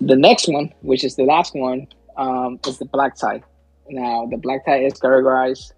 The 0.00 0.16
next 0.16 0.48
one, 0.48 0.72
which 0.82 1.04
is 1.04 1.16
the 1.16 1.24
last 1.24 1.54
one, 1.54 1.88
um, 2.16 2.60
is 2.66 2.78
the 2.78 2.84
black 2.84 3.16
tie. 3.16 3.42
Now, 3.88 4.26
the 4.26 4.36
black 4.36 4.64
tie 4.64 4.84
is 4.84 4.94
categorized. 4.94 5.72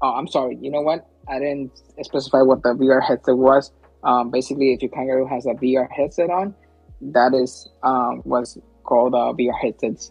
Oh, 0.00 0.14
I'm 0.14 0.28
sorry. 0.28 0.56
You 0.60 0.70
know 0.70 0.80
what? 0.80 1.06
I 1.28 1.38
didn't 1.38 1.72
specify 2.02 2.42
what 2.42 2.62
the 2.62 2.70
VR 2.70 3.02
headset 3.02 3.36
was. 3.36 3.70
Um, 4.02 4.30
basically, 4.30 4.72
if 4.72 4.82
your 4.82 4.90
kangaroo 4.90 5.26
has 5.26 5.46
a 5.46 5.54
VR 5.54 5.90
headset 5.90 6.30
on, 6.30 6.54
that 7.00 7.34
is 7.34 7.68
um, 7.82 8.20
what's 8.24 8.58
called 8.84 9.14
a 9.14 9.32
VR 9.34 9.54
headset 9.60 10.10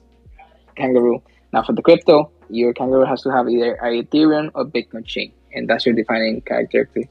kangaroo. 0.75 1.21
Now, 1.53 1.63
for 1.63 1.73
the 1.73 1.81
crypto, 1.81 2.31
your 2.49 2.73
kangaroo 2.73 3.05
has 3.05 3.21
to 3.23 3.31
have 3.31 3.47
either 3.49 3.75
a 3.75 4.03
Ethereum 4.03 4.51
or 4.55 4.65
Bitcoin 4.65 5.05
chain, 5.05 5.31
and 5.53 5.69
that's 5.69 5.85
your 5.85 5.95
defining 5.95 6.41
characteristic. 6.41 7.09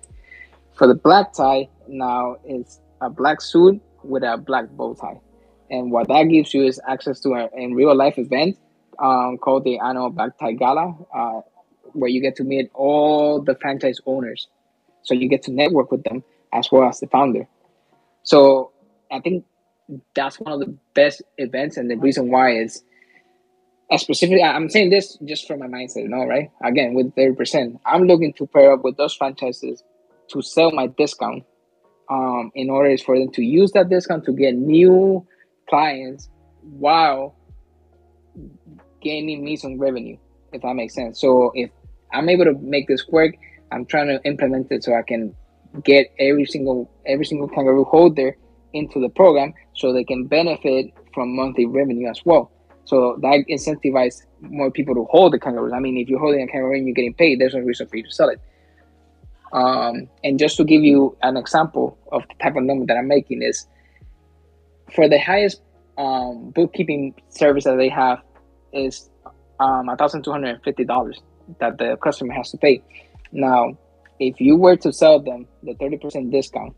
For 0.75 0.87
the 0.87 0.95
black 0.95 1.33
tie, 1.33 1.69
now 1.89 2.37
it's 2.45 2.81
a 3.01 3.09
black 3.09 3.41
suit 3.41 3.81
with 4.03 4.25
a 4.25 4.37
black 4.37 4.69
bow 4.71 4.95
tie, 4.95 5.21
and 5.73 5.91
what 5.91 6.07
that 6.07 6.25
gives 6.25 6.55
you 6.55 6.65
is 6.65 6.81
access 6.87 7.19
to 7.21 7.35
a 7.35 7.51
in 7.57 7.75
real 7.75 7.97
life 7.97 8.19
event 8.19 8.57
um, 9.01 9.39
called 9.39 9.65
the 9.65 9.81
annual 9.81 10.11
Black 10.11 10.39
Tie 10.39 10.53
Gala. 10.53 10.95
Uh, 11.13 11.41
where 11.95 12.09
you 12.09 12.23
get 12.23 12.37
to 12.37 12.45
meet 12.45 12.71
all 12.73 13.43
the 13.43 13.55
franchise 13.57 14.01
owners. 14.07 14.49
So 15.03 15.13
you 15.13 15.29
get 15.29 15.43
to 15.43 15.53
network 15.53 15.91
with 15.91 16.03
them 16.05 16.25
as 16.51 16.73
well 16.73 16.89
as 16.89 17.01
the 17.01 17.07
founder. 17.07 17.47
So 18.23 18.73
I 19.11 19.21
think 19.21 19.45
that's 20.15 20.41
one 20.41 20.53
of 20.55 20.61
the 20.61 20.75
best 20.95 21.21
events, 21.37 21.77
and 21.77 21.91
the 21.91 21.97
reason 21.97 22.31
why 22.31 22.57
is 22.57 22.83
uh, 23.91 23.99
specifically. 23.99 24.43
I'm 24.43 24.71
saying 24.71 24.89
this 24.89 25.19
just 25.25 25.47
from 25.47 25.59
my 25.59 25.67
mindset, 25.67 26.03
you 26.03 26.09
know, 26.09 26.25
right? 26.25 26.51
Again, 26.65 26.95
with 26.95 27.15
thirty 27.15 27.35
percent, 27.35 27.79
I'm 27.85 28.05
looking 28.05 28.33
to 28.35 28.47
pair 28.47 28.73
up 28.73 28.85
with 28.85 28.97
those 28.97 29.15
franchises 29.15 29.85
to 30.29 30.41
sell 30.41 30.71
my 30.71 30.87
discount, 30.87 31.45
um, 32.09 32.53
in 32.55 32.71
order 32.71 32.97
for 32.97 33.19
them 33.19 33.31
to 33.33 33.43
use 33.43 33.73
that 33.73 33.91
discount 33.91 34.25
to 34.25 34.33
get 34.33 34.55
new 34.55 35.27
clients 35.69 36.29
while 36.63 37.35
gaining 39.01 39.45
me 39.45 39.57
some 39.57 39.79
revenue, 39.79 40.17
if 40.53 40.63
that 40.63 40.75
makes 40.75 40.95
sense. 40.95 41.21
So 41.21 41.53
if 41.55 41.71
I'm 42.13 42.29
able 42.29 42.45
to 42.45 42.55
make 42.55 42.89
this 42.89 43.09
work, 43.09 43.35
I'm 43.71 43.85
trying 43.87 44.09
to 44.09 44.23
implement 44.25 44.71
it 44.71 44.85
so 44.85 44.95
I 44.95 45.03
can 45.03 45.35
get 45.85 46.13
every 46.19 46.45
single 46.45 46.91
every 47.07 47.25
single 47.25 47.49
kangaroo 47.49 47.85
holder 47.85 48.37
into 48.75 49.01
the 49.01 49.09
program 49.09 49.55
so 49.75 49.93
they 49.93 50.05
can 50.05 50.27
benefit 50.27 50.93
from 51.15 51.35
monthly 51.35 51.67
revenue 51.67 52.09
as 52.09 52.21
well. 52.25 52.51
So 52.85 53.17
that 53.23 53.45
incentivizes 53.49 54.23
more 54.41 54.71
people 54.71 54.95
to 54.95 55.05
hold 55.11 55.33
the 55.33 55.39
kangaroos. 55.39 55.73
I 55.73 55.79
mean, 55.79 55.97
if 55.97 56.09
you're 56.09 56.19
holding 56.19 56.43
a 56.43 56.47
kangaroo 56.47 56.77
and 56.77 56.87
you're 56.87 56.95
getting 56.95 57.15
paid, 57.15 57.41
there's 57.41 57.55
no 57.55 57.61
reason 57.61 57.87
for 57.87 57.97
you 57.97 58.03
to 58.03 58.11
sell 58.11 58.29
it. 58.29 58.41
Um, 59.53 60.09
and 60.25 60.39
just 60.39 60.57
to 60.57 60.65
give 60.65 60.83
you 60.83 61.17
an 61.23 61.37
example 61.37 61.99
of 62.11 62.23
the 62.23 62.35
type 62.43 62.57
of 62.57 62.65
number 62.65 62.87
that 62.87 62.97
I'm 62.97 63.07
making 63.07 63.43
is 63.43 63.67
for 64.95 65.09
the 65.09 65.19
highest 65.19 65.63
um, 65.99 66.51
bookkeeping 66.51 67.15
service 67.29 67.65
that 67.65 67.77
they 67.77 67.89
have 67.89 68.21
is 68.73 69.11
um, 69.61 69.87
$1,250 69.89 71.15
that 71.61 71.79
the 71.79 71.97
customer 72.03 72.35
has 72.35 72.51
to 72.51 72.59
pay. 72.59 72.83
Now, 73.33 73.77
if 74.19 74.41
you 74.41 74.57
were 74.57 74.77
to 74.77 74.93
sell 74.93 75.21
them 75.21 75.47
the 75.63 75.75
30% 75.75 76.31
discount 76.31 76.75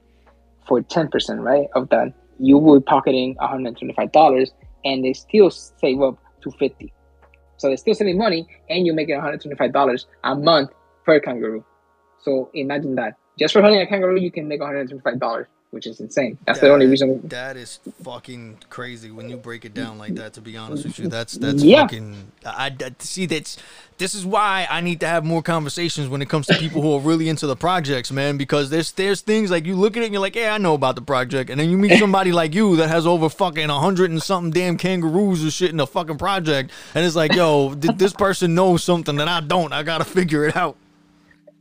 for 0.66 0.82
10%, 0.82 1.10
right, 1.40 1.66
of 1.74 1.88
that, 1.90 2.12
you 2.38 2.60
be 2.60 2.80
pocketing 2.84 3.36
$125 3.36 4.50
and 4.84 5.04
they 5.04 5.12
still 5.12 5.50
save 5.50 6.00
up 6.02 6.18
to 6.42 6.50
50 6.50 6.92
So 7.56 7.68
they're 7.68 7.76
still 7.76 7.94
saving 7.94 8.18
money 8.18 8.46
and 8.68 8.86
you're 8.86 8.94
making 8.94 9.16
$125 9.16 10.04
a 10.24 10.34
month 10.34 10.70
per 11.04 11.20
kangaroo. 11.20 11.64
So 12.20 12.50
imagine 12.54 12.94
that. 12.96 13.14
Just 13.38 13.52
for 13.52 13.62
holding 13.62 13.80
a 13.80 13.86
kangaroo, 13.86 14.20
you 14.20 14.30
can 14.30 14.48
make 14.48 14.60
$125 14.60 15.46
which 15.74 15.86
is 15.86 16.00
insane. 16.00 16.38
That's 16.46 16.60
that, 16.60 16.68
the 16.68 16.72
only 16.72 16.86
reason. 16.86 17.20
That 17.28 17.56
is 17.56 17.80
fucking 18.02 18.58
crazy 18.70 19.10
when 19.10 19.28
you 19.28 19.36
break 19.36 19.64
it 19.64 19.74
down 19.74 19.98
like 19.98 20.14
that. 20.14 20.32
To 20.34 20.40
be 20.40 20.56
honest 20.56 20.84
with 20.84 20.98
you, 20.98 21.08
that's 21.08 21.34
that's 21.34 21.62
yeah. 21.62 21.82
fucking. 21.82 22.32
I, 22.46 22.74
I 22.80 22.94
see 23.00 23.26
that's. 23.26 23.58
This 23.96 24.14
is 24.14 24.26
why 24.26 24.66
I 24.70 24.80
need 24.80 25.00
to 25.00 25.06
have 25.06 25.24
more 25.24 25.42
conversations 25.42 26.08
when 26.08 26.20
it 26.20 26.28
comes 26.28 26.46
to 26.46 26.54
people 26.54 26.82
who 26.82 26.94
are 26.94 27.00
really 27.00 27.28
into 27.28 27.46
the 27.46 27.54
projects, 27.54 28.10
man. 28.10 28.36
Because 28.36 28.70
there's 28.70 28.92
there's 28.92 29.20
things 29.20 29.50
like 29.50 29.66
you 29.66 29.74
look 29.76 29.96
at 29.96 30.02
it 30.02 30.06
and 30.06 30.14
you're 30.14 30.20
like, 30.20 30.36
yeah, 30.36 30.54
I 30.54 30.58
know 30.58 30.74
about 30.74 30.94
the 30.94 31.02
project, 31.02 31.50
and 31.50 31.60
then 31.60 31.70
you 31.70 31.76
meet 31.76 31.98
somebody 31.98 32.32
like 32.32 32.54
you 32.54 32.76
that 32.76 32.88
has 32.88 33.06
over 33.06 33.28
fucking 33.28 33.68
a 33.68 33.78
hundred 33.78 34.10
and 34.10 34.22
something 34.22 34.52
damn 34.52 34.78
kangaroos 34.78 35.44
or 35.44 35.50
shit 35.50 35.70
in 35.70 35.76
the 35.76 35.86
fucking 35.86 36.18
project, 36.18 36.70
and 36.94 37.04
it's 37.04 37.16
like, 37.16 37.34
yo, 37.34 37.74
this 37.74 38.12
person 38.12 38.54
knows 38.54 38.84
something 38.84 39.16
that 39.16 39.28
I 39.28 39.40
don't. 39.40 39.72
I 39.72 39.82
gotta 39.82 40.04
figure 40.04 40.46
it 40.46 40.56
out. 40.56 40.76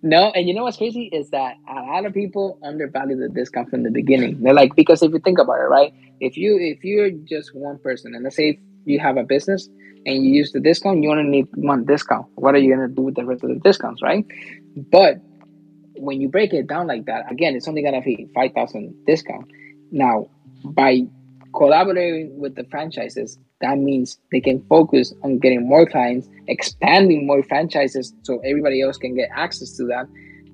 No, 0.04 0.32
and 0.36 0.48
you 0.48 0.54
know 0.54 0.64
what's 0.64 0.78
crazy 0.78 1.06
is 1.14 1.30
that 1.30 1.56
a 1.70 1.76
lot 1.76 2.06
of 2.06 2.14
people 2.14 2.60
undervalue 2.62 3.18
the 3.18 3.30
discount 3.30 3.70
from 3.70 3.84
the 3.84 3.90
beginning. 3.90 4.42
They're 4.44 4.54
like, 4.54 4.76
because 4.76 5.02
if 5.02 5.14
you 5.14 5.20
think 5.20 5.40
about 5.40 5.60
it, 5.62 5.70
right? 5.70 5.94
If 6.20 6.36
you 6.36 6.58
if 6.60 6.84
you're 6.84 7.12
just 7.12 7.56
one 7.56 7.80
person, 7.80 8.14
and 8.14 8.24
let's 8.26 8.36
say 8.36 8.60
you 8.86 9.00
have 9.00 9.16
a 9.16 9.24
business 9.24 9.70
and 10.06 10.26
you 10.26 10.34
use 10.34 10.52
the 10.52 10.60
discount, 10.60 11.02
you 11.04 11.10
only 11.10 11.24
need 11.24 11.48
one 11.56 11.86
discount. 11.86 12.28
What 12.36 12.54
are 12.54 12.58
you 12.58 12.76
gonna 12.76 12.90
do 12.90 13.04
with 13.04 13.16
the 13.16 13.26
rest 13.26 13.44
of 13.44 13.50
the 13.50 13.60
discounts, 13.64 14.02
right? 14.04 14.26
But 14.76 15.22
when 15.96 16.20
you 16.20 16.30
break 16.30 16.54
it 16.54 16.68
down 16.68 16.88
like 16.88 17.06
that, 17.06 17.32
again, 17.32 17.56
it's 17.56 17.68
only 17.70 17.82
gonna 17.84 18.02
be 18.02 18.28
five 18.36 18.52
thousand 18.54 18.94
discount. 19.08 19.50
Now, 19.92 20.28
by 20.66 21.04
collaborating 21.56 22.40
with 22.40 22.56
the 22.56 22.66
franchises, 22.66 23.40
that 23.64 23.78
means 23.78 24.20
they 24.32 24.42
can 24.42 24.62
focus 24.68 25.14
on 25.24 25.40
getting 25.40 25.68
more 25.68 25.86
clients, 25.86 26.28
expanding 26.48 27.26
more 27.26 27.42
franchises 27.44 28.14
so 28.24 28.40
everybody 28.40 28.82
else 28.82 28.98
can 28.98 29.16
get 29.16 29.30
access 29.34 29.78
to 29.78 29.86
that. 29.86 30.06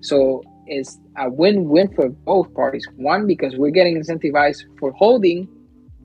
So 0.01 0.43
it's 0.67 0.99
a 1.17 1.29
win-win 1.29 1.93
for 1.95 2.09
both 2.09 2.53
parties. 2.53 2.87
One, 2.95 3.25
because 3.25 3.55
we're 3.57 3.71
getting 3.71 3.99
incentivized 3.99 4.61
for 4.79 4.91
holding 4.91 5.47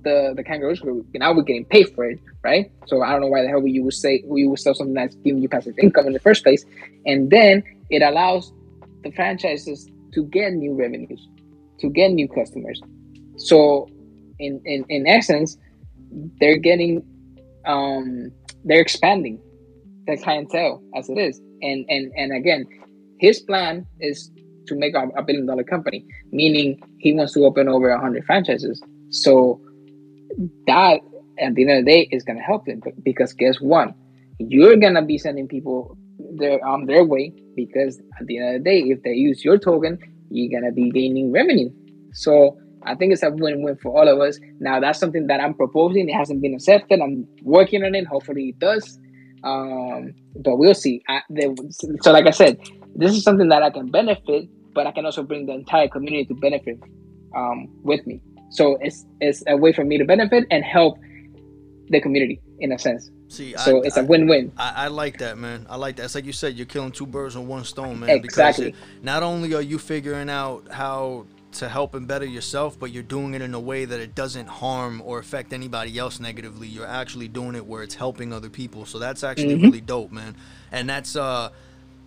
the, 0.03 0.33
the 0.35 0.43
kangaroos 0.43 0.81
group. 0.81 1.07
Now 1.15 1.35
we're 1.35 1.43
getting 1.43 1.67
paid 1.67 1.95
for 1.95 2.05
it, 2.05 2.19
right? 2.43 2.73
So 2.87 3.03
I 3.03 3.13
don't 3.13 3.21
know 3.21 3.29
why 3.29 3.43
the 3.43 3.49
hell 3.49 3.67
you 3.67 3.85
would 3.85 3.93
say 3.93 4.23
we 4.27 4.47
would 4.49 4.59
sell 4.59 4.75
something 4.75 4.95
that's 4.95 5.15
giving 5.17 5.43
you 5.43 5.49
passive 5.49 5.75
income 5.79 6.07
in 6.07 6.15
the 6.15 6.21
first 6.21 6.43
place. 6.43 6.65
And 7.05 7.31
then 7.31 7.63
it 7.91 8.03
allows 8.03 8.51
the 9.03 9.13
franchises 9.13 9.89
to 10.15 10.25
get 10.25 10.55
new 10.55 10.75
revenues, 10.75 11.29
to 11.81 11.91
get 11.91 12.13
new 12.13 12.29
customers. 12.29 12.81
So 13.37 13.91
in, 14.39 14.63
in, 14.65 14.87
in 14.89 15.07
essence, 15.07 15.59
they're 16.41 16.59
getting 16.59 17.03
um 17.67 18.31
they're 18.65 18.81
expanding 18.81 19.41
the 20.07 20.17
clientele 20.17 20.83
as 20.97 21.09
it 21.09 21.19
is. 21.19 21.41
And 21.63 21.85
and 21.89 22.13
and 22.17 22.35
again 22.35 22.67
his 23.19 23.41
plan 23.41 23.87
is 24.01 24.31
to 24.67 24.75
make 24.75 24.95
a, 24.95 25.09
a 25.17 25.23
billion 25.23 25.47
dollar 25.47 25.65
company 25.65 26.05
meaning 26.33 26.81
he 26.99 27.13
wants 27.13 27.35
to 27.35 27.45
open 27.45 27.69
over 27.69 27.91
100 27.91 28.25
franchises. 28.25 28.83
So 29.11 29.61
that 30.67 31.01
at 31.39 31.55
the 31.55 31.63
end 31.63 31.71
of 31.71 31.85
the 31.85 31.91
day 31.91 32.09
is 32.11 32.23
going 32.23 32.39
to 32.39 32.43
help 32.43 32.67
him 32.67 32.83
because 33.03 33.33
guess 33.33 33.61
what? 33.61 33.89
You're 34.39 34.77
going 34.77 34.95
to 34.95 35.03
be 35.03 35.19
sending 35.19 35.49
people 35.49 35.97
their 36.37 36.65
on 36.65 36.87
their 36.87 37.05
way 37.05 37.33
because 37.57 38.01
at 38.21 38.27
the 38.27 38.39
end 38.39 38.57
of 38.57 38.65
the 38.65 38.71
day 38.71 38.79
if 38.81 39.03
they 39.03 39.13
use 39.13 39.45
your 39.45 39.59
token 39.59 39.99
you're 40.31 40.51
going 40.51 40.69
to 40.69 40.75
be 40.75 40.91
gaining 40.91 41.33
revenue. 41.33 41.71
So 42.13 42.59
I 42.87 42.95
think 42.95 43.13
it's 43.13 43.23
a 43.23 43.31
win-win 43.31 43.77
for 43.77 43.97
all 43.97 44.09
of 44.09 44.21
us. 44.21 44.39
Now 44.61 44.81
that's 44.81 44.99
something 44.99 45.27
that 45.29 45.41
I'm 45.41 45.55
proposing. 45.55 46.09
It 46.09 46.15
hasn't 46.15 46.43
been 46.43 46.55
accepted. 46.55 47.01
I'm 47.01 47.27
working 47.43 47.85
on 47.85 47.95
it. 47.95 48.07
Hopefully 48.07 48.51
it 48.51 48.59
does. 48.59 48.99
Um, 49.43 50.15
but 50.37 50.57
we'll 50.57 50.75
see. 50.75 51.03
I, 51.09 51.21
so 52.01 52.13
like 52.13 52.27
I 52.27 52.31
said, 52.31 52.59
this 52.95 53.13
is 53.13 53.23
something 53.23 53.49
that 53.49 53.63
I 53.63 53.71
can 53.71 53.91
benefit, 53.91 54.49
but 54.75 54.87
I 54.87 54.93
can 54.93 55.05
also 55.05 55.23
bring 55.23 55.47
the 55.47 55.53
entire 55.53 55.89
community 55.89 56.25
to 56.27 56.35
benefit 56.35 56.79
um, 57.37 57.69
with 57.83 58.07
me. 58.07 58.21
So 58.51 58.79
it's 58.81 59.05
it's 59.21 59.43
a 59.47 59.57
way 59.57 59.73
for 59.73 59.85
me 59.85 59.99
to 59.99 60.05
benefit 60.05 60.45
and 60.51 60.65
help 60.65 60.99
the 61.89 62.01
community 62.01 62.41
in 62.61 62.73
a 62.73 62.79
sense. 62.79 63.11
See, 63.29 63.55
so 63.57 63.83
I, 63.83 63.87
it's 63.87 63.97
a 63.97 64.05
win-win. 64.05 64.53
I, 64.57 64.85
I, 64.85 64.89
like 64.89 65.19
that, 65.19 65.39
man. 65.39 65.67
I 65.69 65.77
like 65.77 65.97
that. 65.97 66.05
It's 66.05 66.15
like 66.15 66.25
you 66.25 66.33
said, 66.33 66.55
you're 66.55 66.67
killing 66.67 66.93
two 66.93 67.07
birds 67.07 67.37
with 67.37 67.47
one 67.47 67.65
stone, 67.65 68.01
man. 68.01 68.11
Exactly. 68.11 68.67
Because 68.67 68.81
not 69.03 69.23
only 69.23 69.55
are 69.55 69.63
you 69.63 69.79
figuring 69.79 70.31
out 70.31 70.69
how 70.71 71.27
to 71.55 71.69
help 71.69 71.95
and 71.95 72.07
better 72.07 72.25
yourself, 72.25 72.79
but 72.79 72.91
you're 72.91 73.03
doing 73.03 73.35
it 73.35 73.43
in 73.43 73.55
a 73.55 73.61
way 73.61 73.85
that 73.85 74.01
it 74.01 74.15
doesn't 74.15 74.47
harm 74.47 75.03
or 75.05 75.19
affect 75.19 75.53
anybody 75.53 75.99
else 75.99 76.21
negatively. 76.21 76.69
You're 76.69 76.87
actually 76.87 77.29
doing 77.29 77.55
it 77.55 77.67
where 77.67 77.83
it's 77.83 77.95
helping 77.95 78.33
other 78.33 78.51
people. 78.51 78.87
So 78.87 78.99
that's 78.99 79.25
actually 79.25 79.55
mm-hmm. 79.55 79.65
really 79.65 79.81
dope, 79.81 80.13
man. 80.13 80.37
And 80.73 80.89
that's 80.89 81.17
uh 81.17 81.51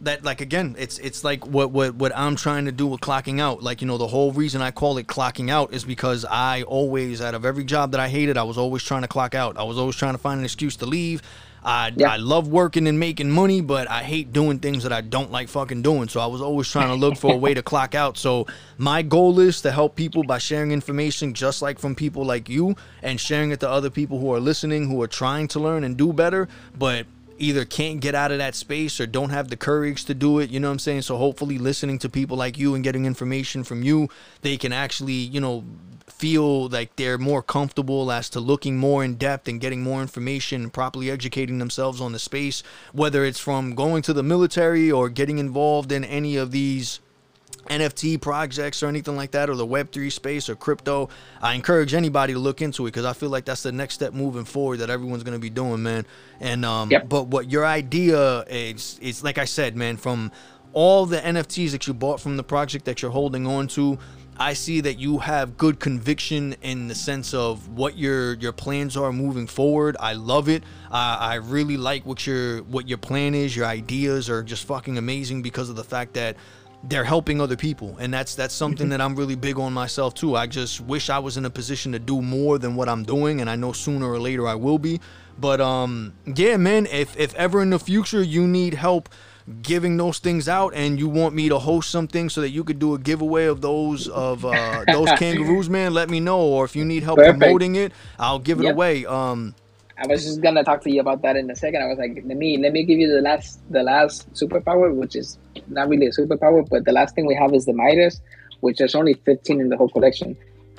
that 0.01 0.23
like 0.23 0.41
again, 0.41 0.75
it's 0.77 0.99
it's 0.99 1.23
like 1.23 1.45
what 1.45 1.71
what 1.71 1.95
what 1.95 2.15
I'm 2.15 2.35
trying 2.35 2.65
to 2.65 2.71
do 2.71 2.87
with 2.87 3.01
clocking 3.01 3.39
out. 3.39 3.63
Like, 3.63 3.81
you 3.81 3.87
know, 3.87 3.97
the 3.97 4.07
whole 4.07 4.31
reason 4.31 4.61
I 4.61 4.71
call 4.71 4.97
it 4.97 5.07
clocking 5.07 5.49
out 5.49 5.73
is 5.73 5.83
because 5.83 6.25
I 6.25 6.63
always 6.63 7.21
out 7.21 7.33
of 7.33 7.45
every 7.45 7.63
job 7.63 7.91
that 7.91 7.99
I 7.99 8.07
hated, 8.07 8.37
I 8.37 8.43
was 8.43 8.57
always 8.57 8.83
trying 8.83 9.01
to 9.01 9.07
clock 9.07 9.33
out. 9.33 9.57
I 9.57 9.63
was 9.63 9.77
always 9.77 9.95
trying 9.95 10.13
to 10.13 10.19
find 10.19 10.39
an 10.39 10.45
excuse 10.45 10.75
to 10.77 10.85
leave. 10.85 11.21
I, 11.63 11.91
yeah. 11.95 12.11
I 12.11 12.17
love 12.17 12.47
working 12.47 12.87
and 12.87 12.99
making 12.99 13.29
money, 13.29 13.61
but 13.61 13.89
I 13.89 14.03
hate 14.03 14.31
doing 14.31 14.59
things 14.59 14.83
that 14.83 14.93
I 14.93 15.01
don't 15.01 15.31
like 15.31 15.49
fucking 15.49 15.81
doing. 15.81 16.07
So 16.07 16.19
I 16.19 16.25
was 16.27 16.41
always 16.41 16.69
trying 16.69 16.89
to 16.89 16.95
look 16.95 17.17
for 17.17 17.33
a 17.33 17.37
way 17.37 17.53
to 17.53 17.61
clock 17.61 17.95
out. 17.95 18.17
So 18.17 18.47
my 18.77 19.01
goal 19.01 19.39
is 19.39 19.61
to 19.61 19.71
help 19.71 19.95
people 19.95 20.23
by 20.23 20.37
sharing 20.37 20.71
information 20.71 21.33
just 21.33 21.61
like 21.61 21.79
from 21.79 21.95
people 21.95 22.23
like 22.23 22.47
you 22.47 22.75
and 23.01 23.19
sharing 23.19 23.51
it 23.51 23.59
to 23.61 23.69
other 23.69 23.89
people 23.89 24.19
who 24.19 24.33
are 24.33 24.39
listening, 24.39 24.89
who 24.89 25.01
are 25.01 25.07
trying 25.07 25.47
to 25.49 25.59
learn 25.59 25.83
and 25.83 25.97
do 25.97 26.13
better, 26.13 26.47
but 26.77 27.05
either 27.39 27.65
can't 27.65 27.99
get 27.99 28.15
out 28.15 28.31
of 28.31 28.37
that 28.39 28.55
space 28.55 28.99
or 28.99 29.05
don't 29.05 29.29
have 29.29 29.49
the 29.49 29.57
courage 29.57 30.05
to 30.05 30.13
do 30.13 30.39
it. 30.39 30.49
You 30.49 30.59
know 30.59 30.69
what 30.69 30.73
I'm 30.73 30.79
saying? 30.79 31.03
So 31.03 31.17
hopefully 31.17 31.57
listening 31.57 31.99
to 31.99 32.09
people 32.09 32.37
like 32.37 32.57
you 32.57 32.75
and 32.75 32.83
getting 32.83 33.05
information 33.05 33.63
from 33.63 33.83
you, 33.83 34.09
they 34.41 34.57
can 34.57 34.73
actually, 34.73 35.13
you 35.13 35.39
know, 35.39 35.63
feel 36.09 36.69
like 36.69 36.95
they're 36.95 37.17
more 37.17 37.43
comfortable 37.43 38.11
as 38.11 38.29
to 38.29 38.39
looking 38.39 38.77
more 38.77 39.03
in 39.03 39.15
depth 39.15 39.47
and 39.47 39.59
getting 39.59 39.81
more 39.81 40.01
information, 40.01 40.69
properly 40.69 41.11
educating 41.11 41.59
themselves 41.59 42.01
on 42.01 42.13
the 42.13 42.19
space, 42.19 42.63
whether 42.93 43.25
it's 43.25 43.39
from 43.39 43.75
going 43.75 44.01
to 44.01 44.13
the 44.13 44.23
military 44.23 44.91
or 44.91 45.09
getting 45.09 45.37
involved 45.37 45.91
in 45.91 46.03
any 46.03 46.37
of 46.37 46.51
these 46.51 47.01
NFT 47.69 48.21
projects 48.21 48.81
or 48.81 48.87
anything 48.87 49.17
like 49.17 49.31
that, 49.31 49.49
or 49.49 49.55
the 49.55 49.67
Web3 49.67 50.11
space 50.11 50.49
or 50.49 50.55
crypto, 50.55 51.09
I 51.41 51.53
encourage 51.53 51.93
anybody 51.93 52.33
to 52.33 52.39
look 52.39 52.61
into 52.61 52.85
it 52.85 52.91
because 52.91 53.05
I 53.05 53.13
feel 53.13 53.29
like 53.29 53.45
that's 53.45 53.63
the 53.63 53.71
next 53.71 53.95
step 53.95 54.13
moving 54.13 54.45
forward 54.45 54.77
that 54.77 54.89
everyone's 54.89 55.23
going 55.23 55.35
to 55.35 55.41
be 55.41 55.49
doing, 55.49 55.83
man. 55.83 56.05
And 56.39 56.63
um, 56.63 56.89
yep. 56.89 57.09
but 57.09 57.27
what 57.27 57.51
your 57.51 57.65
idea 57.65 58.41
is, 58.43 58.97
is 59.01 59.23
like 59.23 59.37
I 59.37 59.45
said, 59.45 59.75
man, 59.75 59.97
from 59.97 60.31
all 60.73 61.05
the 61.05 61.17
NFTs 61.17 61.71
that 61.71 61.87
you 61.87 61.93
bought 61.93 62.21
from 62.21 62.37
the 62.37 62.43
project 62.43 62.85
that 62.85 63.01
you're 63.01 63.11
holding 63.11 63.47
on 63.47 63.67
to, 63.69 63.97
I 64.39 64.53
see 64.53 64.81
that 64.81 64.99
you 64.99 65.17
have 65.19 65.57
good 65.57 65.79
conviction 65.79 66.55
in 66.61 66.87
the 66.87 66.95
sense 66.95 67.33
of 67.33 67.69
what 67.69 67.97
your 67.97 68.35
your 68.35 68.51
plans 68.51 68.95
are 68.95 69.11
moving 69.11 69.47
forward. 69.47 69.97
I 69.99 70.13
love 70.13 70.47
it. 70.47 70.63
Uh, 70.91 71.17
I 71.19 71.35
really 71.35 71.77
like 71.77 72.05
what 72.05 72.27
your 72.27 72.59
what 72.63 72.87
your 72.87 72.99
plan 72.99 73.33
is. 73.33 73.55
Your 73.55 73.65
ideas 73.65 74.29
are 74.29 74.43
just 74.43 74.65
fucking 74.65 74.97
amazing 74.97 75.41
because 75.41 75.69
of 75.69 75.75
the 75.75 75.83
fact 75.83 76.13
that 76.13 76.37
they're 76.83 77.03
helping 77.03 77.41
other 77.41 77.55
people 77.55 77.97
and 77.99 78.13
that's 78.13 78.35
that's 78.35 78.53
something 78.53 78.85
mm-hmm. 78.85 78.91
that 78.91 79.01
I'm 79.01 79.15
really 79.15 79.35
big 79.35 79.57
on 79.57 79.73
myself 79.73 80.13
too. 80.13 80.35
I 80.35 80.45
just 80.45 80.79
wish 80.81 81.09
I 81.09 81.19
was 81.19 81.35
in 81.35 81.45
a 81.45 81.49
position 81.49 81.91
to 81.93 81.99
do 81.99 82.21
more 82.21 82.59
than 82.59 82.75
what 82.75 82.87
I'm 82.87 83.03
doing 83.03 83.41
and 83.41 83.49
I 83.49 83.55
know 83.55 83.71
sooner 83.71 84.07
or 84.07 84.19
later 84.19 84.47
I 84.47 84.55
will 84.55 84.77
be. 84.77 85.01
But 85.39 85.59
um 85.59 86.13
yeah, 86.25 86.57
man, 86.57 86.85
if 86.85 87.17
if 87.17 87.33
ever 87.33 87.63
in 87.63 87.71
the 87.71 87.79
future 87.79 88.21
you 88.21 88.47
need 88.47 88.75
help 88.75 89.09
giving 89.61 89.95
those 89.95 90.19
things 90.19 90.49
out 90.49 90.73
and 90.73 90.99
you 90.99 91.07
want 91.07 91.33
me 91.33 91.47
to 91.49 91.57
host 91.57 91.89
something 91.89 92.29
so 92.29 92.41
that 92.41 92.49
you 92.49 92.63
could 92.63 92.79
do 92.79 92.93
a 92.93 92.99
giveaway 92.99 93.45
of 93.45 93.61
those 93.61 94.07
of 94.09 94.45
uh, 94.45 94.83
those 94.91 95.09
kangaroos 95.17 95.69
man? 95.69 95.93
Let 95.93 96.09
me 96.09 96.19
know 96.19 96.41
or 96.41 96.65
if 96.65 96.75
you 96.75 96.83
need 96.83 97.03
help 97.03 97.17
Perfect. 97.17 97.39
promoting 97.39 97.75
it 97.75 97.93
i'll 98.19 98.39
give 98.39 98.59
it 98.59 98.63
yep. 98.63 98.73
away. 98.73 99.05
Um 99.05 99.55
i 99.97 100.05
was 100.05 100.23
just 100.23 100.41
gonna 100.41 100.63
talk 100.63 100.81
to 100.81 100.91
you 100.91 101.01
about 101.01 101.21
that 101.21 101.35
in 101.35 101.49
a 101.49 101.55
second. 101.55 101.81
I 101.81 101.87
was 101.87 101.97
like 101.97 102.21
let 102.25 102.37
me 102.37 102.57
let 102.57 102.73
me 102.73 102.83
give 102.83 102.99
you 102.99 103.11
the 103.11 103.21
last 103.21 103.61
the 103.71 103.83
last 103.83 104.31
superpower 104.33 104.93
which 104.93 105.15
is 105.15 105.37
not 105.67 105.87
really 105.87 106.07
a 106.07 106.11
superpower 106.11 106.67
but 106.69 106.85
the 106.85 106.91
last 106.91 107.15
thing 107.15 107.25
we 107.25 107.35
have 107.35 107.53
is 107.53 107.65
the 107.65 107.73
midas 107.73 108.21
which 108.59 108.81
is 108.81 108.95
only 108.95 109.13
15 109.13 109.61
in 109.61 109.69
the 109.69 109.77
whole 109.77 109.89
collection. 109.89 110.35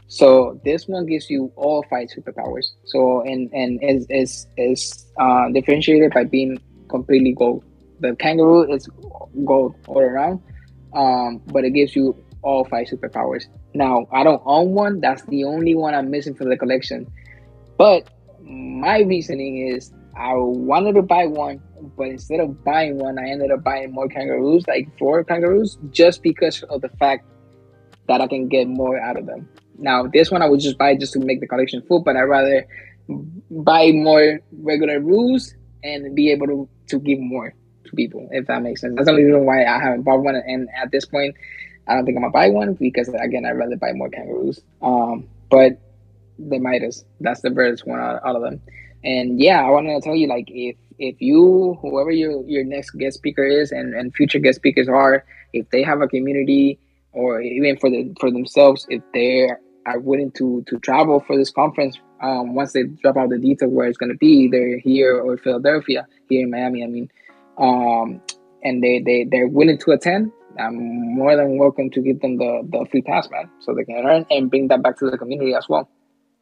So 0.09 0.59
this 0.65 0.89
one 0.89 1.07
gives 1.07 1.29
you 1.31 1.53
all 1.57 1.85
five 1.91 2.09
superpowers. 2.09 2.67
So 2.85 3.23
and 3.23 3.51
and 3.53 3.83
is 3.83 4.07
is 4.11 4.47
is 4.57 5.07
uh, 5.19 5.49
differentiated 5.51 6.13
by 6.13 6.25
being 6.25 6.59
completely 6.89 7.33
gold 7.33 7.63
the 8.01 8.15
kangaroo 8.17 8.73
is 8.73 8.89
gold 9.45 9.75
all 9.87 10.01
around, 10.01 10.41
um, 10.95 11.43
but 11.47 11.65
it 11.65 11.71
gives 11.71 11.95
you 11.95 12.17
all 12.43 12.65
five 12.65 12.87
superpowers. 12.87 13.45
Now 13.75 14.07
I 14.13 14.25
don't 14.25 14.43
own 14.45 14.73
one. 14.73 15.01
That's 15.01 15.23
the 15.25 15.45
only 15.45 15.75
one 15.75 15.95
I'm 15.95 16.11
missing 16.11 16.35
for 16.35 16.45
the 16.45 16.57
collection. 16.57 17.07
But 17.77 18.09
my 18.43 19.01
reasoning 19.01 19.69
is 19.69 19.93
I 20.17 20.33
wanted 20.35 20.95
to 20.95 21.03
buy 21.03 21.27
one, 21.27 21.63
but 21.97 22.09
instead 22.09 22.41
of 22.41 22.65
buying 22.65 22.99
one, 22.99 23.19
I 23.19 23.29
ended 23.29 23.51
up 23.51 23.63
buying 23.63 23.93
more 23.93 24.09
kangaroos, 24.09 24.67
like 24.67 24.89
four 24.99 25.23
kangaroos, 25.23 25.79
just 25.91 26.23
because 26.23 26.63
of 26.65 26.81
the 26.81 26.89
fact 26.89 27.25
that 28.09 28.21
I 28.21 28.27
can 28.27 28.49
get 28.49 28.67
more 28.67 28.99
out 28.99 29.19
of 29.19 29.27
them. 29.27 29.49
Now 29.79 30.07
this 30.07 30.31
one 30.31 30.43
I 30.43 30.49
would 30.49 30.61
just 30.61 30.79
buy 30.79 30.97
just 30.97 31.13
to 31.13 31.21
make 31.21 31.41
the 31.41 31.47
collection 31.47 31.83
full, 31.87 32.03
but 32.03 32.17
I'd 32.17 32.23
rather 32.23 32.67
buy 33.51 33.93
more 33.93 34.41
regular 34.53 35.01
rules 35.01 35.55
and 35.85 36.15
be 36.15 36.31
able 36.33 36.47
to, 36.47 36.69
to 36.89 36.99
give 36.99 37.21
more 37.21 37.55
people, 37.97 38.29
if 38.31 38.47
that 38.47 38.63
makes 38.63 38.81
sense. 38.81 38.95
That's 38.97 39.07
the 39.07 39.13
only 39.13 39.25
reason 39.25 39.45
why 39.45 39.65
I 39.65 39.81
haven't 39.81 40.03
bought 40.03 40.23
one. 40.23 40.37
And 40.37 40.69
at 40.77 40.91
this 40.91 41.05
point, 41.05 41.37
I 41.87 41.95
don't 41.95 42.05
think 42.05 42.17
I'm 42.17 42.23
gonna 42.23 42.33
buy 42.33 42.49
one 42.49 42.75
because 42.75 43.09
again, 43.09 43.45
I'd 43.45 43.53
rather 43.53 43.77
buy 43.77 43.93
more 43.93 44.11
kangaroos. 44.11 44.61
Um, 44.83 45.29
but 45.51 45.81
the 46.39 46.59
Midas, 46.59 47.05
that's 47.21 47.41
the 47.41 47.51
bird's 47.51 47.85
one 47.85 47.99
out, 47.99 48.21
out 48.25 48.37
of 48.37 48.43
them. 48.43 48.61
And 49.05 49.41
yeah, 49.41 49.65
I 49.65 49.71
wanted 49.71 49.95
to 49.95 50.01
tell 50.01 50.17
you, 50.17 50.29
like, 50.29 50.49
if 50.49 50.77
if 50.99 51.21
you, 51.21 51.79
whoever 51.81 52.11
your 52.11 52.45
your 52.47 52.65
next 52.65 52.91
guest 52.91 53.17
speaker 53.17 53.45
is, 53.45 53.73
and 53.73 53.95
and 53.95 54.15
future 54.15 54.39
guest 54.39 54.57
speakers 54.57 54.89
are, 54.89 55.25
if 55.53 55.69
they 55.71 55.83
have 55.83 56.01
a 56.01 56.09
community 56.09 56.79
or 57.13 57.41
even 57.41 57.77
for 57.79 57.91
the 57.91 58.15
for 58.21 58.31
themselves, 58.31 58.87
if 58.91 59.03
they 59.15 59.49
are 59.87 59.99
willing 60.01 60.31
to 60.33 60.65
to 60.67 60.79
travel 60.81 61.21
for 61.21 61.37
this 61.37 61.51
conference, 61.51 61.99
um, 62.21 62.55
once 62.55 62.73
they 62.73 62.85
drop 62.85 63.17
out 63.17 63.31
the 63.31 63.39
details 63.39 63.73
where 63.73 63.87
it's 63.87 63.99
going 63.99 64.13
to 64.13 64.19
be, 64.19 64.27
either 64.27 64.79
here 64.79 65.19
or 65.21 65.37
Philadelphia, 65.37 66.07
here 66.29 66.43
in 66.43 66.51
Miami. 66.51 66.83
I 66.83 66.89
mean, 66.89 67.11
um, 67.59 68.21
and 68.63 68.83
they 68.83 69.01
they 69.01 69.25
they're 69.25 69.49
willing 69.49 69.79
to 69.79 69.93
attend, 69.93 70.33
I'm 70.59 71.15
more 71.17 71.37
than 71.37 71.59
welcome 71.59 71.91
to 71.91 72.01
give 72.01 72.21
them 72.21 72.37
the 72.37 72.63
the 72.71 72.87
free 72.91 73.03
pass, 73.03 73.29
man, 73.31 73.51
so 73.61 73.75
they 73.75 73.85
can 73.85 73.97
earn 74.05 74.27
and 74.31 74.51
bring 74.51 74.69
that 74.69 74.83
back 74.83 74.99
to 74.99 75.11
the 75.11 75.19
community 75.19 75.55
as 75.55 75.69
well. 75.69 75.89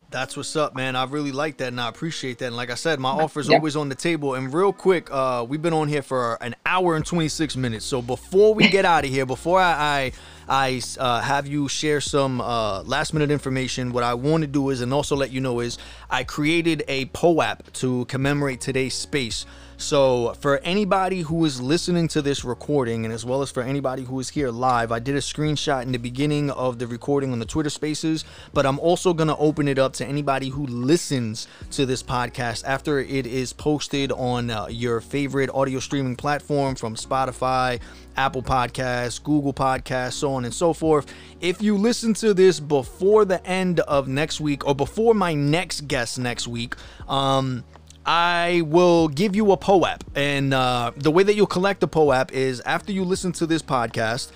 That's 0.08 0.36
what's 0.36 0.54
up, 0.54 0.76
man. 0.76 0.94
I 0.94 1.04
really 1.04 1.32
like 1.32 1.56
that 1.56 1.68
and 1.68 1.80
I 1.80 1.88
appreciate 1.88 2.38
that. 2.38 2.46
And 2.46 2.56
like 2.56 2.70
I 2.70 2.74
said, 2.74 3.00
my 3.00 3.10
offer 3.10 3.40
is 3.40 3.48
yeah. 3.48 3.56
always 3.56 3.74
on 3.74 3.88
the 3.88 3.96
table. 3.96 4.34
And 4.34 4.54
real 4.54 4.72
quick, 4.72 5.10
uh, 5.10 5.44
we've 5.48 5.60
been 5.60 5.72
on 5.72 5.88
here 5.88 6.02
for 6.02 6.38
an 6.40 6.54
hour 6.64 6.94
and 6.94 7.04
26 7.04 7.56
minutes. 7.56 7.84
So 7.84 8.00
before 8.00 8.54
we 8.54 8.68
get 8.68 8.84
out 8.84 9.04
of 9.04 9.10
here, 9.10 9.26
before 9.26 9.58
I, 9.60 10.12
I, 10.48 10.78
I 10.78 10.82
uh, 11.00 11.20
have 11.22 11.48
you 11.48 11.66
share 11.66 12.00
some 12.00 12.40
uh, 12.40 12.84
last 12.84 13.14
minute 13.14 13.32
information, 13.32 13.92
what 13.92 14.04
I 14.04 14.14
want 14.14 14.42
to 14.42 14.46
do 14.46 14.70
is, 14.70 14.80
and 14.80 14.94
also 14.94 15.16
let 15.16 15.32
you 15.32 15.40
know, 15.40 15.58
is 15.58 15.76
I 16.08 16.22
created 16.22 16.84
a 16.86 17.06
POAP 17.06 17.72
to 17.74 18.04
commemorate 18.04 18.60
today's 18.60 18.94
space. 18.94 19.44
So, 19.78 20.32
for 20.40 20.56
anybody 20.58 21.20
who 21.20 21.44
is 21.44 21.60
listening 21.60 22.08
to 22.08 22.22
this 22.22 22.44
recording, 22.44 23.04
and 23.04 23.12
as 23.12 23.26
well 23.26 23.42
as 23.42 23.50
for 23.50 23.62
anybody 23.62 24.04
who 24.04 24.18
is 24.20 24.30
here 24.30 24.50
live, 24.50 24.90
I 24.90 24.98
did 24.98 25.16
a 25.16 25.20
screenshot 25.20 25.82
in 25.82 25.92
the 25.92 25.98
beginning 25.98 26.48
of 26.50 26.78
the 26.78 26.86
recording 26.86 27.30
on 27.30 27.40
the 27.40 27.44
Twitter 27.44 27.68
Spaces, 27.68 28.24
but 28.54 28.64
I'm 28.64 28.78
also 28.78 29.12
going 29.12 29.28
to 29.28 29.36
open 29.36 29.68
it 29.68 29.78
up 29.78 29.92
to 29.94 30.06
anybody 30.06 30.48
who 30.48 30.66
listens 30.66 31.46
to 31.72 31.84
this 31.84 32.02
podcast 32.02 32.64
after 32.64 33.00
it 33.00 33.26
is 33.26 33.52
posted 33.52 34.12
on 34.12 34.50
uh, 34.50 34.66
your 34.68 35.02
favorite 35.02 35.50
audio 35.50 35.78
streaming 35.78 36.16
platform 36.16 36.74
from 36.74 36.96
Spotify, 36.96 37.78
Apple 38.16 38.42
Podcasts, 38.42 39.22
Google 39.22 39.52
Podcasts, 39.52 40.14
so 40.14 40.32
on 40.32 40.46
and 40.46 40.54
so 40.54 40.72
forth. 40.72 41.12
If 41.42 41.60
you 41.60 41.76
listen 41.76 42.14
to 42.14 42.32
this 42.32 42.60
before 42.60 43.26
the 43.26 43.46
end 43.46 43.80
of 43.80 44.08
next 44.08 44.40
week 44.40 44.66
or 44.66 44.74
before 44.74 45.12
my 45.12 45.34
next 45.34 45.86
guest 45.86 46.18
next 46.18 46.48
week, 46.48 46.76
um, 47.08 47.62
I 48.06 48.62
will 48.66 49.08
give 49.08 49.34
you 49.34 49.50
a 49.52 49.56
POAP. 49.56 50.02
And 50.14 50.54
uh, 50.54 50.92
the 50.96 51.10
way 51.10 51.24
that 51.24 51.34
you'll 51.34 51.46
collect 51.46 51.80
the 51.80 51.88
POAP 51.88 52.32
is 52.32 52.60
after 52.60 52.92
you 52.92 53.04
listen 53.04 53.32
to 53.32 53.46
this 53.46 53.62
podcast, 53.62 54.30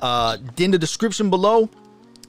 uh, 0.00 0.38
in 0.56 0.70
the 0.70 0.78
description 0.78 1.28
below, 1.28 1.68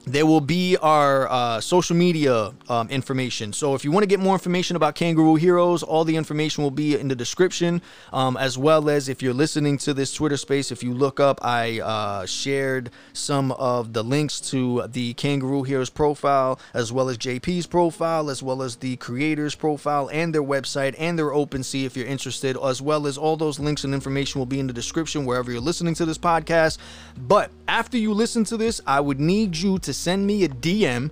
there 0.04 0.26
will 0.26 0.40
be 0.40 0.76
our 0.78 1.30
uh, 1.30 1.60
social 1.60 1.94
media 1.94 2.52
um, 2.68 2.88
information. 2.90 3.52
So 3.52 3.74
if 3.74 3.84
you 3.84 3.92
want 3.92 4.02
to 4.02 4.08
get 4.08 4.18
more 4.18 4.34
information 4.34 4.74
about 4.74 4.96
Kangaroo 4.96 5.36
Heroes, 5.36 5.82
all 5.82 6.04
the 6.04 6.16
information 6.16 6.64
will 6.64 6.72
be 6.72 6.98
in 6.98 7.08
the 7.08 7.14
description, 7.14 7.80
um, 8.12 8.36
as 8.36 8.58
well 8.58 8.90
as 8.90 9.08
if 9.08 9.22
you're 9.22 9.32
listening 9.32 9.78
to 9.78 9.94
this 9.94 10.12
Twitter 10.12 10.36
space, 10.36 10.72
if 10.72 10.82
you 10.82 10.92
look 10.92 11.20
up, 11.20 11.38
I 11.42 11.80
uh, 11.80 12.26
shared 12.26 12.90
some 13.12 13.52
of 13.52 13.92
the 13.92 14.02
links 14.02 14.40
to 14.50 14.86
the 14.88 15.14
Kangaroo 15.14 15.62
Heroes 15.62 15.90
profile, 15.90 16.58
as 16.74 16.92
well 16.92 17.08
as 17.08 17.16
JP's 17.16 17.66
profile, 17.66 18.28
as 18.28 18.42
well 18.42 18.62
as 18.62 18.76
the 18.76 18.96
creators 18.96 19.54
profile 19.54 20.10
and 20.12 20.34
their 20.34 20.42
website 20.42 20.96
and 20.98 21.16
their 21.18 21.30
OpenSea 21.30 21.84
if 21.84 21.96
you're 21.96 22.06
interested, 22.06 22.56
as 22.56 22.82
well 22.82 23.06
as 23.06 23.16
all 23.16 23.36
those 23.36 23.60
links 23.60 23.84
and 23.84 23.94
information 23.94 24.40
will 24.40 24.46
be 24.46 24.58
in 24.58 24.66
the 24.66 24.72
description 24.72 25.24
wherever 25.24 25.52
you're 25.52 25.60
listening 25.60 25.94
to 25.94 26.04
this 26.04 26.18
podcast. 26.18 26.78
But 27.16 27.50
after 27.68 27.96
you 27.96 28.14
listen 28.14 28.42
to 28.44 28.56
this, 28.56 28.80
I 28.84 29.00
would 29.00 29.20
need 29.20 29.56
you 29.56 29.78
to 29.78 29.91
send 29.92 30.26
me 30.26 30.44
a 30.44 30.48
DM 30.48 31.10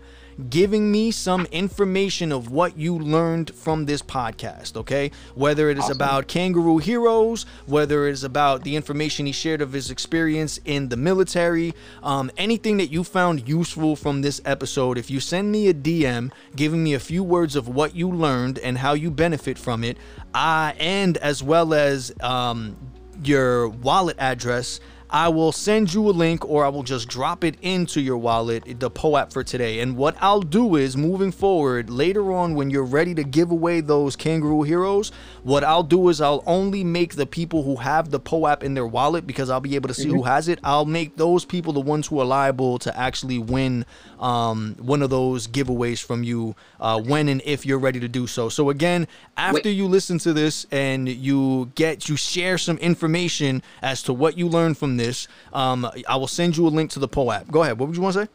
giving 0.48 0.90
me 0.90 1.10
some 1.10 1.46
information 1.46 2.32
of 2.32 2.50
what 2.50 2.78
you 2.78 2.98
learned 2.98 3.54
from 3.54 3.84
this 3.84 4.00
podcast, 4.00 4.76
okay? 4.76 5.10
Whether 5.34 5.68
it 5.68 5.76
is 5.76 5.84
awesome. 5.84 5.96
about 5.96 6.28
Kangaroo 6.28 6.78
Heroes, 6.78 7.44
whether 7.66 8.06
it 8.06 8.12
is 8.12 8.24
about 8.24 8.64
the 8.64 8.76
information 8.76 9.26
he 9.26 9.32
shared 9.32 9.60
of 9.60 9.72
his 9.72 9.90
experience 9.90 10.58
in 10.64 10.88
the 10.88 10.96
military, 10.96 11.74
um, 12.02 12.30
anything 12.36 12.78
that 12.78 12.86
you 12.86 13.04
found 13.04 13.48
useful 13.48 13.96
from 13.96 14.22
this 14.22 14.40
episode, 14.44 14.96
if 14.96 15.10
you 15.10 15.20
send 15.20 15.52
me 15.52 15.68
a 15.68 15.74
DM 15.74 16.30
giving 16.56 16.82
me 16.82 16.94
a 16.94 17.00
few 17.00 17.22
words 17.22 17.56
of 17.56 17.68
what 17.68 17.94
you 17.94 18.08
learned 18.10 18.58
and 18.60 18.78
how 18.78 18.94
you 18.94 19.10
benefit 19.10 19.58
from 19.58 19.84
it, 19.84 19.98
uh, 20.34 20.72
and 20.78 21.16
as 21.18 21.42
well 21.42 21.74
as 21.74 22.12
um, 22.22 22.76
your 23.22 23.68
wallet 23.68 24.16
address, 24.18 24.80
I 25.10 25.28
will 25.28 25.50
send 25.50 25.92
you 25.92 26.08
a 26.08 26.12
link 26.12 26.48
or 26.48 26.64
I 26.64 26.68
will 26.68 26.84
just 26.84 27.08
drop 27.08 27.42
it 27.42 27.56
into 27.62 28.00
your 28.00 28.16
wallet, 28.16 28.78
the 28.78 28.90
POAP 28.90 29.32
for 29.32 29.42
today. 29.42 29.80
And 29.80 29.96
what 29.96 30.16
I'll 30.20 30.40
do 30.40 30.76
is 30.76 30.96
moving 30.96 31.32
forward, 31.32 31.90
later 31.90 32.32
on 32.32 32.54
when 32.54 32.70
you're 32.70 32.84
ready 32.84 33.14
to 33.16 33.24
give 33.24 33.50
away 33.50 33.80
those 33.80 34.14
kangaroo 34.14 34.62
heroes, 34.62 35.10
what 35.42 35.64
I'll 35.64 35.82
do 35.82 36.08
is 36.10 36.20
I'll 36.20 36.44
only 36.46 36.84
make 36.84 37.16
the 37.16 37.26
people 37.26 37.64
who 37.64 37.76
have 37.76 38.10
the 38.10 38.20
POAP 38.20 38.62
in 38.62 38.74
their 38.74 38.86
wallet 38.86 39.26
because 39.26 39.50
I'll 39.50 39.60
be 39.60 39.74
able 39.74 39.88
to 39.88 39.94
see 39.94 40.04
mm-hmm. 40.04 40.18
who 40.18 40.22
has 40.22 40.46
it. 40.46 40.60
I'll 40.62 40.84
make 40.84 41.16
those 41.16 41.44
people 41.44 41.72
the 41.72 41.80
ones 41.80 42.06
who 42.06 42.20
are 42.20 42.24
liable 42.24 42.78
to 42.80 42.96
actually 42.96 43.38
win 43.38 43.84
um, 44.20 44.76
one 44.78 45.02
of 45.02 45.10
those 45.10 45.48
giveaways 45.48 46.02
from 46.02 46.22
you 46.22 46.54
uh, 46.78 47.00
when 47.00 47.28
and 47.28 47.42
if 47.44 47.66
you're 47.66 47.78
ready 47.78 47.98
to 48.00 48.08
do 48.08 48.26
so. 48.26 48.48
So 48.48 48.70
again, 48.70 49.08
after 49.36 49.68
Wait. 49.68 49.76
you 49.76 49.86
listen 49.86 50.18
to 50.18 50.32
this 50.32 50.66
and 50.70 51.08
you 51.08 51.72
get 51.74 52.08
you 52.08 52.16
share 52.16 52.58
some 52.58 52.76
information 52.78 53.62
as 53.82 54.02
to 54.04 54.12
what 54.12 54.38
you 54.38 54.48
learned 54.48 54.78
from 54.78 54.96
this, 55.00 55.28
um, 55.52 55.88
I 56.08 56.16
will 56.16 56.28
send 56.28 56.56
you 56.56 56.66
a 56.66 56.68
link 56.68 56.90
to 56.92 56.98
the 56.98 57.08
POAP. 57.08 57.50
Go 57.50 57.62
ahead. 57.62 57.78
What 57.78 57.88
would 57.88 57.96
you 57.96 58.02
want 58.02 58.14
to 58.14 58.24
say? 58.24 58.28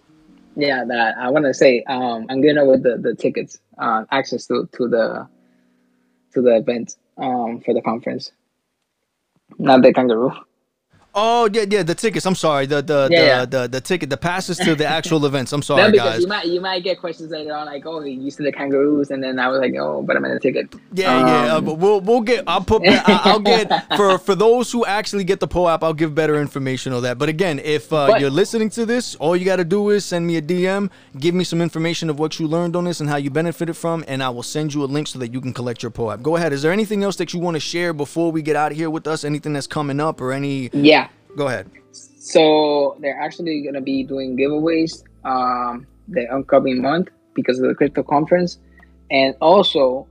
Yeah, 0.57 0.85
that 0.85 1.17
I 1.17 1.29
want 1.29 1.45
to 1.45 1.53
say 1.53 1.83
um, 1.83 2.27
I'm 2.29 2.41
gonna 2.41 2.65
with 2.65 2.83
the 2.83 2.97
the 2.97 3.13
tickets, 3.13 3.59
uh, 3.77 4.05
access 4.11 4.45
to 4.47 4.67
to 4.77 4.87
the 4.87 5.27
to 6.33 6.41
the 6.41 6.55
event 6.57 6.95
um, 7.17 7.61
for 7.61 7.73
the 7.73 7.81
conference, 7.81 8.31
not 9.57 9.81
the 9.81 9.91
kangaroo. 9.93 10.31
Oh 11.17 11.49
yeah, 11.53 11.63
yeah, 11.69 11.81
the 11.83 11.95
tickets. 11.95 12.25
I'm 12.25 12.35
sorry, 12.35 12.65
the 12.65 12.81
the 12.81 13.07
Yeah, 13.09 13.19
the, 13.19 13.25
yeah. 13.25 13.45
the 13.45 13.67
the 13.69 13.81
ticket, 13.81 14.09
the 14.09 14.17
passes 14.17 14.57
to 14.57 14.75
the 14.75 14.85
actual 14.85 15.25
events. 15.29 15.53
I'm 15.53 15.61
sorry, 15.61 15.91
because 15.91 16.13
guys. 16.15 16.21
you 16.21 16.27
might 16.27 16.45
you 16.47 16.59
might 16.59 16.83
get 16.83 16.99
questions 16.99 17.31
later 17.31 17.53
on 17.53 17.67
like, 17.67 17.85
oh, 17.85 18.01
you 18.03 18.19
used 18.21 18.35
to 18.37 18.43
the 18.43 18.51
kangaroos, 18.51 19.11
and 19.11 19.23
then 19.23 19.39
I 19.39 19.47
was 19.47 19.59
like, 19.61 19.73
oh, 19.79 20.01
but 20.03 20.17
I'm 20.17 20.25
in 20.25 20.31
a 20.31 20.39
ticket. 20.39 20.73
Yeah, 20.93 21.17
yeah, 21.25 21.53
uh, 21.53 21.57
Um, 21.59 21.65
but 21.65 21.75
we'll 21.75 22.01
we'll 22.01 22.19
get. 22.21 22.43
I'll 22.47 22.61
put. 22.61 22.81
I'll 22.85 23.39
get 23.39 23.71
for 23.95 24.17
for 24.17 24.35
those 24.35 24.71
who 24.71 24.85
actually 24.85 25.23
get 25.23 25.39
the 25.39 25.47
POAP. 25.47 25.83
I'll 25.83 25.93
give 25.93 26.13
better 26.13 26.35
information 26.41 26.91
on 26.91 27.01
that. 27.03 27.17
But 27.17 27.29
again, 27.29 27.59
if 27.63 27.93
uh, 27.93 28.07
But- 28.07 28.19
you're 28.19 28.29
listening 28.29 28.69
to 28.71 28.85
this, 28.85 29.15
all 29.15 29.37
you 29.37 29.45
got 29.45 29.55
to 29.57 29.63
do 29.63 29.91
is 29.91 30.03
send 30.03 30.27
me 30.27 30.35
a 30.35 30.41
DM, 30.41 30.89
give 31.17 31.33
me 31.33 31.45
some 31.45 31.61
information 31.61 32.09
of 32.09 32.19
what 32.19 32.39
you 32.41 32.47
learned 32.47 32.75
on 32.75 32.83
this 32.83 32.99
and 32.99 33.09
how 33.09 33.15
you 33.15 33.29
benefited 33.29 33.77
from, 33.77 34.03
and 34.09 34.21
I 34.21 34.29
will 34.31 34.43
send 34.43 34.73
you 34.73 34.83
a 34.83 34.85
link 34.85 35.07
so 35.07 35.19
that 35.19 35.31
you 35.33 35.39
can 35.39 35.53
collect 35.53 35.81
your 35.81 35.91
POAP. 35.91 36.21
Go 36.21 36.35
ahead. 36.35 36.51
Is 36.51 36.61
there 36.61 36.73
anything 36.73 37.03
else 37.03 37.15
that 37.17 37.33
you 37.33 37.39
want 37.39 37.55
to 37.55 37.61
share 37.61 37.93
before 37.93 38.33
we 38.33 38.41
get 38.41 38.57
out 38.57 38.73
of 38.73 38.77
here 38.77 38.89
with 38.89 39.07
us? 39.07 39.23
Anything 39.23 39.53
that's 39.53 39.67
coming 39.67 40.01
up 40.01 40.19
or 40.19 40.33
any? 40.33 40.69
yeah. 40.73 41.04
Go 41.35 41.47
ahead. 41.47 41.69
So 41.91 42.97
they're 42.99 43.19
actually 43.19 43.61
gonna 43.61 43.81
be 43.81 44.03
doing 44.03 44.37
giveaways 44.37 45.03
um 45.23 45.85
the 46.07 46.27
upcoming 46.27 46.81
month 46.81 47.09
because 47.33 47.59
of 47.59 47.67
the 47.67 47.75
crypto 47.75 48.03
conference, 48.03 48.59
and 49.11 49.35
also 49.41 50.07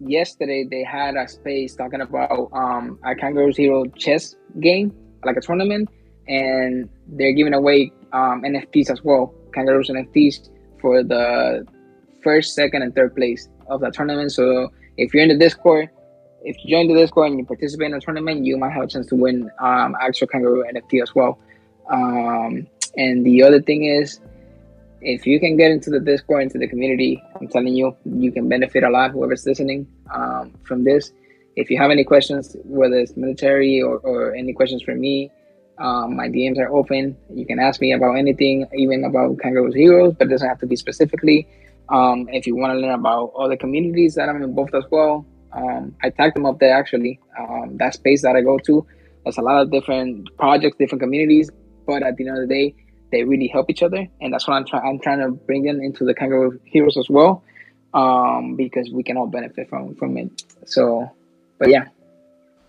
yesterday 0.00 0.64
they 0.64 0.84
had 0.84 1.16
a 1.16 1.26
space 1.26 1.74
talking 1.74 2.00
about 2.00 2.50
um 2.52 2.98
a 3.04 3.14
Kangaroos 3.14 3.56
Hero 3.56 3.84
chess 3.96 4.36
game, 4.60 4.94
like 5.24 5.36
a 5.36 5.40
tournament, 5.40 5.88
and 6.28 6.88
they're 7.08 7.32
giving 7.32 7.54
away 7.54 7.92
um 8.12 8.42
NFTs 8.42 8.90
as 8.90 9.02
well, 9.02 9.34
Kangaroos 9.54 9.88
NFTs 9.88 10.50
for 10.80 11.02
the 11.02 11.66
first, 12.22 12.54
second, 12.54 12.82
and 12.82 12.94
third 12.94 13.14
place 13.16 13.48
of 13.68 13.80
the 13.80 13.90
tournament. 13.90 14.32
So 14.32 14.70
if 14.96 15.14
you're 15.14 15.22
in 15.22 15.28
the 15.28 15.38
Discord, 15.38 15.88
if 16.48 16.64
you 16.64 16.70
join 16.70 16.88
the 16.88 16.94
Discord 16.94 17.30
and 17.30 17.38
you 17.38 17.44
participate 17.44 17.88
in 17.88 17.94
a 17.94 18.00
tournament, 18.00 18.46
you 18.46 18.56
might 18.56 18.72
have 18.72 18.84
a 18.84 18.86
chance 18.86 19.06
to 19.08 19.14
win 19.14 19.50
um, 19.60 19.94
actual 20.00 20.26
kangaroo 20.26 20.64
NFT 20.72 21.02
as 21.02 21.14
well. 21.14 21.38
Um, 21.90 22.66
and 22.96 23.24
the 23.24 23.42
other 23.42 23.60
thing 23.60 23.84
is, 23.84 24.20
if 25.02 25.26
you 25.26 25.38
can 25.38 25.58
get 25.58 25.70
into 25.70 25.90
the 25.90 26.00
Discord, 26.00 26.42
into 26.44 26.58
the 26.58 26.66
community, 26.66 27.22
I'm 27.38 27.48
telling 27.48 27.74
you, 27.74 27.94
you 28.06 28.32
can 28.32 28.48
benefit 28.48 28.82
a 28.82 28.88
lot. 28.88 29.10
Whoever's 29.10 29.44
listening 29.44 29.86
um, 30.12 30.54
from 30.64 30.84
this, 30.84 31.12
if 31.54 31.68
you 31.68 31.76
have 31.76 31.90
any 31.90 32.02
questions, 32.02 32.56
whether 32.64 32.96
it's 32.96 33.14
military 33.14 33.82
or, 33.82 33.98
or 33.98 34.34
any 34.34 34.54
questions 34.54 34.82
for 34.82 34.94
me, 34.94 35.30
um, 35.76 36.16
my 36.16 36.28
DMs 36.28 36.58
are 36.58 36.74
open. 36.74 37.14
You 37.32 37.44
can 37.44 37.58
ask 37.58 37.78
me 37.80 37.92
about 37.92 38.14
anything, 38.14 38.66
even 38.74 39.04
about 39.04 39.38
Kangaroos 39.38 39.74
Heroes, 39.74 40.14
but 40.18 40.28
it 40.28 40.30
doesn't 40.30 40.48
have 40.48 40.60
to 40.60 40.66
be 40.66 40.76
specifically. 40.76 41.46
Um, 41.90 42.26
if 42.32 42.46
you 42.46 42.56
want 42.56 42.72
to 42.72 42.78
learn 42.78 42.94
about 42.94 43.32
other 43.38 43.56
communities 43.56 44.14
that 44.14 44.30
I'm 44.30 44.42
involved 44.42 44.74
as 44.74 44.84
well, 44.90 45.26
um, 45.52 45.94
I 46.02 46.10
tagged 46.10 46.36
them 46.36 46.46
up 46.46 46.58
there 46.58 46.74
actually. 46.76 47.20
Um, 47.38 47.76
that 47.78 47.94
space 47.94 48.22
that 48.22 48.36
I 48.36 48.42
go 48.42 48.58
to, 48.58 48.86
there's 49.24 49.38
a 49.38 49.42
lot 49.42 49.62
of 49.62 49.70
different 49.70 50.36
projects, 50.36 50.76
different 50.76 51.02
communities, 51.02 51.50
but 51.86 52.02
at 52.02 52.16
the 52.16 52.28
end 52.28 52.38
of 52.38 52.48
the 52.48 52.54
day, 52.54 52.74
they 53.10 53.24
really 53.24 53.46
help 53.46 53.70
each 53.70 53.82
other, 53.82 54.06
and 54.20 54.32
that's 54.32 54.46
what 54.46 54.54
I'm 54.54 54.66
trying. 54.66 54.86
I'm 54.86 54.98
trying 54.98 55.20
to 55.20 55.30
bring 55.30 55.62
them 55.62 55.80
into 55.80 56.04
the 56.04 56.14
Kangaroo 56.14 56.60
Heroes 56.64 56.96
as 56.98 57.08
well, 57.08 57.42
um, 57.94 58.56
because 58.56 58.90
we 58.90 59.02
can 59.02 59.16
all 59.16 59.26
benefit 59.26 59.68
from 59.68 59.94
from 59.94 60.16
it. 60.18 60.42
So, 60.66 61.10
but 61.58 61.70
yeah, 61.70 61.86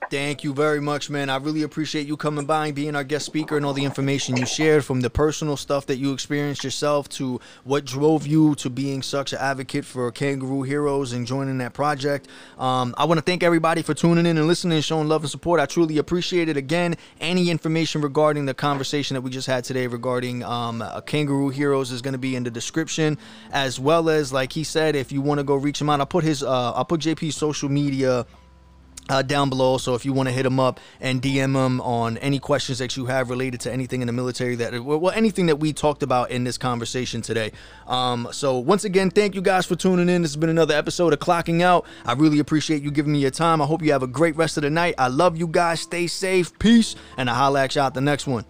Thank 0.10 0.44
you 0.44 0.56
very 0.56 0.82
much, 0.82 1.12
man. 1.12 1.30
I 1.30 1.36
really 1.36 1.62
appreciate 1.62 2.08
you 2.08 2.18
coming 2.18 2.46
by 2.46 2.68
and 2.68 2.76
being 2.76 2.96
our 2.96 3.04
guest 3.04 3.28
speaker 3.28 3.58
and 3.58 3.66
all 3.66 3.74
the 3.74 3.86
information 3.86 4.38
you 4.38 4.46
shared 4.46 4.84
from 4.84 5.02
the 5.02 5.10
personal 5.10 5.56
stuff 5.56 5.86
that 5.86 5.98
you 5.98 6.14
experienced 6.14 6.64
yourself 6.64 7.08
to 7.10 7.40
what 7.64 7.86
drove 7.86 8.26
you 8.26 8.56
to 8.56 8.72
being 8.72 9.04
such 9.04 9.34
an 9.34 9.40
advocate 9.40 9.86
for 9.86 10.12
Kangaroo 10.12 10.64
Heroes 10.64 11.14
and 11.14 11.28
joining 11.28 11.60
that 11.60 11.74
project. 11.74 12.28
Um, 12.58 12.96
I 12.98 13.06
want 13.06 13.20
to 13.20 13.22
thank 13.22 13.44
everybody 13.44 13.84
for 13.84 13.94
tuning 13.94 14.26
in 14.26 14.36
and 14.40 14.48
listening 14.48 14.78
and 14.78 14.84
showing 14.84 15.08
love 15.08 15.22
and 15.22 15.30
support. 15.30 15.60
I 15.60 15.68
truly 15.68 16.00
appreciate 16.00 16.50
it. 16.50 16.58
Again, 16.58 16.96
any 17.22 17.52
information 17.52 18.02
regarding 18.02 18.46
the 18.46 18.56
conversation 18.56 19.14
that 19.14 19.22
we 19.22 19.30
just 19.30 19.46
had 19.46 19.64
today 19.64 19.86
regarding 19.86 20.44
um, 20.44 20.82
uh, 20.82 21.02
Kangaroo 21.02 21.50
Heroes 21.50 21.92
is 21.92 22.02
going 22.02 22.14
to 22.14 22.18
be 22.18 22.36
in 22.36 22.44
the 22.44 22.52
description, 22.52 23.20
as 23.52 23.80
well 23.80 24.10
as, 24.10 24.34
like 24.34 24.54
he 24.54 24.64
said, 24.64 24.96
if 24.96 25.12
you 25.12 25.22
want 25.22 25.40
to 25.40 25.44
go 25.44 25.56
reach 25.56 25.80
him 25.80 25.90
out, 25.90 26.00
I'll 26.00 26.08
put 26.08 26.24
his, 26.24 26.42
uh, 26.42 26.72
I'll 26.74 26.86
put 26.86 27.02
JP's 27.02 27.36
social 27.36 27.70
media 27.70 28.26
uh, 29.10 29.22
down 29.22 29.50
below. 29.50 29.78
So 29.78 29.96
if 29.96 30.06
you 30.06 30.14
want 30.14 30.30
to 30.30 30.34
hit 30.34 30.46
him 30.46 30.60
up 30.60 30.80
and 31.02 31.22
DM 31.22 31.56
him 31.56 31.82
on 31.82 32.18
any 32.20 32.40
questions 32.40 32.78
that 32.78 32.96
you 32.96 33.08
have 33.08 33.30
related 33.30 33.60
to 33.62 33.72
anything 33.72 34.02
in 34.02 34.08
the 34.08 34.14
military 34.14 34.56
that, 34.56 34.84
well, 34.84 35.12
anything 35.12 35.48
that 35.48 35.58
we 35.58 35.74
talked 35.74 36.04
about 36.04 36.32
in 36.32 36.44
this 36.44 36.58
conversation 36.58 37.22
today. 37.22 37.52
Um, 37.88 38.30
so 38.32 38.60
once 38.60 38.86
again, 38.86 39.10
thank 39.10 39.36
you 39.36 39.42
guys 39.42 39.66
for 39.66 39.76
tuning 39.76 40.10
in. 40.10 40.22
This 40.22 40.32
has 40.32 40.38
been 40.38 40.50
another 40.50 40.76
episode 40.76 41.12
of 41.14 41.20
Clocking 41.20 41.62
Out. 41.62 41.86
I 42.06 42.14
really 42.14 42.40
appreciate 42.40 42.84
you 42.84 42.92
giving 42.92 43.14
me 43.14 43.20
your 43.20 43.32
time. 43.32 43.62
I 43.62 43.66
hope 43.66 43.82
you 43.82 43.92
have 43.92 44.04
a 44.04 44.08
great 44.08 44.36
rest 44.36 44.58
of 44.58 44.64
the 44.64 44.70
night. 44.70 44.96
I 44.98 45.08
love 45.08 45.38
you 45.38 45.48
guys. 45.48 45.82
Stay 45.82 46.08
safe. 46.08 46.58
Peace. 46.60 46.96
And 47.18 47.30
I'll 47.30 47.36
holla 47.36 47.64
at 47.64 47.76
you 47.76 47.82
out 47.82 47.94
the 47.94 48.02
next 48.02 48.28
one. 48.28 48.46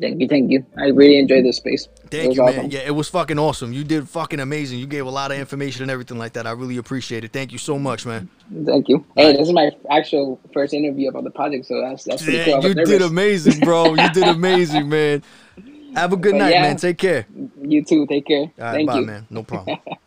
thank 0.00 0.20
you, 0.20 0.28
thank 0.28 0.50
you. 0.50 0.64
I 0.76 0.86
really 0.88 1.18
enjoyed 1.18 1.44
this 1.44 1.56
space. 1.56 1.88
Thank 2.16 2.34
you, 2.34 2.42
man. 2.44 2.60
awesome. 2.60 2.70
Yeah, 2.70 2.80
it 2.80 2.94
was 2.94 3.08
fucking 3.08 3.38
awesome. 3.38 3.72
You 3.72 3.84
did 3.84 4.08
fucking 4.08 4.40
amazing. 4.40 4.78
You 4.78 4.86
gave 4.86 5.06
a 5.06 5.10
lot 5.10 5.32
of 5.32 5.38
information 5.38 5.82
and 5.82 5.90
everything 5.90 6.18
like 6.18 6.34
that. 6.34 6.46
I 6.46 6.52
really 6.52 6.76
appreciate 6.76 7.24
it. 7.24 7.32
Thank 7.32 7.52
you 7.52 7.58
so 7.58 7.78
much, 7.78 8.06
man. 8.06 8.28
Thank 8.64 8.88
you. 8.88 9.04
Hey, 9.16 9.32
this 9.32 9.48
is 9.48 9.52
my 9.54 9.70
actual 9.90 10.40
first 10.52 10.74
interview 10.74 11.08
about 11.08 11.24
the 11.24 11.30
project, 11.30 11.66
so 11.66 11.80
that's 11.80 12.04
that's 12.04 12.22
pretty 12.22 12.38
Yeah, 12.38 12.60
cool. 12.60 12.64
You 12.68 12.74
did 12.74 13.02
amazing, 13.02 13.60
bro. 13.60 13.94
You 13.94 14.10
did 14.10 14.24
amazing, 14.28 14.88
man. 14.88 15.22
Have 15.94 16.12
a 16.12 16.16
good 16.16 16.32
But 16.32 16.38
night, 16.38 16.50
yeah. 16.54 16.62
man. 16.62 16.76
Take 16.76 16.98
care. 16.98 17.26
You 17.62 17.84
too. 17.84 18.06
Take 18.06 18.26
care. 18.26 18.50
Right, 18.58 18.72
Thank 18.74 18.88
bye, 18.88 18.98
you. 19.00 19.06
man. 19.06 19.26
No 19.30 19.42
problem. 19.44 19.78